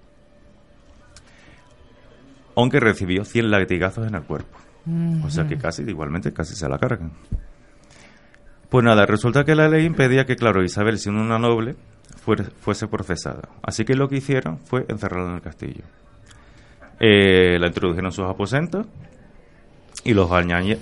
Aunque 2.55 2.79
recibió 2.79 3.23
100 3.25 3.51
latigazos 3.51 4.07
en 4.07 4.15
el 4.15 4.23
cuerpo. 4.23 4.57
O 5.25 5.29
sea 5.29 5.47
que 5.47 5.57
casi, 5.57 5.83
igualmente, 5.83 6.31
casi 6.33 6.55
se 6.55 6.69
la 6.69 6.77
cargan. 6.79 7.11
Pues 8.69 8.83
nada, 8.83 9.05
resulta 9.05 9.43
que 9.45 9.55
la 9.55 9.69
ley 9.69 9.85
impedía 9.85 10.25
que, 10.25 10.35
claro, 10.35 10.63
Isabel, 10.63 10.99
siendo 10.99 11.21
una 11.21 11.39
noble, 11.39 11.75
fuere- 12.25 12.49
fuese 12.59 12.87
procesada. 12.87 13.47
Así 13.63 13.85
que 13.85 13.95
lo 13.95 14.09
que 14.09 14.17
hicieron 14.17 14.57
fue 14.59 14.85
encerrarla 14.89 15.29
en 15.29 15.35
el 15.35 15.41
castillo. 15.41 15.83
Eh, 16.99 17.57
la 17.59 17.67
introdujeron 17.67 18.07
en 18.07 18.11
sus 18.11 18.25
aposentos 18.25 18.85
y 20.03 20.13
los, 20.13 20.29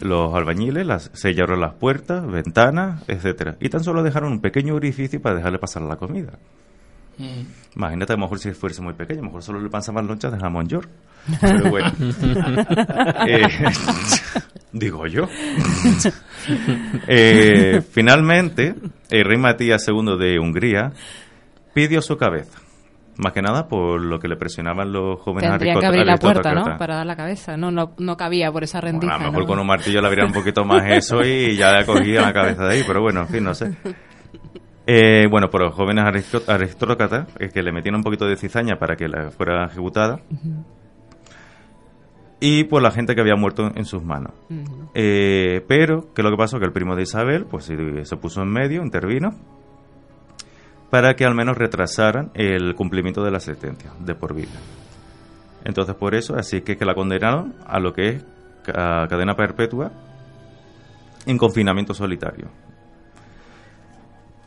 los 0.02 0.34
albañiles 0.34 0.86
las 0.88 1.12
sellaron 1.14 1.60
las 1.60 1.74
puertas, 1.74 2.26
ventanas, 2.26 3.04
etcétera 3.08 3.56
Y 3.60 3.68
tan 3.70 3.84
solo 3.84 4.02
dejaron 4.02 4.32
un 4.32 4.40
pequeño 4.40 4.76
orificio 4.76 5.22
para 5.22 5.36
dejarle 5.36 5.60
pasar 5.60 5.82
la 5.84 5.98
comida. 5.98 6.34
Imagínate, 7.76 8.14
a 8.14 8.16
lo 8.18 8.24
mejor 8.24 8.40
si 8.40 8.52
fuese 8.52 8.82
muy 8.82 8.94
pequeño, 8.94 9.20
a 9.20 9.24
lo 9.24 9.28
mejor 9.28 9.44
solo 9.44 9.60
le 9.62 9.70
pasaban 9.70 10.08
lonchas 10.08 10.32
de 10.32 10.40
jamón 10.40 10.68
york. 10.68 10.90
Pero 11.42 11.70
bueno. 11.70 11.92
Eh, 13.28 13.42
digo 14.76 15.08
yo. 15.08 15.28
Eh, 17.08 17.82
finalmente, 17.92 18.76
el 19.10 19.26
rey 19.26 19.38
Matías 19.40 19.84
II 19.88 20.16
de 20.20 20.38
Hungría 20.38 20.92
pidió 21.74 22.04
su 22.04 22.18
cabeza. 22.18 22.60
Más 23.18 23.34
que 23.34 23.42
nada 23.42 23.68
por 23.68 24.00
lo 24.00 24.20
que 24.20 24.28
le 24.28 24.36
presionaban 24.36 24.92
los 24.92 25.20
jóvenes 25.22 25.50
Tendría 25.50 25.74
que 25.74 25.86
abrir 25.88 26.06
la 26.06 26.18
puerta, 26.18 26.54
¿no? 26.54 26.78
Para 26.78 26.98
dar 26.98 27.06
la 27.08 27.16
cabeza. 27.16 27.58
No, 27.58 27.72
no, 27.72 27.96
no 27.98 28.16
cabía 28.16 28.52
por 28.52 28.64
esa 28.64 28.80
Bueno, 28.80 29.00
rendija. 29.00 29.16
a 29.16 29.18
lo 29.18 29.26
mejor 29.32 29.42
¿no? 29.42 29.48
con 29.48 29.60
un 29.60 29.66
martillo 29.66 30.02
le 30.02 30.08
abrían 30.08 30.28
un 30.28 30.34
poquito 30.34 30.64
más 30.66 30.84
eso 30.88 31.24
y 31.24 31.56
ya 31.56 31.72
le 31.80 31.84
cogían 31.84 32.26
la 32.26 32.34
cabeza 32.34 32.66
de 32.66 32.76
ahí, 32.76 32.84
pero 32.86 33.02
bueno, 33.02 33.22
en 33.22 33.28
fin, 33.28 33.44
no 33.44 33.56
sé. 33.56 33.72
Eh, 34.86 35.26
bueno, 35.32 35.50
por 35.50 35.64
los 35.64 35.74
jóvenes 35.74 36.06
aristócratas, 36.48 37.28
es 37.40 37.52
que 37.52 37.64
le 37.64 37.72
metían 37.72 37.96
un 37.96 38.04
poquito 38.04 38.28
de 38.28 38.36
cizaña 38.36 38.76
para 38.76 38.96
que 38.96 39.08
la 39.08 39.32
fuera 39.32 39.66
ejecutada. 39.66 40.20
Y 42.40 42.66
por 42.66 42.82
la 42.82 42.92
gente 42.92 43.16
que 43.16 43.22
había 43.22 43.36
muerto 43.36 43.72
en 43.74 43.86
sus 43.86 44.04
manos. 44.04 44.34
Eh, 44.94 45.64
pero, 45.68 46.14
¿qué 46.14 46.22
es 46.22 46.24
lo 46.26 46.32
que 46.32 46.38
pasó? 46.38 46.60
Que 46.60 46.66
el 46.66 46.74
primo 46.74 46.96
de 46.96 47.04
Isabel, 47.04 47.46
pues 47.46 47.66
se, 47.66 48.18
puso 48.18 48.42
en 48.42 48.50
medio, 48.52 48.84
intervino, 48.84 49.34
para 50.90 51.16
que 51.16 51.26
al 51.26 51.34
menos 51.34 51.58
retrasaran 51.58 52.32
el 52.34 52.76
cumplimiento 52.76 53.24
de 53.24 53.32
la 53.32 53.40
sentencia 53.40 53.92
de 54.00 54.16
por 54.16 54.34
vida. 54.36 54.52
Entonces, 55.64 55.96
por 55.96 56.14
eso, 56.14 56.36
así 56.36 56.62
que, 56.62 56.78
que 56.78 56.86
la 56.86 56.94
condenaron 56.94 57.56
a 57.66 57.80
lo 57.80 57.94
que 57.94 58.08
es 58.10 58.26
ca- 58.64 59.08
cadena 59.08 59.36
perpetua 59.36 59.92
en 61.26 61.38
confinamiento 61.38 61.94
solitario. 61.94 62.50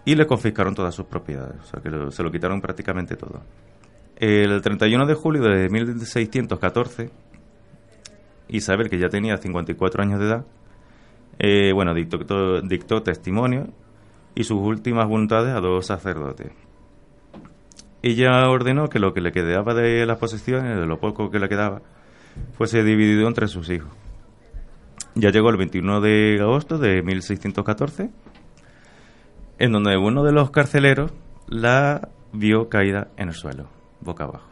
Y 0.05 0.15
le 0.15 0.27
confiscaron 0.27 0.75
todas 0.75 0.95
sus 0.95 1.07
propiedades, 1.07 1.57
o 1.61 1.65
sea 1.65 1.81
que 1.83 1.91
lo- 1.91 2.11
se 2.11 2.23
lo 2.23 2.31
quitaron 2.31 2.61
prácticamente 2.61 3.17
todo. 3.17 3.41
El 4.17 4.61
31 4.63 5.07
de 5.07 5.15
julio 5.15 5.43
de 5.43 5.69
1614, 5.69 7.11
Isabel, 8.49 8.89
que 8.89 8.99
ya 8.99 9.09
tenía 9.09 9.37
54 9.37 10.03
años 10.03 10.21
de 10.21 10.27
edad, 10.27 10.47
eh, 11.39 11.73
bueno, 11.73 11.95
dictó, 11.95 12.61
dictó 12.63 13.03
testimonio 13.03 13.69
y 14.35 14.45
sus 14.45 14.59
últimas 14.59 15.09
voluntades 15.09 15.55
a 15.55 15.61
dos 15.61 15.87
sacerdotes. 15.87 16.53
Ella 18.03 18.49
ordenó 18.49 18.89
que 18.89 19.01
lo 19.01 19.13
que 19.13 19.21
le 19.21 19.33
quedaba 19.33 19.75
de 19.75 20.07
las 20.07 20.19
posesiones, 20.19 20.79
de 20.79 20.87
lo 20.87 21.01
poco 21.01 21.31
que 21.31 21.41
le 21.41 21.49
quedaba, 21.49 21.83
fuese 22.53 22.83
dividido 22.85 23.27
entre 23.27 23.49
sus 23.49 23.69
hijos. 23.71 23.91
Ya 25.15 25.31
llegó 25.31 25.51
el 25.51 25.57
21 25.57 26.01
de 26.01 26.39
agosto 26.41 26.79
de 26.79 27.03
1614, 27.03 28.11
en 29.59 29.73
donde 29.73 29.97
uno 29.97 30.23
de 30.23 30.33
los 30.33 30.51
carceleros 30.51 31.13
la 31.49 32.09
vio 32.33 32.69
caída 32.69 33.09
en 33.17 33.29
el 33.29 33.35
suelo, 33.35 33.69
boca 34.01 34.25
abajo. 34.25 34.49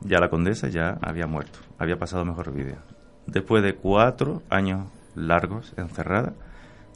Ya 0.00 0.18
la 0.18 0.30
condesa 0.30 0.68
ya 0.68 0.98
había 1.00 1.26
muerto, 1.26 1.60
había 1.78 1.96
pasado 1.96 2.24
mejor 2.24 2.52
vida. 2.52 2.82
Después 3.32 3.62
de 3.62 3.74
cuatro 3.74 4.42
años 4.50 4.88
largos 5.14 5.72
encerrada, 5.76 6.32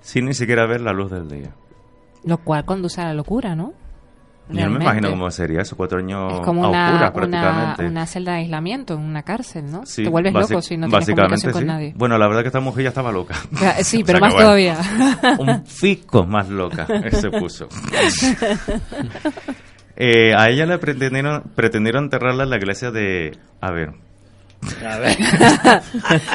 sin 0.01 0.27
ni 0.27 0.35
siquiera 0.35 0.66
ver 0.66 0.81
la 0.81 0.93
luz 0.93 1.11
del 1.11 1.28
día. 1.28 1.51
Lo 2.24 2.39
cual 2.39 2.65
conduce 2.65 3.01
a 3.01 3.05
la 3.06 3.15
locura, 3.15 3.55
¿no? 3.55 3.73
Yo 4.51 4.69
no 4.69 4.78
me 4.78 4.85
imagino 4.85 5.09
cómo 5.11 5.31
sería 5.31 5.62
eso, 5.62 5.74
cuatro 5.74 5.98
años 6.01 6.35
Es 6.35 6.40
como 6.40 6.66
a 6.66 6.69
una, 6.69 6.86
oscuras 6.86 7.01
una, 7.01 7.12
prácticamente. 7.12 7.86
una 7.86 8.06
celda 8.06 8.32
de 8.32 8.39
aislamiento 8.40 8.93
en 8.93 9.01
una 9.01 9.23
cárcel, 9.23 9.70
¿no? 9.70 9.86
Sí, 9.86 10.05
Te 10.05 10.11
vuelves 10.11 10.35
loco 10.35 10.61
si 10.61 10.77
no 10.77 10.86
tienes 10.89 11.09
comunicación 11.09 11.52
con 11.52 11.62
sí. 11.62 11.66
nadie. 11.66 11.94
Bueno, 11.97 12.19
la 12.19 12.27
verdad 12.28 12.43
que 12.43 12.48
esta 12.48 12.61
mujer 12.61 12.82
ya 12.85 12.89
estaba 12.90 13.11
loca. 13.11 13.35
Sí, 13.82 14.02
O 14.02 14.06
pero 14.06 14.19
sea 14.19 14.20
más 14.20 14.32
bueno, 14.35 14.47
todavía. 14.47 14.77
Un 15.39 15.65
fisco 15.65 16.27
más 16.27 16.51
loca 16.51 16.86
se 17.11 17.31
puso. 17.31 17.69
Eh, 19.97 20.35
a 20.36 20.51
ella 20.51 20.66
le 20.66 20.78
pretendieron, 20.78 21.43
pretendieron 21.55 22.05
enterrarla 22.05 22.44
en 22.44 22.51
la 22.51 22.56
iglesia 22.56 22.90
de... 22.90 23.39
A 23.61 23.70
ver. 23.70 23.94
A 24.86 24.99
ver. 24.99 25.16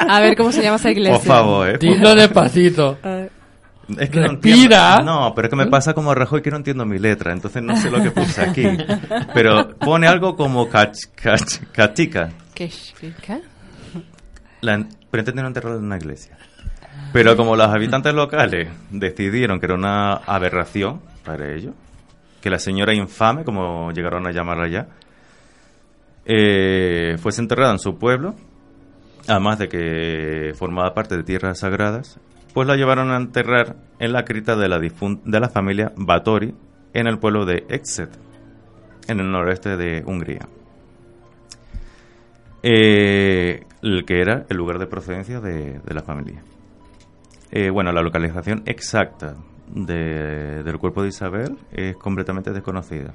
A 0.08 0.20
ver 0.20 0.36
cómo 0.36 0.52
se 0.52 0.62
llama 0.62 0.76
esa 0.76 0.90
iglesia. 0.90 1.18
Por 1.18 1.26
favor, 1.26 1.68
eh. 1.68 1.78
Dilo 1.78 2.14
despacito. 2.14 2.98
Es 3.98 4.08
que 4.10 4.20
no 4.20 4.28
Respira. 4.28 4.94
entiendo. 4.94 5.02
No, 5.04 5.34
pero 5.34 5.46
es 5.46 5.50
que 5.50 5.56
me 5.56 5.66
pasa 5.66 5.94
como 5.94 6.12
a 6.12 6.14
Rajoy 6.14 6.42
que 6.42 6.50
no 6.50 6.58
entiendo 6.58 6.86
mi 6.86 6.98
letra, 6.98 7.32
entonces 7.32 7.62
no 7.62 7.76
sé 7.76 7.90
lo 7.90 8.00
que 8.02 8.10
puse 8.12 8.40
aquí. 8.42 8.64
Pero 9.34 9.70
pone 9.78 10.06
algo 10.06 10.36
como 10.36 10.68
cach, 10.68 10.96
cach, 11.14 11.56
cachica. 11.72 12.30
¿Qué? 12.54 12.70
¿Qué? 13.20 13.40
La 14.60 14.74
en- 14.74 14.88
pretendieron 15.10 15.48
enterrarla 15.50 15.78
en 15.78 15.84
una 15.86 15.96
iglesia. 15.96 16.36
Pero 17.12 17.36
como 17.36 17.56
los 17.56 17.66
habitantes 17.66 18.14
locales 18.14 18.68
decidieron 18.90 19.58
que 19.58 19.66
era 19.66 19.74
una 19.74 20.12
aberración 20.14 21.00
para 21.24 21.52
ellos, 21.52 21.74
que 22.40 22.48
la 22.50 22.58
señora 22.60 22.94
infame, 22.94 23.42
como 23.42 23.90
llegaron 23.90 24.24
a 24.26 24.30
llamarla 24.32 24.68
ya, 24.68 24.86
eh, 26.24 27.16
fuese 27.18 27.40
enterrada 27.42 27.72
en 27.72 27.78
su 27.78 27.98
pueblo, 27.98 28.34
además 29.28 29.58
de 29.58 29.68
que 29.68 30.52
formaba 30.56 30.94
parte 30.94 31.16
de 31.16 31.22
tierras 31.22 31.60
sagradas, 31.60 32.18
pues 32.54 32.66
la 32.66 32.76
llevaron 32.76 33.10
a 33.10 33.16
enterrar 33.16 33.76
en 33.98 34.12
la 34.12 34.24
cripta 34.24 34.56
de 34.56 34.68
la, 34.68 34.78
de 34.80 35.40
la 35.40 35.48
familia 35.48 35.92
Batori 35.96 36.54
en 36.94 37.06
el 37.06 37.18
pueblo 37.18 37.44
de 37.44 37.64
Exet, 37.68 38.10
en 39.08 39.20
el 39.20 39.30
noroeste 39.30 39.76
de 39.76 40.02
Hungría. 40.04 40.48
Eh, 42.62 43.64
el 43.82 44.04
que 44.04 44.20
era 44.20 44.44
el 44.48 44.56
lugar 44.56 44.78
de 44.78 44.86
procedencia 44.86 45.40
de, 45.40 45.80
la 45.88 46.02
familia. 46.02 46.42
Eh, 47.50 47.70
bueno, 47.70 47.90
la 47.92 48.02
localización 48.02 48.62
exacta 48.66 49.36
de- 49.68 50.62
del 50.62 50.78
cuerpo 50.78 51.02
de 51.02 51.08
Isabel 51.08 51.56
es 51.72 51.96
completamente 51.96 52.52
desconocida. 52.52 53.14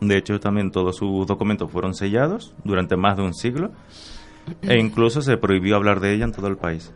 De 0.00 0.16
hecho, 0.16 0.40
también 0.40 0.70
todos 0.70 0.96
sus 0.96 1.26
documentos 1.26 1.70
fueron 1.70 1.94
sellados 1.94 2.54
durante 2.64 2.96
más 2.96 3.16
de 3.16 3.22
un 3.22 3.34
siglo 3.34 3.70
e 4.62 4.78
incluso 4.78 5.20
se 5.20 5.36
prohibió 5.36 5.76
hablar 5.76 6.00
de 6.00 6.14
ella 6.14 6.24
en 6.24 6.32
todo 6.32 6.46
el 6.46 6.56
país. 6.56 6.92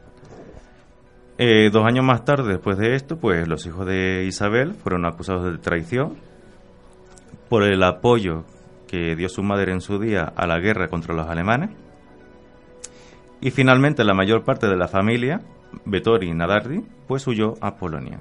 Eh, 1.37 1.71
dos 1.73 1.85
años 1.85 2.05
más 2.05 2.25
tarde, 2.25 2.53
después 2.53 2.79
de 2.79 2.95
esto, 2.95 3.19
pues 3.19 3.47
los 3.49 3.67
hijos 3.67 3.87
de 3.87 4.25
Isabel 4.27 4.75
fueron 4.75 5.05
acusados 5.05 5.45
de 5.45 5.59
traición 5.59 6.15
por 7.49 7.65
el 7.65 7.83
apoyo 7.83 8.45
que 8.87 9.17
dio 9.17 9.29
su 9.29 9.43
madre 9.43 9.73
en 9.73 9.81
su 9.81 9.99
día 9.99 10.33
a 10.37 10.47
la 10.47 10.59
guerra 10.61 10.89
contra 10.89 11.15
los 11.15 11.29
alemanes. 11.29 11.71
Y 13.41 13.51
finalmente 13.51 14.05
la 14.05 14.15
mayor 14.15 14.45
parte 14.45 14.69
de 14.69 14.77
la 14.77 14.89
familia, 14.89 15.43
Vettori 15.85 16.31
y 16.31 16.35
Nadardi, 16.35 16.85
pues 17.07 17.27
huyó 17.27 17.55
a 17.61 17.77
Polonia. 17.77 18.21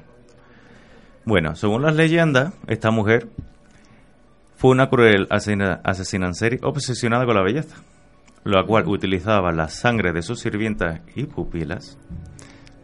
Bueno, 1.23 1.55
según 1.55 1.83
las 1.83 1.95
leyendas, 1.95 2.53
esta 2.67 2.91
mujer 2.91 3.29
fue 4.63 4.71
una 4.71 4.89
cruel 4.89 5.27
asesina, 5.29 5.81
asesina 5.83 6.25
en 6.27 6.35
serie 6.35 6.59
obsesionada 6.63 7.25
con 7.25 7.35
la 7.35 7.43
belleza, 7.43 7.75
la 8.45 8.63
cual 8.65 8.87
utilizaba 8.87 9.51
la 9.51 9.67
sangre 9.67 10.13
de 10.13 10.21
sus 10.21 10.39
sirvientas 10.39 11.01
y 11.17 11.25
pupilas 11.25 11.97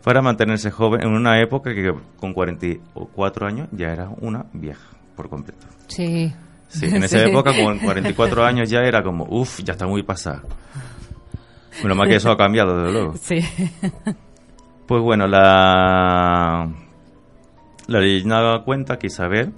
para 0.04 0.22
mantenerse 0.22 0.72
joven 0.72 1.04
en 1.04 1.14
una 1.14 1.42
época 1.42 1.74
que 1.74 1.94
con 2.18 2.34
44 2.34 3.48
años 3.48 3.70
ya 3.72 3.94
era 3.94 4.10
una 4.20 4.48
vieja, 4.52 4.90
por 5.16 5.30
completo. 5.30 5.68
Sí. 5.88 6.34
Sí, 6.68 6.86
en 6.88 7.02
esa 7.02 7.20
Sí. 7.24 7.30
época, 7.30 7.54
con 7.56 7.80
44 7.80 8.44
años 8.46 8.70
ya 8.70 8.80
era 8.82 9.02
como, 9.02 9.26
uff, 9.30 9.62
ya 9.64 9.72
está 9.72 9.88
muy 9.88 10.04
pasada. 10.04 10.44
Bueno, 11.80 11.96
más 11.96 12.10
que 12.10 12.16
eso 12.18 12.30
ha 12.30 12.36
cambiado, 12.36 12.78
desde 12.78 12.92
luego. 12.92 13.14
Sí. 13.16 13.40
Pues 14.86 15.02
bueno, 15.02 15.28
la, 15.28 16.70
la 17.88 18.00
leyenda 18.02 18.64
cuenta 18.66 19.00
que 19.00 19.08
Isabel, 19.08 19.54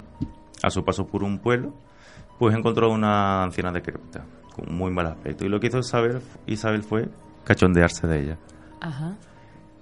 a 0.62 0.70
su 0.70 0.84
paso 0.84 1.04
por 1.08 1.24
un 1.24 1.40
pueblo, 1.40 1.74
pues 2.42 2.56
encontró 2.56 2.90
una 2.90 3.44
anciana 3.44 3.70
decrépita, 3.70 4.24
con 4.52 4.74
muy 4.74 4.90
mal 4.90 5.06
aspecto. 5.06 5.44
Y 5.44 5.48
lo 5.48 5.60
que 5.60 5.68
hizo 5.68 5.78
Isabel, 5.78 6.20
Isabel 6.44 6.82
fue 6.82 7.08
cachondearse 7.44 8.08
de 8.08 8.20
ella. 8.20 8.38
Ajá. 8.80 9.14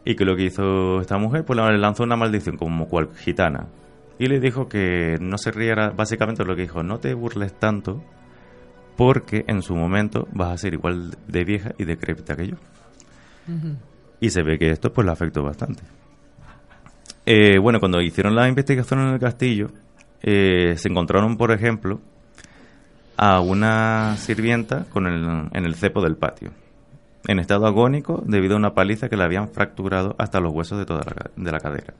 Y 0.04 0.14
que 0.14 0.26
lo 0.26 0.36
que 0.36 0.42
hizo 0.44 1.00
esta 1.00 1.16
mujer, 1.16 1.46
pues 1.46 1.58
le 1.58 1.78
lanzó 1.78 2.02
una 2.02 2.16
maldición 2.16 2.58
como 2.58 2.86
cual 2.86 3.08
gitana. 3.16 3.68
Y 4.18 4.26
le 4.26 4.40
dijo 4.40 4.68
que 4.68 5.16
no 5.22 5.38
se 5.38 5.52
riera, 5.52 5.88
básicamente 5.88 6.44
lo 6.44 6.54
que 6.54 6.60
dijo, 6.60 6.82
no 6.82 6.98
te 6.98 7.14
burles 7.14 7.58
tanto, 7.58 8.04
porque 8.94 9.46
en 9.48 9.62
su 9.62 9.74
momento 9.74 10.28
vas 10.34 10.52
a 10.52 10.58
ser 10.58 10.74
igual 10.74 11.16
de 11.28 11.44
vieja 11.44 11.70
y 11.78 11.84
decrépita 11.84 12.36
que 12.36 12.48
yo. 12.48 12.56
Y 14.20 14.28
se 14.28 14.42
ve 14.42 14.58
que 14.58 14.70
esto 14.70 14.92
pues 14.92 15.06
le 15.06 15.12
afectó 15.12 15.42
bastante. 15.42 15.82
Eh, 17.24 17.58
bueno, 17.58 17.80
cuando 17.80 18.02
hicieron 18.02 18.34
la 18.34 18.46
investigación 18.48 19.00
en 19.00 19.14
el 19.14 19.18
castillo, 19.18 19.68
eh, 20.20 20.74
se 20.76 20.90
encontraron, 20.90 21.38
por 21.38 21.52
ejemplo, 21.52 22.02
a 23.22 23.40
una 23.40 24.16
sirvienta 24.16 24.86
con 24.90 25.06
el, 25.06 25.50
en 25.52 25.66
el 25.66 25.74
cepo 25.74 26.00
del 26.00 26.16
patio, 26.16 26.52
en 27.28 27.38
estado 27.38 27.66
agónico 27.66 28.22
debido 28.24 28.54
a 28.54 28.56
una 28.56 28.72
paliza 28.72 29.10
que 29.10 29.16
le 29.18 29.24
habían 29.24 29.50
fracturado 29.50 30.16
hasta 30.16 30.40
los 30.40 30.54
huesos 30.54 30.78
de 30.78 30.86
toda 30.86 31.02
la, 31.04 31.30
de 31.36 31.52
la 31.52 31.60
cadera. 31.60 31.92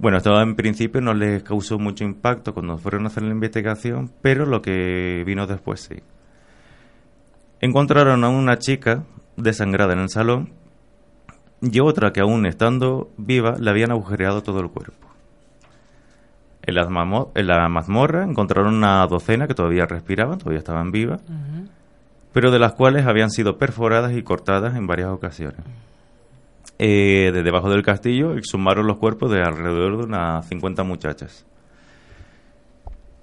Bueno, 0.00 0.16
esto 0.18 0.32
en 0.42 0.56
principio 0.56 1.00
no 1.00 1.14
les 1.14 1.44
causó 1.44 1.78
mucho 1.78 2.02
impacto 2.02 2.52
cuando 2.52 2.76
fueron 2.76 3.04
a 3.04 3.06
hacer 3.06 3.22
la 3.22 3.30
investigación, 3.30 4.10
pero 4.20 4.46
lo 4.46 4.62
que 4.62 5.22
vino 5.24 5.46
después 5.46 5.82
sí. 5.82 6.02
Encontraron 7.60 8.24
a 8.24 8.28
una 8.30 8.58
chica 8.58 9.04
desangrada 9.36 9.92
en 9.92 10.00
el 10.00 10.08
salón 10.08 10.54
y 11.62 11.78
otra 11.78 12.12
que 12.12 12.20
aún 12.20 12.46
estando 12.46 13.12
viva 13.16 13.54
le 13.60 13.70
habían 13.70 13.92
agujereado 13.92 14.42
todo 14.42 14.58
el 14.58 14.70
cuerpo. 14.70 15.13
En 16.66 16.74
la, 16.74 16.86
mamo- 16.88 17.30
en 17.34 17.46
la 17.46 17.68
mazmorra 17.68 18.24
encontraron 18.24 18.74
una 18.74 19.06
docena 19.06 19.46
que 19.46 19.54
todavía 19.54 19.86
respiraban, 19.86 20.38
todavía 20.38 20.58
estaban 20.58 20.90
vivas, 20.92 21.22
pero 22.32 22.50
de 22.50 22.58
las 22.58 22.72
cuales 22.74 23.06
habían 23.06 23.30
sido 23.30 23.58
perforadas 23.58 24.12
y 24.16 24.22
cortadas 24.22 24.74
en 24.76 24.86
varias 24.86 25.10
ocasiones. 25.10 25.60
Eh, 26.78 27.30
de 27.32 27.42
debajo 27.42 27.70
del 27.70 27.82
castillo 27.82 28.34
exhumaron 28.34 28.86
los 28.86 28.98
cuerpos 28.98 29.30
de 29.30 29.40
alrededor 29.42 29.98
de 29.98 30.04
unas 30.04 30.46
50 30.48 30.82
muchachas. 30.84 31.44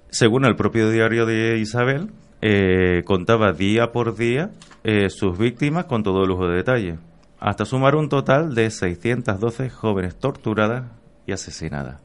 Según 0.08 0.44
el 0.44 0.56
propio 0.56 0.90
diario 0.90 1.26
de 1.26 1.58
Isabel, 1.58 2.10
eh, 2.40 3.02
contaba 3.04 3.52
día 3.52 3.92
por 3.92 4.14
día 4.16 4.50
eh, 4.84 5.08
sus 5.10 5.36
víctimas 5.38 5.86
con 5.86 6.02
todo 6.02 6.26
lujo 6.26 6.48
de 6.48 6.56
detalle, 6.56 6.98
hasta 7.40 7.64
sumar 7.64 7.94
un 7.96 8.08
total 8.08 8.54
de 8.54 8.70
612 8.70 9.68
jóvenes 9.70 10.16
torturadas 10.16 10.84
y 11.26 11.32
asesinadas. 11.32 11.96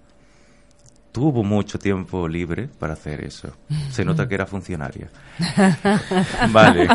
Tuvo 1.18 1.44
mucho 1.44 1.80
tiempo 1.80 2.28
libre 2.28 2.70
para 2.78 2.94
hacer 2.94 3.26
eso. 3.26 3.52
Se 3.90 4.06
nota 4.06 4.28
que 4.28 4.36
era 4.36 4.46
funcionaria. 4.46 5.10
Vale. 6.52 6.88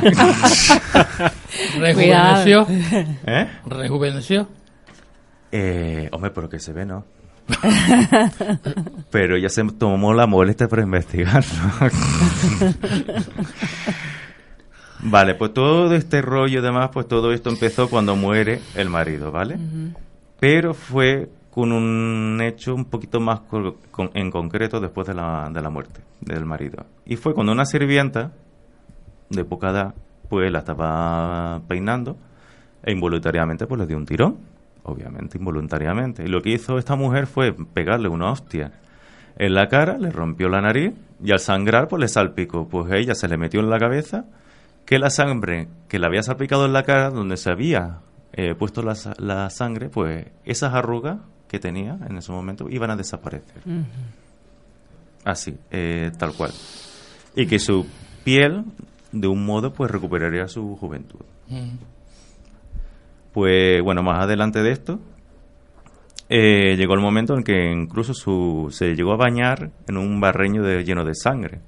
¿Rejuveneció? 1.81 2.65
¿Eh? 3.27 3.49
¿Rejuveneció? 3.67 4.49
Eh, 5.51 6.09
hombre, 6.13 6.31
pero 6.31 6.49
que 6.49 6.61
se 6.61 6.73
ve, 6.73 6.87
¿no? 6.87 7.05
pero 9.11 9.35
ella 9.37 9.49
se 9.49 9.65
tomó 9.65 10.15
la 10.15 10.29
molestia 10.29 10.69
para 10.69 10.83
investigar, 10.83 11.45
¿no? 11.57 11.91
vale, 15.01 15.35
pues 15.35 15.53
todo 15.53 15.93
este 15.97 16.23
rollo 16.23 16.61
y 16.61 16.63
demás, 16.63 16.91
pues 16.93 17.09
todo 17.09 17.33
esto 17.33 17.51
empezó 17.51 17.91
cuando 17.91 18.15
muere 18.15 18.61
el 18.77 18.89
marido, 18.89 19.33
¿vale? 19.33 19.59
Pero 20.39 20.75
fue 20.75 21.29
con 21.53 21.71
un 21.71 22.41
hecho 22.43 22.75
un 22.75 22.87
poquito 22.87 23.21
más 23.21 23.41
co- 23.41 23.77
con- 23.91 24.11
en 24.15 24.31
concreto 24.31 24.81
después 24.81 25.07
de 25.07 25.15
la, 25.15 25.51
de 25.53 25.61
la 25.61 25.69
muerte 25.71 26.01
del 26.21 26.45
marido. 26.47 26.87
Y 27.05 27.17
fue 27.17 27.35
cuando 27.35 27.53
una 27.53 27.67
sirvienta 27.67 28.33
de 29.29 29.45
poca 29.45 29.71
edad, 29.71 29.95
pues 30.29 30.51
la 30.51 30.61
estaba 30.61 31.61
peinando 31.69 32.17
e 32.83 32.93
involuntariamente 32.93 33.67
pues 33.67 33.79
le 33.81 33.87
dio 33.87 33.97
un 33.99 34.07
tirón, 34.07 34.39
obviamente 34.85 35.37
involuntariamente. 35.39 36.25
Y 36.25 36.29
lo 36.29 36.41
que 36.41 36.51
hizo 36.51 36.79
esta 36.79 36.97
mujer 36.97 37.27
fue 37.27 37.53
pegarle 37.53 38.09
una 38.09 38.31
hostia 38.33 38.73
en 39.37 39.55
la 39.55 39.69
cara, 39.69 39.99
le 39.99 40.11
rompió 40.11 40.49
la 40.49 40.61
nariz 40.63 40.93
y 41.23 41.33
al 41.33 41.39
sangrar 41.39 41.87
pues 41.89 42.01
le 42.01 42.09
salpicó. 42.09 42.67
Pues 42.69 42.91
ella 42.93 43.15
se 43.15 43.29
le 43.29 43.37
metió 43.37 43.61
en 43.61 43.69
la 43.71 43.79
cabeza 43.79 44.25
que 44.87 44.99
la 44.99 45.11
sangre 45.11 45.69
que 45.89 45.99
le 45.99 46.07
había 46.07 46.23
salpicado 46.23 46.65
en 46.65 46.73
la 46.73 46.83
cara, 46.83 47.11
donde 47.11 47.37
se 47.37 47.51
había 47.51 47.99
eh, 48.33 48.55
puesto 48.55 48.83
la, 48.83 48.95
la 49.19 49.51
sangre, 49.51 49.89
pues 49.91 50.27
esas 50.45 50.73
arrugas 50.75 51.19
que 51.53 51.59
tenía 51.59 51.99
en 52.09 52.17
ese 52.17 52.33
momento 52.33 52.67
iban 52.71 52.91
a 52.91 52.97
desaparecer. 52.97 53.61
Así, 55.23 55.55
eh, 55.71 56.11
tal 56.19 56.33
cual. 56.33 56.51
Y 57.37 57.47
que 57.47 57.59
su 57.59 57.87
piel, 58.25 58.65
de 59.13 59.29
un 59.29 59.45
modo, 59.45 59.71
pues 59.71 59.91
recuperaría 59.91 60.49
su 60.49 60.77
juventud. 60.77 61.21
Pues 63.35 63.83
bueno, 63.83 64.03
más 64.03 64.25
adelante 64.25 64.63
de 64.63 64.73
esto, 64.73 64.99
eh, 66.31 66.75
llegó 66.77 66.95
el 66.95 67.01
momento 67.01 67.35
en 67.37 67.45
que 67.45 67.71
incluso 67.71 68.15
su, 68.15 68.69
se 68.71 68.95
llegó 68.95 69.13
a 69.13 69.19
bañar 69.19 69.73
en 69.87 69.99
un 69.99 70.21
barreño 70.23 70.63
de, 70.63 70.85
lleno 70.85 71.05
de 71.05 71.15
sangre, 71.15 71.61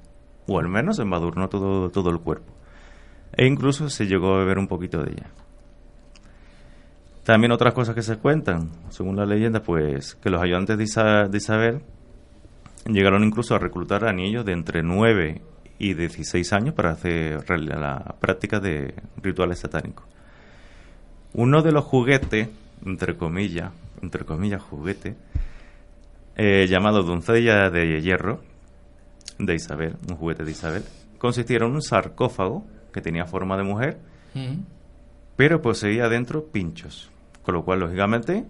o 0.46 0.58
al 0.58 0.70
menos 0.70 0.98
embadurnó 0.98 1.50
todo, 1.50 1.90
todo 1.90 2.08
el 2.08 2.20
cuerpo. 2.20 2.54
E 3.36 3.46
incluso 3.46 3.90
se 3.90 4.06
llegó 4.06 4.34
a 4.34 4.38
beber 4.38 4.58
un 4.58 4.66
poquito 4.66 5.02
de 5.02 5.12
ella. 5.12 5.30
También 7.24 7.52
otras 7.52 7.72
cosas 7.74 7.94
que 7.94 8.02
se 8.02 8.16
cuentan, 8.18 8.70
según 8.90 9.16
la 9.16 9.24
leyenda, 9.24 9.60
pues 9.60 10.14
que 10.14 10.28
los 10.30 10.42
ayudantes 10.42 10.76
de, 10.76 10.84
Isa- 10.84 11.26
de 11.28 11.38
Isabel 11.38 11.80
llegaron 12.86 13.24
incluso 13.24 13.54
a 13.54 13.58
reclutar 13.58 14.04
a 14.04 14.12
niños 14.12 14.44
de 14.44 14.52
entre 14.52 14.82
9 14.82 15.40
y 15.78 15.94
16 15.94 16.52
años 16.52 16.74
para 16.74 16.90
hacer 16.90 17.42
la 17.66 18.14
práctica 18.20 18.60
de 18.60 18.94
rituales 19.22 19.58
satánicos. 19.60 20.04
Uno 21.32 21.62
de 21.62 21.72
los 21.72 21.84
juguetes, 21.84 22.48
entre 22.84 23.16
comillas, 23.16 23.72
entre 24.02 24.24
comillas 24.26 24.62
juguete, 24.62 25.16
eh, 26.36 26.66
llamado 26.68 27.02
Doncella 27.02 27.70
de 27.70 28.02
Hierro, 28.02 28.40
de 29.38 29.54
Isabel, 29.54 29.96
un 30.10 30.16
juguete 30.16 30.44
de 30.44 30.50
Isabel, 30.50 30.84
consistía 31.18 31.56
en 31.56 31.64
un 31.64 31.80
sarcófago 31.82 32.66
que 32.92 33.00
tenía 33.00 33.24
forma 33.24 33.56
de 33.56 33.62
mujer, 33.64 33.98
pero 35.36 35.62
poseía 35.62 36.08
dentro 36.08 36.44
pinchos, 36.44 37.10
con 37.44 37.54
lo 37.54 37.64
cual, 37.64 37.80
lógicamente, 37.80 38.44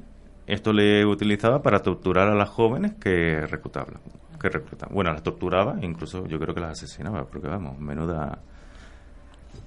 esto 0.47 0.73
le 0.73 1.05
utilizaba 1.05 1.63
para 1.63 1.81
torturar 1.81 2.29
a 2.29 2.35
las 2.35 2.49
jóvenes 2.49 2.95
que 2.95 3.41
reclutaban. 3.41 4.01
Que 4.41 4.49
reclutaban. 4.49 4.95
Bueno, 4.95 5.13
las 5.13 5.23
torturaba, 5.23 5.77
incluso 5.83 6.27
yo 6.27 6.39
creo 6.39 6.55
que 6.55 6.61
las 6.61 6.73
asesinaba, 6.73 7.27
porque 7.27 7.49
vamos, 7.49 7.79
menuda, 7.79 8.39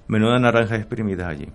menuda 0.08 0.38
naranja 0.38 0.76
exprimida 0.76 1.28
allí. 1.28 1.48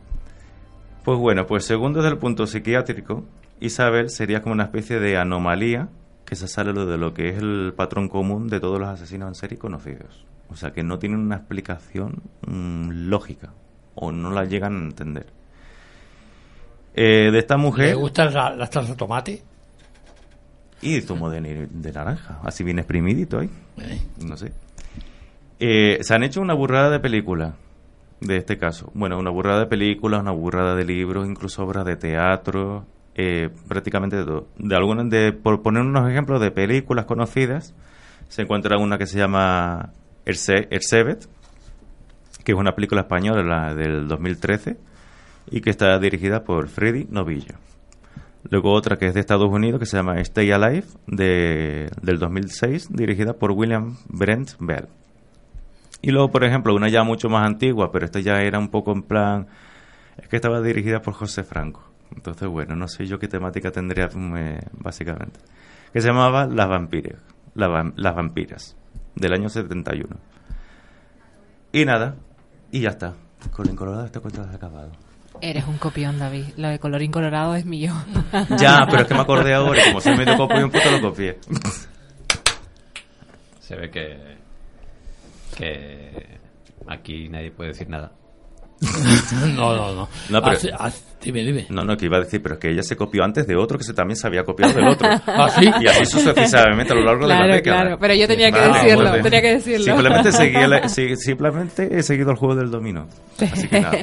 Pues 1.03 1.17
bueno, 1.17 1.45
pues 1.47 1.65
según 1.65 1.93
desde 1.93 2.09
el 2.09 2.17
punto 2.17 2.45
psiquiátrico, 2.47 3.25
Isabel 3.59 4.09
sería 4.09 4.41
como 4.41 4.53
una 4.53 4.65
especie 4.65 4.99
de 4.99 5.17
anomalía 5.17 5.89
que 6.25 6.35
se 6.35 6.47
sale 6.47 6.73
de 6.73 6.97
lo 6.97 7.13
que 7.13 7.29
es 7.29 7.37
el 7.37 7.73
patrón 7.75 8.07
común 8.07 8.47
de 8.47 8.59
todos 8.59 8.79
los 8.79 8.89
asesinos 8.89 9.29
en 9.29 9.35
serie 9.35 9.57
conocidos. 9.57 10.25
O 10.49 10.55
sea, 10.55 10.71
que 10.71 10.83
no 10.83 10.99
tienen 10.99 11.19
una 11.19 11.37
explicación 11.37 12.21
mm, 12.47 13.09
lógica 13.09 13.53
o 13.95 14.11
no 14.11 14.31
la 14.31 14.45
llegan 14.45 14.75
a 14.75 14.83
entender. 14.83 15.25
Eh, 16.95 17.29
de 17.31 17.39
esta 17.39 17.55
¿Le 17.55 17.61
mujer 17.61 17.95
gusta 17.95 18.25
la, 18.29 18.55
la 18.55 18.65
salsa 18.67 18.91
de 18.91 18.97
tomate? 18.97 19.41
y 20.81 20.99
zumo 20.99 21.29
de, 21.29 21.67
de 21.71 21.91
naranja, 21.93 22.39
así 22.43 22.63
bien 22.63 22.77
exprimidito 22.77 23.39
ahí. 23.39 23.49
No 24.25 24.35
sé. 24.35 24.51
Eh, 25.59 25.99
se 26.01 26.13
han 26.13 26.23
hecho 26.23 26.41
una 26.41 26.53
burrada 26.53 26.89
de 26.89 26.99
películas 26.99 27.53
de 28.19 28.35
este 28.37 28.57
caso. 28.57 28.91
Bueno, 28.93 29.17
una 29.17 29.29
burrada 29.29 29.61
de 29.61 29.65
películas, 29.67 30.19
una 30.19 30.31
burrada 30.31 30.75
de 30.75 30.83
libros, 30.83 31.25
incluso 31.25 31.63
obras 31.63 31.85
de 31.85 31.95
teatro, 31.95 32.85
eh, 33.15 33.49
prácticamente 33.69 34.17
de 34.17 34.25
todo. 34.25 34.47
De 34.57 34.75
algunas, 34.75 35.09
de, 35.09 35.31
por 35.31 35.61
poner 35.61 35.83
unos 35.83 36.09
ejemplos 36.09 36.41
de 36.41 36.51
películas 36.51 37.05
conocidas, 37.05 37.73
se 38.27 38.41
encuentra 38.41 38.77
una 38.77 38.97
que 38.97 39.07
se 39.07 39.17
llama 39.17 39.91
Erce- 40.25 40.67
Ersebet, 40.69 41.29
que 42.43 42.51
es 42.51 42.57
una 42.57 42.75
película 42.75 43.01
española 43.01 43.41
la 43.41 43.73
del 43.73 44.05
2013 44.09 44.75
y 45.49 45.61
que 45.61 45.69
está 45.69 45.97
dirigida 45.99 46.43
por 46.43 46.67
Freddy 46.67 47.07
Novillo. 47.09 47.55
Luego 48.49 48.73
otra 48.73 48.97
que 48.97 49.07
es 49.07 49.13
de 49.13 49.21
Estados 49.21 49.49
Unidos 49.49 49.79
que 49.79 49.85
se 49.85 49.97
llama 49.97 50.19
Stay 50.19 50.51
Alive 50.51 50.85
de, 51.07 51.89
del 52.01 52.19
2006 52.19 52.91
dirigida 52.91 53.33
por 53.33 53.51
William 53.51 53.97
Brent 54.09 54.51
Bell. 54.59 54.87
Y 56.01 56.11
luego, 56.11 56.31
por 56.31 56.43
ejemplo, 56.43 56.75
una 56.75 56.89
ya 56.89 57.03
mucho 57.03 57.29
más 57.29 57.45
antigua, 57.45 57.91
pero 57.91 58.05
esta 58.05 58.19
ya 58.19 58.41
era 58.41 58.59
un 58.59 58.67
poco 58.67 58.91
en 58.91 59.03
plan... 59.03 59.47
Es 60.17 60.27
que 60.27 60.35
estaba 60.35 60.61
dirigida 60.61 61.01
por 61.01 61.13
José 61.13 61.43
Franco. 61.43 61.81
Entonces, 62.13 62.47
bueno, 62.49 62.75
no 62.75 62.87
sé 62.89 63.05
yo 63.05 63.17
qué 63.17 63.27
temática 63.29 63.71
tendría 63.71 64.09
mm, 64.13 64.35
eh, 64.35 64.59
básicamente. 64.73 65.39
Que 65.93 66.01
se 66.01 66.09
llamaba 66.09 66.45
Las 66.45 66.67
vampiras. 66.67 67.19
La 67.55 67.91
las 67.95 68.15
vampiras. 68.15 68.75
del 69.15 69.33
año 69.33 69.47
71. 69.47 70.15
Y 71.71 71.85
nada, 71.85 72.15
y 72.71 72.81
ya 72.81 72.89
está. 72.89 73.13
Colorín 73.51 73.75
colorado, 73.75 74.05
este 74.05 74.19
cuento 74.19 74.41
acabado. 74.41 74.91
Eres 75.41 75.65
un 75.65 75.77
copión, 75.77 76.19
David. 76.19 76.45
Lo 76.57 76.69
de 76.69 76.79
colorín 76.79 77.11
colorado 77.11 77.55
es 77.55 77.65
mío. 77.65 77.93
Ya, 78.57 78.85
pero 78.89 79.01
es 79.01 79.07
que 79.07 79.13
me 79.13 79.21
acordé 79.21 79.53
ahora 79.53 79.83
como 79.85 80.01
soy 80.01 80.17
medio 80.17 80.37
copio 80.37 80.65
un 80.65 80.71
puto 80.71 80.91
lo 80.91 81.01
copié. 81.01 81.37
Se 83.59 83.75
ve 83.75 83.89
que. 83.89 84.37
que. 85.55 86.39
aquí 86.87 87.29
nadie 87.29 87.51
puede 87.51 87.69
decir 87.69 87.89
nada. 87.89 88.11
no, 89.55 89.75
no, 89.75 89.93
no. 89.95 90.09
No, 90.29 90.41
pero- 90.41 90.59
dime, 91.23 91.41
dime. 91.43 91.65
No, 91.69 91.83
no, 91.85 91.95
que 91.95 92.05
iba 92.05 92.17
a 92.17 92.19
decir, 92.19 92.41
pero 92.41 92.55
es 92.55 92.59
que 92.61 92.69
ella 92.71 92.83
se 92.83 92.97
copió 92.97 93.23
antes 93.23 93.47
de 93.47 93.55
otro 93.55 93.77
que 93.77 93.83
se 93.85 93.93
también 93.93 94.17
se 94.17 94.27
había 94.27 94.43
copiado 94.43 94.73
del 94.73 94.87
otro. 94.89 95.07
¿Ah, 95.27 95.49
sí? 95.57 95.69
Y 95.81 95.87
así 95.87 96.05
sucesivamente 96.05 96.91
a 96.91 96.95
lo 96.95 97.03
largo 97.05 97.21
de 97.21 97.27
Claro, 97.33 97.47
la 97.47 97.55
década. 97.55 97.81
claro, 97.81 97.97
pero 97.99 98.13
yo 98.13 98.27
tenía 98.27 98.51
que 98.51 98.59
decirlo, 98.59 99.11
tenía 99.21 99.41
que 99.41 99.53
decirlo. 99.53 99.85
Simplemente, 99.85 100.31
seguí 100.33 100.67
la- 100.67 100.89
sí, 100.89 101.15
simplemente 101.15 101.89
he 101.97 102.03
seguido 102.03 102.31
el 102.31 102.37
juego 102.37 102.55
del 102.55 102.69
dominó. 102.71 103.07
Así 103.39 103.67
que 103.67 103.79
nada. 103.81 103.97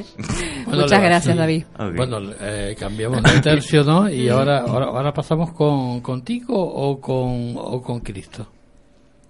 Bueno, 0.66 0.82
Muchas 0.82 1.02
gracias, 1.02 1.35
sí. 1.35 1.39
David. 1.39 1.65
Bueno, 1.97 2.19
eh, 2.40 2.74
cambiamos 2.78 3.23
de 3.23 3.40
tercio, 3.40 3.85
¿no? 3.85 4.09
Y 4.09 4.28
ahora, 4.28 4.61
ahora, 4.61 4.86
ahora 4.86 5.12
pasamos 5.12 5.52
con 5.52 6.01
contigo 6.01 6.55
o 6.57 7.01
con, 7.01 7.55
o 7.57 7.82
con 7.82 8.01
Cristo. 8.01 8.47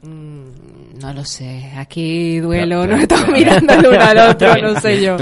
Mm, 0.02 0.98
No 1.01 1.12
lo 1.12 1.24
sé. 1.24 1.70
Aquí 1.77 2.39
duelo, 2.40 2.86
no 2.86 2.97
estamos 2.97 3.28
mirando 3.28 3.72
el 3.74 3.86
uno 3.86 4.01
al 4.01 4.18
otro, 4.31 4.55
no 4.56 4.81
sé 4.81 5.01
yo. 5.02 5.16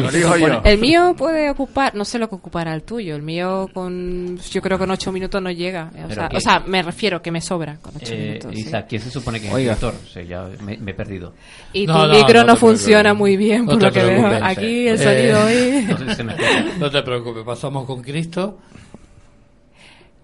El 0.65 0.79
mío 0.79 1.15
puede 1.17 1.51
ocupar, 1.51 1.95
no 1.95 2.05
sé 2.05 2.19
lo 2.19 2.29
que 2.29 2.35
ocupará 2.37 2.75
el 2.75 2.83
tuyo. 2.83 3.15
El 3.17 3.23
mío 3.23 3.69
con, 3.75 4.39
yo 4.39 4.61
creo 4.63 4.77
que 4.79 4.83
con 4.83 4.91
ocho 4.91 5.11
minutos 5.13 5.41
no 5.43 5.51
llega. 5.51 5.91
O 6.09 6.13
sea, 6.15 6.29
que- 6.29 6.37
o 6.37 6.41
sea, 6.41 6.61
me 6.61 6.83
refiero 6.83 7.21
que 7.23 7.31
me 7.31 7.41
sobra 7.41 7.77
con 7.83 7.93
ocho 7.97 8.13
Eh, 8.15 8.19
minutos. 8.29 8.53
sí. 8.55 8.61
Isa, 8.61 8.83
¿quién 8.87 9.03
se 9.03 9.11
supone 9.11 9.41
que 9.41 9.49
es 9.49 9.53
Oiga. 9.55 9.73
el 9.75 9.79
director? 9.81 9.95
O 10.05 10.13
sea, 10.13 10.23
ya 10.23 10.49
me, 10.65 10.77
me 10.79 10.91
he 10.93 10.95
perdido. 10.95 11.35
Y 11.73 11.87
No, 11.87 12.03
tu 12.03 12.07
no, 12.13 12.15
micro 12.15 12.45
no 12.45 12.57
funciona 12.57 13.15
muy 13.15 13.37
bien, 13.37 13.67
por 13.67 13.83
lo 13.83 13.91
que 13.93 14.03
veo. 14.03 14.27
Aquí 14.45 14.87
el 14.89 14.95
Eh, 14.95 14.99
sonido 14.99 15.45
hoy. 15.47 15.87
No 15.89 15.99
sé 15.99 16.09
si 16.11 16.15
se 16.17 16.25
me 16.25 16.33
escucha. 16.35 16.65
No 16.79 16.91
te 16.91 17.03
preocupes, 17.03 17.43
pasamos 17.45 17.85
con 17.85 18.01
Cristo 18.03 18.59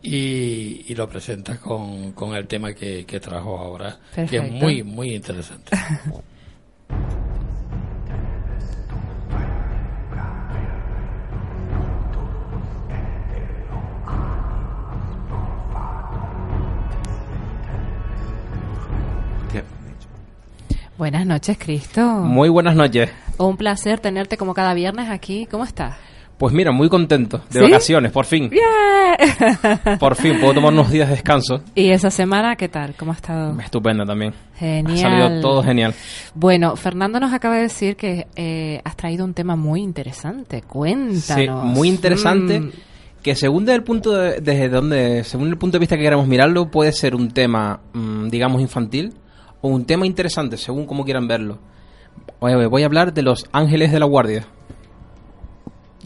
y, 0.05 0.85
y 0.87 0.95
lo 0.95 1.09
presentas 1.09 1.59
con, 1.59 2.13
con 2.13 2.35
el 2.37 2.47
tema 2.47 2.75
que, 2.75 3.07
que 3.07 3.21
trajo 3.21 3.59
ahora, 3.59 3.99
que 4.15 4.37
es 4.37 4.53
muy, 4.53 4.83
muy 4.83 5.15
interesante. 5.15 5.77
Buenas 20.97 21.27
noches, 21.27 21.59
Cristo. 21.59 22.03
Muy 22.03 22.49
buenas 22.49 22.77
noches. 22.77 23.11
Un 23.37 23.57
placer 23.57 23.99
tenerte 23.99 24.37
como 24.37 24.55
cada 24.55 24.75
viernes 24.75 25.11
aquí. 25.11 25.47
¿Cómo 25.51 25.65
estás? 25.65 25.97
Pues 26.39 26.53
mira, 26.53 26.73
muy 26.73 26.89
contento. 26.89 27.39
De 27.51 27.61
¿Sí? 27.61 27.65
vacaciones, 27.65 28.11
por 28.11 28.25
fin. 28.25 28.51
¡Bien! 28.51 29.99
Por 30.01 30.17
fin, 30.17 30.39
puedo 30.41 30.55
tomar 30.55 30.73
unos 30.73 30.91
días 30.91 31.09
de 31.09 31.15
descanso. 31.15 31.63
¿Y 31.75 31.91
esa 31.91 32.11
semana 32.11 32.57
qué 32.57 32.69
tal? 32.69 32.95
¿Cómo 32.97 33.13
ha 33.13 33.15
estado? 33.15 33.59
Estupenda 33.61 34.05
también. 34.05 34.35
Genial. 34.57 34.97
Ha 34.97 35.01
salido 35.01 35.41
todo 35.41 35.63
genial. 35.63 35.95
Bueno, 36.35 36.75
Fernando 36.77 37.21
nos 37.21 37.33
acaba 37.33 37.55
de 37.57 37.63
decir 37.63 37.97
que 37.97 38.27
eh, 38.35 38.81
has 38.85 38.97
traído 38.97 39.25
un 39.25 39.33
tema 39.35 39.55
muy 39.55 39.81
interesante. 39.81 40.63
Cuéntanos. 40.63 41.23
Sí, 41.23 41.49
muy 41.49 41.89
interesante. 41.89 42.61
Mm, 42.61 42.71
Que 43.23 43.37
según 43.37 43.65
desde 43.65 43.77
el 43.77 43.85
punto 43.85 44.13
de, 44.17 44.41
desde 44.41 44.69
donde, 44.69 45.23
según 45.25 45.49
el 45.49 45.57
punto 45.57 45.77
de 45.77 45.81
vista 45.81 45.97
que 45.97 46.03
queramos 46.03 46.27
mirarlo, 46.27 46.71
puede 46.71 46.93
ser 46.93 47.15
un 47.15 47.31
tema, 47.31 47.81
mm, 47.93 48.29
digamos, 48.29 48.61
infantil 48.61 49.15
o 49.61 49.69
un 49.69 49.85
tema 49.87 50.05
interesante, 50.05 50.57
según 50.57 50.85
como 50.87 51.05
quieran 51.05 51.29
verlo. 51.29 51.59
Voy 52.41 52.83
a 52.83 52.87
hablar 52.87 53.15
de 53.15 53.23
los 53.23 53.47
ángeles 53.53 53.93
de 53.93 54.01
la 54.01 54.05
guardia. 54.07 54.47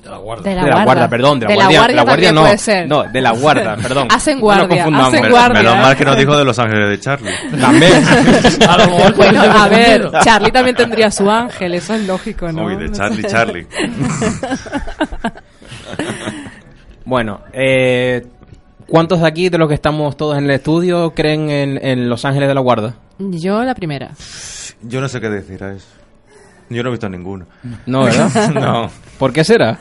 De 0.03 0.09
la 0.11 0.16
guarda. 0.19 0.43
De 0.49 0.55
la 0.55 0.62
de 0.62 0.69
la 0.69 0.75
guarda. 0.75 0.85
guarda, 0.85 1.09
perdón, 1.09 1.41
de 1.41 1.47
la 1.47 1.51
De 1.53 1.57
la 1.59 1.65
guardia, 1.65 1.79
guardia 1.79 1.97
la 1.97 2.03
guardia 2.03 2.29
también 2.29 2.35
no, 2.35 2.41
puede 2.43 2.59
ser. 2.59 2.89
no, 2.89 3.03
de 3.05 3.20
la 3.20 3.31
guarda, 3.33 3.77
perdón. 3.77 4.09
Hacen 4.12 4.35
No 4.37 4.41
guardia, 4.43 4.69
confundamos. 4.69 5.09
hacen 5.09 5.23
Menos- 5.23 5.39
guardia. 5.39 5.62
Menos 5.62 5.77
mal 5.79 5.97
que 5.97 6.05
nos 6.05 6.16
dijo 6.16 6.37
de 6.37 6.45
Los 6.45 6.59
Ángeles 6.59 6.89
de 6.91 7.01
Charlie. 7.01 7.33
También. 7.61 7.93
A 8.69 8.77
lo 8.79 8.87
mejor 8.87 9.15
Bueno, 9.16 9.43
a 9.43 9.69
ver. 9.69 10.11
Charlie 10.23 10.51
también 10.53 10.77
tendría 10.77 11.11
su 11.11 11.31
ángel, 11.31 11.75
eso 11.75 11.95
es 11.95 12.07
lógico, 12.07 12.51
¿no? 12.53 12.65
Uy, 12.65 12.77
de 12.77 12.91
Charlie, 12.93 13.25
Charlie. 13.25 13.66
Bueno, 17.05 17.41
eh, 17.53 18.27
¿cuántos 18.87 19.20
de 19.20 19.27
aquí, 19.29 19.49
de 19.49 19.57
los 19.59 19.69
que 19.69 19.75
estamos 19.75 20.16
todos 20.16 20.37
en 20.37 20.45
el 20.45 20.51
estudio, 20.51 21.12
creen 21.15 21.49
en, 21.51 21.79
en 21.85 22.09
los 22.09 22.25
ángeles 22.25 22.49
de 22.49 22.55
la 22.55 22.61
guarda? 22.61 22.95
Yo 23.19 23.62
la 23.65 23.75
primera. 23.75 24.11
Yo 24.83 25.01
no 25.01 25.09
sé 25.09 25.20
qué 25.20 25.29
decir 25.31 25.65
a 25.65 25.73
eso. 25.73 25.87
Yo 26.70 26.82
no 26.82 26.89
he 26.89 26.93
visto 26.93 27.09
ninguno. 27.09 27.47
No, 27.86 28.05
¿verdad? 28.05 28.51
no. 28.55 28.90
¿Por 29.19 29.32
qué 29.32 29.45
será? 29.45 29.78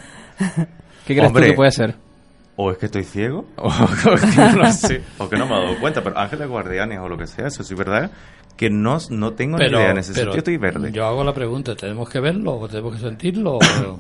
¿Qué 1.06 1.14
crees 1.16 1.28
Hombre, 1.28 1.46
tú 1.46 1.52
que 1.52 1.56
puede 1.56 1.72
ser? 1.72 1.96
O 2.56 2.72
es 2.72 2.78
que 2.78 2.88
estoy 2.88 3.04
ciego, 3.04 3.46
o 3.58 3.70
que 3.70 4.36
no 4.38 4.52
lo 4.64 4.72
sé, 4.72 5.02
o 5.20 5.30
que 5.30 5.38
no 5.38 5.46
me 5.46 5.56
he 5.56 5.62
dado 5.62 5.80
cuenta, 5.80 6.04
pero 6.04 6.18
ángeles 6.18 6.48
guardianes 6.48 7.00
o 7.00 7.08
lo 7.08 7.18
que 7.18 7.28
sea, 7.28 7.48
eso 7.48 7.64
sí 7.64 7.74
es 7.74 7.78
verdad, 7.78 8.10
que 8.56 8.70
no, 8.72 8.98
no 9.12 9.34
tengo 9.34 9.58
Pero, 9.58 9.78
ni 9.78 9.84
idea, 9.84 9.92
en 9.92 9.98
ese 10.00 10.14
pero 10.14 10.32
sentido 10.34 10.38
estoy 10.40 10.58
verde. 10.58 10.92
yo 10.92 11.06
hago 11.06 11.24
la 11.24 11.34
pregunta, 11.34 11.76
¿tenemos 11.76 12.10
que 12.10 12.20
verlo 12.20 12.54
o 12.58 12.68
tenemos 12.68 12.96
que 12.96 13.00
sentirlo? 13.02 13.58
o- 13.88 14.00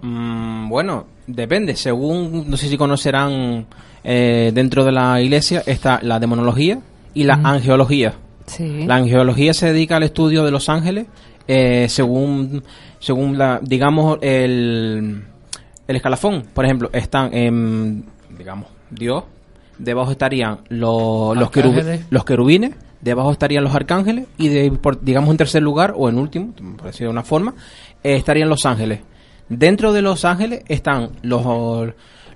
Mm, 0.00 0.68
bueno, 0.68 1.06
depende. 1.26 1.74
Según, 1.74 2.48
no 2.48 2.56
sé 2.56 2.68
si 2.68 2.76
conocerán, 2.76 3.66
eh, 4.04 4.52
dentro 4.54 4.84
de 4.84 4.92
la 4.92 5.20
iglesia 5.20 5.62
está 5.66 5.98
la 6.02 6.20
demonología 6.20 6.78
y 7.14 7.24
la 7.24 7.34
angeología. 7.42 8.14
Sí. 8.46 8.84
La 8.86 8.96
angeología 8.96 9.52
se 9.54 9.72
dedica 9.72 9.96
al 9.96 10.04
estudio 10.04 10.44
de 10.44 10.50
los 10.52 10.68
ángeles 10.68 11.06
eh, 11.48 11.86
según, 11.88 12.62
según 13.00 13.36
la, 13.38 13.58
digamos, 13.62 14.18
el, 14.22 15.24
el 15.88 15.96
escalafón. 15.96 16.44
Por 16.54 16.64
ejemplo, 16.64 16.90
están 16.92 17.34
en, 17.34 18.04
digamos, 18.36 18.68
Dios. 18.90 19.24
Debajo 19.78 20.10
estarían 20.12 20.58
lo- 20.68 21.34
los, 21.34 21.50
los 22.10 22.24
querubines. 22.24 22.74
Debajo 23.00 23.30
estarían 23.32 23.64
los 23.64 23.74
arcángeles. 23.74 24.26
Y, 24.36 24.48
de, 24.48 24.70
por- 24.72 25.00
digamos, 25.02 25.30
en 25.30 25.36
tercer 25.36 25.62
lugar, 25.62 25.94
o 25.96 26.08
en 26.08 26.18
último, 26.18 26.52
por 26.76 26.86
decirlo 26.86 27.08
de 27.08 27.12
una 27.12 27.22
forma, 27.24 27.54
eh, 28.04 28.14
estarían 28.16 28.48
los 28.48 28.64
ángeles. 28.66 29.00
Dentro 29.48 29.92
de 29.92 30.02
los 30.02 30.24
ángeles 30.24 30.62
están 30.68 31.10
los, 31.22 31.42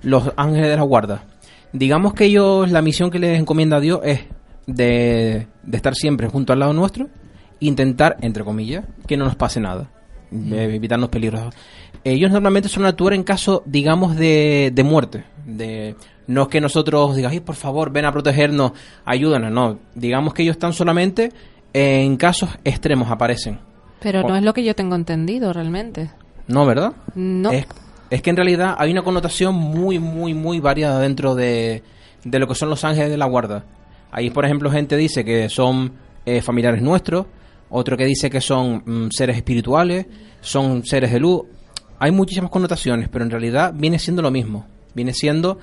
los 0.01 0.31
ángeles 0.35 0.69
de 0.69 0.75
la 0.77 0.81
guarda. 0.83 1.25
Digamos 1.73 2.13
que 2.13 2.25
ellos, 2.25 2.71
la 2.71 2.81
misión 2.81 3.11
que 3.11 3.19
les 3.19 3.37
encomienda 3.39 3.77
a 3.77 3.79
Dios 3.81 3.99
es 4.03 4.21
de, 4.67 5.47
de 5.63 5.77
estar 5.77 5.93
siempre 5.95 6.27
junto 6.27 6.53
al 6.53 6.59
lado 6.59 6.73
nuestro, 6.73 7.09
intentar, 7.59 8.17
entre 8.21 8.43
comillas, 8.43 8.85
que 9.07 9.17
no 9.17 9.25
nos 9.25 9.35
pase 9.35 9.59
nada, 9.59 9.89
de 10.31 10.75
evitarnos 10.75 11.09
peligros. 11.09 11.53
Ellos 12.03 12.31
normalmente 12.31 12.67
suelen 12.69 12.89
actuar 12.89 13.13
en 13.13 13.23
caso, 13.23 13.63
digamos, 13.65 14.15
de, 14.15 14.71
de 14.73 14.83
muerte. 14.83 15.23
De, 15.45 15.95
no 16.27 16.43
es 16.43 16.47
que 16.49 16.59
nosotros 16.61 17.15
digamos, 17.15 17.33
"Ay, 17.33 17.39
por 17.39 17.55
favor, 17.55 17.91
ven 17.91 18.05
a 18.05 18.11
protegernos, 18.11 18.71
ayúdanos, 19.05 19.51
no. 19.51 19.79
Digamos 19.95 20.33
que 20.33 20.43
ellos 20.43 20.55
están 20.55 20.73
solamente 20.73 21.31
en 21.73 22.17
casos 22.17 22.49
extremos, 22.63 23.09
aparecen. 23.09 23.59
Pero 24.01 24.21
O- 24.21 24.27
no 24.27 24.35
es 24.35 24.43
lo 24.43 24.53
que 24.53 24.63
yo 24.63 24.75
tengo 24.75 24.95
entendido 24.95 25.53
realmente. 25.53 26.09
No, 26.47 26.65
¿verdad? 26.65 26.93
No. 27.15 27.51
Es, 27.51 27.65
es 28.09 28.21
que 28.21 28.29
en 28.29 28.35
realidad 28.35 28.75
hay 28.77 28.91
una 28.91 29.01
connotación 29.01 29.55
muy, 29.55 29.97
muy, 29.99 30.33
muy 30.33 30.59
variada 30.59 30.99
dentro 30.99 31.35
de, 31.35 31.83
de 32.25 32.39
lo 32.39 32.47
que 32.47 32.55
son 32.55 32.69
los 32.69 32.83
ángeles 32.83 33.09
de 33.11 33.17
la 33.17 33.25
guarda. 33.25 33.63
Ahí, 34.11 34.29
por 34.29 34.43
ejemplo, 34.45 34.69
gente 34.69 34.97
dice 34.97 35.23
que 35.23 35.47
son 35.49 35.93
eh, 36.25 36.41
familiares 36.41 36.81
nuestros, 36.81 37.25
otro 37.75 37.97
que 37.97 38.05
dice 38.05 38.29
que 38.29 38.39
son 38.41 38.83
mm, 38.85 39.09
seres 39.11 39.35
espirituales, 39.37 40.05
son 40.41 40.85
seres 40.85 41.11
de 41.11 41.19
luz. 41.19 41.41
Hay 41.99 42.11
muchísimas 42.11 42.51
connotaciones, 42.51 43.09
pero 43.09 43.23
en 43.25 43.31
realidad 43.31 43.73
viene 43.75 43.97
siendo 43.99 44.21
lo 44.21 44.29
mismo. 44.31 44.65
Viene 44.93 45.13
siendo 45.13 45.57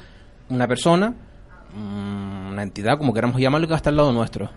una 0.48 0.66
persona, 0.66 1.14
mm, 1.74 2.50
una 2.52 2.62
entidad, 2.62 2.98
como 2.98 3.12
queramos 3.14 3.40
llamarlo, 3.40 3.68
que 3.68 3.74
está 3.74 3.90
al 3.90 3.96
lado 3.96 4.12
nuestro. 4.12 4.50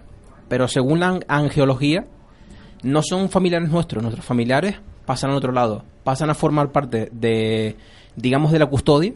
Pero 0.49 0.67
según 0.67 0.99
la 0.99 1.09
an- 1.09 1.25
angeología, 1.27 2.05
no 2.83 3.01
son 3.01 3.29
familiares 3.29 3.69
nuestros, 3.69 4.01
nuestros 4.01 4.25
familiares 4.25 4.75
pasan 5.05 5.31
al 5.31 5.37
otro 5.37 5.51
lado, 5.51 5.83
pasan 6.03 6.29
a 6.29 6.33
formar 6.33 6.71
parte 6.71 7.09
de, 7.11 7.75
digamos, 8.15 8.51
de 8.51 8.59
la 8.59 8.65
custodia, 8.65 9.13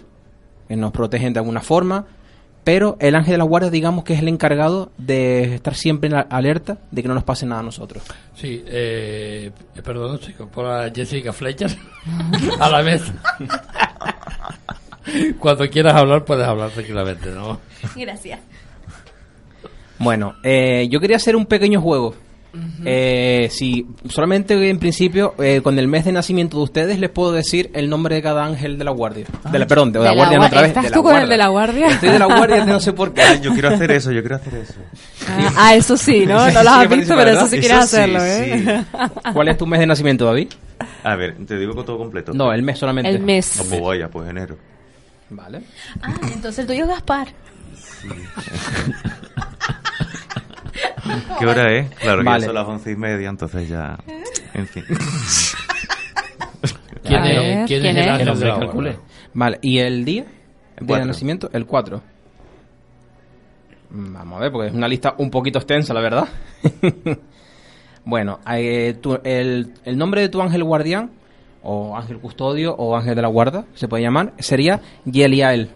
que 0.68 0.76
nos 0.76 0.91
protegen 0.91 1.34
de 1.34 1.39
alguna 1.39 1.61
forma, 1.61 2.05
pero 2.68 2.98
el 2.99 3.15
ángel 3.15 3.31
de 3.31 3.38
la 3.38 3.45
guardia, 3.45 3.69
digamos, 3.69 4.03
que 4.03 4.14
es 4.14 4.19
el 4.19 4.27
encargado 4.27 4.91
de 4.98 5.56
estar 5.56 5.73
siempre 5.73 6.10
en 6.10 6.15
la 6.15 6.19
alerta 6.19 6.77
de 6.91 7.02
que 7.02 7.07
no 7.07 7.14
nos 7.14 7.23
pase 7.23 7.45
nada 7.45 7.61
a 7.61 7.64
nosotros. 7.64 8.03
Sí, 8.35 8.61
eh, 8.68 9.52
perdón, 9.81 10.19
se 10.19 10.31
incorpora 10.31 10.91
Jessica 10.94 11.31
Fletcher 11.31 11.72
a 12.60 12.69
la 12.69 12.81
vez. 12.81 13.03
Cuando 15.39 15.69
quieras 15.69 15.95
hablar, 15.95 16.26
puedes 16.26 16.45
hablar 16.45 16.69
tranquilamente, 16.72 17.30
¿no? 17.30 17.61
Gracias. 17.95 18.41
Bueno, 19.98 20.35
eh, 20.44 20.89
yo 20.91 20.99
quería 20.99 21.15
hacer 21.15 21.38
un 21.38 21.45
pequeño 21.45 21.80
juego. 21.80 22.15
Eh, 22.85 23.47
sí, 23.51 23.85
solamente 24.09 24.69
en 24.69 24.79
principio, 24.79 25.35
eh, 25.39 25.61
con 25.61 25.77
el 25.79 25.88
mes 25.88 26.05
de 26.05 26.11
nacimiento 26.11 26.57
de 26.57 26.63
ustedes, 26.63 26.99
les 26.99 27.09
puedo 27.09 27.31
decir 27.31 27.69
el 27.73 27.89
nombre 27.89 28.15
de 28.15 28.21
cada 28.21 28.45
ángel 28.45 28.77
de 28.77 28.84
la 28.84 28.91
guardia. 28.91 29.25
De 29.51 29.59
la, 29.59 29.67
perdón, 29.67 29.91
de, 29.91 29.99
la 29.99 30.13
guardia, 30.13 30.38
no 30.38 30.45
otra 30.45 30.61
vez. 30.61 30.69
¿Estás 30.69 30.84
de 30.85 30.89
la 30.89 30.95
tú 30.95 31.03
con 31.03 31.15
el 31.15 31.27
de 31.27 31.38
la 31.38 31.47
guardia? 31.47 31.88
Estoy 31.88 32.09
de 32.09 32.19
la 32.19 32.25
guardia, 32.25 32.65
no 32.65 32.79
sé 32.79 32.93
por 32.93 33.13
qué. 33.13 33.21
Ay, 33.21 33.39
yo 33.41 33.53
quiero 33.53 33.69
hacer 33.69 33.91
eso, 33.91 34.11
yo 34.11 34.21
quiero 34.21 34.35
hacer 34.35 34.55
eso. 34.55 34.75
Ah, 35.27 35.53
ah, 35.57 35.75
eso 35.75 35.97
sí, 35.97 36.25
¿no? 36.25 36.38
No 36.51 36.63
lo 36.63 36.69
sí 36.69 36.77
has 36.77 36.89
visto, 36.89 37.15
pero 37.15 37.31
eso 37.31 37.47
sí 37.47 37.59
quieres 37.59 37.77
sí, 37.77 37.84
hacerlo, 37.84 38.19
¿eh? 38.23 38.85
¿Cuál 39.34 39.49
es 39.49 39.57
tu 39.57 39.65
mes 39.65 39.79
de 39.79 39.88
nacimiento, 39.88 40.25
David? 40.25 40.49
A 41.03 41.15
ver, 41.15 41.35
te 41.45 41.57
digo 41.57 41.75
con 41.75 41.85
todo 41.85 41.97
completo. 41.97 42.34
No, 42.34 42.53
el 42.53 42.61
mes 42.61 42.77
solamente. 42.77 43.09
El 43.09 43.19
mes. 43.19 43.57
No, 43.57 43.63
pues 43.63 43.81
vaya, 43.81 44.09
pues 44.09 44.29
enero. 44.29 44.57
Vale. 45.29 45.61
Ah, 46.01 46.13
entonces 46.34 46.59
el 46.59 46.67
tuyo 46.67 46.84
es 46.84 46.89
Gaspar. 46.89 47.27
¿Qué 51.39 51.45
hora 51.45 51.73
es? 51.77 51.89
Claro, 51.95 52.19
que 52.19 52.25
Vale. 52.25 52.39
ya 52.41 52.45
son 52.47 52.55
las 52.55 52.67
once 52.67 52.91
y 52.91 52.95
media, 52.95 53.29
entonces 53.29 53.67
ya... 53.69 53.97
En 54.53 54.67
fin. 54.67 54.84
¿Quién 57.03 57.23
es, 57.23 57.35
ver, 57.39 57.65
quién 57.67 57.81
¿quién 57.81 57.97
es 57.97 58.19
el 58.21 58.29
hombre 58.29 58.49
calcule. 58.49 58.99
Vale, 59.34 59.59
¿y 59.61 59.79
el 59.79 60.03
día? 60.03 60.25
¿El 60.77 60.88
día 60.88 60.97
de 60.99 61.05
nacimiento? 61.05 61.49
El 61.53 61.65
4. 61.65 62.01
Vamos 63.89 64.38
a 64.38 64.41
ver, 64.41 64.51
porque 64.51 64.67
es 64.67 64.73
una 64.73 64.88
lista 64.88 65.15
un 65.17 65.29
poquito 65.31 65.59
extensa, 65.59 65.93
la 65.93 66.01
verdad. 66.01 66.27
bueno, 68.05 68.39
eh, 68.51 68.95
tu- 69.01 69.19
el, 69.23 69.73
el 69.85 69.97
nombre 69.97 70.21
de 70.21 70.29
tu 70.29 70.41
ángel 70.41 70.63
guardián, 70.63 71.11
o 71.63 71.95
ángel 71.95 72.19
custodio, 72.19 72.75
o 72.75 72.97
ángel 72.97 73.15
de 73.15 73.21
la 73.21 73.29
guarda, 73.29 73.65
se 73.73 73.88
puede 73.88 74.03
llamar, 74.03 74.34
sería 74.39 74.81
Yeliael. 75.05 75.69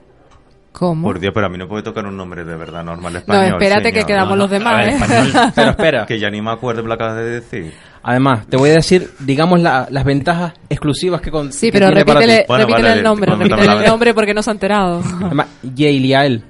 ¿Cómo? 0.71 1.03
Por 1.07 1.19
Dios, 1.19 1.33
pero 1.33 1.47
a 1.47 1.49
mí 1.49 1.57
no 1.57 1.67
puede 1.67 1.83
tocar 1.83 2.05
un 2.05 2.15
nombre 2.15 2.45
de 2.45 2.55
verdad 2.55 2.83
normal 2.83 3.11
No, 3.13 3.19
español. 3.19 3.45
espérate 3.61 3.91
que 3.91 4.03
quedamos 4.05 4.37
los 4.37 4.49
demás, 4.49 4.87
¿eh? 4.87 4.91
español. 4.91 5.51
Pero 5.55 5.69
espera. 5.71 6.05
Que 6.05 6.17
ya 6.19 6.29
ni 6.29 6.41
me 6.41 6.51
acuerdo 6.51 6.81
lo 6.81 6.87
que 6.87 6.93
acabas 6.93 7.17
de 7.17 7.23
decir. 7.41 7.73
Además, 8.03 8.47
te 8.47 8.55
voy 8.57 8.69
a 8.69 8.73
decir, 8.75 9.09
digamos, 9.19 9.59
la- 9.59 9.87
las 9.91 10.03
ventajas 10.05 10.53
exclusivas 10.69 11.19
que 11.21 11.29
con 11.29 11.51
Sí, 11.51 11.67
que 11.67 11.73
pero 11.73 11.87
tiene 11.87 12.05
para 12.05 12.19
ti. 12.21 12.25
repítele, 12.25 12.45
Bueno, 12.47 12.61
repítele 12.65 12.87
vale, 12.87 12.97
el 12.99 13.03
nombre, 13.03 13.35
repítele 13.35 13.73
el 13.73 13.85
nombre 13.85 14.13
porque 14.13 14.33
no 14.33 14.41
se 14.41 14.49
ha 14.49 14.53
enterado. 14.53 15.03
Además, 15.25 15.47
Yeliael. 15.75 16.43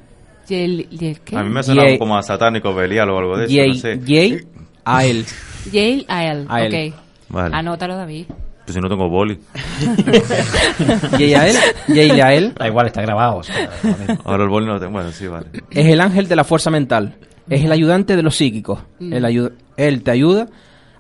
Yel- 0.48 0.90
Yel- 0.90 1.20
¿qué? 1.26 1.36
A 1.38 1.44
mí 1.44 1.50
me 1.50 1.60
ha 1.62 1.64
sonado 1.64 1.88
Ye- 1.90 1.98
como 2.00 2.16
a 2.18 2.22
satánico, 2.24 2.74
Belial 2.76 3.10
o 3.10 3.18
algo 3.18 3.38
de 3.38 3.46
eso, 3.46 3.68
no 3.68 3.74
sé. 3.74 4.00
Yale 4.06 4.46
Ael. 4.86 5.26
A 6.08 6.62
él. 6.62 6.92
Ok. 6.92 6.96
Vale. 7.30 7.56
Anótalo, 7.56 7.96
David. 7.98 8.26
Pues 8.66 8.76
si 8.76 8.80
no 8.82 8.88
tengo 8.90 9.10
boli. 9.10 9.40
Yeliael, 11.18 11.56
Yeliael 11.88 12.54
Da 12.58 12.68
igual, 12.68 12.88
está 12.88 13.02
grabado. 13.02 13.38
o 13.38 13.44
sea, 13.44 13.70
Ahora 14.24 14.44
el 14.44 14.50
boli 14.50 14.66
no 14.68 14.74
lo 14.74 14.80
tengo. 14.80 14.94
Bueno, 14.94 15.12
sí, 15.12 15.28
vale. 15.28 15.48
es 15.72 15.86
el 15.88 16.00
ángel 16.02 16.28
de 16.28 16.36
la 16.36 16.44
fuerza 16.44 16.70
mental. 16.70 17.16
Es 17.50 17.64
el 17.64 17.72
ayudante 17.72 18.16
de 18.16 18.24
los 18.24 18.36
psíquicos. 18.36 18.80
Mm. 19.00 19.14
Él, 19.14 19.24
ayu- 19.26 19.52
él 19.78 20.04
te 20.04 20.12
ayuda 20.12 20.48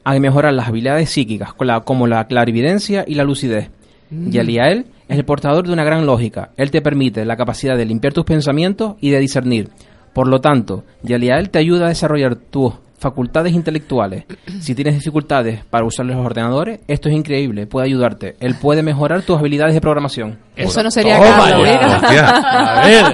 a 0.03 0.19
mejorar 0.19 0.53
las 0.53 0.67
habilidades 0.67 1.09
psíquicas, 1.09 1.53
como 1.85 2.07
la 2.07 2.25
clarividencia 2.25 3.05
y 3.07 3.15
la 3.15 3.23
lucidez. 3.23 3.69
Mm. 4.09 4.29
Yeliael 4.31 4.85
es 5.07 5.17
el 5.17 5.25
portador 5.25 5.65
de 5.67 5.73
una 5.73 5.83
gran 5.83 6.05
lógica. 6.05 6.49
Él 6.57 6.71
te 6.71 6.81
permite 6.81 7.23
la 7.25 7.37
capacidad 7.37 7.77
de 7.77 7.85
limpiar 7.85 8.13
tus 8.13 8.25
pensamientos 8.25 8.95
y 8.99 9.11
de 9.11 9.19
discernir. 9.19 9.69
Por 10.13 10.27
lo 10.27 10.41
tanto, 10.41 10.83
Yeliael 11.03 11.49
te 11.51 11.59
ayuda 11.59 11.85
a 11.85 11.89
desarrollar 11.89 12.35
tus 12.35 12.73
facultades 13.01 13.51
intelectuales. 13.53 14.23
Si 14.61 14.75
tienes 14.75 14.93
dificultades 14.93 15.65
para 15.65 15.83
usar 15.85 16.05
los 16.05 16.15
ordenadores, 16.17 16.81
esto 16.87 17.09
es 17.09 17.15
increíble, 17.15 17.65
puede 17.65 17.87
ayudarte. 17.87 18.35
Él 18.39 18.55
puede 18.61 18.83
mejorar 18.83 19.23
tus 19.23 19.39
habilidades 19.39 19.73
de 19.73 19.81
programación. 19.81 20.37
Eso 20.55 20.83
no 20.83 20.91
sería 20.91 21.17
Toma 21.17 21.37
Carlos. 21.37 21.67
A 22.21 22.85
ver, 22.85 23.05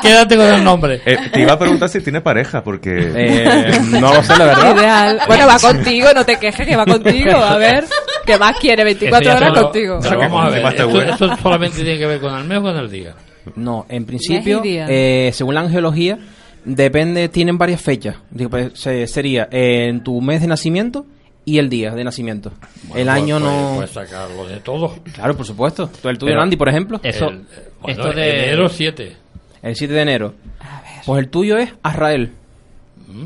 quédate 0.00 0.36
con 0.36 0.46
el 0.46 0.62
nombre. 0.62 1.00
Eh, 1.04 1.16
te 1.32 1.40
iba 1.40 1.54
a 1.54 1.58
preguntar 1.58 1.88
si 1.88 2.00
tiene 2.00 2.20
pareja, 2.20 2.62
porque... 2.62 3.12
Eh, 3.14 3.80
no 4.00 4.14
lo 4.14 4.22
sé, 4.22 4.38
la 4.38 4.44
verdad. 4.44 4.76
Ideal. 4.76 5.20
Bueno, 5.26 5.46
va 5.48 5.58
contigo, 5.58 6.08
no 6.14 6.24
te 6.24 6.36
quejes 6.38 6.66
que 6.66 6.76
va 6.76 6.86
contigo. 6.86 7.32
A 7.36 7.56
ver, 7.56 7.84
¿qué 8.24 8.38
más 8.38 8.56
quiere? 8.58 8.84
24 8.84 9.28
Eso 9.28 9.38
ya 9.40 9.46
horas 9.46 9.58
lo- 9.58 9.64
contigo. 9.64 9.98
Pero 10.00 10.18
vamos 10.18 10.46
a 10.46 10.50
ver, 10.50 10.64
Encima 10.64 11.02
te 11.02 11.10
esto, 11.10 11.36
solamente 11.42 11.82
tiene 11.82 11.98
que 11.98 12.06
ver 12.06 12.20
con 12.20 12.34
el 12.38 12.44
mes 12.44 12.58
o 12.58 12.62
con 12.62 12.76
el 12.76 12.90
día. 12.90 13.14
No, 13.56 13.84
en 13.88 14.04
principio, 14.06 14.62
eh, 14.64 15.30
según 15.32 15.54
la 15.54 15.62
angelología, 15.62 16.18
depende, 16.64 17.28
tienen 17.28 17.58
varias 17.58 17.80
fechas. 17.80 18.16
Digo, 18.30 18.50
pues, 18.50 18.72
se- 18.74 19.06
sería 19.06 19.48
eh, 19.50 19.88
en 19.88 20.02
tu 20.02 20.20
mes 20.20 20.40
de 20.40 20.46
nacimiento 20.46 21.06
y 21.44 21.58
el 21.58 21.68
día 21.68 21.90
de 21.92 22.04
nacimiento. 22.04 22.50
el 22.50 22.88
Bueno, 23.06 23.12
año 23.12 23.38
pues- 23.40 23.52
no. 23.52 23.72
Puedes 23.76 23.90
sacarlo 23.90 24.46
de 24.46 24.56
todo. 24.60 24.94
Claro, 25.14 25.36
por 25.36 25.46
supuesto. 25.46 25.90
Tú, 26.02 26.08
El 26.08 26.18
tuyo, 26.18 26.40
Andy, 26.40 26.56
por 26.56 26.68
ejemplo. 26.68 27.00
Eso, 27.02 27.28
El- 27.28 27.44
bueno, 27.80 28.02
esto 28.02 28.12
de... 28.12 28.44
enero 28.46 28.68
7. 28.68 29.16
El 29.62 29.76
7 29.76 29.92
de 29.94 30.00
enero. 30.02 30.34
Pues 31.06 31.18
el 31.22 31.28
tuyo 31.28 31.58
es 31.58 31.70
Azrael. 31.82 32.32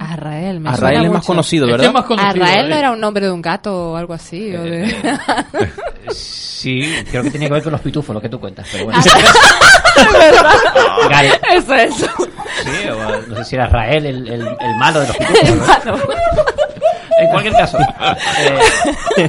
Arrael, 0.01 0.61
me 0.61 0.75
suena 0.77 1.03
es 1.05 1.11
más 1.11 1.25
conocido, 1.25 1.65
Este 1.65 1.73
¿verdad? 1.73 1.87
es 1.87 1.93
más 1.95 2.05
conocido, 2.05 2.45
Arrael 2.45 2.67
¿eh? 2.67 2.69
no 2.69 2.77
era 2.77 2.91
un 2.91 3.01
nombre 3.01 3.25
de 3.25 3.31
un 3.33 3.41
gato 3.41 3.93
o 3.93 3.97
algo 3.97 4.13
así. 4.13 4.55
o 4.55 4.63
de- 4.65 4.85
Sí, 6.13 6.93
creo 7.11 7.23
que 7.23 7.31
tiene 7.31 7.47
que 7.47 7.53
ver 7.53 7.63
con 7.63 7.73
los 7.73 7.81
pitufos, 7.81 8.15
lo 8.15 8.21
que 8.21 8.29
tú 8.29 8.41
cuentas. 8.41 8.67
Pero 8.73 8.85
bueno. 8.87 9.01
Es 9.01 10.13
verdad. 10.13 10.53
Gary. 11.11 11.29
Eso, 11.53 11.75
eso. 11.75 12.07
Sí, 12.65 12.89
o 12.89 13.27
no 13.29 13.37
sé 13.37 13.45
si 13.45 13.55
era 13.57 13.67
Rael 13.67 14.07
el, 14.07 14.29
el, 14.29 14.41
el 14.43 14.75
malo 14.77 15.01
de 15.01 15.09
los 15.09 15.17
pitufos. 15.19 15.69
¿no? 15.85 15.95
Hermano. 15.95 16.03
En 17.19 17.29
cualquier 17.31 17.55
caso, 17.55 17.79
eh, 18.39 19.29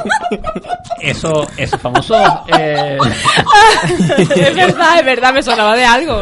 eso, 1.02 1.48
eso 1.58 1.78
famoso. 1.78 2.16
Eh, 2.48 2.98
es 4.36 4.56
verdad, 4.56 5.00
es 5.00 5.06
verdad, 5.06 5.34
me 5.34 5.42
sonaba 5.42 5.76
de 5.76 5.86
algo. 5.86 6.22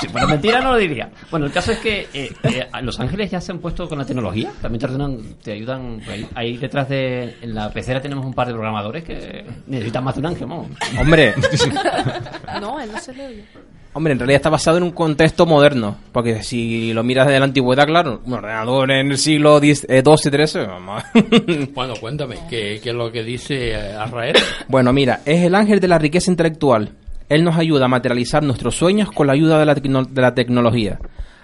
si 0.00 0.08
fuera 0.08 0.26
mentira 0.26 0.60
no 0.60 0.72
lo 0.72 0.76
diría. 0.78 1.10
Bueno, 1.30 1.46
el 1.46 1.52
caso 1.52 1.72
es 1.72 1.78
que 1.78 2.08
eh, 2.12 2.32
eh, 2.44 2.66
los 2.82 2.98
ángeles 3.00 3.30
ya 3.30 3.40
se 3.40 3.52
han 3.52 3.58
puesto 3.58 3.88
con 3.88 3.98
la 3.98 4.04
tecnología. 4.04 4.50
También 4.60 4.80
te 4.80 4.86
ayudan. 4.86 5.18
Te 5.42 5.52
ayudan 5.52 6.00
ahí, 6.08 6.28
ahí 6.34 6.56
detrás 6.56 6.88
de. 6.88 7.36
En 7.42 7.54
la 7.54 7.70
pecera 7.70 8.00
tenemos 8.00 8.24
un 8.24 8.34
par 8.34 8.46
de 8.46 8.52
programadores 8.52 9.04
que 9.04 9.44
necesitan 9.66 10.04
más 10.04 10.14
de 10.14 10.20
un 10.20 10.26
ángel, 10.26 10.48
¿no? 10.48 10.68
Hombre, 11.00 11.34
No, 12.60 12.80
él 12.80 12.90
no 12.92 12.98
se 12.98 13.14
le 13.14 13.26
oye. 13.26 13.44
Hombre, 13.94 14.12
en 14.12 14.18
realidad 14.18 14.36
está 14.36 14.50
basado 14.50 14.78
en 14.78 14.82
un 14.82 14.90
contexto 14.92 15.46
moderno. 15.46 15.96
Porque 16.12 16.42
si 16.42 16.92
lo 16.92 17.02
miras 17.02 17.26
desde 17.26 17.38
la 17.38 17.46
antigüedad, 17.46 17.86
claro, 17.86 18.20
un 18.24 18.32
ordenador 18.32 18.90
en 18.90 19.10
el 19.10 19.18
siglo 19.18 19.58
X, 19.58 19.86
eh, 19.88 20.02
XII, 20.02 20.46
XIII, 20.46 20.66
vamos. 20.66 21.02
Bueno, 21.74 21.94
cuéntame, 22.00 22.36
¿qué, 22.48 22.80
qué 22.82 22.90
es 22.90 22.94
lo 22.94 23.10
que 23.10 23.22
dice 23.22 23.70
eh, 23.70 23.94
Azrael? 23.94 24.36
Bueno, 24.68 24.92
mira, 24.92 25.20
es 25.24 25.42
el 25.44 25.54
ángel 25.54 25.80
de 25.80 25.88
la 25.88 25.98
riqueza 25.98 26.30
intelectual. 26.30 26.92
Él 27.28 27.44
nos 27.44 27.56
ayuda 27.56 27.86
a 27.86 27.88
materializar 27.88 28.42
nuestros 28.42 28.76
sueños 28.76 29.10
con 29.10 29.26
la 29.26 29.32
ayuda 29.32 29.58
de 29.58 29.66
la, 29.66 29.74
de 29.74 30.22
la 30.22 30.34
tecnología. 30.34 30.98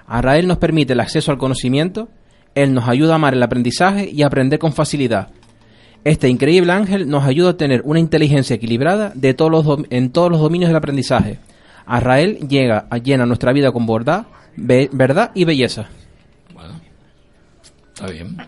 Azrael 0.06 0.46
nos 0.46 0.58
permite 0.58 0.94
el 0.94 1.00
acceso 1.00 1.30
al 1.30 1.38
conocimiento, 1.38 2.08
él 2.54 2.74
nos 2.74 2.88
ayuda 2.88 3.12
a 3.12 3.16
amar 3.16 3.34
el 3.34 3.42
aprendizaje 3.42 4.10
y 4.10 4.22
a 4.22 4.26
aprender 4.26 4.58
con 4.58 4.72
facilidad. 4.72 5.28
Este 6.04 6.28
increíble 6.28 6.72
ángel 6.72 7.08
nos 7.08 7.24
ayuda 7.24 7.50
a 7.50 7.56
tener 7.56 7.82
una 7.84 8.00
inteligencia 8.00 8.56
equilibrada 8.56 9.12
de 9.14 9.34
todos 9.34 9.50
los 9.50 9.78
en 9.90 10.10
todos 10.10 10.30
los 10.30 10.40
dominios 10.40 10.68
del 10.68 10.76
aprendizaje. 10.76 11.38
Azrael 11.89 12.39
llega 12.48 12.86
a 12.90 12.98
llena 12.98 13.27
nuestra 13.27 13.52
vida 13.52 13.73
con 13.73 13.86
verdad, 13.86 14.27
be- 14.56 14.89
verdad 14.93 15.31
y 15.35 15.44
belleza. 15.44 15.89
Bueno, 16.55 16.81
está 17.94 18.06
bien. 18.09 18.36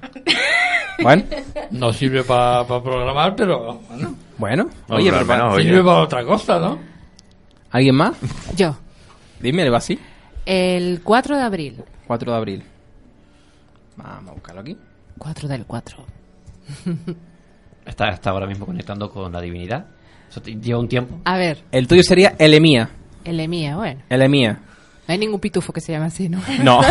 Bueno, 1.02 1.22
No 1.70 1.94
sirve 1.94 2.22
para 2.24 2.66
programar, 2.66 3.34
pero 3.34 3.80
bueno, 3.88 4.14
bueno, 4.36 4.68
oye, 4.90 5.10
pero 5.26 5.52
oye. 5.52 5.64
sirve 5.64 5.82
para 5.82 6.00
otra 6.02 6.24
cosa, 6.26 6.58
¿no? 6.58 6.78
¿alguien 7.70 7.94
más? 7.94 8.18
Yo, 8.54 8.76
Dime, 9.40 9.64
¿le 9.64 9.70
va 9.70 9.78
así? 9.78 9.98
el 10.44 11.00
4 11.02 11.36
de 11.38 11.42
abril. 11.42 11.82
4 12.06 12.30
de 12.32 12.36
abril. 12.36 12.62
Vamos 13.96 14.28
a 14.30 14.32
buscarlo 14.34 14.60
aquí. 14.60 14.76
4 15.16 15.48
del 15.48 15.64
4. 15.64 15.96
Está, 17.86 18.08
está 18.10 18.28
ahora 18.30 18.46
mismo 18.46 18.66
conectando 18.66 19.10
con 19.10 19.32
la 19.32 19.40
divinidad. 19.40 19.86
Eso 20.28 20.42
te- 20.42 20.54
lleva 20.54 20.80
un 20.80 20.88
tiempo. 20.88 21.18
A 21.24 21.38
ver, 21.38 21.62
El 21.72 21.88
tuyo 21.88 22.02
sería 22.02 22.34
Elemía. 22.38 22.90
El 23.24 23.40
Emía, 23.40 23.76
bueno. 23.76 24.00
Elemía. 24.08 24.60
No 25.06 25.12
hay 25.12 25.18
ningún 25.18 25.40
pitufo 25.40 25.72
que 25.72 25.80
se 25.80 25.92
llame 25.92 26.06
así, 26.06 26.28
¿no? 26.28 26.40
No. 26.62 26.80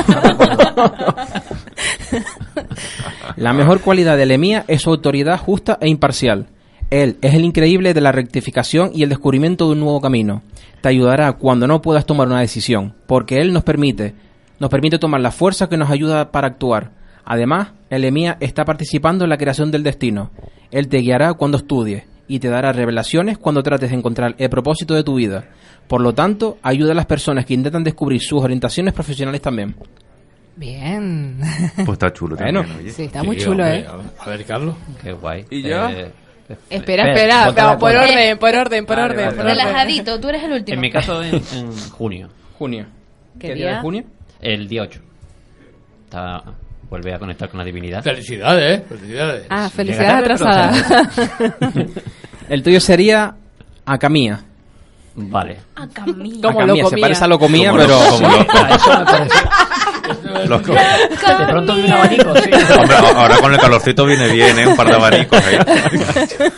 La 3.37 3.53
mejor 3.53 3.81
cualidad 3.81 4.17
de 4.17 4.23
Elemía 4.23 4.65
es 4.67 4.81
su 4.81 4.89
autoridad 4.89 5.39
justa 5.39 5.77
e 5.79 5.87
imparcial. 5.87 6.47
Él 6.89 7.17
es 7.21 7.33
el 7.35 7.45
increíble 7.45 7.93
de 7.93 8.01
la 8.01 8.11
rectificación 8.11 8.91
y 8.93 9.03
el 9.03 9.09
descubrimiento 9.09 9.67
de 9.67 9.73
un 9.73 9.79
nuevo 9.79 10.01
camino. 10.01 10.41
Te 10.81 10.89
ayudará 10.89 11.33
cuando 11.33 11.67
no 11.67 11.81
puedas 11.81 12.05
tomar 12.05 12.27
una 12.27 12.41
decisión, 12.41 12.95
porque 13.05 13.37
él 13.37 13.53
nos 13.53 13.63
permite, 13.63 14.15
nos 14.59 14.69
permite 14.69 14.97
tomar 14.97 15.21
la 15.21 15.31
fuerza 15.31 15.69
que 15.69 15.77
nos 15.77 15.89
ayuda 15.89 16.31
para 16.31 16.47
actuar. 16.47 16.91
Además, 17.23 17.69
Elemía 17.89 18.37
está 18.39 18.65
participando 18.65 19.23
en 19.23 19.29
la 19.29 19.37
creación 19.37 19.71
del 19.71 19.83
destino. 19.83 20.31
Él 20.71 20.87
te 20.87 20.97
guiará 20.97 21.35
cuando 21.35 21.57
estudies 21.57 22.03
y 22.29 22.39
te 22.39 22.47
dará 22.47 22.71
revelaciones 22.71 23.37
cuando 23.37 23.61
trates 23.61 23.89
de 23.89 23.97
encontrar 23.97 24.35
el 24.37 24.49
propósito 24.49 24.93
de 24.93 25.03
tu 25.03 25.15
vida. 25.15 25.49
Por 25.87 25.99
lo 25.99 26.13
tanto, 26.13 26.59
ayuda 26.63 26.91
a 26.93 26.95
las 26.95 27.05
personas 27.07 27.45
que 27.45 27.53
intentan 27.55 27.83
descubrir 27.83 28.21
sus 28.21 28.41
orientaciones 28.41 28.93
profesionales 28.93 29.41
también. 29.41 29.75
Bien. 30.55 31.39
Pues 31.75 31.89
está 31.93 32.11
chulo 32.13 32.35
Bueno. 32.37 32.61
también, 32.61 32.79
oye. 32.81 32.91
Sí, 32.91 33.03
está 33.03 33.23
muy 33.23 33.35
Sí, 33.37 33.43
chulo, 33.45 33.63
hombre, 33.63 33.79
¿eh? 33.79 33.87
A 34.19 34.29
ver, 34.29 34.45
Carlos. 34.45 34.75
Qué 35.01 35.11
guay. 35.13 35.45
¿Y 35.49 35.63
yo? 35.63 35.89
Eh, 35.89 36.11
Espera, 36.69 37.11
espera, 37.13 37.51
vamos, 37.51 37.77
por 37.77 37.95
orden, 37.95 38.37
por 38.39 38.55
orden, 38.55 38.85
por 38.85 38.95
Vale, 38.97 39.09
orden. 39.13 39.25
vale, 39.25 39.35
por 39.37 39.45
vale. 39.45 39.55
Relajadito, 39.63 40.19
tú 40.19 40.29
eres 40.29 40.43
el 40.43 40.51
último. 40.53 40.73
En 40.75 40.81
mi 40.81 40.89
caso, 40.91 41.23
en, 41.23 41.35
en 41.35 41.71
junio. 41.91 42.29
Junio. 42.57 42.85
¿Qué 43.39 43.49
¿Qué, 43.49 43.53
día? 43.53 43.65
día 43.67 43.75
de 43.75 43.81
junio? 43.81 44.03
El 44.41 44.67
día 44.67 44.81
8. 44.83 44.99
Está 46.05 46.43
Vuelve 46.89 47.13
a 47.13 47.19
conectar 47.19 47.47
con 47.49 47.59
la 47.59 47.63
divinidad. 47.63 48.01
Felicidades, 48.03 48.79
¿eh? 48.79 48.83
Felicidades. 48.89 49.45
Ah, 49.47 49.69
felicidades 49.69 50.23
atrasadas. 50.23 51.13
El 52.49 52.63
tuyo 52.63 52.79
sería 52.79 53.35
Acamía. 53.85 54.41
Vale. 55.15 55.59
Acamía. 55.75 56.41
Como 56.41 56.59
Acamía, 56.61 56.83
lo 56.83 56.89
se 56.89 56.95
comía. 56.95 57.01
parece 57.03 57.23
a 57.23 57.27
lo 57.27 57.39
comía, 57.39 57.69
Como 57.71 57.81
pero... 57.83 57.99
lo- 57.99 58.09
como 58.09 58.27
lo- 58.27 58.41
eso 58.75 58.99
me 58.99 59.05
parece. 59.05 60.47
Los 60.47 60.61
co- 60.61 60.73
De 60.73 61.45
pronto 61.47 61.75
vi 61.75 61.81
un 61.83 61.91
abanico, 61.91 62.35
sí. 62.35 62.49
Hombre, 62.79 62.95
ahora 63.15 63.37
con 63.37 63.53
el 63.53 63.59
calorcito 63.59 64.05
viene 64.05 64.27
bien, 64.29 64.57
¿eh? 64.59 64.67
Un 64.67 64.75
par 64.75 64.87
de 64.87 64.95
abanicos 64.95 65.39
ahí. 65.45 65.57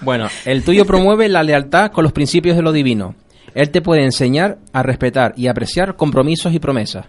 Bueno, 0.00 0.28
el 0.44 0.62
tuyo 0.64 0.84
promueve 0.84 1.30
la 1.30 1.42
lealtad 1.42 1.90
con 1.90 2.04
los 2.04 2.12
principios 2.12 2.56
de 2.56 2.62
lo 2.62 2.72
divino. 2.72 3.14
Él 3.54 3.70
te 3.70 3.80
puede 3.80 4.04
enseñar 4.04 4.58
a 4.74 4.82
respetar 4.82 5.32
y 5.36 5.46
apreciar 5.46 5.96
compromisos 5.96 6.52
y 6.52 6.58
promesas. 6.58 7.06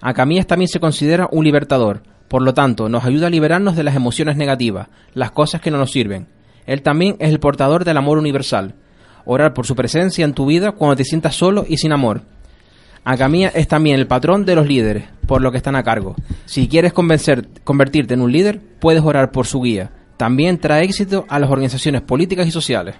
Acamías 0.00 0.46
también 0.46 0.68
se 0.68 0.80
considera 0.80 1.28
un 1.30 1.44
libertador, 1.44 2.02
por 2.28 2.40
lo 2.40 2.54
tanto, 2.54 2.88
nos 2.88 3.04
ayuda 3.04 3.26
a 3.26 3.30
liberarnos 3.30 3.76
de 3.76 3.82
las 3.84 3.96
emociones 3.96 4.36
negativas, 4.36 4.88
las 5.12 5.30
cosas 5.32 5.60
que 5.60 5.70
no 5.70 5.76
nos 5.76 5.90
sirven. 5.90 6.26
Él 6.68 6.82
también 6.82 7.16
es 7.18 7.30
el 7.30 7.40
portador 7.40 7.86
del 7.86 7.96
amor 7.96 8.18
universal. 8.18 8.74
Orar 9.24 9.54
por 9.54 9.66
su 9.66 9.74
presencia 9.74 10.26
en 10.26 10.34
tu 10.34 10.44
vida 10.44 10.72
cuando 10.72 10.96
te 10.96 11.04
sientas 11.04 11.34
solo 11.34 11.64
y 11.66 11.78
sin 11.78 11.92
amor. 11.92 12.20
Acamía 13.04 13.48
es 13.48 13.68
también 13.68 13.98
el 13.98 14.06
patrón 14.06 14.44
de 14.44 14.54
los 14.54 14.66
líderes, 14.66 15.04
por 15.26 15.40
lo 15.40 15.50
que 15.50 15.56
están 15.56 15.76
a 15.76 15.82
cargo. 15.82 16.14
Si 16.44 16.68
quieres 16.68 16.92
convencer, 16.92 17.48
convertirte 17.64 18.12
en 18.12 18.20
un 18.20 18.30
líder, 18.30 18.60
puedes 18.80 19.02
orar 19.02 19.30
por 19.30 19.46
su 19.46 19.62
guía. 19.62 19.92
También 20.18 20.58
trae 20.58 20.84
éxito 20.84 21.24
a 21.30 21.38
las 21.38 21.48
organizaciones 21.48 22.02
políticas 22.02 22.46
y 22.46 22.50
sociales. 22.50 22.96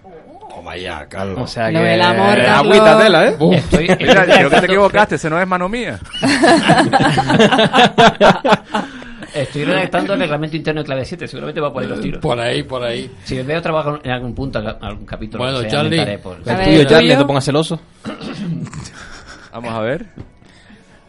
Toma 0.48 0.78
ya, 0.78 1.06
Carlos. 1.06 1.38
O 1.38 1.46
sea 1.46 1.70
Lo 1.70 1.80
que... 1.80 1.86
del 1.88 2.00
amor. 2.00 2.40
Agüita 2.40 2.98
tela, 2.98 3.28
¿eh? 3.28 3.36
Estoy, 3.52 3.88
Mira, 4.00 4.24
creo 4.24 4.48
que 4.48 4.60
te 4.60 4.66
equivocaste, 4.66 5.16
ese 5.16 5.28
no 5.28 5.38
es 5.38 5.46
mano 5.46 5.68
mía. 5.68 5.98
Estoy 9.34 9.64
redactando 9.64 10.14
el 10.14 10.20
reglamento 10.20 10.56
interno 10.56 10.80
de 10.80 10.86
clave 10.86 11.04
7, 11.04 11.28
seguramente 11.28 11.60
va 11.60 11.72
por 11.72 11.82
ahí 11.82 11.88
los 11.88 12.00
tiros. 12.00 12.20
Por 12.20 12.38
ahí, 12.40 12.62
por 12.62 12.82
ahí. 12.82 13.10
Si 13.24 13.40
veo 13.42 13.60
trabajo 13.62 13.98
en 14.02 14.10
algún 14.10 14.34
punto, 14.34 14.58
en 14.58 14.66
algún 14.80 15.04
capítulo, 15.06 15.42
Bueno, 15.44 15.58
no 15.58 15.62
sé, 15.64 15.68
Charlie. 15.68 16.18
por- 16.18 16.36
El 16.38 16.42
tuyo, 16.44 16.80
¿el 16.80 16.86
Charlie, 16.86 17.08
tuyo? 17.08 17.18
te 17.18 17.24
pongas 17.26 17.44
celoso. 17.44 17.80
Vamos 19.52 19.72
a 19.72 19.80
ver. 19.80 20.06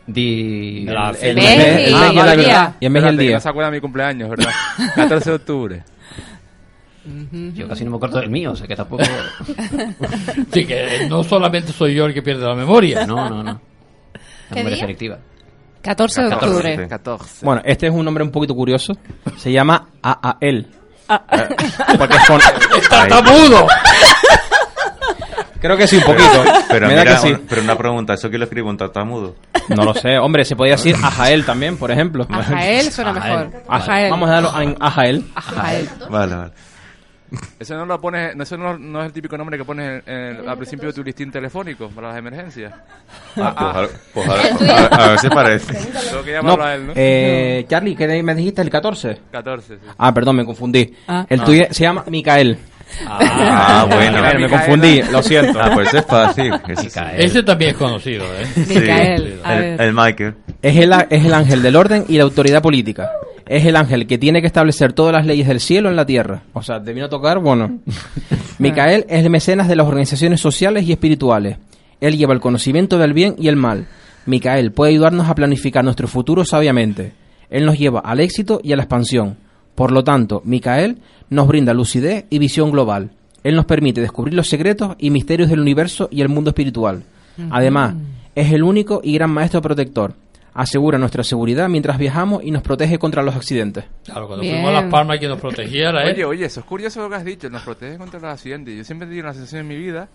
Di... 0.07 0.85
La- 0.85 1.11
El 1.21 1.37
el 1.37 1.93
Ah, 1.95 2.33
el 2.33 2.39
día. 2.39 2.75
Y 2.79 2.85
en 2.87 2.91
mes 2.91 3.03
y 3.03 3.07
el 3.07 3.17
día. 3.17 3.33
No 3.35 3.39
se 3.41 3.49
acuerda 3.49 3.69
de 3.69 3.77
mi 3.77 3.81
cumpleaños, 3.81 4.29
¿verdad? 4.29 4.51
14 4.95 5.29
de 5.29 5.35
octubre. 5.35 5.83
Yo 7.53 7.67
casi 7.67 7.83
no 7.85 7.91
me 7.91 7.97
acuerdo 7.97 8.19
del 8.19 8.29
mío, 8.29 8.51
o 8.51 8.55
sea 8.55 8.67
que 8.67 8.75
tampoco... 8.75 9.03
Sí, 10.53 10.65
que 10.65 11.07
no 11.09 11.23
solamente 11.23 11.71
soy 11.71 11.95
yo 11.95 12.05
el 12.05 12.13
que 12.13 12.21
pierde 12.21 12.45
la 12.45 12.55
memoria. 12.55 13.05
No, 13.07 13.29
no, 13.29 13.43
no. 13.43 13.61
¿Qué 14.49 14.55
memoria 14.55 14.75
día? 14.75 14.83
selectiva. 14.85 15.17
14 15.81 16.21
de 16.23 16.29
14, 16.29 16.47
octubre. 16.47 16.77
sí. 16.83 16.89
14. 16.89 17.45
Bueno, 17.45 17.61
este 17.65 17.87
es 17.87 17.93
un 17.93 18.03
nombre 18.05 18.23
un 18.23 18.31
poquito 18.31 18.53
curioso. 18.55 18.93
Se 19.37 19.51
llama 19.51 19.87
AAL. 20.01 20.67
Ah. 21.07 21.23
Porque 21.97 22.15
es 22.17 22.25
con... 22.27 22.39
¡Está 22.79 23.07
tamudo! 23.07 23.67
Creo 25.61 25.75
que 25.75 25.87
sí, 25.87 25.97
un 25.97 26.03
poquito. 26.03 26.43
Pero 26.69 26.87
Me 26.87 26.95
da 26.95 27.03
mira, 27.03 27.15
que 27.15 27.27
sí. 27.27 27.35
pero 27.49 27.61
una 27.61 27.77
pregunta, 27.77 28.13
¿eso 28.13 28.29
quién 28.29 28.39
lo 28.39 28.45
escribe 28.45 28.69
un 28.69 28.77
tartamudo? 28.77 29.35
No 29.69 29.83
lo 29.83 29.93
sé. 29.93 30.17
Hombre, 30.17 30.45
se 30.45 30.55
podía 30.55 30.73
decir 30.73 30.95
Ajael 31.03 31.45
también, 31.45 31.75
por 31.77 31.91
ejemplo. 31.91 32.25
Ajael 32.29 32.91
suena 32.91 33.11
Ajael. 33.11 33.47
mejor. 33.49 33.63
Aja- 33.67 33.83
Ajael. 33.91 34.11
Vamos 34.11 34.29
a 34.29 34.33
darlo 34.33 34.61
en 34.61 34.77
Ajael. 34.79 35.25
Ajael. 35.35 35.89
Vale, 36.09 36.35
vale. 36.35 36.51
Eso 37.59 37.75
no 37.75 37.85
lo 37.85 37.99
pones, 38.01 38.35
no, 38.35 38.43
eso 38.43 38.57
no, 38.57 38.77
no 38.77 39.01
es 39.01 39.07
el 39.07 39.11
típico 39.13 39.37
nombre 39.37 39.57
que 39.57 39.63
pones 39.65 40.01
en- 40.07 40.13
en- 40.13 40.49
al 40.49 40.55
principio 40.57 40.87
de 40.87 40.93
tu 40.93 41.03
listín 41.03 41.31
telefónico 41.31 41.89
para 41.89 42.09
las 42.09 42.17
emergencias. 42.17 42.73
Ah, 43.37 43.85
pues, 44.13 44.27
a, 44.27 44.29
pues 44.29 44.29
a 44.29 44.33
ver, 44.33 44.71
a, 44.71 44.81
ver- 44.81 44.93
a 45.01 45.07
ver 45.09 45.19
si 45.19 45.29
parece. 45.29 45.73
Tengo 45.73 46.23
que 46.23 46.31
No, 46.31 46.37
llamarlo 46.41 46.63
a 46.65 46.75
él, 46.75 46.87
¿no? 46.87 46.93
eh, 46.95 47.65
Charlie, 47.69 47.95
¿qué 47.95 48.23
me 48.23 48.35
dijiste? 48.35 48.61
¿El 48.61 48.69
14? 48.69 49.19
14, 49.31 49.75
sí. 49.75 49.81
Ah, 49.97 50.13
perdón, 50.13 50.37
me 50.37 50.45
confundí. 50.45 50.93
Ah. 51.07 51.25
El 51.29 51.41
tuyo 51.43 51.65
se 51.71 51.83
llama 51.83 52.03
Micael. 52.07 52.57
Ah, 53.07 53.85
bueno. 53.89 54.21
Ver, 54.21 54.39
me 54.39 54.49
confundí, 54.49 55.01
lo 55.11 55.21
siento. 55.21 55.59
Ah, 55.61 55.69
pues 55.75 55.93
es 55.93 56.05
fácil. 56.05 56.51
Ese. 56.67 56.89
Ese 57.17 57.43
también 57.43 57.71
es 57.71 57.77
conocido, 57.77 58.25
¿eh? 58.25 58.47
Micael. 58.67 59.39
El, 59.45 59.79
el 59.81 59.93
Michael. 59.93 60.33
Es 60.61 60.75
el, 60.75 60.91
es 61.09 61.25
el 61.25 61.33
ángel 61.33 61.61
del 61.61 61.75
orden 61.75 62.05
y 62.07 62.17
la 62.17 62.23
autoridad 62.23 62.61
política. 62.63 63.11
Es 63.49 63.65
el 63.65 63.75
ángel 63.75 64.05
que 64.05 64.19
tiene 64.19 64.41
que 64.41 64.47
establecer 64.47 64.93
todas 64.93 65.11
las 65.11 65.25
leyes 65.25 65.47
del 65.47 65.59
cielo 65.59 65.89
en 65.89 65.95
la 65.95 66.05
tierra. 66.05 66.43
O 66.53 66.61
sea, 66.61 66.83
te 66.83 66.93
vino 66.93 67.07
a 67.07 67.09
tocar, 67.09 67.39
bueno. 67.39 67.79
Micael 68.59 69.07
es 69.09 69.25
el 69.25 69.31
mecenas 69.31 69.67
de 69.67 69.75
las 69.75 69.87
organizaciones 69.87 70.39
sociales 70.39 70.85
y 70.85 70.91
espirituales. 70.91 71.57
Él 71.99 72.15
lleva 72.15 72.35
el 72.35 72.41
conocimiento 72.41 72.99
del 72.99 73.13
bien 73.13 73.33
y 73.39 73.47
el 73.47 73.55
mal. 73.55 73.87
Micael 74.27 74.71
puede 74.71 74.91
ayudarnos 74.91 75.27
a 75.27 75.33
planificar 75.33 75.83
nuestro 75.83 76.07
futuro 76.07 76.45
sabiamente. 76.45 77.13
Él 77.49 77.65
nos 77.65 77.79
lleva 77.79 78.01
al 78.01 78.19
éxito 78.19 78.61
y 78.63 78.71
a 78.71 78.75
la 78.75 78.83
expansión. 78.83 79.37
Por 79.73 79.91
lo 79.91 80.03
tanto, 80.03 80.43
Micael 80.45 80.99
nos 81.31 81.47
brinda 81.47 81.73
lucidez 81.73 82.25
y 82.29 82.37
visión 82.37 82.69
global. 82.69 83.09
Él 83.43 83.55
nos 83.55 83.65
permite 83.65 83.99
descubrir 83.99 84.35
los 84.35 84.47
secretos 84.47 84.95
y 84.99 85.09
misterios 85.09 85.49
del 85.49 85.61
universo 85.61 86.07
y 86.11 86.21
el 86.21 86.29
mundo 86.29 86.51
espiritual. 86.51 87.01
Además, 87.49 87.95
es 88.35 88.51
el 88.51 88.61
único 88.61 89.01
y 89.03 89.15
gran 89.15 89.31
maestro 89.31 89.59
protector. 89.59 90.13
Asegura 90.61 90.97
nuestra 90.97 91.23
seguridad 91.23 91.69
mientras 91.69 91.97
viajamos 91.97 92.43
y 92.43 92.51
nos 92.51 92.61
protege 92.63 92.99
contra 92.99 93.23
los 93.23 93.33
accidentes. 93.35 93.85
Claro, 94.03 94.27
cuando 94.27 94.41
Bien. 94.43 94.55
fuimos 94.55 94.69
a 94.71 94.81
Las 94.81 94.91
Palmas 94.91 95.17
que 95.19 95.27
nos 95.29 95.39
protegiera, 95.39 96.05
¿eh? 96.05 96.11
Oye, 96.13 96.25
oye, 96.25 96.45
eso 96.45 96.59
es 96.59 96.65
curioso 96.65 97.01
lo 97.01 97.09
que 97.09 97.15
has 97.15 97.23
dicho, 97.23 97.49
nos 97.49 97.61
protege 97.63 97.97
contra 97.97 98.19
los 98.19 98.29
accidentes. 98.29 98.75
Yo 98.77 98.83
siempre 98.83 99.05
he 99.05 99.09
tenido 99.09 99.27
la 99.27 99.33
sensación 99.33 99.61
en 99.61 99.67
mi 99.69 99.77
vida 99.77 100.09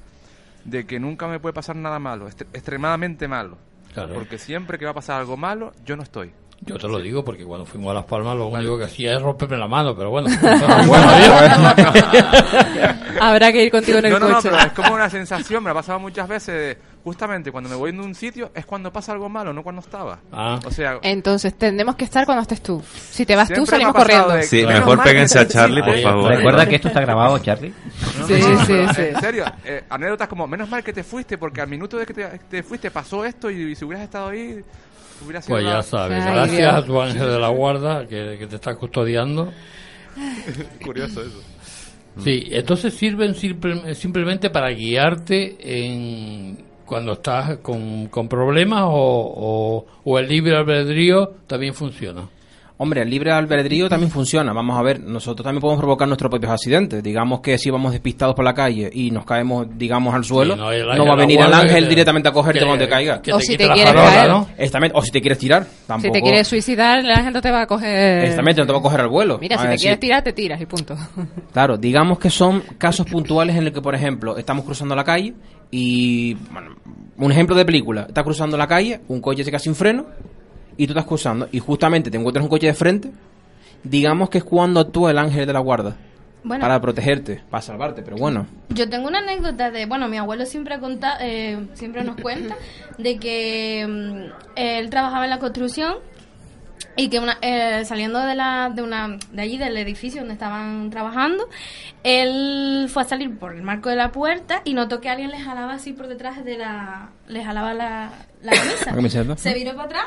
de 0.64 0.84
que 0.86 1.00
nunca 1.00 1.26
me 1.28 1.40
puede 1.40 1.54
pasar 1.54 1.76
nada 1.76 1.98
malo, 1.98 2.28
est- 2.28 2.42
extremadamente 2.52 3.26
malo. 3.26 3.56
Claro. 3.94 4.12
Porque 4.14 4.36
siempre 4.38 4.76
que 4.78 4.84
va 4.84 4.90
a 4.90 4.94
pasar 4.94 5.20
algo 5.20 5.36
malo, 5.36 5.72
yo 5.86 5.96
no 5.96 6.02
estoy. 6.02 6.32
Yo 6.60 6.78
te 6.78 6.88
lo 6.88 6.98
digo 6.98 7.24
porque 7.24 7.44
cuando 7.44 7.66
fuimos 7.66 7.90
a 7.90 7.94
Las 7.94 8.04
Palmas 8.04 8.36
lo 8.36 8.46
único 8.46 8.78
que 8.78 8.84
hacía 8.84 9.14
es 9.16 9.22
romperme 9.22 9.56
la 9.58 9.68
mano, 9.68 9.94
pero 9.94 10.10
bueno. 10.10 10.28
Habrá 13.20 13.52
que 13.52 13.64
ir 13.64 13.70
contigo 13.70 13.98
en 13.98 14.06
el 14.06 14.12
No, 14.12 14.18
no, 14.18 14.28
no, 14.28 14.34
coche. 14.36 14.48
pero 14.50 14.62
es 14.66 14.72
como 14.72 14.94
una 14.94 15.08
sensación, 15.10 15.62
me 15.62 15.70
ha 15.70 15.74
pasado 15.74 15.98
muchas 16.00 16.26
veces, 16.28 16.54
de, 16.54 16.78
justamente 17.04 17.52
cuando 17.52 17.70
me 17.70 17.76
voy 17.76 17.90
en 17.90 18.00
un 18.00 18.14
sitio 18.14 18.50
es 18.54 18.64
cuando 18.66 18.92
pasa 18.92 19.12
algo 19.12 19.28
malo, 19.28 19.52
no 19.52 19.62
cuando 19.62 19.80
estaba. 19.80 20.18
Ah. 20.32 20.58
O 20.64 20.70
sea, 20.70 20.98
Entonces 21.02 21.54
tendremos 21.56 21.96
que 21.96 22.04
estar 22.04 22.24
cuando 22.24 22.42
estés 22.42 22.62
tú. 22.62 22.82
Si 23.10 23.24
te 23.26 23.36
vas 23.36 23.48
tú, 23.48 23.64
salimos 23.66 23.94
corriendo. 23.94 24.28
de- 24.30 24.42
Sí, 24.44 24.58
Menos 24.64 24.80
mejor 24.80 25.02
péguense 25.02 25.38
a 25.38 25.48
Charlie, 25.48 25.82
sí, 25.82 25.90
por 25.90 25.98
favor. 26.00 26.30
Recuerda 26.34 26.66
que 26.66 26.76
esto 26.76 26.88
está 26.88 27.00
grabado, 27.00 27.38
Charlie. 27.38 27.72
No, 28.18 28.26
Sí, 28.26 28.34
no, 28.40 28.48
no, 28.48 28.60
sí, 28.64 28.72
pero, 28.72 28.94
sí. 28.94 29.02
En 29.02 29.20
serio, 29.20 29.44
eh, 29.64 29.84
anécdotas 29.90 30.28
como, 30.28 30.46
menos 30.46 30.68
mal 30.68 30.82
que 30.82 30.92
te 30.92 31.04
fuiste, 31.04 31.38
porque 31.38 31.60
al 31.60 31.68
minuto 31.68 31.96
de 31.98 32.06
que 32.06 32.14
te, 32.14 32.26
te 32.50 32.62
fuiste 32.62 32.90
pasó 32.90 33.24
esto 33.24 33.50
y, 33.50 33.74
si 33.74 33.84
hubieras 33.84 34.04
estado 34.04 34.28
ahí, 34.28 34.62
hubiera 35.24 35.42
sido... 35.42 35.56
Pues 35.56 35.64
ya 35.66 35.82
sabes, 35.82 36.22
Ay, 36.24 36.32
gracias 36.34 36.58
Dios. 36.58 36.72
a 36.74 36.84
tu 36.84 37.00
ángel 37.00 37.26
de 37.26 37.38
la 37.38 37.48
guarda 37.48 38.06
que, 38.06 38.36
que 38.38 38.46
te 38.46 38.56
está 38.56 38.74
custodiando. 38.76 39.52
Curioso 40.84 41.22
eso. 41.22 41.42
Sí, 42.18 42.44
entonces 42.50 42.94
sirven 42.94 43.34
simple- 43.34 43.94
simplemente 43.94 44.48
para 44.50 44.70
guiarte 44.70 45.56
en 45.60 46.58
cuando 46.86 47.14
estás 47.14 47.58
con, 47.58 48.06
con 48.06 48.28
problemas 48.28 48.82
o, 48.84 48.92
o, 48.92 49.86
o 50.04 50.18
el 50.18 50.28
libre 50.28 50.56
albedrío 50.56 51.32
también 51.46 51.74
funciona. 51.74 52.28
Hombre, 52.84 53.00
el 53.00 53.08
libre 53.08 53.30
albedrío 53.32 53.88
también 53.88 54.10
funciona. 54.10 54.52
Vamos 54.52 54.78
a 54.78 54.82
ver, 54.82 55.00
nosotros 55.00 55.42
también 55.42 55.62
podemos 55.62 55.80
provocar 55.80 56.06
nuestros 56.06 56.28
propios 56.30 56.52
accidentes. 56.52 57.02
Digamos 57.02 57.40
que 57.40 57.56
si 57.56 57.70
vamos 57.70 57.92
despistados 57.92 58.34
por 58.34 58.44
la 58.44 58.52
calle 58.52 58.90
y 58.92 59.10
nos 59.10 59.24
caemos, 59.24 59.66
digamos, 59.78 60.14
al 60.14 60.22
suelo, 60.22 60.52
Sí, 60.52 60.60
no, 60.60 60.66
no, 60.66 60.72
el- 60.72 60.86
va 60.86 60.92
a 60.92 61.12
el 61.12 61.16
venir 61.16 61.40
el 61.40 61.50
ángel 61.54 61.84
te- 61.84 61.88
directamente 61.88 62.28
a 62.28 62.32
cogerte 62.32 62.58
que- 62.58 62.66
cuando 62.66 62.84
te 62.84 62.90
caiga. 62.90 63.22
que 63.22 63.32
O 63.32 63.38
te 63.38 63.44
si 63.44 63.56
te 63.56 63.66
quieres 63.68 63.86
farola, 63.94 64.10
caer. 64.14 64.28
¿no? 64.30 64.48
Exactamente, 64.58 64.98
o 64.98 65.02
si 65.02 65.10
te 65.10 65.20
quieres 65.22 65.38
tirar, 65.38 65.64
Si 65.64 65.86
tampoco. 65.86 66.12
te 66.12 66.20
quieres 66.20 66.46
suicidar, 66.46 66.98
el 66.98 67.10
ángel 67.10 67.32
no 67.32 67.40
te 67.40 67.50
va 67.50 67.62
a 67.62 67.66
coger. 67.66 68.18
Exactamente, 68.24 68.60
no 68.60 68.66
te 68.66 68.72
va 68.74 68.78
a 68.80 68.82
coger 68.82 69.00
al 69.00 69.08
vuelo. 69.08 69.38
Mira, 69.40 69.56
si 69.56 69.66
te 69.66 69.76
quieres 69.76 70.00
tirar, 70.00 70.22
te 70.22 70.32
tiras 70.34 70.60
y 70.60 70.66
punto. 70.66 70.94
Claro, 71.54 71.78
digamos 71.78 72.18
que 72.18 72.28
son 72.28 72.62
casos 72.76 73.06
puntuales 73.06 73.56
en 73.56 73.64
los 73.64 73.72
que, 73.72 73.80
por 73.80 73.94
ejemplo, 73.94 74.36
estamos 74.36 74.64
cruzando 74.66 74.94
la 74.94 75.04
calle 75.04 75.32
y, 75.70 76.34
bueno, 76.52 76.74
un 77.16 77.32
ejemplo 77.32 77.56
de 77.56 77.64
película, 77.64 78.02
estás 78.08 78.24
cruzando 78.24 78.58
la 78.58 78.66
calle, 78.66 79.00
un 79.08 79.20
coche 79.22 79.42
se 79.42 79.50
queda 79.50 79.58
sin 79.58 79.74
freno 79.74 80.04
y 80.76 80.86
tú 80.86 80.92
estás 80.92 81.06
cruzando 81.06 81.48
y 81.52 81.58
justamente 81.58 82.10
te 82.10 82.16
encuentras 82.16 82.42
un 82.42 82.50
coche 82.50 82.66
de 82.66 82.74
frente, 82.74 83.10
digamos 83.82 84.30
que 84.30 84.38
es 84.38 84.44
cuando 84.44 84.80
actúa 84.80 85.10
el 85.10 85.18
ángel 85.18 85.46
de 85.46 85.52
la 85.52 85.60
guarda 85.60 85.96
Bueno. 86.42 86.62
para 86.62 86.80
protegerte, 86.80 87.42
para 87.50 87.62
salvarte, 87.62 88.02
pero 88.02 88.16
bueno. 88.16 88.46
Yo 88.70 88.88
tengo 88.88 89.08
una 89.08 89.18
anécdota 89.18 89.70
de, 89.70 89.86
bueno, 89.86 90.08
mi 90.08 90.16
abuelo 90.18 90.46
siempre 90.46 90.78
conta, 90.80 91.16
eh, 91.20 91.66
siempre 91.74 92.02
nos 92.04 92.16
cuenta 92.20 92.56
de 92.98 93.18
que 93.18 93.86
mm, 93.88 94.32
él 94.56 94.90
trabajaba 94.90 95.24
en 95.24 95.30
la 95.30 95.38
construcción 95.38 95.96
y 96.96 97.08
que 97.08 97.18
una, 97.18 97.38
eh, 97.40 97.84
saliendo 97.84 98.20
de 98.20 98.34
la 98.34 98.70
de 98.72 98.82
una 98.82 99.16
de 99.32 99.42
allí 99.42 99.56
del 99.58 99.76
edificio 99.76 100.20
donde 100.20 100.34
estaban 100.34 100.90
trabajando, 100.90 101.48
él 102.04 102.86
fue 102.88 103.02
a 103.02 103.04
salir 103.04 103.36
por 103.36 103.54
el 103.54 103.62
marco 103.62 103.88
de 103.88 103.96
la 103.96 104.12
puerta 104.12 104.60
y 104.64 104.74
notó 104.74 105.00
que 105.00 105.08
alguien 105.08 105.30
le 105.30 105.40
jalaba 105.40 105.74
así 105.74 105.92
por 105.92 106.06
detrás 106.08 106.44
de 106.44 106.58
la 106.58 107.10
le 107.26 107.44
jalaba 107.44 107.74
la, 107.74 108.10
la 108.42 108.52
camisa. 108.84 109.36
Se 109.36 109.54
viró 109.54 109.72
para 109.74 109.84
atrás 109.86 110.06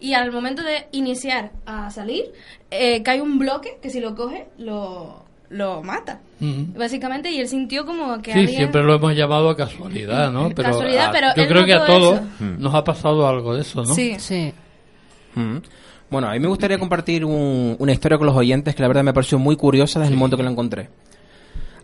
y 0.00 0.14
al 0.14 0.30
momento 0.32 0.62
de 0.62 0.86
iniciar 0.92 1.52
a 1.66 1.90
salir 1.90 2.24
eh, 2.70 3.02
cae 3.02 3.20
un 3.22 3.38
bloque 3.38 3.78
que 3.82 3.90
si 3.90 4.00
lo 4.00 4.14
coge 4.14 4.46
lo 4.58 5.24
lo 5.48 5.80
mata. 5.82 6.20
Básicamente, 6.40 7.30
y 7.30 7.38
él 7.38 7.46
sintió 7.48 7.86
como 7.86 8.20
que 8.20 8.32
Sí, 8.32 8.38
había... 8.40 8.56
siempre 8.58 8.82
lo 8.82 8.94
hemos 8.96 9.14
llamado 9.14 9.48
a 9.48 9.56
casualidad, 9.56 10.32
¿no? 10.32 10.48
Pero 10.54 10.70
Casualidad, 10.70 11.06
a- 11.06 11.12
pero 11.12 11.28
yo 11.36 11.46
creo 11.46 11.64
que 11.64 11.72
a 11.72 11.86
todos 11.86 12.14
eso. 12.16 12.24
nos 12.58 12.74
ha 12.74 12.82
pasado 12.82 13.26
algo 13.28 13.54
de 13.54 13.60
eso, 13.60 13.82
¿no? 13.84 13.94
Sí. 13.94 14.16
Sí. 14.18 14.52
Mm. 15.36 15.58
Bueno, 16.10 16.28
a 16.28 16.32
mí 16.32 16.40
me 16.40 16.48
gustaría 16.48 16.78
compartir 16.78 17.24
un- 17.24 17.76
una 17.78 17.92
historia 17.92 18.18
con 18.18 18.26
los 18.26 18.34
oyentes 18.36 18.74
que 18.74 18.82
la 18.82 18.88
verdad 18.88 19.04
me 19.04 19.12
pareció 19.14 19.38
muy 19.38 19.54
curiosa 19.56 20.00
desde 20.00 20.12
el 20.12 20.18
momento 20.18 20.36
que 20.36 20.42
la 20.42 20.50
encontré. 20.50 20.88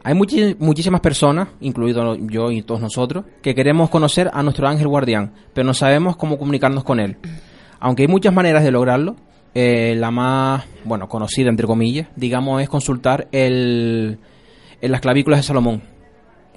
Hay 0.04 0.14
muchísimas 0.14 1.00
personas, 1.00 1.48
incluido 1.60 2.16
yo 2.16 2.50
y 2.50 2.62
todos 2.62 2.80
nosotros, 2.80 3.24
que 3.40 3.54
queremos 3.54 3.88
conocer 3.90 4.28
a 4.34 4.42
nuestro 4.42 4.66
ángel 4.66 4.88
guardián, 4.88 5.32
pero 5.54 5.64
no 5.64 5.72
sabemos 5.74 6.16
cómo 6.16 6.36
comunicarnos 6.38 6.82
con 6.82 6.98
él. 6.98 7.16
Aunque 7.84 8.02
hay 8.02 8.08
muchas 8.08 8.32
maneras 8.32 8.62
de 8.62 8.70
lograrlo, 8.70 9.16
eh, 9.54 9.94
la 9.98 10.10
más, 10.12 10.64
bueno, 10.84 11.08
conocida 11.08 11.48
entre 11.50 11.66
comillas, 11.66 12.06
digamos, 12.14 12.62
es 12.62 12.68
consultar 12.68 13.26
el, 13.32 14.18
en 14.80 14.92
las 14.92 15.00
clavículas 15.00 15.40
de 15.40 15.42
Salomón. 15.42 15.82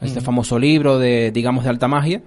Este 0.02 0.22
famoso 0.22 0.60
libro 0.60 1.00
de, 1.00 1.32
digamos, 1.32 1.64
de 1.64 1.70
alta 1.72 1.88
magia. 1.88 2.22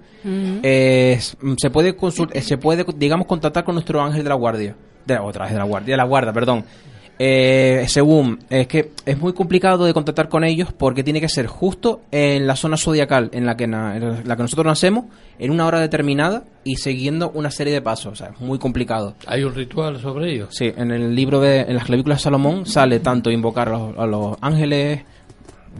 Eh, 0.63 1.17
se 1.57 1.69
puede 1.69 1.95
consult- 1.95 2.31
eh, 2.33 2.41
se 2.41 2.57
puede, 2.57 2.85
digamos, 2.97 3.25
contactar 3.25 3.63
con 3.63 3.75
nuestro 3.75 4.01
ángel 4.01 4.23
de 4.23 4.29
la 4.29 4.35
guardia. 4.35 4.75
De 5.05 5.13
la 5.13 5.23
otra 5.23 5.45
vez 5.45 5.53
de 5.53 5.59
la 5.59 5.65
guardia, 5.65 5.93
de 5.93 5.97
la 5.97 6.03
guarda, 6.03 6.33
perdón. 6.33 6.65
Eh, 7.21 7.83
según, 7.89 8.39
es 8.49 8.67
que 8.67 8.91
es 9.05 9.19
muy 9.19 9.33
complicado 9.33 9.83
de 9.83 9.93
contactar 9.93 10.29
con 10.29 10.45
ellos 10.45 10.71
porque 10.71 11.03
tiene 11.03 11.19
que 11.19 11.27
ser 11.27 11.47
justo 11.47 11.99
en 12.11 12.47
la 12.47 12.55
zona 12.55 12.77
zodiacal 12.77 13.29
en 13.33 13.45
la 13.45 13.57
que, 13.57 13.67
na- 13.67 13.97
en 13.97 14.25
la 14.27 14.35
que 14.37 14.41
nosotros 14.41 14.65
nacemos, 14.65 15.03
en 15.37 15.51
una 15.51 15.65
hora 15.67 15.81
determinada 15.81 16.43
y 16.63 16.77
siguiendo 16.77 17.29
una 17.31 17.51
serie 17.51 17.73
de 17.73 17.81
pasos. 17.81 18.13
O 18.13 18.15
sea, 18.15 18.27
es 18.29 18.39
muy 18.39 18.57
complicado. 18.57 19.15
¿Hay 19.27 19.43
un 19.43 19.53
ritual 19.53 19.99
sobre 19.99 20.33
ello? 20.33 20.47
Sí, 20.49 20.71
en 20.77 20.91
el 20.91 21.13
libro 21.13 21.41
de 21.41 21.61
en 21.61 21.75
las 21.75 21.83
clavículas 21.83 22.19
de 22.19 22.23
Salomón 22.23 22.65
sale 22.65 23.01
tanto 23.01 23.29
invocar 23.29 23.67
a 23.67 23.71
los, 23.77 23.97
a 23.97 24.05
los 24.05 24.37
ángeles, 24.39 25.01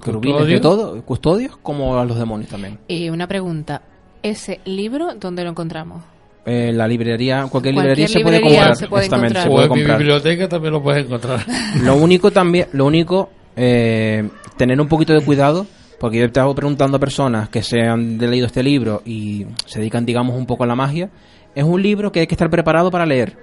querubines, 0.04 0.46
de 0.46 0.60
todo, 0.60 1.02
custodios, 1.04 1.56
como 1.58 1.98
a 1.98 2.04
los 2.04 2.18
demonios 2.20 2.50
también. 2.50 2.80
Y 2.90 3.10
una 3.10 3.28
pregunta, 3.28 3.82
¿ese 4.24 4.60
libro 4.66 5.14
dónde 5.16 5.46
lo 5.46 5.52
encontramos? 5.52 6.04
Eh, 6.46 6.72
la 6.74 6.88
librería, 6.88 7.46
cualquier, 7.50 7.74
Cualquier 7.76 7.76
librería 7.76 8.08
se 8.08 8.20
puede 8.22 8.38
librería 8.38 8.60
comprar. 8.60 8.76
se 8.78 8.88
puede 8.88 9.06
exactamente, 9.06 9.40
encontrar. 9.40 9.44
se 9.44 9.50
O 9.50 9.52
puede 9.54 9.66
en 9.66 9.72
mi 9.72 9.78
comprar. 9.80 9.98
biblioteca 10.00 10.50
también 10.50 10.74
lo 10.74 10.82
puedes 10.84 11.06
encontrar. 11.06 11.46
Lo 11.84 11.96
único 11.96 12.32
también, 12.32 12.68
lo 12.74 12.86
único, 12.86 13.30
eh, 13.56 14.28
tener 14.58 14.80
un 14.82 14.88
poquito 14.88 15.14
de 15.14 15.22
cuidado, 15.22 15.68
porque 16.00 16.18
yo 16.18 16.24
he 16.24 16.28
estado 16.28 16.56
preguntando 16.56 16.98
a 16.98 17.00
personas 17.00 17.50
que 17.50 17.62
se 17.62 17.82
han 17.82 18.18
leído 18.18 18.46
este 18.48 18.64
libro 18.64 19.02
y 19.06 19.46
se 19.66 19.80
dedican, 19.80 20.06
digamos, 20.06 20.36
un 20.38 20.46
poco 20.46 20.64
a 20.64 20.68
la 20.68 20.76
magia. 20.76 21.10
Es 21.56 21.64
un 21.66 21.82
libro 21.84 22.12
que 22.12 22.22
hay 22.22 22.28
que 22.28 22.36
estar 22.36 22.50
preparado 22.50 22.90
para 22.90 23.06
leer. 23.06 23.36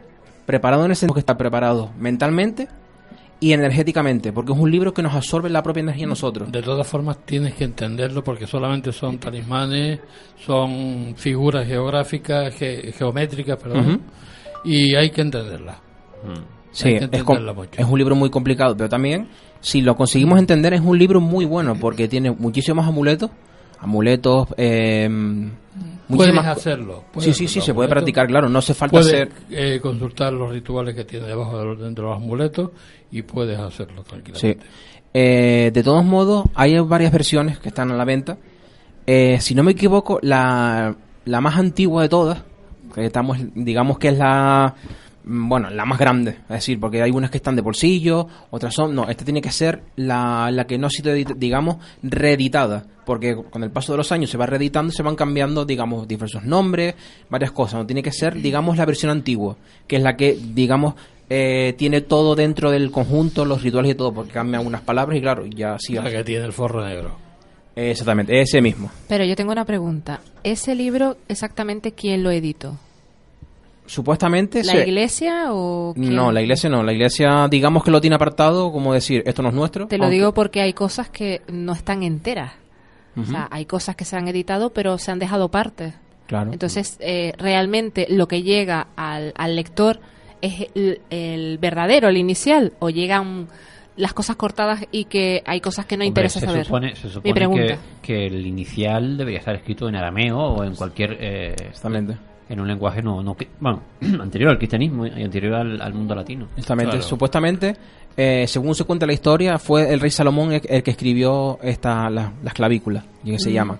Preparado 0.47 0.85
en 0.85 0.91
el 0.91 0.97
sentido 0.97 1.15
que 1.15 1.21
estar 1.21 1.37
preparado 1.37 1.91
mentalmente 1.99 2.69
y 3.39 3.53
energéticamente, 3.53 4.33
porque 4.33 4.53
es 4.53 4.59
un 4.59 4.71
libro 4.71 4.95
que 4.95 5.03
nos 5.03 5.15
absorbe 5.15 5.51
la 5.51 5.63
propia 5.63 5.81
energía 5.83 6.07
a 6.07 6.09
nosotros. 6.09 6.51
De 6.51 6.63
todas 6.63 6.87
formas 6.87 7.19
tienes 7.27 7.55
que 7.55 7.65
entenderlo 7.65 8.25
porque 8.25 8.47
solamente 8.47 8.93
son 8.93 9.19
talismanes, 9.19 10.01
son 10.45 11.15
figuras 11.17 11.67
geográficas, 11.67 12.55
ge- 12.55 12.93
geométricas, 12.97 13.59
perdón, 13.63 14.01
y 14.65 14.95
hay 14.95 15.11
que 15.11 15.21
entenderlas. 15.21 15.77
Sí, 16.73 16.89
Hay 16.89 16.99
que 16.99 17.05
es, 17.17 17.23
com- 17.25 17.37
entenderla 17.37 17.53
mucho. 17.53 17.71
es 17.81 17.87
un 17.87 17.99
libro 17.99 18.17
muy 18.17 18.31
complicado, 18.31 18.75
pero 18.77 18.89
también, 18.89 19.29
si 19.61 19.81
lo 19.83 19.97
conseguimos 19.97 20.39
entender, 20.39 20.73
es 20.75 20.81
un 20.81 20.99
libro 20.99 21.21
muy 21.21 21.45
bueno, 21.45 21.75
porque 21.79 22.09
tiene 22.09 22.31
muchísimos 22.31 22.87
amuletos, 22.87 23.31
amuletos, 23.81 24.49
eh, 24.57 25.09
Puedes 26.09 26.33
muchísimas- 26.33 26.47
hacerlo. 26.59 26.99
Sí, 26.99 27.05
puedes 27.13 27.37
sí, 27.37 27.49
sí, 27.49 27.59
hacerlo. 27.59 27.65
se 27.67 27.75
puede 27.75 27.89
practicar, 27.89 28.27
claro, 28.27 28.49
no 28.49 28.59
hace 28.61 28.75
falta 28.75 28.93
Puedes 28.93 29.09
hacer... 29.13 29.29
eh, 29.51 29.81
consultar 29.81 30.33
los 30.33 30.51
rituales 30.51 30.95
que 30.95 31.05
tiene 31.05 31.27
debajo 31.27 31.59
de 31.59 31.65
los, 31.65 31.81
dentro 31.81 32.05
de 32.05 32.11
los 32.15 32.23
amuletos 32.23 32.71
y 33.11 33.23
puedes 33.23 33.59
hacerlo 33.59 34.03
tranquilamente. 34.03 34.63
Sí. 34.63 34.69
Eh, 35.15 35.71
de 35.73 35.83
todos 35.83 36.05
modos, 36.05 36.45
hay 36.55 36.79
varias 36.81 37.11
versiones 37.13 37.59
que 37.59 37.69
están 37.71 37.91
a 37.91 37.97
la 37.97 38.05
venta. 38.05 38.37
Eh, 39.07 39.39
si 39.41 39.55
no 39.55 39.63
me 39.63 39.73
equivoco, 39.73 40.19
la, 40.23 40.95
la 41.25 41.41
más 41.41 41.57
antigua 41.57 42.03
de 42.03 42.09
todas, 42.09 42.43
que 42.95 43.07
estamos, 43.07 43.39
digamos 43.55 43.99
que 43.99 44.09
es 44.09 44.19
la, 44.19 44.75
bueno, 45.29 45.69
la 45.71 45.85
más 45.85 45.99
grande, 45.99 46.37
es 46.43 46.49
decir, 46.49 46.79
porque 46.79 47.03
hay 47.03 47.11
unas 47.11 47.33
que 47.33 47.39
están 47.39 47.57
de 47.57 47.63
bolsillo, 47.63 48.29
otras 48.51 48.73
son, 48.73 48.95
no, 48.95 49.09
esta 49.09 49.25
tiene 49.25 49.43
que 49.43 49.51
ser 49.51 49.83
la, 49.97 50.51
la 50.53 50.69
que 50.69 50.79
no 50.79 50.87
ha 50.87 50.91
sido, 50.91 51.13
digamos, 51.13 51.79
reeditada, 52.01 52.85
porque 53.05 53.37
con 53.51 53.65
el 53.65 53.73
paso 53.73 53.93
de 53.93 53.99
los 53.99 54.13
años 54.13 54.31
se 54.31 54.39
va 54.39 54.47
reeditando, 54.47 54.93
se 54.93 55.03
van 55.03 55.17
cambiando, 55.17 55.65
digamos, 55.65 56.07
diversos 56.07 56.45
nombres, 56.45 56.95
varias 57.29 57.51
cosas, 57.51 57.81
no 57.81 57.87
tiene 57.87 58.05
que 58.05 58.13
ser, 58.13 58.41
digamos, 58.41 58.77
la 58.77 58.87
versión 58.87 59.11
antigua, 59.11 59.57
que 59.89 59.97
es 59.97 60.03
la 60.03 60.17
que, 60.17 60.39
digamos, 60.55 60.95
eh, 61.29 61.75
tiene 61.77 62.03
todo 62.03 62.37
dentro 62.37 62.71
del 62.71 62.93
conjunto, 62.93 63.45
los 63.45 63.65
rituales 63.65 63.91
y 63.91 63.95
todo, 63.97 64.15
porque 64.15 64.31
cambian 64.31 64.65
unas 64.65 64.83
palabras 64.83 65.19
y 65.19 65.21
claro, 65.21 65.45
ya 65.47 65.77
sí. 65.81 65.95
La 65.95 66.09
que 66.09 66.23
tiene 66.23 66.45
el 66.45 66.53
forro 66.53 66.87
negro. 66.87 67.19
Exactamente, 67.75 68.41
ese 68.41 68.63
mismo. 68.63 68.93
Pero 69.09 69.25
yo 69.25 69.35
tengo 69.35 69.51
una 69.51 69.65
pregunta. 69.65 70.21
¿Ese 70.45 70.77
libro 70.77 71.17
exactamente 71.29 71.93
quién 71.93 72.23
lo 72.23 72.31
editó? 72.31 72.79
Supuestamente 73.87 74.63
¿La 74.65 74.73
se- 74.73 74.83
iglesia 74.87 75.47
o 75.53 75.93
quién? 75.95 76.15
No, 76.15 76.33
la 76.33 76.43
iglesia 76.43 76.69
no. 76.69 76.83
La 76.83 76.93
iglesia, 76.93 77.47
digamos 77.49 77.83
que 77.85 77.91
lo 77.91 78.01
tiene 78.01 78.17
apartado, 78.17 78.73
como 78.73 78.93
decir, 78.93 79.23
esto 79.27 79.43
no 79.43 79.49
es 79.51 79.55
nuestro. 79.55 79.87
Te 79.87 79.97
lo 79.99 80.05
aunque- 80.05 80.17
digo 80.17 80.35
porque 80.35 80.61
hay 80.61 80.73
cosas 80.73 81.09
que 81.09 81.43
no 81.49 81.73
están 81.73 82.03
enteras. 82.03 82.53
O 83.19 83.25
sea, 83.25 83.49
hay 83.51 83.65
cosas 83.65 83.97
que 83.97 84.05
se 84.05 84.15
han 84.17 84.29
editado 84.29 84.71
pero 84.75 84.99
se 84.99 85.11
han 85.11 85.19
dejado 85.19 85.49
partes. 85.51 85.95
Claro. 86.27 86.53
Entonces, 86.53 86.99
eh, 87.01 87.33
realmente 87.39 88.07
lo 88.11 88.29
que 88.29 88.43
llega 88.43 88.89
al, 88.97 89.33
al 89.37 89.57
lector 89.57 90.01
es 90.43 90.67
el, 90.75 91.01
el 91.09 91.57
verdadero, 91.57 92.09
el 92.09 92.19
inicial, 92.19 92.75
o 92.79 92.91
llegan 92.91 93.47
las 93.97 94.13
cosas 94.13 94.37
cortadas 94.37 94.85
y 94.93 95.05
que 95.07 95.43
hay 95.47 95.63
cosas 95.63 95.87
que 95.87 95.97
no 95.97 96.01
Hombre, 96.03 96.09
interesa 96.09 96.41
se 96.41 96.47
saber. 96.47 96.67
Supone, 96.67 96.95
se 96.95 97.07
Mi 97.07 97.13
supone 97.15 97.33
pregunta. 97.35 97.79
que, 98.03 98.03
que 98.03 98.27
el 98.27 98.47
inicial 98.47 99.17
debería 99.17 99.39
estar 99.39 99.55
escrito 99.55 99.89
en 99.89 99.97
arameo 99.97 100.37
o 100.39 100.65
en 100.65 100.75
cualquier... 100.75 101.17
eh, 101.19 101.55
en 102.49 102.61
un 102.61 102.69
lenguaje 102.69 103.03
no, 103.03 103.23
no 103.23 103.37
bueno, 103.61 103.83
anterior 104.23 104.51
al 104.51 104.59
cristianismo 104.59 105.07
y 105.07 105.23
anterior 105.23 105.55
al, 105.55 105.81
al 105.81 105.95
mundo 105.95 106.15
latino. 106.15 106.47
Exactamente. 106.57 107.03
Supuestamente, 107.03 107.77
eh, 108.17 108.45
según 108.47 108.75
se 108.75 108.85
cuenta 108.85 109.07
la 109.07 109.13
historia, 109.13 109.59
fue 109.59 109.93
el 109.93 110.01
rey 110.01 110.11
Salomón 110.11 110.53
el, 110.53 110.63
el 110.69 110.83
que 110.83 110.91
escribió 110.93 111.59
esta, 111.63 112.09
la- 112.11 112.33
las 112.43 112.55
clavículas, 112.55 113.05
y 113.25 113.33
que 113.33 113.39
se 113.39 113.51
Mm. 113.51 113.53
llama. 113.53 113.79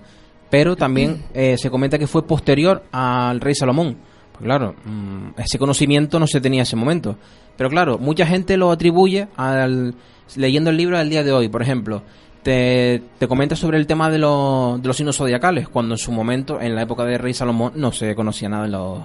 Pero 0.49 0.75
también 0.75 1.23
eh, 1.33 1.57
se 1.57 1.69
comenta 1.69 1.97
que 1.99 2.07
fue 2.07 2.25
posterior 2.25 2.83
al 2.91 3.41
rey 3.41 3.53
Salomón. 3.55 3.97
Pues 4.31 4.43
claro, 4.45 4.75
mm, 4.85 5.39
ese 5.39 5.57
conocimiento 5.59 6.19
no 6.19 6.27
se 6.27 6.39
tenía 6.39 6.59
en 6.59 6.63
ese 6.63 6.75
momento. 6.75 7.17
Pero 7.57 7.69
claro, 7.69 7.97
mucha 7.97 8.25
gente 8.25 8.55
lo 8.55 8.71
atribuye 8.71 9.27
al 9.35 9.95
leyendo 10.35 10.69
el 10.69 10.77
libro 10.77 10.97
del 10.97 11.09
día 11.09 11.23
de 11.23 11.31
hoy. 11.31 11.49
Por 11.49 11.61
ejemplo, 11.61 12.03
te, 12.47 13.03
te 13.19 13.27
comenta 13.27 13.57
sobre 13.57 13.77
el 13.77 13.85
tema 13.85 14.09
de, 14.09 14.19
los 14.19 14.81
de 14.81 14.87
los 14.87 14.95
signos 14.95 15.17
zodiacales, 15.17 15.67
cuando 15.67 15.95
en 15.95 15.97
su 15.97 16.13
momento, 16.13 16.61
en 16.61 16.75
la 16.75 16.83
época 16.83 17.03
del 17.03 17.19
rey 17.19 17.33
Salomón, 17.33 17.73
no 17.75 17.91
se 17.91 18.15
conocía 18.15 18.47
nada 18.47 18.63
de 18.63 18.69
los, 18.69 18.99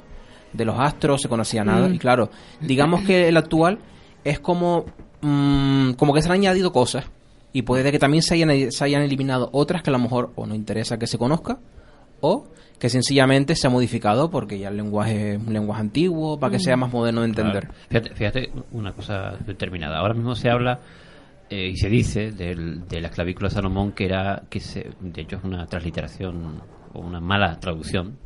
de 0.53 0.65
los 0.65 0.79
astros, 0.79 1.23
se 1.23 1.29
conocía 1.29 1.65
nada. 1.65 1.89
Mm. 1.89 1.95
Y 1.95 1.99
claro, 1.99 2.31
digamos 2.61 3.03
que 3.03 3.27
el 3.27 3.37
actual 3.37 3.81
es 4.23 4.39
como, 4.39 4.85
mm, 5.23 5.95
como 5.95 6.15
que 6.15 6.23
se 6.23 6.29
han 6.29 6.35
añadido 6.35 6.73
cosas. 6.73 7.07
Y 7.53 7.63
puede 7.63 7.91
que 7.91 7.99
también 7.99 8.23
se 8.23 8.35
hayan, 8.35 8.71
se 8.71 8.85
hayan 8.85 9.03
eliminado 9.03 9.51
otras 9.53 9.83
que 9.83 9.91
a 9.91 9.93
lo 9.93 9.99
mejor 9.99 10.31
o 10.37 10.47
no 10.47 10.55
interesa 10.55 10.97
que 10.97 11.09
se 11.09 11.19
conozca, 11.19 11.59
o 12.21 12.47
que 12.79 12.91
sencillamente 12.91 13.57
se 13.57 13.67
ha 13.67 13.71
modificado 13.71 14.31
porque 14.31 14.61
ya 14.61 14.69
el 14.69 14.77
lenguaje 14.77 15.33
es 15.33 15.41
un 15.45 15.53
lenguaje 15.53 15.81
antiguo, 15.81 16.39
para 16.39 16.53
que 16.53 16.61
sea 16.61 16.77
más 16.77 16.93
moderno 16.93 17.23
de 17.23 17.27
entender. 17.27 17.67
Claro. 17.67 17.75
Fíjate, 17.89 18.15
fíjate 18.15 18.53
una 18.71 18.93
cosa 18.93 19.37
determinada. 19.45 19.99
Ahora 19.99 20.15
mismo 20.15 20.37
se 20.37 20.49
habla 20.49 20.79
eh, 21.53 21.69
y 21.69 21.77
se 21.77 21.89
dice 21.89 22.33
del- 22.33 22.87
de 22.89 23.01
la 23.01 23.11
clavícula 23.11 23.49
de 23.49 23.55
Salomón 23.55 23.93
que 23.93 24.07
era, 24.07 24.43
que 24.49 24.59
se, 24.61 24.91
de 25.01 25.21
hecho 25.23 25.37
es 25.37 25.45
una 25.45 25.67
transliteración 25.67 26.63
o 26.95 27.01
una 27.01 27.21
mala 27.21 27.59
traducción, 27.61 28.17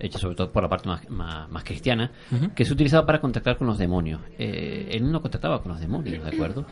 hecha 0.00 0.18
sobre 0.18 0.34
todo 0.36 0.50
por 0.52 0.62
la 0.62 0.68
parte 0.68 0.88
más, 0.88 1.08
más, 1.10 1.48
más 1.50 1.64
cristiana, 1.64 2.10
Ujú. 2.32 2.52
que 2.54 2.64
se 2.64 2.72
utilizaba 2.72 3.06
para 3.06 3.20
contactar 3.20 3.56
con 3.56 3.66
los 3.66 3.78
demonios. 3.78 4.20
Eh, 4.38 4.88
él 4.92 5.10
no 5.10 5.20
contactaba 5.20 5.62
con 5.62 5.72
los 5.72 5.80
demonios, 5.80 6.22
¿de 6.24 6.30
acuerdo? 6.30 6.66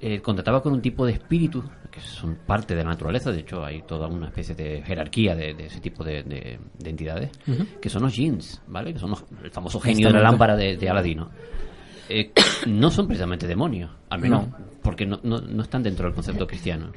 Eh, 0.00 0.20
contactaba 0.20 0.60
con 0.60 0.72
un 0.74 0.82
tipo 0.82 1.06
de 1.06 1.12
espíritus 1.12 1.64
que 1.90 2.00
son 2.00 2.36
parte 2.46 2.74
de 2.74 2.82
la 2.84 2.90
naturaleza, 2.90 3.30
de 3.32 3.40
hecho 3.40 3.64
hay 3.64 3.82
toda 3.82 4.06
una 4.08 4.26
especie 4.26 4.54
de 4.54 4.82
jerarquía 4.82 5.34
de, 5.34 5.54
de 5.54 5.66
ese 5.66 5.80
tipo 5.80 6.04
de, 6.04 6.22
de- 6.24 6.58
de 6.78 6.90
entidades, 6.90 7.30
Ujú. 7.46 7.64
que 7.80 7.88
son 7.88 8.02
los 8.02 8.12
jinns, 8.12 8.60
¿vale? 8.66 8.92
Que 8.92 8.98
son 8.98 9.10
los- 9.10 9.24
el 9.42 9.50
famoso 9.50 9.80
genio 9.80 10.08
de 10.08 10.14
la 10.14 10.22
lámpara 10.22 10.56
de, 10.56 10.76
de 10.76 10.88
Aladino. 10.90 11.30
Eh, 12.10 12.32
no 12.66 12.90
son 12.90 13.06
precisamente 13.06 13.46
demonios, 13.46 13.90
al 14.10 14.20
menos 14.20 14.48
No. 14.48 14.56
Porque 14.84 15.04
no, 15.06 15.18
no, 15.24 15.40
no 15.40 15.62
están 15.64 15.82
dentro 15.82 16.04
del 16.06 16.14
concepto 16.14 16.46
cristiano. 16.46 16.92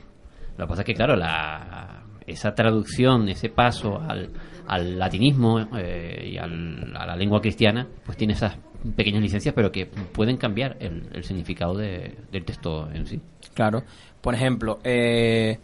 Lo 0.58 0.66
que 0.66 0.70
pasa 0.70 0.82
es 0.84 0.86
que, 0.86 0.94
claro, 0.94 1.16
la, 1.16 2.04
esa 2.28 2.54
traducción, 2.54 3.30
ese 3.30 3.50
paso 3.50 4.00
al, 4.00 4.30
al 4.68 5.00
latinismo 5.00 5.68
eh, 5.78 6.30
y 6.34 6.38
al- 6.38 6.94
a 6.96 7.06
la 7.08 7.16
lengua 7.16 7.40
cristiana, 7.42 7.88
pues 8.06 8.18
tiene 8.18 8.34
esas 8.34 8.58
pequeñas 8.96 9.22
licencias, 9.22 9.56
pero 9.56 9.72
que 9.72 9.86
pueden 9.86 10.38
cambiar 10.38 10.78
el, 10.80 11.24
significado 11.24 11.76
de- 11.76 12.16
del 12.32 12.44
texto 12.46 12.90
en 12.92 13.08
sí. 13.08 13.20
Claro. 13.54 13.84
Por 14.22 14.36
ejemplo, 14.36 14.80
eh, 14.84 15.58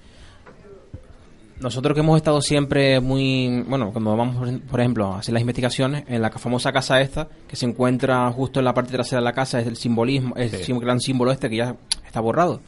nosotros 1.63 1.95
que 1.95 2.01
hemos 2.01 2.17
estado 2.17 2.41
siempre 2.41 2.99
muy. 2.99 3.63
Bueno, 3.67 3.91
cuando 3.91 4.15
vamos, 4.15 4.35
por- 4.69 4.79
ejemplo, 4.79 5.13
a 5.13 5.19
hacer 5.19 5.33
las 5.33 5.41
investigaciones, 5.41 6.03
en 6.07 6.21
la 6.21 6.29
famosa 6.31 6.71
casa 6.71 7.01
esta, 7.01 7.27
que 7.47 7.55
se 7.55 7.65
encuentra 7.65 8.29
justo 8.31 8.59
en 8.59 8.65
la 8.65 8.73
parte 8.73 8.91
trasera 8.91 9.21
de 9.21 9.25
la 9.25 9.33
casa, 9.33 9.59
es 9.59 9.67
el 9.67 9.77
simbolismo, 9.77 10.35
es 10.35 10.51
Sí. 10.65 10.71
el 10.71 10.79
gran 10.79 10.99
símbolo 10.99 11.31
este 11.31 11.49
que 11.49 11.55
ya 11.57 11.75
está 12.05 12.19
borrado. 12.19 12.59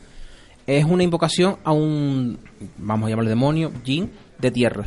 Es 0.66 0.86
una 0.86 1.04
invocación 1.04 1.58
a 1.64 1.72
un. 1.74 2.40
Vamos 2.78 3.08
a 3.08 3.10
llamarlo 3.12 3.30
demonio, 3.30 3.72
Jin, 3.84 4.10
de 4.40 4.50
tierra. 4.52 4.86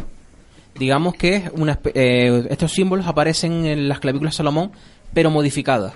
Digamos 0.76 1.14
que 1.14 1.36
es 1.36 1.50
una 1.54 1.78
eh, 1.94 2.46
estos 2.50 2.72
símbolos 2.72 3.06
aparecen 3.06 3.66
en 3.66 3.88
las 3.88 4.00
clavículas 4.00 4.34
de 4.34 4.36
Salomón, 4.38 4.72
pero 5.12 5.30
modificadas. 5.30 5.92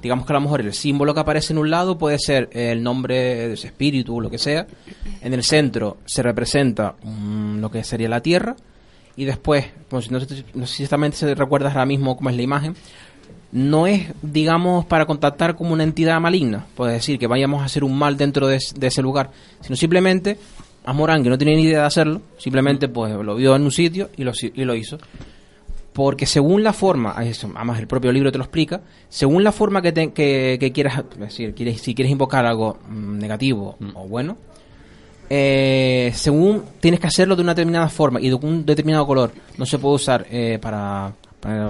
Digamos 0.00 0.26
que 0.26 0.32
a 0.32 0.34
lo 0.34 0.40
mejor 0.40 0.60
el 0.60 0.72
símbolo 0.74 1.14
que 1.14 1.20
aparece 1.20 1.52
en 1.52 1.58
un 1.58 1.70
lado 1.70 1.98
puede 1.98 2.18
ser 2.18 2.48
el 2.52 2.82
nombre 2.82 3.14
de 3.48 3.52
ese 3.54 3.68
espíritu, 3.68 4.20
lo 4.20 4.30
que 4.30 4.38
sea. 4.38 4.66
En 5.20 5.32
el 5.32 5.42
centro 5.42 5.98
se 6.04 6.22
representa 6.22 6.94
mm, 7.02 7.58
lo 7.58 7.70
que 7.70 7.84
sería 7.84 8.08
la 8.08 8.20
Tierra. 8.20 8.56
Y 9.16 9.24
después, 9.24 9.66
pues, 9.88 10.10
no, 10.10 10.18
sé, 10.18 10.44
no 10.54 10.66
sé 10.66 10.74
si 10.74 10.82
exactamente 10.82 11.16
se 11.16 11.34
recuerdas 11.34 11.72
ahora 11.72 11.86
mismo 11.86 12.16
cómo 12.16 12.30
es 12.30 12.36
la 12.36 12.42
imagen, 12.42 12.74
no 13.52 13.86
es, 13.86 14.12
digamos, 14.22 14.84
para 14.86 15.06
contactar 15.06 15.54
como 15.54 15.72
una 15.72 15.84
entidad 15.84 16.20
maligna, 16.20 16.66
puede 16.74 16.94
decir 16.94 17.20
que 17.20 17.28
vayamos 17.28 17.62
a 17.62 17.66
hacer 17.66 17.84
un 17.84 17.96
mal 17.96 18.16
dentro 18.16 18.48
de, 18.48 18.58
de 18.74 18.86
ese 18.88 19.00
lugar, 19.00 19.30
sino 19.60 19.76
simplemente 19.76 20.36
a 20.84 20.92
Morán, 20.92 21.22
que 21.22 21.30
no 21.30 21.38
tenía 21.38 21.54
ni 21.54 21.62
idea 21.62 21.80
de 21.80 21.86
hacerlo, 21.86 22.20
simplemente 22.36 22.88
pues 22.88 23.14
lo 23.14 23.36
vio 23.36 23.54
en 23.56 23.62
un 23.62 23.70
sitio 23.70 24.10
y 24.16 24.24
lo, 24.24 24.32
y 24.42 24.64
lo 24.64 24.74
hizo. 24.74 24.98
Porque 25.94 26.26
según 26.26 26.62
la 26.64 26.72
forma, 26.72 27.14
eso, 27.24 27.50
además 27.54 27.78
el 27.78 27.86
propio 27.86 28.10
libro 28.12 28.30
te 28.32 28.36
lo 28.38 28.44
explica, 28.44 28.82
según 29.08 29.44
la 29.44 29.52
forma 29.52 29.80
que, 29.80 29.92
te- 29.92 30.12
que, 30.12 30.56
que 30.60 30.72
quieras, 30.72 31.04
es 31.12 31.18
decir, 31.18 31.54
quieres, 31.54 31.80
si 31.80 31.94
quieres 31.94 32.10
invocar 32.10 32.44
algo 32.44 32.78
mm, 32.88 33.18
negativo 33.18 33.76
o 33.94 34.08
bueno, 34.08 34.36
eh, 35.30 36.10
según 36.14 36.64
tienes 36.80 37.00
que 37.00 37.06
hacerlo 37.06 37.36
de 37.36 37.42
una 37.42 37.54
determinada 37.54 37.88
forma 37.88 38.20
y 38.20 38.28
de 38.28 38.34
un 38.34 38.66
determinado 38.66 39.06
color. 39.06 39.32
No 39.56 39.64
se 39.66 39.78
puede 39.78 39.94
usar 39.94 40.26
eh, 40.30 40.58
para, 40.60 41.12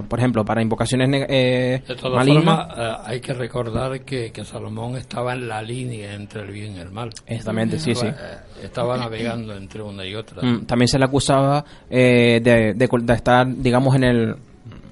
por 0.08 0.18
ejemplo, 0.18 0.44
para 0.44 0.62
invocaciones 0.62 1.08
eh, 1.28 1.82
De 1.86 1.94
todas 1.96 2.26
formas, 2.26 2.68
eh, 2.76 2.92
hay 3.04 3.20
que 3.20 3.34
recordar 3.34 4.00
que, 4.02 4.30
que 4.32 4.44
Salomón 4.44 4.96
estaba 4.96 5.32
en 5.34 5.48
la 5.48 5.60
línea 5.62 6.14
entre 6.14 6.42
el 6.42 6.50
bien 6.50 6.76
y 6.76 6.80
el 6.80 6.90
mal. 6.90 7.10
Exactamente, 7.26 7.78
sí, 7.78 7.90
Estaba, 7.92 8.12
sí. 8.12 8.16
eh, 8.22 8.64
Estaba 8.64 8.96
navegando 8.96 9.54
entre 9.56 9.82
una 9.82 10.04
y 10.06 10.14
otra. 10.14 10.42
Mm, 10.42 10.66
también 10.66 10.88
se 10.88 10.98
le 10.98 11.04
acusaba 11.04 11.64
eh, 11.90 12.40
de, 12.42 12.74
de 12.74 12.88
de 13.02 13.12
estar, 13.14 13.46
digamos, 13.56 13.94
en 13.96 14.04
el, 14.04 14.36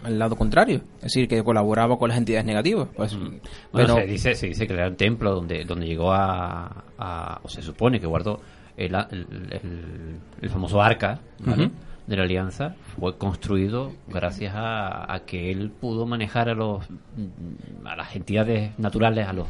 el 0.05 0.19
lado 0.19 0.35
contrario, 0.37 0.81
es 0.97 1.03
decir, 1.03 1.29
que 1.29 1.43
colaboraba 1.45 1.97
con 1.99 2.09
las 2.09 2.19
entidades 2.19 2.45
negativas. 2.45 2.89
Pues, 2.97 3.15
Bueno, 3.17 3.39
pero 3.73 3.95
se, 3.97 4.07
dice, 4.07 4.35
se 4.35 4.47
dice 4.49 4.67
que 4.67 4.75
era 4.75 4.89
un 4.89 4.97
templo 4.97 5.35
donde, 5.35 5.65
donde 5.65 5.87
llegó 5.87 6.13
a, 6.13 6.85
a- 6.99 7.41
O 7.45 7.49
se 7.49 7.63
supone 7.63 8.01
que 8.01 8.07
guardó 8.07 8.41
el, 8.77 8.95
el, 8.95 9.27
el- 9.51 10.17
el 10.41 10.51
famoso 10.51 10.81
arca 10.83 11.21
¿vale? 11.41 11.71
De 12.07 12.17
la 12.17 12.23
alianza. 12.25 12.75
Fue 12.99 13.17
construido 13.17 13.93
gracias 14.09 14.55
a, 14.55 15.13
a 15.13 15.21
que 15.21 15.51
él 15.51 15.71
pudo 15.71 16.07
manejar 16.07 16.49
a 16.49 16.55
los 16.55 16.85
a 17.85 17.97
las 17.97 18.17
entidades 18.17 18.79
naturales, 18.79 19.27
a 19.27 19.33
los 19.33 19.49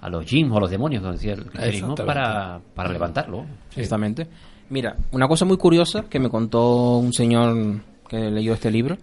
a 0.00 0.08
los 0.08 0.24
o 0.32 0.56
a 0.56 0.60
los 0.60 0.70
demonios, 0.70 1.02
como 1.02 1.12
decía 1.12 1.34
el 1.34 1.44
cristianismo, 1.46 1.94
para, 1.94 2.60
para 2.74 2.92
levantarlo. 2.92 3.44
Exactamente. 3.76 4.26
Mira, 4.70 4.96
una 5.12 5.28
cosa 5.28 5.44
muy 5.44 5.56
curiosa 5.56 6.04
que 6.08 6.18
me 6.20 6.28
contó 6.30 6.98
un 6.98 7.12
señor 7.12 7.80
que 8.08 8.30
leyó 8.30 8.54
este 8.54 8.70
libro. 8.70 8.96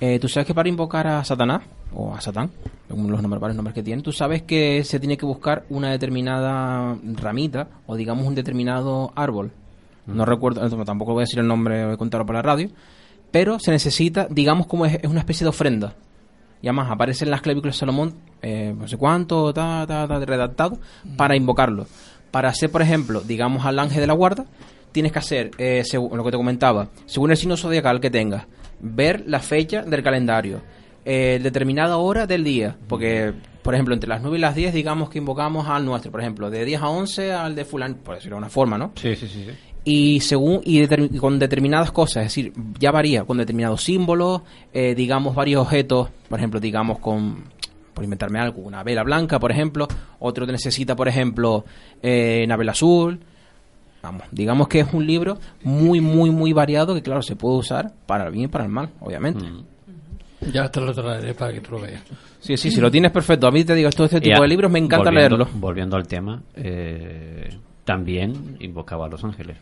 eh, 0.00 0.18
tú 0.18 0.28
sabes 0.28 0.46
que 0.46 0.54
para 0.54 0.68
invocar 0.68 1.06
a 1.06 1.24
Satanás, 1.24 1.62
o 1.94 2.12
a 2.12 2.20
Satán, 2.20 2.50
según 2.88 3.10
los 3.10 3.22
nombres, 3.22 3.40
varios 3.40 3.56
nombres 3.56 3.74
que 3.74 3.82
tiene, 3.82 4.02
tú 4.02 4.12
sabes 4.12 4.42
que 4.42 4.82
se 4.84 4.98
tiene 4.98 5.16
que 5.16 5.24
buscar 5.24 5.64
una 5.70 5.90
determinada 5.90 6.96
ramita, 7.14 7.68
o 7.86 7.96
digamos 7.96 8.26
un 8.26 8.34
determinado 8.34 9.12
árbol. 9.14 9.52
No 10.06 10.24
recuerdo, 10.24 10.84
tampoco 10.84 11.12
voy 11.12 11.22
a 11.22 11.24
decir 11.24 11.38
el 11.38 11.46
nombre, 11.46 11.84
voy 11.84 11.94
a 11.94 11.96
contarlo 11.96 12.26
por 12.26 12.34
la 12.34 12.42
radio, 12.42 12.68
pero 13.30 13.58
se 13.58 13.70
necesita, 13.70 14.28
digamos, 14.30 14.66
como 14.66 14.86
es, 14.86 14.94
es 15.02 15.10
una 15.10 15.20
especie 15.20 15.44
de 15.44 15.48
ofrenda. 15.48 15.94
Y 16.62 16.68
además 16.68 16.90
aparecen 16.90 17.30
las 17.30 17.42
clavículas 17.42 17.74
de 17.74 17.80
Salomón, 17.80 18.14
eh, 18.40 18.74
no 18.74 18.88
sé 18.88 18.96
cuánto, 18.96 19.52
ta, 19.52 19.84
ta, 19.86 20.06
ta, 20.06 20.18
redactado, 20.24 20.78
para 21.16 21.36
invocarlo. 21.36 21.86
Para 22.30 22.48
hacer, 22.48 22.70
por 22.70 22.80
ejemplo, 22.80 23.20
digamos 23.20 23.66
al 23.66 23.78
ángel 23.78 24.00
de 24.00 24.06
la 24.06 24.14
guarda, 24.14 24.46
tienes 24.92 25.12
que 25.12 25.18
hacer, 25.18 25.50
eh, 25.58 25.82
según 25.84 26.16
lo 26.16 26.24
que 26.24 26.30
te 26.30 26.36
comentaba, 26.36 26.88
según 27.06 27.32
el 27.32 27.36
signo 27.36 27.56
zodiacal 27.56 28.00
que 28.00 28.10
tengas, 28.10 28.46
ver 28.80 29.24
la 29.26 29.40
fecha 29.40 29.82
del 29.82 30.02
calendario, 30.02 30.62
eh, 31.04 31.38
determinada 31.42 31.96
hora 31.96 32.26
del 32.26 32.44
día, 32.44 32.78
porque, 32.88 33.34
por 33.62 33.74
ejemplo, 33.74 33.92
entre 33.92 34.08
las 34.08 34.22
9 34.22 34.38
y 34.38 34.40
las 34.40 34.54
10, 34.54 34.72
digamos 34.72 35.10
que 35.10 35.18
invocamos 35.18 35.68
al 35.68 35.84
nuestro, 35.84 36.10
por 36.10 36.20
ejemplo, 36.20 36.50
de 36.50 36.64
10 36.64 36.80
a 36.80 36.88
11 36.88 37.32
al 37.32 37.54
de 37.54 37.64
fulano, 37.64 37.96
por 37.96 38.14
decirlo 38.14 38.36
de 38.36 38.38
una 38.38 38.48
forma, 38.48 38.78
¿no? 38.78 38.92
Sí, 38.94 39.14
sí, 39.16 39.28
sí. 39.28 39.44
sí. 39.44 39.73
Y 39.84 40.20
según 40.20 40.60
y 40.64 40.86
con 41.18 41.38
determinadas 41.38 41.92
cosas, 41.92 42.24
es 42.24 42.28
decir, 42.30 42.52
ya 42.78 42.90
varía 42.90 43.24
con 43.24 43.36
determinados 43.38 43.82
símbolos, 43.82 44.42
eh, 44.72 44.94
digamos 44.94 45.34
varios 45.34 45.62
objetos, 45.62 46.08
por 46.28 46.38
ejemplo, 46.38 46.58
digamos 46.60 46.98
con 46.98 47.44
por 47.92 48.02
inventarme 48.02 48.40
algo, 48.40 48.62
una 48.62 48.82
vela 48.82 49.04
blanca, 49.04 49.38
por 49.38 49.52
ejemplo, 49.52 49.86
otro 50.18 50.46
necesita, 50.46 50.96
por 50.96 51.06
ejemplo, 51.06 51.64
eh, 52.02 52.42
una 52.44 52.56
vela 52.56 52.72
azul. 52.72 53.20
Vamos, 54.02 54.24
digamos 54.32 54.66
que 54.68 54.80
es 54.80 54.92
un 54.92 55.06
libro 55.06 55.38
muy, 55.62 56.00
muy, 56.00 56.30
muy 56.30 56.52
variado 56.52 56.92
que, 56.94 57.02
claro, 57.02 57.22
se 57.22 57.36
puede 57.36 57.56
usar 57.56 57.92
para 58.06 58.26
el 58.26 58.32
bien 58.32 58.46
y 58.46 58.48
para 58.48 58.64
el 58.64 58.70
mal, 58.70 58.90
obviamente. 59.00 59.44
Ya 60.52 60.68
te 60.70 60.80
lo 60.80 60.92
traeré 60.92 61.34
para 61.34 61.52
que 61.52 61.60
tú 61.60 61.70
lo 61.72 61.80
veas. 61.80 62.02
Sí, 62.40 62.56
sí, 62.58 62.70
si 62.70 62.80
lo 62.80 62.90
tienes 62.90 63.10
perfecto. 63.12 63.46
A 63.46 63.50
mí 63.50 63.64
te 63.64 63.74
digo, 63.74 63.88
todo 63.90 64.04
este 64.06 64.20
tipo 64.20 64.42
de 64.42 64.48
libros 64.48 64.70
me 64.70 64.78
encanta 64.80 65.04
volviendo- 65.10 65.36
leerlos. 65.38 65.60
Volviendo 65.60 65.96
al 65.96 66.06
tema, 66.06 66.42
eh, 66.56 67.48
también 67.84 68.56
invocaba 68.60 69.06
a 69.06 69.08
los 69.08 69.22
ángeles. 69.24 69.56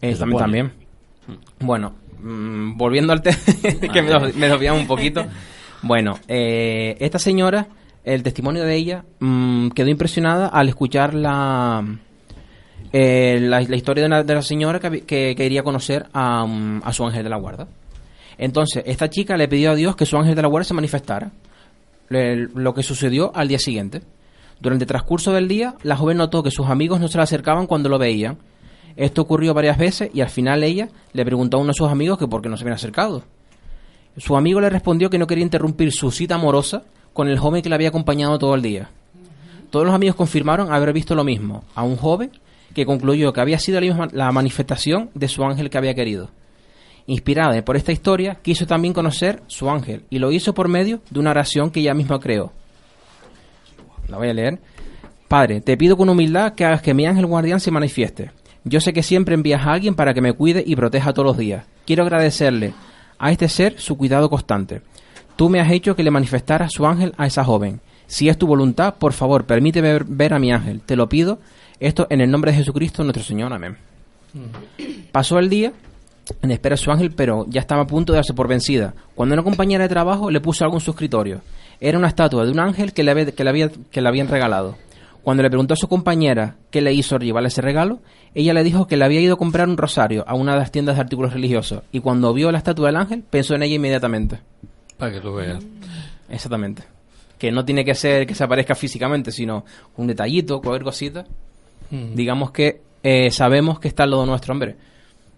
Eh, 0.00 0.14
también, 0.18 0.38
también. 0.38 0.72
Bueno, 1.60 1.94
mm, 2.22 2.76
volviendo 2.76 3.12
al 3.12 3.22
tema, 3.22 3.36
que 3.92 4.02
me, 4.02 4.48
desviamos 4.48 4.82
un 4.82 4.86
poquito. 4.86 5.24
Bueno, 5.82 6.18
eh, 6.28 6.96
esta 7.00 7.18
señora, 7.18 7.66
el 8.04 8.22
testimonio 8.22 8.64
de 8.64 8.74
ella, 8.76 9.04
mm, 9.20 9.68
quedó 9.70 9.88
impresionada 9.88 10.48
al 10.48 10.68
escuchar 10.68 11.14
la, 11.14 11.84
eh, 12.92 13.38
la, 13.40 13.60
la 13.62 13.76
historia 13.76 14.02
de, 14.02 14.06
una- 14.06 14.22
de 14.24 14.34
la 14.34 14.42
señora 14.42 14.78
que, 14.80 15.34
quería 15.34 15.62
conocer 15.62 16.06
a, 16.12 16.44
mm, 16.46 16.82
a 16.84 16.92
su 16.92 17.04
ángel 17.06 17.24
de 17.24 17.30
la 17.30 17.36
guarda. 17.38 17.66
Entonces, 18.38 18.82
esta 18.86 19.08
chica 19.08 19.36
le 19.36 19.48
pidió 19.48 19.70
a 19.72 19.74
Dios 19.74 19.96
que 19.96 20.06
su 20.06 20.16
ángel 20.16 20.34
de 20.34 20.42
la 20.42 20.48
guarda 20.48 20.64
se 20.64 20.74
manifestara. 20.74 21.30
Le- 22.08 22.48
lo 22.54 22.74
que 22.74 22.82
sucedió 22.82 23.32
al 23.34 23.48
día 23.48 23.58
siguiente. 23.58 24.02
Durante 24.60 24.84
el 24.84 24.88
transcurso 24.88 25.32
del 25.32 25.48
día, 25.48 25.74
la 25.82 25.96
joven 25.96 26.18
notó 26.18 26.42
que 26.42 26.50
sus 26.50 26.66
amigos 26.68 27.00
no 27.00 27.08
se 27.08 27.18
le 27.18 27.24
acercaban 27.24 27.66
cuando 27.66 27.88
lo 27.88 27.98
veían. 27.98 28.38
Esto 28.96 29.22
ocurrió 29.22 29.54
varias 29.54 29.78
veces 29.78 30.10
y 30.12 30.20
al 30.20 30.28
final 30.28 30.62
ella 30.64 30.88
le 31.12 31.24
preguntó 31.24 31.56
a 31.56 31.60
uno 31.60 31.68
de 31.68 31.74
sus 31.74 31.88
amigos 31.88 32.18
que 32.18 32.28
por 32.28 32.42
qué 32.42 32.48
no 32.48 32.56
se 32.56 32.62
habían 32.64 32.74
acercado. 32.76 33.22
Su 34.16 34.36
amigo 34.36 34.60
le 34.60 34.68
respondió 34.70 35.08
que 35.08 35.18
no 35.18 35.26
quería 35.26 35.44
interrumpir 35.44 35.92
su 35.92 36.10
cita 36.10 36.34
amorosa 36.34 36.82
con 37.12 37.28
el 37.28 37.38
joven 37.38 37.62
que 37.62 37.68
le 37.68 37.74
había 37.74 37.88
acompañado 37.88 38.38
todo 38.38 38.54
el 38.54 38.62
día. 38.62 38.90
Todos 39.70 39.86
los 39.86 39.94
amigos 39.94 40.16
confirmaron 40.16 40.72
haber 40.72 40.92
visto 40.92 41.14
lo 41.14 41.24
mismo, 41.24 41.64
a 41.74 41.82
un 41.82 41.96
joven 41.96 42.30
que 42.74 42.84
concluyó 42.84 43.32
que 43.32 43.40
había 43.40 43.58
sido 43.58 43.80
la, 43.80 43.86
misma- 43.86 44.08
la 44.12 44.30
manifestación 44.32 45.10
de 45.14 45.28
su 45.28 45.42
ángel 45.44 45.70
que 45.70 45.78
había 45.78 45.94
querido. 45.94 46.28
Inspirada 47.06 47.64
por 47.64 47.76
esta 47.76 47.90
historia, 47.92 48.36
quiso 48.42 48.66
también 48.66 48.94
conocer 48.94 49.42
su 49.46 49.68
ángel 49.70 50.04
y 50.10 50.18
lo 50.18 50.30
hizo 50.30 50.52
por 50.54 50.68
medio 50.68 51.00
de 51.10 51.18
una 51.20 51.30
oración 51.30 51.70
que 51.70 51.80
ella 51.80 51.94
misma 51.94 52.20
creó. 52.20 52.52
La 54.08 54.18
voy 54.18 54.28
a 54.28 54.34
leer. 54.34 54.60
Padre, 55.28 55.60
te 55.62 55.76
pido 55.76 55.96
con 55.96 56.08
humildad 56.10 56.52
que 56.54 56.64
hagas 56.64 56.82
que 56.82 56.92
mi 56.94 57.06
ángel 57.06 57.26
guardián 57.26 57.60
se 57.60 57.70
manifieste. 57.70 58.30
Yo 58.64 58.80
sé 58.80 58.92
que 58.92 59.02
siempre 59.02 59.34
envías 59.34 59.66
a 59.66 59.72
alguien 59.72 59.94
para 59.94 60.14
que 60.14 60.20
me 60.20 60.32
cuide 60.32 60.62
y 60.64 60.76
proteja 60.76 61.12
todos 61.12 61.26
los 61.26 61.38
días. 61.38 61.64
Quiero 61.86 62.04
agradecerle 62.04 62.74
a 63.18 63.32
este 63.32 63.48
ser 63.48 63.78
su 63.78 63.96
cuidado 63.96 64.30
constante. 64.30 64.82
Tú 65.36 65.48
me 65.48 65.60
has 65.60 65.70
hecho 65.70 65.96
que 65.96 66.02
le 66.02 66.10
manifestara 66.10 66.68
su 66.68 66.86
ángel 66.86 67.14
a 67.16 67.26
esa 67.26 67.44
joven. 67.44 67.80
Si 68.06 68.28
es 68.28 68.38
tu 68.38 68.46
voluntad, 68.46 68.94
por 68.94 69.12
favor, 69.12 69.44
permíteme 69.44 70.00
ver, 70.06 70.34
a 70.34 70.38
mi 70.38 70.52
ángel. 70.52 70.80
Te 70.80 70.96
lo 70.96 71.08
pido. 71.08 71.38
Esto 71.80 72.06
en 72.10 72.20
el 72.20 72.30
nombre 72.30 72.52
de 72.52 72.58
Jesucristo 72.58 73.02
nuestro 73.02 73.24
Señor. 73.24 73.52
Amén. 73.52 73.76
Pasó 75.10 75.38
el 75.38 75.48
día 75.48 75.72
en 76.40 76.50
espera 76.50 76.74
de 76.74 76.82
su 76.82 76.90
ángel, 76.90 77.12
pero 77.12 77.46
ya 77.48 77.60
estaba 77.60 77.82
a 77.82 77.86
punto 77.86 78.12
de 78.12 78.18
darse 78.18 78.34
por 78.34 78.48
vencida. 78.48 78.94
Cuando 79.14 79.34
una 79.34 79.42
compañera 79.42 79.84
de 79.84 79.88
trabajo 79.88 80.30
le 80.30 80.40
puso 80.40 80.64
algo 80.64 80.76
en 80.76 80.80
su 80.80 80.92
escritorio. 80.92 81.40
Era 81.80 81.98
una 81.98 82.08
estatua 82.08 82.44
de 82.44 82.52
un 82.52 82.60
ángel 82.60 82.92
que 82.92 83.02
le, 83.02 83.32
que 83.32 83.44
le 84.00 84.08
habían 84.08 84.28
regalado. 84.28 84.76
Cuando 85.22 85.42
le 85.42 85.50
preguntó 85.50 85.74
a 85.74 85.76
su 85.76 85.86
compañera 85.88 86.56
qué 86.70 86.80
le 86.80 86.92
hizo 86.92 87.16
llevarle 87.18 87.48
ese 87.48 87.62
regalo, 87.62 88.00
ella 88.34 88.52
le 88.54 88.64
dijo 88.64 88.86
que 88.88 88.96
le 88.96 89.04
había 89.04 89.20
ido 89.20 89.34
a 89.34 89.38
comprar 89.38 89.68
un 89.68 89.76
rosario 89.76 90.24
a 90.26 90.34
una 90.34 90.52
de 90.54 90.58
las 90.58 90.72
tiendas 90.72 90.96
de 90.96 91.02
artículos 91.02 91.32
religiosos. 91.32 91.82
Y 91.92 92.00
cuando 92.00 92.32
vio 92.34 92.50
la 92.50 92.58
estatua 92.58 92.86
del 92.88 92.96
ángel, 92.96 93.22
pensó 93.28 93.54
en 93.54 93.62
ella 93.62 93.76
inmediatamente. 93.76 94.40
Para 94.98 95.12
que 95.12 95.20
tú 95.20 95.32
veas. 95.34 95.62
Exactamente. 96.28 96.82
Que 97.38 97.52
no 97.52 97.64
tiene 97.64 97.84
que 97.84 97.94
ser 97.94 98.26
que 98.26 98.34
se 98.34 98.42
aparezca 98.44 98.74
físicamente, 98.74 99.30
sino 99.32 99.64
un 99.96 100.06
detallito, 100.06 100.60
cualquier 100.60 100.84
cosita. 100.84 101.24
Mm. 101.90 102.14
Digamos 102.14 102.50
que 102.50 102.80
eh, 103.02 103.30
sabemos 103.30 103.78
que 103.80 103.88
está 103.88 104.04
al 104.04 104.10
lado 104.10 104.26
nuestro, 104.26 104.52
hombre. 104.52 104.76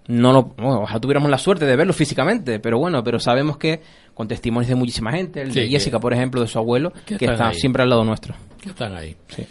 No 0.06 0.32
lo, 0.34 0.42
bueno, 0.56 0.82
ojalá 0.82 1.00
tuviéramos 1.00 1.30
la 1.30 1.38
suerte 1.38 1.64
de 1.64 1.76
verlo 1.76 1.94
físicamente, 1.94 2.58
pero 2.60 2.78
bueno, 2.78 3.02
pero 3.02 3.18
sabemos 3.18 3.56
que 3.56 3.80
con 4.12 4.28
testimonios 4.28 4.68
de 4.68 4.74
muchísima 4.74 5.10
gente, 5.12 5.40
el 5.40 5.52
de 5.52 5.62
que- 5.62 5.68
Jessica, 5.68 5.98
por 5.98 6.12
ejemplo, 6.12 6.42
de 6.42 6.46
su 6.46 6.58
abuelo, 6.58 6.90
que 7.06 7.16
que, 7.16 7.24
están 7.24 7.32
está 7.32 7.48
ahí. 7.48 7.54
siempre 7.54 7.82
al 7.82 7.88
lado 7.88 8.04
nuestro. 8.04 8.34
Que 8.60 8.68
están 8.68 8.94
ahí. 8.94 9.16
Sí. 9.28 9.46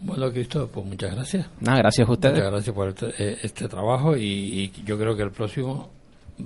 Bueno, 0.00 0.30
Cristo, 0.30 0.68
pues 0.72 0.86
muchas 0.86 1.14
gracias. 1.14 1.46
Nada, 1.60 1.78
gracias 1.78 2.08
a 2.08 2.12
ustedes. 2.12 2.34
Muchas 2.36 2.52
gracias 2.52 2.74
por 2.74 2.88
este, 2.88 3.06
eh, 3.18 3.38
este 3.42 3.68
trabajo 3.68 4.16
y, 4.16 4.22
y 4.22 4.72
yo 4.84 4.98
creo 4.98 5.16
que 5.16 5.22
el 5.22 5.30
próximo 5.30 5.90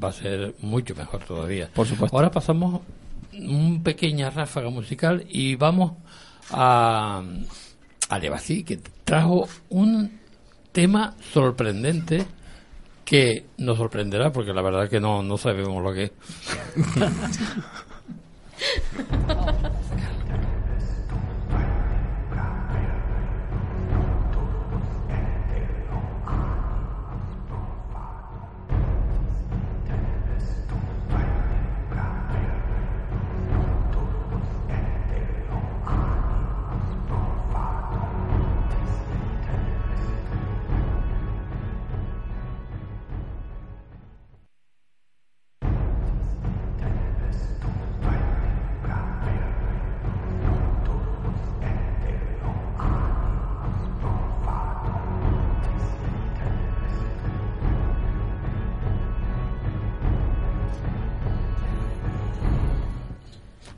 va 0.02 0.08
a 0.08 0.12
ser 0.12 0.54
mucho 0.60 0.94
mejor 0.94 1.22
todavía. 1.24 1.68
Por 1.72 1.86
supuesto. 1.86 2.16
Ahora 2.16 2.30
pasamos 2.30 2.80
un 3.32 3.82
pequeña 3.82 4.30
ráfaga 4.30 4.70
musical 4.70 5.24
y 5.28 5.56
vamos 5.56 5.92
a, 6.50 7.22
a 8.08 8.18
Levací, 8.18 8.64
que 8.64 8.80
trajo 9.04 9.48
un 9.70 10.18
tema 10.72 11.14
sorprendente 11.32 12.26
que 13.04 13.46
nos 13.58 13.78
sorprenderá 13.78 14.32
porque 14.32 14.52
la 14.52 14.62
verdad 14.62 14.88
que 14.88 15.00
no, 15.00 15.22
no 15.22 15.36
sabemos 15.36 15.82
lo 15.82 15.92
que 15.92 16.04
es. 16.04 16.12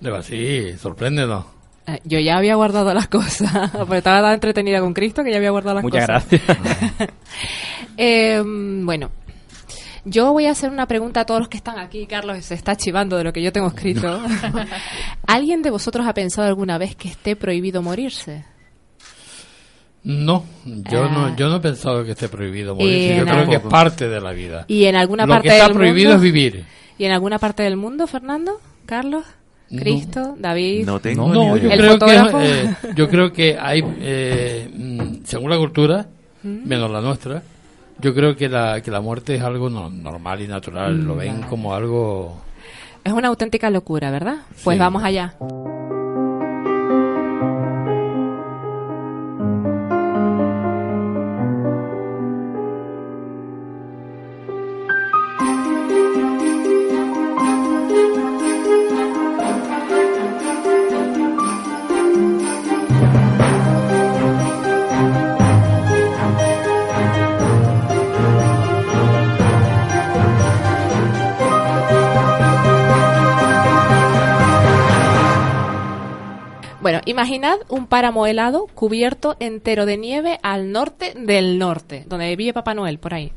De 0.05 0.10
verdad, 0.10 0.22
sí, 0.26 0.76
sorpréndenos. 0.78 1.47
Eh, 1.86 1.98
Yo 2.05 2.18
ya 2.18 2.36
había 2.36 2.56
guardado 2.56 2.93
las 2.93 3.09
cosas, 3.09 3.70
porque 3.72 3.97
estaba 3.98 4.20
tan 4.20 4.35
entretenida 4.35 4.81
con 4.81 4.93
Cristo 4.93 5.24
que 5.24 5.31
ya 5.31 5.39
había 5.39 5.51
guardado 5.51 5.76
las 5.76 5.82
Muchas 5.85 6.06
cosas. 6.06 6.26
gracias. 6.31 7.10
Eh, 7.97 8.43
bueno, 8.44 9.10
yo 10.05 10.32
voy 10.32 10.47
a 10.47 10.51
hacer 10.51 10.68
una 10.70 10.86
pregunta 10.86 11.20
a 11.20 11.24
todos 11.24 11.40
los 11.40 11.48
que 11.48 11.56
están 11.56 11.78
aquí. 11.78 12.06
Carlos 12.06 12.44
se 12.44 12.55
está 12.55 12.76
chivando 12.76 13.16
de 13.16 13.24
lo 13.24 13.32
que 13.32 13.40
yo 13.40 13.51
tengo 13.52 13.68
escrito. 13.68 14.20
¿Alguien 15.26 15.62
de 15.62 15.70
vosotros 15.70 16.05
ha 16.06 16.12
pensado 16.12 16.48
alguna 16.48 16.76
vez 16.76 16.97
que 16.97 17.09
esté 17.09 17.35
prohibido 17.36 17.81
morirse? 17.82 18.44
No, 20.02 20.44
yo 20.66 21.05
Ah. 21.05 21.09
no, 21.10 21.36
yo 21.36 21.48
no 21.48 21.56
he 21.56 21.60
pensado 21.60 22.05
que 22.05 22.10
esté 22.10 22.28
prohibido 22.28 22.74
morir. 22.74 23.12
Y 23.12 23.16
Yo 23.16 23.24
creo 23.24 23.48
que 23.48 23.56
es 23.56 23.62
parte 23.62 24.09
de 24.09 24.20
la 24.20 24.32
vida. 24.32 24.64
¿Y 24.68 24.85
en 24.85 24.97
alguna 24.97 25.24
Lo 25.24 25.32
parte 25.32 25.48
que 25.48 25.55
está 25.55 25.68
del 25.68 25.74
prohibido 25.76 26.10
mundo? 26.10 26.26
es 26.26 26.32
vivir. 26.32 26.64
¿Y 26.98 27.05
en 27.06 27.12
alguna 27.12 27.39
parte 27.39 27.62
del 27.62 27.76
mundo, 27.76 28.06
Fernando? 28.06 28.60
¿Carlos? 28.86 29.24
No. 29.70 29.81
¿Cristo? 29.81 30.35
¿David? 30.39 30.86
No 30.86 31.01
tengo 31.01 31.28
No, 31.28 31.55
ni 31.55 31.61
yo 31.62 31.66
idea. 31.66 31.74
¿El 31.74 31.81
creo, 31.81 31.99
que, 31.99 32.15
eh, 32.45 32.74
yo 32.95 33.09
creo 33.09 33.32
que 33.32 33.59
hay, 33.59 33.82
eh, 34.01 34.70
mm, 34.73 35.24
según 35.24 35.51
la 35.51 35.57
cultura, 35.59 36.07
Mm. 36.43 36.69
menos 36.69 36.91
la 36.91 37.01
nuestra, 37.01 37.43
yo 37.99 38.15
creo 38.15 38.36
que 38.36 38.49
la, 38.49 38.81
que 38.82 38.91
la 38.91 39.01
muerte 39.01 39.35
es 39.36 39.43
algo 39.43 39.70
no- 39.70 39.89
normal 39.91 40.43
y 40.43 40.47
natural. 40.49 40.95
Mm, 40.99 41.07
Lo 41.07 41.16
ven 41.16 41.35
vale. 41.36 41.47
como 41.49 41.74
algo... 41.74 42.41
Es 43.03 43.12
una 43.12 43.28
auténtica 43.28 43.70
locura, 43.70 44.11
¿verdad? 44.11 44.36
Pues 44.62 44.77
Sí. 44.77 44.81
vamos 44.81 45.03
allá. 45.05 45.35
Bueno, 76.85 77.01
imaginad 77.06 77.56
un 77.70 77.86
páramo 77.86 78.27
helado 78.27 78.66
cubierto 78.74 79.36
entero 79.40 79.86
de 79.86 79.97
nieve 79.97 80.39
al 80.43 80.70
norte 80.70 81.15
del 81.16 81.59
norte, 81.59 82.05
donde 82.06 82.36
vive 82.36 82.52
Papá 82.52 82.74
Noel, 82.74 82.98
por 82.98 83.15
ahí. 83.15 83.32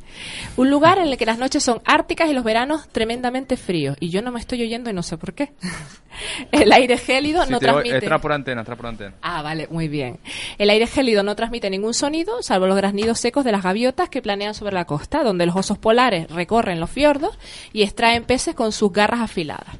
Un 0.57 0.69
lugar 0.69 0.99
en 0.99 1.07
el 1.07 1.17
que 1.17 1.25
las 1.25 1.37
noches 1.37 1.63
son 1.63 1.81
árticas 1.85 2.29
y 2.29 2.33
los 2.33 2.43
veranos 2.43 2.89
tremendamente 2.89 3.55
fríos. 3.55 3.95
Y 4.01 4.09
yo 4.09 4.21
no 4.21 4.33
me 4.33 4.41
estoy 4.41 4.63
oyendo 4.63 4.89
y 4.89 4.93
no 4.93 5.01
sé 5.01 5.17
por 5.17 5.33
qué. 5.33 5.53
El 6.51 6.73
aire 6.73 6.97
gélido 6.97 7.45
Sí, 7.45 7.51
no 7.53 7.59
transmite... 7.59 7.95
Entra 7.95 8.19
por 8.19 8.33
antena, 8.33 8.59
entra 8.59 8.75
por 8.75 8.87
antena. 8.87 9.13
Ah, 9.21 9.41
vale, 9.41 9.67
muy 9.69 9.87
bien. 9.87 10.19
El 10.57 10.69
aire 10.69 10.85
gélido 10.85 11.23
no 11.23 11.33
transmite 11.37 11.69
ningún 11.69 11.93
sonido, 11.93 12.43
salvo 12.43 12.67
los 12.67 12.75
graznidos 12.75 13.17
secos 13.17 13.45
de 13.45 13.53
las 13.53 13.63
gaviotas 13.63 14.09
que 14.09 14.21
planean 14.21 14.55
sobre 14.55 14.73
la 14.73 14.83
costa, 14.83 15.23
donde 15.23 15.45
los 15.45 15.55
osos 15.55 15.77
polares 15.77 16.29
recorren 16.31 16.81
los 16.81 16.89
fiordos 16.89 17.39
y 17.71 17.83
extraen 17.83 18.25
peces 18.25 18.55
con 18.55 18.73
sus 18.73 18.91
garras 18.91 19.21
afiladas. 19.21 19.77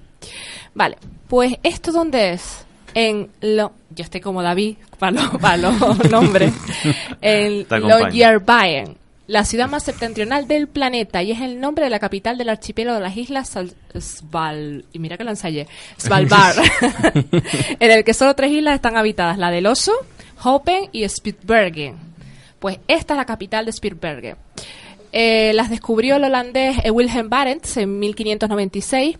Vale, 0.74 0.96
pues 1.28 1.56
¿esto 1.64 1.92
dónde 1.92 2.32
es? 2.32 2.67
En 3.00 3.30
lo... 3.42 3.74
Yo 3.92 4.04
estoy 4.04 4.22
como 4.22 4.42
David 4.42 4.78
para 4.98 5.12
los, 5.12 5.30
para 5.40 5.58
los 5.58 5.80
nombres. 6.12 6.52
En. 7.22 7.66
Longyearbyen, 7.70 8.98
la 9.28 9.44
ciudad 9.44 9.70
más 9.70 9.84
septentrional 9.84 10.48
del 10.48 10.68
planeta 10.68 11.22
y 11.22 11.32
es 11.32 11.42
el 11.42 11.60
nombre 11.60 11.84
de 11.84 11.90
la 11.92 12.00
capital 12.00 12.38
del 12.38 12.50
archipiélago 12.50 12.98
de 12.98 13.04
las 13.04 13.16
islas 13.18 13.50
Sal- 13.50 13.76
Sval... 14.00 14.86
Y 14.94 15.00
mira 15.00 15.18
que 15.18 15.24
lo 15.24 15.30
ensayé. 15.30 15.68
Svalbard. 15.98 16.58
en 17.80 17.92
el 17.92 18.04
que 18.04 18.14
solo 18.14 18.34
tres 18.36 18.52
islas 18.52 18.76
están 18.76 18.98
habitadas, 18.98 19.38
la 19.38 19.52
del 19.52 19.68
Oso, 19.68 19.94
Hopen 20.44 20.90
y 20.92 21.08
Spitsbergen. 21.08 21.96
Pues 22.60 22.80
esta 22.88 23.14
es 23.14 23.18
la 23.18 23.26
capital 23.26 23.66
de 23.66 23.72
Spitsbergen. 23.74 24.36
Eh, 25.12 25.54
las 25.54 25.70
descubrió 25.70 26.18
el 26.18 26.26
holandés 26.26 26.78
Wilhelm 26.92 27.30
Barents 27.30 27.78
en 27.78 27.98
1596 28.00 29.18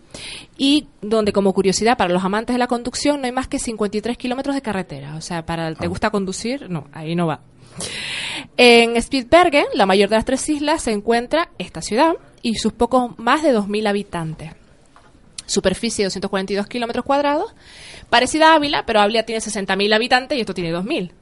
y 0.58 0.86
donde 1.00 1.32
como 1.32 1.54
curiosidad 1.54 1.96
para 1.96 2.12
los 2.12 2.22
amantes 2.24 2.54
de 2.54 2.58
la 2.58 2.66
conducción 2.66 3.20
no 3.20 3.26
hay 3.26 3.32
más 3.32 3.48
que 3.48 3.58
53 3.58 4.16
kilómetros 4.18 4.54
de 4.54 4.62
carretera. 4.62 5.16
O 5.16 5.20
sea, 5.20 5.46
para 5.46 5.68
el 5.68 5.76
te 5.76 5.86
gusta 5.86 6.10
conducir, 6.10 6.68
no, 6.68 6.88
ahí 6.92 7.14
no 7.14 7.26
va. 7.26 7.40
En 8.56 9.00
Spitsbergen, 9.00 9.66
la 9.74 9.86
mayor 9.86 10.08
de 10.08 10.16
las 10.16 10.24
tres 10.24 10.48
islas, 10.48 10.82
se 10.82 10.92
encuentra 10.92 11.50
esta 11.58 11.80
ciudad 11.80 12.14
y 12.42 12.56
sus 12.56 12.72
pocos 12.72 13.18
más 13.18 13.42
de 13.42 13.54
2.000 13.54 13.88
habitantes. 13.88 14.52
Superficie 15.46 16.02
de 16.02 16.06
242 16.08 16.66
kilómetros 16.66 17.04
cuadrados. 17.04 17.54
Parecida 18.10 18.52
a 18.52 18.56
Ávila, 18.56 18.84
pero 18.84 19.00
Ávila 19.00 19.22
tiene 19.22 19.40
60.000 19.40 19.94
habitantes 19.94 20.36
y 20.36 20.40
esto 20.40 20.54
tiene 20.54 20.72
2.000. 20.72 21.12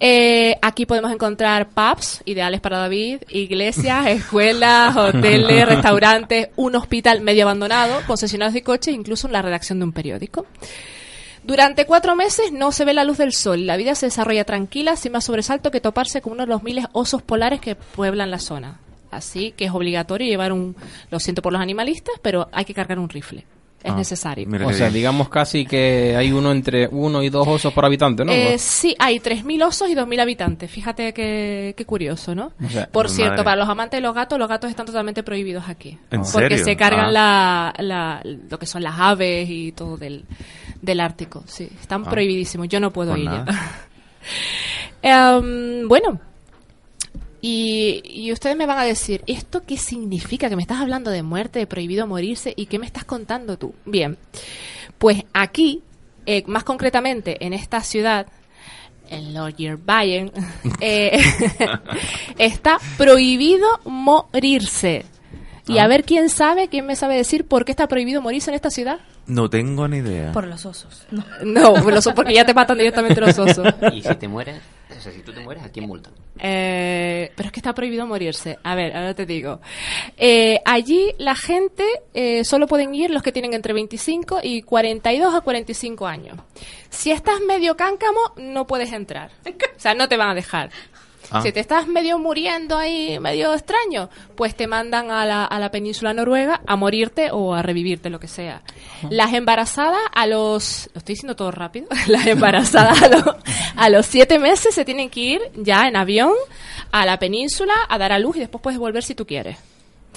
Eh, 0.00 0.56
aquí 0.60 0.86
podemos 0.86 1.12
encontrar 1.12 1.68
pubs, 1.68 2.22
ideales 2.24 2.60
para 2.60 2.78
David, 2.78 3.22
iglesias, 3.28 4.06
escuelas, 4.08 4.96
hoteles, 4.96 5.66
restaurantes, 5.68 6.48
un 6.56 6.74
hospital 6.76 7.20
medio 7.20 7.44
abandonado, 7.44 8.00
concesionarios 8.06 8.54
de 8.54 8.62
coches, 8.62 8.94
incluso 8.94 9.28
la 9.28 9.42
redacción 9.42 9.78
de 9.78 9.84
un 9.84 9.92
periódico. 9.92 10.46
Durante 11.44 11.84
cuatro 11.84 12.16
meses 12.16 12.52
no 12.52 12.72
se 12.72 12.86
ve 12.86 12.94
la 12.94 13.04
luz 13.04 13.18
del 13.18 13.34
sol 13.34 13.66
la 13.66 13.76
vida 13.76 13.94
se 13.94 14.06
desarrolla 14.06 14.44
tranquila, 14.44 14.96
sin 14.96 15.12
más 15.12 15.24
sobresalto 15.24 15.70
que 15.70 15.80
toparse 15.80 16.22
con 16.22 16.32
uno 16.32 16.44
de 16.44 16.48
los 16.48 16.62
miles 16.62 16.86
osos 16.92 17.22
polares 17.22 17.60
que 17.60 17.74
pueblan 17.74 18.30
la 18.30 18.38
zona. 18.38 18.80
Así 19.10 19.52
que 19.52 19.66
es 19.66 19.70
obligatorio 19.70 20.26
llevar 20.26 20.52
un, 20.52 20.74
lo 21.10 21.20
siento 21.20 21.42
por 21.42 21.52
los 21.52 21.60
animalistas, 21.60 22.14
pero 22.22 22.48
hay 22.50 22.64
que 22.64 22.74
cargar 22.74 22.98
un 22.98 23.10
rifle. 23.10 23.44
Es 23.84 23.92
Ah, 23.92 23.96
necesario. 23.96 24.48
O 24.66 24.72
sea, 24.72 24.88
digamos 24.88 25.28
casi 25.28 25.66
que 25.66 26.16
hay 26.16 26.32
uno 26.32 26.52
entre 26.52 26.88
uno 26.88 27.22
y 27.22 27.28
dos 27.28 27.46
osos 27.46 27.70
por 27.74 27.84
habitante, 27.84 28.24
¿no? 28.24 28.32
Eh, 28.32 28.56
sí, 28.58 28.96
hay 28.98 29.20
3.000 29.20 29.62
osos 29.62 29.90
y 29.90 29.94
2.000 29.94 30.20
habitantes. 30.22 30.70
Fíjate 30.70 31.12
qué, 31.12 31.74
qué 31.76 31.84
curioso, 31.84 32.34
¿no? 32.34 32.52
O 32.64 32.68
sea, 32.70 32.86
Por 32.90 33.04
madre. 33.08 33.14
cierto, 33.16 33.44
para 33.44 33.56
los 33.56 33.68
amantes 33.68 33.98
de 33.98 34.00
los 34.00 34.14
gatos, 34.14 34.38
los 34.38 34.48
gatos 34.48 34.70
están 34.70 34.86
totalmente 34.86 35.22
prohibidos 35.22 35.68
aquí. 35.68 35.98
¿En 36.10 36.22
porque 36.22 36.48
serio? 36.48 36.64
se 36.64 36.76
cargan 36.78 37.14
Ah. 37.14 37.72
la, 37.78 37.84
la- 37.84 38.22
lo 38.48 38.58
que 38.58 38.64
son 38.64 38.82
las 38.82 38.98
aves 38.98 39.50
y 39.50 39.72
todo 39.72 39.98
del, 39.98 40.24
del 40.80 41.00
Ártico. 41.00 41.44
Sí, 41.46 41.68
están 41.78 42.04
Ah. 42.06 42.10
prohibidísimos. 42.10 42.66
Yo 42.68 42.80
no 42.80 42.90
puedo 42.90 43.10
Pues 43.12 43.22
ir 43.24 43.30
ya. 43.30 43.44
Em, 45.02 45.86
bueno, 45.88 46.18
y, 47.46 48.00
y 48.06 48.32
ustedes 48.32 48.56
me 48.56 48.64
van 48.64 48.78
a 48.78 48.84
decir, 48.84 49.22
¿esto 49.26 49.64
qué 49.66 49.76
significa? 49.76 50.48
Que 50.48 50.56
me 50.56 50.62
estás 50.62 50.80
hablando 50.80 51.10
de 51.10 51.22
muerte, 51.22 51.58
de 51.58 51.66
prohibido 51.66 52.06
morirse, 52.06 52.54
¿y 52.56 52.64
qué 52.64 52.78
me 52.78 52.86
estás 52.86 53.04
contando 53.04 53.58
tú? 53.58 53.74
Bien, 53.84 54.16
pues 54.96 55.24
aquí, 55.34 55.82
eh, 56.24 56.42
más 56.46 56.64
concretamente 56.64 57.44
en 57.44 57.52
esta 57.52 57.82
ciudad, 57.82 58.28
en 59.10 59.34
Longyearbyen, 59.34 60.32
eh, 60.80 61.18
está 62.38 62.78
prohibido 62.96 63.66
morirse. 63.84 65.04
Y 65.66 65.78
a 65.78 65.84
Ah. 65.84 65.88
ver 65.88 66.04
quién 66.04 66.28
sabe, 66.28 66.68
quién 66.68 66.84
me 66.86 66.94
sabe 66.96 67.16
decir 67.16 67.46
por 67.46 67.64
qué 67.64 67.72
está 67.72 67.88
prohibido 67.88 68.20
morirse 68.20 68.50
en 68.50 68.54
esta 68.56 68.70
ciudad. 68.70 68.98
No 69.26 69.48
tengo 69.48 69.88
ni 69.88 69.98
idea. 69.98 70.32
Por 70.32 70.46
los 70.46 70.66
osos. 70.66 71.06
No. 71.10 71.24
No, 71.44 71.72
por 71.82 71.92
los- 71.94 72.04
porque 72.14 72.34
ya 72.34 72.44
te 72.44 72.52
matan 72.52 72.76
directamente 72.76 73.20
los 73.20 73.38
osos. 73.38 73.66
Y 73.92 74.02
si 74.02 74.14
te 74.16 74.28
mueres, 74.28 74.60
o 74.90 75.00
sea, 75.00 75.10
si 75.12 75.20
tú 75.22 75.32
te 75.32 75.40
mueres, 75.40 75.64
¿a 75.64 75.70
quién 75.70 75.86
multan? 75.86 76.12
Eh, 76.38 77.32
pero 77.34 77.46
es 77.46 77.52
que 77.52 77.60
está 77.60 77.72
prohibido 77.74 78.06
morirse. 78.06 78.58
A 78.62 78.74
ver, 78.74 78.94
ahora 78.94 79.14
te 79.14 79.24
digo. 79.24 79.60
Eh, 80.18 80.60
allí 80.66 81.12
la 81.18 81.34
gente 81.34 81.84
eh, 82.12 82.44
solo 82.44 82.66
pueden 82.66 82.94
ir 82.94 83.10
los 83.10 83.22
que 83.22 83.32
tienen 83.32 83.54
entre 83.54 83.72
25 83.72 84.40
y 84.42 84.60
42 84.62 85.34
a 85.34 85.40
45 85.40 86.06
años. 86.06 86.36
Si 86.90 87.10
estás 87.10 87.40
medio 87.40 87.76
cáncamo, 87.76 88.20
no 88.36 88.66
puedes 88.66 88.92
entrar. 88.92 89.30
O 89.76 89.80
sea, 89.84 89.94
no 89.94 90.08
te 90.08 90.16
van 90.16 90.30
a 90.30 90.34
dejar. 90.34 90.70
Ah. 91.30 91.40
Si 91.42 91.52
te 91.52 91.60
estás 91.60 91.86
medio 91.86 92.18
muriendo 92.18 92.76
ahí, 92.76 93.18
medio 93.18 93.54
extraño, 93.54 94.10
pues 94.36 94.54
te 94.54 94.66
mandan 94.66 95.10
a 95.10 95.24
la, 95.24 95.44
a 95.44 95.58
la 95.58 95.70
península 95.70 96.12
noruega 96.12 96.60
a 96.66 96.76
morirte 96.76 97.30
o 97.32 97.54
a 97.54 97.62
revivirte, 97.62 98.10
lo 98.10 98.20
que 98.20 98.28
sea. 98.28 98.62
Las 99.10 99.32
embarazadas 99.32 100.00
a 100.14 100.26
los... 100.26 100.90
Lo 100.92 100.98
estoy 100.98 101.14
diciendo 101.14 101.34
todo 101.36 101.50
rápido. 101.50 101.86
Las 102.08 102.26
embarazadas 102.26 103.02
a 103.02 103.08
los, 103.08 103.24
a 103.76 103.88
los 103.88 104.06
siete 104.06 104.38
meses 104.38 104.74
se 104.74 104.84
tienen 104.84 105.08
que 105.10 105.20
ir 105.20 105.40
ya 105.56 105.88
en 105.88 105.96
avión 105.96 106.32
a 106.92 107.06
la 107.06 107.18
península 107.18 107.74
a 107.88 107.98
dar 107.98 108.12
a 108.12 108.18
luz 108.18 108.36
y 108.36 108.40
después 108.40 108.60
puedes 108.62 108.78
volver 108.78 109.02
si 109.02 109.14
tú 109.14 109.26
quieres. 109.26 109.56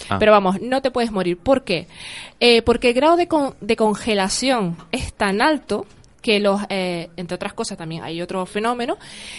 Ah. 0.10 0.18
Pero 0.20 0.32
vamos, 0.32 0.62
no 0.62 0.82
te 0.82 0.92
puedes 0.92 1.12
morir. 1.12 1.38
¿Por 1.38 1.64
qué? 1.64 1.88
Eh, 2.40 2.62
porque 2.62 2.90
el 2.90 2.94
grado 2.94 3.16
de, 3.16 3.28
con- 3.28 3.56
de 3.62 3.76
congelación 3.76 4.78
es 4.92 5.14
tan 5.14 5.42
alto 5.42 5.86
que 6.28 6.42
los, 6.42 6.60
eh, 6.68 7.10
entre 7.16 7.36
otras 7.36 7.54
cosas 7.54 7.78
también 7.78 8.04
hay 8.04 8.22
otro 8.22 8.46
fenómeno, 8.46 8.98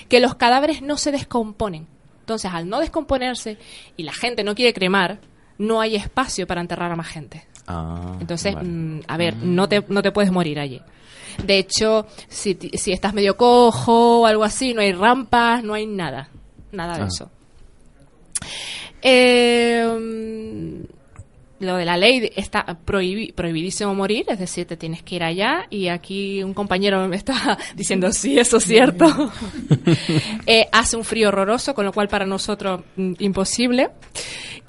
que 0.09 0.20
los 0.20 0.36
cadáveres 0.36 0.81
no 0.81 0.97
se 0.97 1.12
descomponen. 1.12 1.86
Entonces, 2.20 2.51
al 2.51 2.66
no 2.66 2.81
descomponerse 2.81 3.59
y 3.98 4.05
la 4.05 4.15
gente 4.15 4.43
no 4.43 4.55
quiere 4.55 4.73
cremar, 4.73 5.19
no 5.59 5.82
hay 5.82 5.97
espacio 5.97 6.47
para 6.47 6.62
enterrar 6.62 6.90
a 6.90 6.97
más 6.97 7.09
gente. 7.09 7.44
Ah, 7.66 8.16
Entonces, 8.20 8.55
vale. 8.55 8.66
mm, 8.70 9.01
a 9.06 9.16
ver, 9.19 9.36
no 9.36 9.69
te, 9.69 9.85
no 9.89 10.01
te 10.01 10.12
puedes 10.12 10.32
morir 10.32 10.59
allí. 10.59 10.81
De 11.44 11.59
hecho, 11.59 12.06
si, 12.27 12.56
si 12.73 12.93
estás 12.93 13.12
medio 13.12 13.36
cojo 13.36 14.20
o 14.23 14.27
algo 14.27 14.44
así, 14.44 14.73
no 14.73 14.81
hay 14.81 14.93
rampas, 14.94 15.62
no 15.62 15.74
hay 15.74 15.85
nada. 15.86 16.31
Nada 16.73 16.97
de 16.97 17.02
Ah. 17.02 17.06
eso. 17.06 17.31
Eh, 19.02 19.86
mm, 19.86 20.98
lo 21.61 21.77
de 21.77 21.85
la 21.85 21.97
ley 21.97 22.31
está 22.37 22.65
prohibi- 22.87 23.33
prohibidísimo 23.35 23.95
morir, 23.95 24.25
es 24.29 24.39
decir, 24.39 24.67
te 24.67 24.77
tienes 24.77 25.03
que 25.03 25.17
ir 25.17 25.23
allá 25.25 25.67
y 25.71 25.89
aquí 25.89 26.43
un 26.43 26.55
compañero 26.55 27.07
me 27.09 27.17
está 27.17 27.59
diciendo, 27.75 28.13
sí, 28.13 28.39
eso 28.39 28.59
es 28.59 28.65
cierto. 28.65 29.07
Eh, 30.47 30.67
hace 30.73 30.97
un 30.97 31.05
frío 31.05 31.29
horroroso, 31.29 31.75
con 31.75 31.85
lo 31.85 31.93
cual 31.93 32.09
para 32.09 32.25
nosotros 32.25 32.81
mm, 32.97 33.15
imposible. 33.19 33.91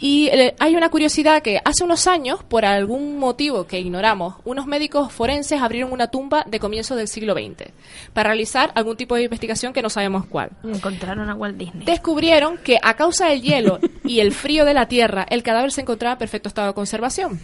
Y 0.01 0.27
eh, 0.27 0.55
hay 0.59 0.75
una 0.75 0.89
curiosidad 0.89 1.41
que 1.41 1.59
hace 1.63 1.83
unos 1.83 2.07
años, 2.07 2.43
por 2.43 2.65
algún 2.65 3.17
motivo 3.17 3.65
que 3.67 3.79
ignoramos, 3.79 4.35
unos 4.45 4.65
médicos 4.65 5.11
forenses 5.11 5.61
abrieron 5.61 5.91
una 5.91 6.07
tumba 6.07 6.45
de 6.47 6.59
comienzos 6.59 6.97
del 6.97 7.07
siglo 7.07 7.33
XX 7.33 7.69
para 8.13 8.29
realizar 8.29 8.71
algún 8.75 8.95
tipo 8.97 9.15
de 9.15 9.23
investigación 9.23 9.73
que 9.73 9.81
no 9.81 9.89
sabemos 9.89 10.25
cuál. 10.25 10.51
Encontraron 10.63 11.29
a 11.29 11.35
Walt 11.35 11.57
Disney. 11.57 11.85
Descubrieron 11.85 12.57
que 12.57 12.77
a 12.81 12.93
causa 12.95 13.27
del 13.27 13.41
hielo 13.41 13.79
y 14.05 14.19
el 14.21 14.31
frío 14.33 14.63
de 14.65 14.73
la 14.73 14.87
tierra, 14.87 15.25
el 15.29 15.43
cadáver 15.43 15.71
se 15.71 15.81
encontraba 15.81 16.13
en 16.13 16.19
perfecto 16.19 16.47
estado 16.49 16.69
de 16.69 16.73
conservación. 16.79 17.41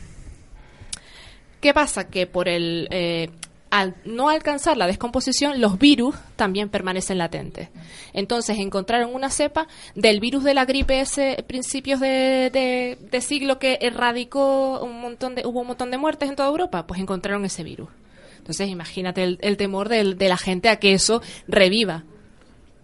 ¿Qué 1.60 1.74
pasa? 1.74 2.08
Que 2.08 2.26
por 2.26 2.48
el 2.48 2.88
eh, 2.90 3.30
al 3.70 3.96
no 4.06 4.30
alcanzar 4.30 4.78
la 4.78 4.88
descomposición, 4.88 5.60
los 5.60 5.78
virus 5.78 6.16
también 6.38 6.70
permanecen 6.70 7.18
latentes. 7.18 7.68
Entonces 8.14 8.58
encontraron 8.60 9.14
una 9.14 9.30
cepa 9.30 9.68
del 9.94 10.22
virus 10.22 10.46
de 10.46 10.54
la 10.54 10.64
gripe 10.64 11.02
ese 11.02 11.44
principios 11.46 12.00
de, 12.00 12.98
siglo 13.20 13.60
que 13.60 13.78
erradicó 13.82 14.80
un 14.82 15.02
montón 15.02 15.36
de 15.36 15.46
hubo 15.46 15.60
un 15.60 15.68
montón 15.68 15.92
de 15.92 15.98
muertes 15.98 16.30
en 16.30 16.38
toda 16.38 16.48
Europa, 16.48 16.88
pues 16.88 17.02
encontraron 17.02 17.44
ese 17.44 17.64
virus. 17.64 17.90
Entonces 18.38 18.70
imagínate 18.70 19.38
el, 19.42 19.58
temor 19.58 19.90
de 19.90 20.30
la 20.30 20.38
gente 20.38 20.70
a 20.70 20.78
que 20.78 20.94
eso 20.94 21.22
reviva 21.48 22.06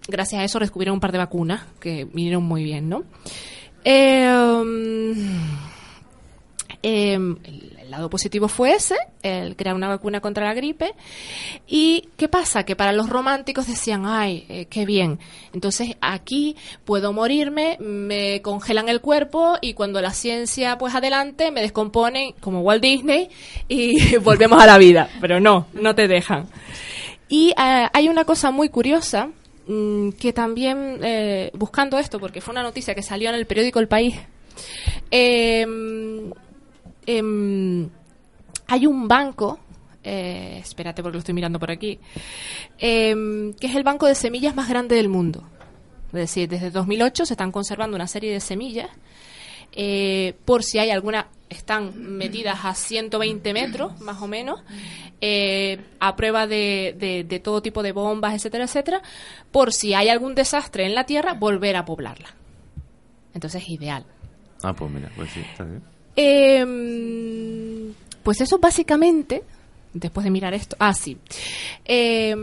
gracias 0.09 0.41
a 0.41 0.43
eso 0.43 0.59
descubrieron 0.59 0.95
un 0.95 0.99
par 0.99 1.11
de 1.11 1.19
vacunas 1.19 1.63
que 1.79 2.05
vinieron 2.05 2.43
muy 2.43 2.63
bien, 2.63 2.89
¿no? 2.89 3.03
Eh, 3.83 4.27
um, 4.29 5.70
em, 6.83 7.37
el, 7.43 7.71
lado 7.91 8.09
positivo 8.09 8.47
fue 8.47 8.71
ese, 8.71 8.95
el 9.21 9.57
crear 9.57 9.75
una 9.75 9.89
vacuna 9.89 10.21
contra 10.21 10.45
la 10.45 10.53
gripe. 10.53 10.93
¿Y 11.67 12.07
qué 12.15 12.29
pasa? 12.29 12.63
Que 12.63 12.77
para 12.77 12.93
los 12.93 13.09
románticos 13.09 13.67
decían, 13.67 14.05
ay, 14.05 14.45
eh, 14.47 14.65
qué 14.69 14.85
bien. 14.85 15.19
Entonces 15.53 15.97
aquí 15.99 16.55
puedo 16.85 17.11
morirme, 17.11 17.77
me 17.81 18.41
congelan 18.41 18.87
el 18.87 19.01
cuerpo 19.01 19.57
y 19.59 19.73
cuando 19.73 20.01
la 20.01 20.11
ciencia 20.11 20.77
pues 20.77 20.95
adelante 20.95 21.51
me 21.51 21.61
descomponen 21.61 22.31
como 22.39 22.61
Walt 22.61 22.81
Disney 22.81 23.29
y 23.67 24.15
volvemos 24.23 24.63
a 24.63 24.65
la 24.65 24.77
vida. 24.77 25.09
Pero 25.19 25.41
no, 25.41 25.67
no 25.73 25.93
te 25.93 26.07
dejan. 26.07 26.47
Y 27.31 27.51
eh, 27.51 27.87
hay 27.93 28.09
una 28.09 28.25
cosa 28.25 28.51
muy 28.51 28.67
curiosa 28.67 29.29
mm, 29.65 30.09
que 30.19 30.33
también, 30.33 30.99
eh, 31.01 31.49
buscando 31.53 31.97
esto, 31.97 32.19
porque 32.19 32.41
fue 32.41 32.51
una 32.51 32.61
noticia 32.61 32.93
que 32.93 33.01
salió 33.01 33.29
en 33.29 33.35
el 33.35 33.47
periódico 33.47 33.79
El 33.79 33.87
País, 33.87 34.15
em, 35.09 36.29
em, 37.05 37.89
hay 38.67 38.85
un 38.87 39.07
banco, 39.07 39.59
eh, 40.03 40.57
espérate 40.61 41.01
porque 41.03 41.15
lo 41.15 41.19
estoy 41.19 41.33
mirando 41.33 41.59
por 41.59 41.71
aquí, 41.71 41.99
em, 42.79 43.53
que 43.53 43.67
es 43.67 43.75
el 43.75 43.83
banco 43.83 44.05
de 44.07 44.15
semillas 44.15 44.55
más 44.55 44.69
grande 44.69 44.95
del 44.95 45.09
mundo. 45.09 45.43
Es 46.07 46.13
decir, 46.13 46.49
desde 46.49 46.71
2008 46.71 47.25
se 47.25 47.33
están 47.33 47.51
conservando 47.51 47.95
una 47.95 48.07
serie 48.07 48.33
de 48.33 48.39
semillas 48.41 48.89
eh, 49.73 50.35
por 50.43 50.63
si 50.63 50.79
hay 50.79 50.89
alguna, 50.89 51.27
están 51.49 51.93
medidas 52.17 52.59
a 52.65 52.73
120 52.75 53.53
metros 53.53 54.01
más 54.01 54.21
o 54.21 54.27
menos, 54.27 54.61
eh, 55.21 55.79
a 56.01 56.15
prueba 56.17 56.45
de, 56.45 56.93
de- 56.99 57.23
de 57.23 57.39
todo 57.39 57.61
tipo 57.61 57.81
de 57.81 57.93
bombas, 57.93 58.33
etcétera, 58.33 58.65
etcétera, 58.65 59.01
por 59.51 59.71
si 59.71 59.93
hay 59.93 60.09
algún 60.09 60.35
desastre 60.35 60.85
en 60.85 60.93
la 60.93 61.05
Tierra, 61.05 61.35
volver 61.35 61.77
a 61.77 61.85
poblarla. 61.85 62.35
Entonces 63.33 63.63
es 63.63 63.69
ideal. 63.69 64.05
Ah, 64.61 64.73
pues 64.73 64.91
mira, 64.91 65.09
pues 65.15 65.31
sí, 65.31 65.39
está 65.39 65.63
bien. 65.63 65.81
Eh, 66.15 67.91
pues 68.23 68.41
eso 68.41 68.59
básicamente, 68.59 69.43
después 69.93 70.23
de 70.23 70.31
mirar 70.31 70.53
esto, 70.53 70.75
ah, 70.79 70.93
sí. 70.93 71.17
Eh, 71.85 72.35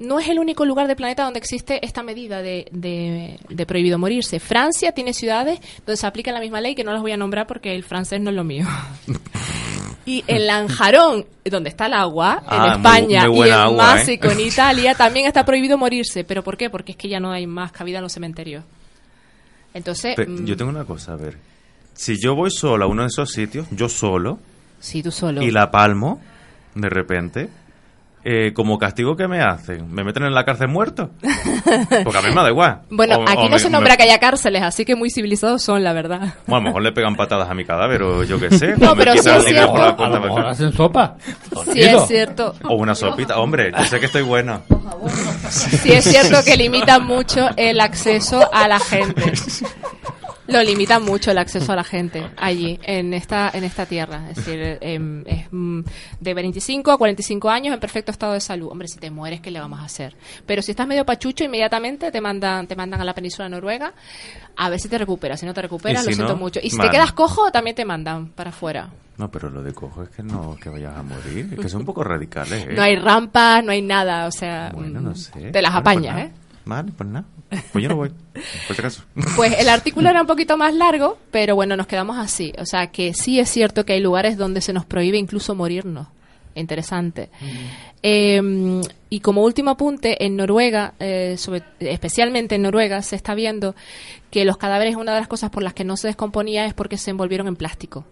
no 0.00 0.20
es 0.20 0.28
el 0.28 0.38
único 0.38 0.64
lugar 0.64 0.86
del 0.86 0.94
planeta 0.96 1.24
donde 1.24 1.40
existe 1.40 1.84
esta 1.84 2.04
medida 2.04 2.40
de, 2.40 2.68
de- 2.70 3.40
de 3.48 3.66
prohibido 3.66 3.98
morirse. 3.98 4.38
Francia 4.38 4.92
tiene 4.92 5.12
ciudades 5.12 5.58
donde 5.84 5.96
se 5.96 6.06
aplica 6.06 6.30
la 6.30 6.38
misma 6.40 6.60
ley, 6.60 6.76
que 6.76 6.84
no 6.84 6.92
las 6.92 7.02
voy 7.02 7.10
a 7.10 7.16
nombrar 7.16 7.48
porque 7.48 7.74
el 7.74 7.82
francés 7.82 8.20
no 8.20 8.30
es 8.30 8.36
lo 8.36 8.44
mío. 8.44 8.66
Y 10.06 10.24
en 10.26 10.46
Lanjarón, 10.46 11.26
donde 11.44 11.68
está 11.68 11.84
el 11.84 11.92
agua, 11.92 12.42
Ah, 12.46 12.54
en 12.56 12.80
muy- 12.80 12.88
España, 12.88 13.28
muy 13.28 13.38
y 13.46 13.50
en 13.50 13.54
agua, 13.54 13.90
¿eh? 13.92 13.94
Másico, 13.98 14.30
en 14.30 14.40
Italia, 14.40 14.94
también 14.94 15.26
está 15.26 15.44
prohibido 15.44 15.76
morirse. 15.76 16.24
¿Pero 16.24 16.42
por 16.42 16.56
qué? 16.56 16.70
Porque 16.70 16.92
es 16.92 16.96
que 16.98 17.10
ya 17.10 17.20
no 17.20 17.30
hay 17.30 17.46
más 17.46 17.72
cabida 17.72 17.98
en 17.98 18.04
los 18.04 18.12
cementerios. 18.14 18.64
Entonces, 19.74 20.14
Pe- 20.16 20.26
mm, 20.26 20.46
yo 20.46 20.56
tengo 20.56 20.70
una 20.70 20.86
cosa, 20.86 21.12
a 21.12 21.16
ver. 21.16 21.36
Si 22.00 22.16
yo 22.20 22.36
voy 22.36 22.50
solo 22.52 22.84
a 22.84 22.88
uno 22.88 23.02
de 23.02 23.08
esos 23.08 23.32
sitios, 23.32 23.66
yo 23.72 23.88
solo, 23.88 24.38
sí, 24.78 25.02
tú 25.02 25.10
solo. 25.10 25.42
y 25.42 25.50
la 25.50 25.72
palmo, 25.72 26.20
de 26.76 26.88
repente, 26.88 27.48
eh, 28.22 28.52
como 28.54 28.78
castigo 28.78 29.16
que 29.16 29.26
me 29.26 29.40
hacen, 29.40 29.92
¿me 29.92 30.04
meten 30.04 30.22
en 30.22 30.32
la 30.32 30.44
cárcel 30.44 30.68
muerto? 30.68 31.10
Porque 32.04 32.18
a 32.18 32.22
mí 32.22 32.28
me 32.28 32.36
da 32.40 32.50
igual. 32.50 32.82
Bueno, 32.88 33.16
O- 33.18 33.22
aquí 33.22 33.38
o 33.38 33.44
no 33.44 33.50
me- 33.50 33.58
se 33.58 33.68
nombra 33.68 33.94
me- 33.94 33.96
que 33.96 34.02
haya 34.04 34.20
cárceles, 34.20 34.62
así 34.62 34.84
que 34.84 34.94
muy 34.94 35.10
civilizados 35.10 35.60
son, 35.60 35.82
la 35.82 35.92
verdad. 35.92 36.34
Bueno, 36.46 36.56
a 36.56 36.60
lo 36.60 36.60
mejor 36.66 36.82
le 36.82 36.92
pegan 36.92 37.16
patadas 37.16 37.50
a 37.50 37.54
mi 37.54 37.64
cadáver 37.64 38.00
o 38.04 38.22
yo 38.22 38.38
qué 38.38 38.50
sé. 38.50 38.74
No, 38.78 38.94
pero 38.94 39.14
sí 39.14 39.28
es 39.28 39.44
cierto. 39.44 39.74
A 40.04 40.08
lo 40.08 40.20
mejor 40.20 40.46
hacen 40.46 40.72
sopa. 40.72 41.16
Sí 41.72 41.80
es 41.80 42.06
cierto. 42.06 42.54
O 42.68 42.74
una 42.76 42.94
sopita. 42.94 43.38
Hombre, 43.40 43.72
yo 43.76 43.84
sé 43.86 43.98
que 43.98 44.06
estoy 44.06 44.22
buena. 44.22 44.60
Sí 45.50 45.90
es 45.92 46.04
cierto 46.04 46.44
que 46.44 46.56
limitan 46.56 47.04
mucho 47.04 47.48
el 47.56 47.80
acceso 47.80 48.48
a 48.52 48.68
la 48.68 48.78
gente. 48.78 49.32
Lo 50.48 50.62
limitan 50.62 51.04
mucho 51.04 51.30
el 51.30 51.38
acceso 51.38 51.72
a 51.72 51.76
la 51.76 51.84
gente 51.84 52.26
allí, 52.36 52.80
en 52.82 53.14
esta, 53.14 53.50
en 53.52 53.64
esta 53.64 53.86
tierra. 53.86 54.30
Es 54.30 54.36
decir, 54.36 54.78
em, 54.80 55.22
es 55.26 55.46
mm, 55.50 55.80
de 56.20 56.34
25 56.34 56.90
a 56.90 56.98
45 56.98 57.50
años 57.50 57.74
en 57.74 57.80
perfecto 57.80 58.10
estado 58.10 58.32
de 58.32 58.40
salud. 58.40 58.68
Hombre, 58.70 58.88
si 58.88 58.98
te 58.98 59.10
mueres, 59.10 59.40
¿qué 59.40 59.50
le 59.50 59.60
vamos 59.60 59.80
a 59.80 59.84
hacer? 59.84 60.16
Pero 60.46 60.62
si 60.62 60.70
estás 60.72 60.86
medio 60.86 61.04
pachucho, 61.04 61.44
inmediatamente 61.44 62.10
te 62.10 62.20
mandan, 62.20 62.66
te 62.66 62.74
mandan 62.76 63.00
a 63.00 63.04
la 63.04 63.14
península 63.14 63.48
noruega 63.48 63.92
a 64.56 64.70
ver 64.70 64.80
si 64.80 64.88
te 64.88 64.98
recuperas. 64.98 65.38
Si 65.38 65.46
no 65.46 65.54
te 65.54 65.62
recuperas, 65.62 66.04
lo 66.04 66.10
si 66.10 66.14
siento 66.14 66.32
no, 66.32 66.38
mucho. 66.38 66.60
Y 66.62 66.70
si 66.70 66.78
te 66.78 66.90
quedas 66.90 67.12
cojo, 67.12 67.50
también 67.50 67.76
te 67.76 67.84
mandan 67.84 68.28
para 68.28 68.50
afuera. 68.50 68.90
No, 69.18 69.30
pero 69.30 69.50
lo 69.50 69.62
de 69.62 69.72
cojo 69.72 70.04
es 70.04 70.10
que 70.10 70.22
no 70.22 70.56
que 70.56 70.68
vayas 70.68 70.96
a 70.96 71.02
morir. 71.02 71.48
Es 71.52 71.58
que 71.58 71.68
son 71.68 71.80
un 71.80 71.86
poco 71.86 72.04
radicales, 72.04 72.66
¿eh? 72.68 72.72
No 72.74 72.82
hay 72.82 72.96
rampas, 72.96 73.64
no 73.64 73.72
hay 73.72 73.82
nada, 73.82 74.26
o 74.26 74.30
sea, 74.30 74.70
Bueno, 74.74 75.00
no 75.00 75.14
sé. 75.14 75.50
te 75.50 75.60
las 75.60 75.72
pues 75.72 75.80
apañas. 75.80 76.18
¿eh? 76.20 76.32
Vale, 76.64 76.92
pues 76.96 77.08
nada. 77.08 77.26
Pues 77.72 77.82
yo 77.82 77.88
no 77.88 77.96
voy. 77.96 78.10
Por 78.66 78.76
si 78.76 78.80
acaso. 78.82 79.02
Pues 79.36 79.58
el 79.58 79.68
artículo 79.68 80.10
era 80.10 80.20
un 80.20 80.26
poquito 80.26 80.56
más 80.56 80.74
largo, 80.74 81.18
pero 81.30 81.54
bueno, 81.54 81.76
nos 81.76 81.86
quedamos 81.86 82.18
así. 82.18 82.52
O 82.58 82.66
sea, 82.66 82.88
que 82.88 83.14
sí 83.14 83.40
es 83.40 83.48
cierto 83.48 83.84
que 83.86 83.94
hay 83.94 84.00
lugares 84.00 84.36
donde 84.36 84.60
se 84.60 84.72
nos 84.72 84.84
prohíbe 84.84 85.16
incluso 85.18 85.54
morirnos. 85.54 86.08
Interesante. 86.54 87.30
Eh, 88.02 88.80
y 89.10 89.20
como 89.20 89.42
último 89.44 89.70
apunte, 89.70 90.24
en 90.24 90.36
Noruega, 90.36 90.94
eh, 90.98 91.36
sobre- 91.38 91.62
especialmente 91.80 92.56
en 92.56 92.62
Noruega, 92.62 93.00
se 93.02 93.16
está 93.16 93.34
viendo 93.34 93.74
que 94.30 94.44
los 94.44 94.56
cadáveres, 94.56 94.96
una 94.96 95.14
de 95.14 95.20
las 95.20 95.28
cosas 95.28 95.50
por 95.50 95.62
las 95.62 95.74
que 95.74 95.84
no 95.84 95.96
se 95.96 96.08
descomponía 96.08 96.66
es 96.66 96.74
porque 96.74 96.98
se 96.98 97.10
envolvieron 97.10 97.48
en 97.48 97.56
plástico. 97.56 98.04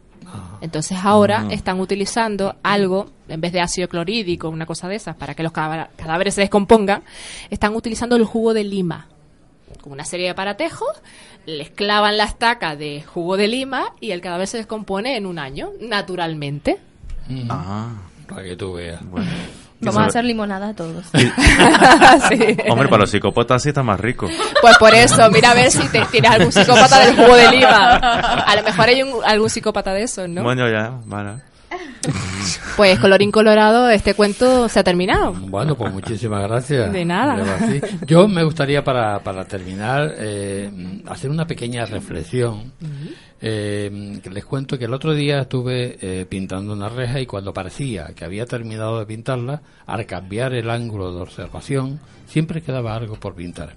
Entonces 0.61 0.99
ahora 1.03 1.47
Ah. 1.49 1.53
están 1.53 1.79
utilizando 1.79 2.57
algo, 2.65 3.11
en 3.29 3.41
vez 3.41 3.53
de 3.53 3.61
ácido 3.61 3.89
clorhídrico, 3.89 4.49
una 4.49 4.67
cosa 4.67 4.89
de 4.89 4.97
esas, 4.97 5.15
para 5.15 5.35
que 5.35 5.43
los 5.45 5.53
cadáver- 5.53 5.89
cadáveres 5.97 6.35
se 6.35 6.41
descompongan, 6.41 7.03
están 7.51 7.77
utilizando 7.77 8.17
el 8.17 8.25
jugo 8.25 8.53
de 8.55 8.65
lima. 8.65 9.09
Con 9.83 9.93
una 9.93 10.05
serie 10.05 10.29
de 10.29 10.35
paratejos, 10.35 10.89
les 11.47 11.71
clavan 11.71 12.17
la 12.17 12.25
estaca 12.25 12.77
de 12.77 13.03
jugo 13.03 13.37
de 13.37 13.49
lima 13.49 13.93
y 14.01 14.11
el 14.13 14.21
cadáver 14.21 14.47
se 14.49 14.57
descompone 14.59 15.17
en 15.17 15.27
un 15.27 15.39
año, 15.39 15.71
naturalmente. 15.81 16.79
Ah. 17.49 17.89
Para 18.29 18.43
que 18.43 18.57
tú 18.57 18.75
veas. 18.75 19.01
Bueno. 19.09 19.29
Vamos 19.81 20.03
a 20.03 20.07
hacer 20.07 20.25
limonada 20.25 20.75
todos. 20.75 21.05
Sí. 22.29 22.57
Hombre, 22.69 22.89
para 22.89 23.01
los 23.03 23.11
psicópatas 23.11 23.63
sí 23.63 23.69
está 23.69 23.83
más 23.83 24.01
rico. 24.01 24.29
Pues 24.61 24.77
por 24.79 24.95
eso, 24.95 25.29
mira 25.31 25.51
a 25.51 25.55
ver 25.55 25.71
si 25.71 25.87
te 25.89 26.01
tienes 26.07 26.31
algún 26.31 26.51
psicópata 26.53 27.05
del 27.05 27.15
jugo 27.17 27.37
de 27.37 27.51
lima. 27.53 27.97
A 27.97 28.57
lo 28.57 28.63
mejor 28.63 28.89
hay 28.89 29.03
un- 29.03 29.25
algún 29.25 29.51
psicópata 29.51 29.93
de 29.93 30.03
esos, 30.05 30.29
¿no? 30.29 30.43
Bueno, 30.43 30.69
ya, 30.71 30.93
vale. 31.05 31.43
Pues 32.77 32.99
colorín 32.99 33.31
colorado, 33.31 33.89
este 33.89 34.15
cuento 34.15 34.69
se 34.69 34.81
ha 34.81 34.85
terminado. 34.85 35.33
Bueno, 35.33 35.75
pues 35.77 35.93
muchísimas 35.93 36.43
gracias. 36.43 36.93
De 36.93 37.05
nada. 37.05 37.59
Yo 38.07 38.29
me 38.29 38.45
gustaría 38.45 38.85
para, 38.85 39.19
para 39.21 39.45
terminar 39.47 40.15
eh, 40.19 40.71
hacer 41.07 41.31
una 41.31 41.47
pequeña 41.47 41.87
reflexión. 41.87 42.73
Eh, 43.41 44.21
les 44.31 44.45
cuento 44.45 44.79
que 44.79 44.87
el 44.87 44.95
otro 44.95 45.15
día 45.15 45.41
estuve 45.41 45.99
eh, 46.01 46.27
pintando 46.27 46.73
una 46.73 46.89
reja 46.89 47.21
y 47.21 47.27
cuando 47.27 47.53
parecía 47.53 48.07
que 48.15 48.25
había 48.25 48.47
terminado 48.47 48.99
de 48.99 49.07
pintarla, 49.07 49.63
al 49.87 50.07
cambiar 50.07 50.55
el 50.55 50.71
ángulo 50.71 51.15
de 51.15 51.23
observación, 51.23 52.01
siempre 52.27 52.63
quedaba 52.63 52.95
algo 52.95 53.17
por 53.17 53.35
pintar. 53.35 53.77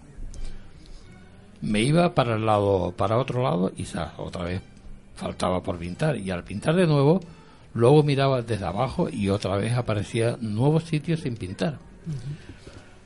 Me 1.61 1.81
iba 1.81 2.13
para 2.15 2.35
el 2.35 2.45
lado, 2.45 2.93
para 2.95 3.17
otro 3.17 3.43
lado 3.43 3.71
y 3.75 3.85
otra 4.17 4.43
vez 4.45 4.61
faltaba 5.15 5.61
por 5.61 5.77
pintar 5.77 6.15
y 6.15 6.31
al 6.31 6.45
pintar 6.45 6.75
de 6.75 6.87
nuevo, 6.87 7.19
luego 7.73 8.03
miraba 8.03 8.41
desde 8.41 8.65
abajo 8.65 9.09
y 9.09 9.29
otra 9.29 9.57
vez 9.57 9.73
aparecía 9.73 10.37
nuevos 10.41 10.83
sitios 10.83 11.21
sin 11.21 11.35
pintar. 11.35 11.79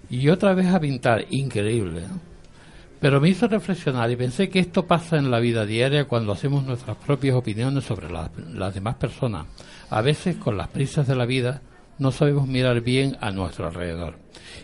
Y 0.10 0.30
otra 0.30 0.54
vez 0.54 0.68
a 0.68 0.80
pintar, 0.80 1.26
increíble. 1.30 2.02
¿no? 2.02 2.20
Pero 3.04 3.20
me 3.20 3.28
hizo 3.28 3.48
reflexionar 3.50 4.10
y 4.12 4.16
pensé 4.16 4.48
que 4.48 4.60
esto 4.60 4.88
pasa 4.88 5.18
en 5.18 5.30
la 5.30 5.40
vida 5.40 5.66
diaria 5.66 6.06
cuando 6.06 6.32
hacemos 6.32 6.64
nuestras 6.64 6.96
propias 6.96 7.36
opiniones 7.36 7.84
sobre 7.84 8.08
las 8.10 8.74
demás 8.74 8.96
personas. 8.96 9.48
A 9.90 10.02
veces, 10.02 10.38
con 10.38 10.56
las 10.56 10.70
prisas 10.70 11.06
de 11.06 11.16
la 11.16 11.26
vida, 11.26 11.62
no 12.00 12.12
sabemos 12.12 12.48
mirar 12.48 12.80
bien 12.80 13.18
a 13.20 13.32
nuestro 13.32 13.68
alrededor. 13.68 14.16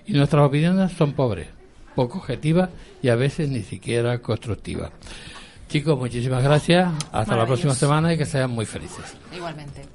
Y 0.05 0.13
nuestras 0.13 0.47
opiniones 0.47 0.93
son 0.93 1.13
pobres, 1.13 1.49
poco 1.95 2.19
objetivas 2.19 2.69
y 3.01 3.09
a 3.09 3.15
veces 3.15 3.49
ni 3.49 3.61
siquiera 3.61 4.19
constructivas. 4.21 4.91
Chicos, 5.69 5.97
muchísimas 5.99 6.43
gracias. 6.43 6.91
Hasta 7.11 7.35
la 7.35 7.45
próxima 7.45 7.75
semana 7.75 8.11
y 8.11 8.17
que 8.17 8.25
sean 8.25 8.49
muy 8.49 8.65
felices. 8.65 9.15
Igualmente. 9.31 9.85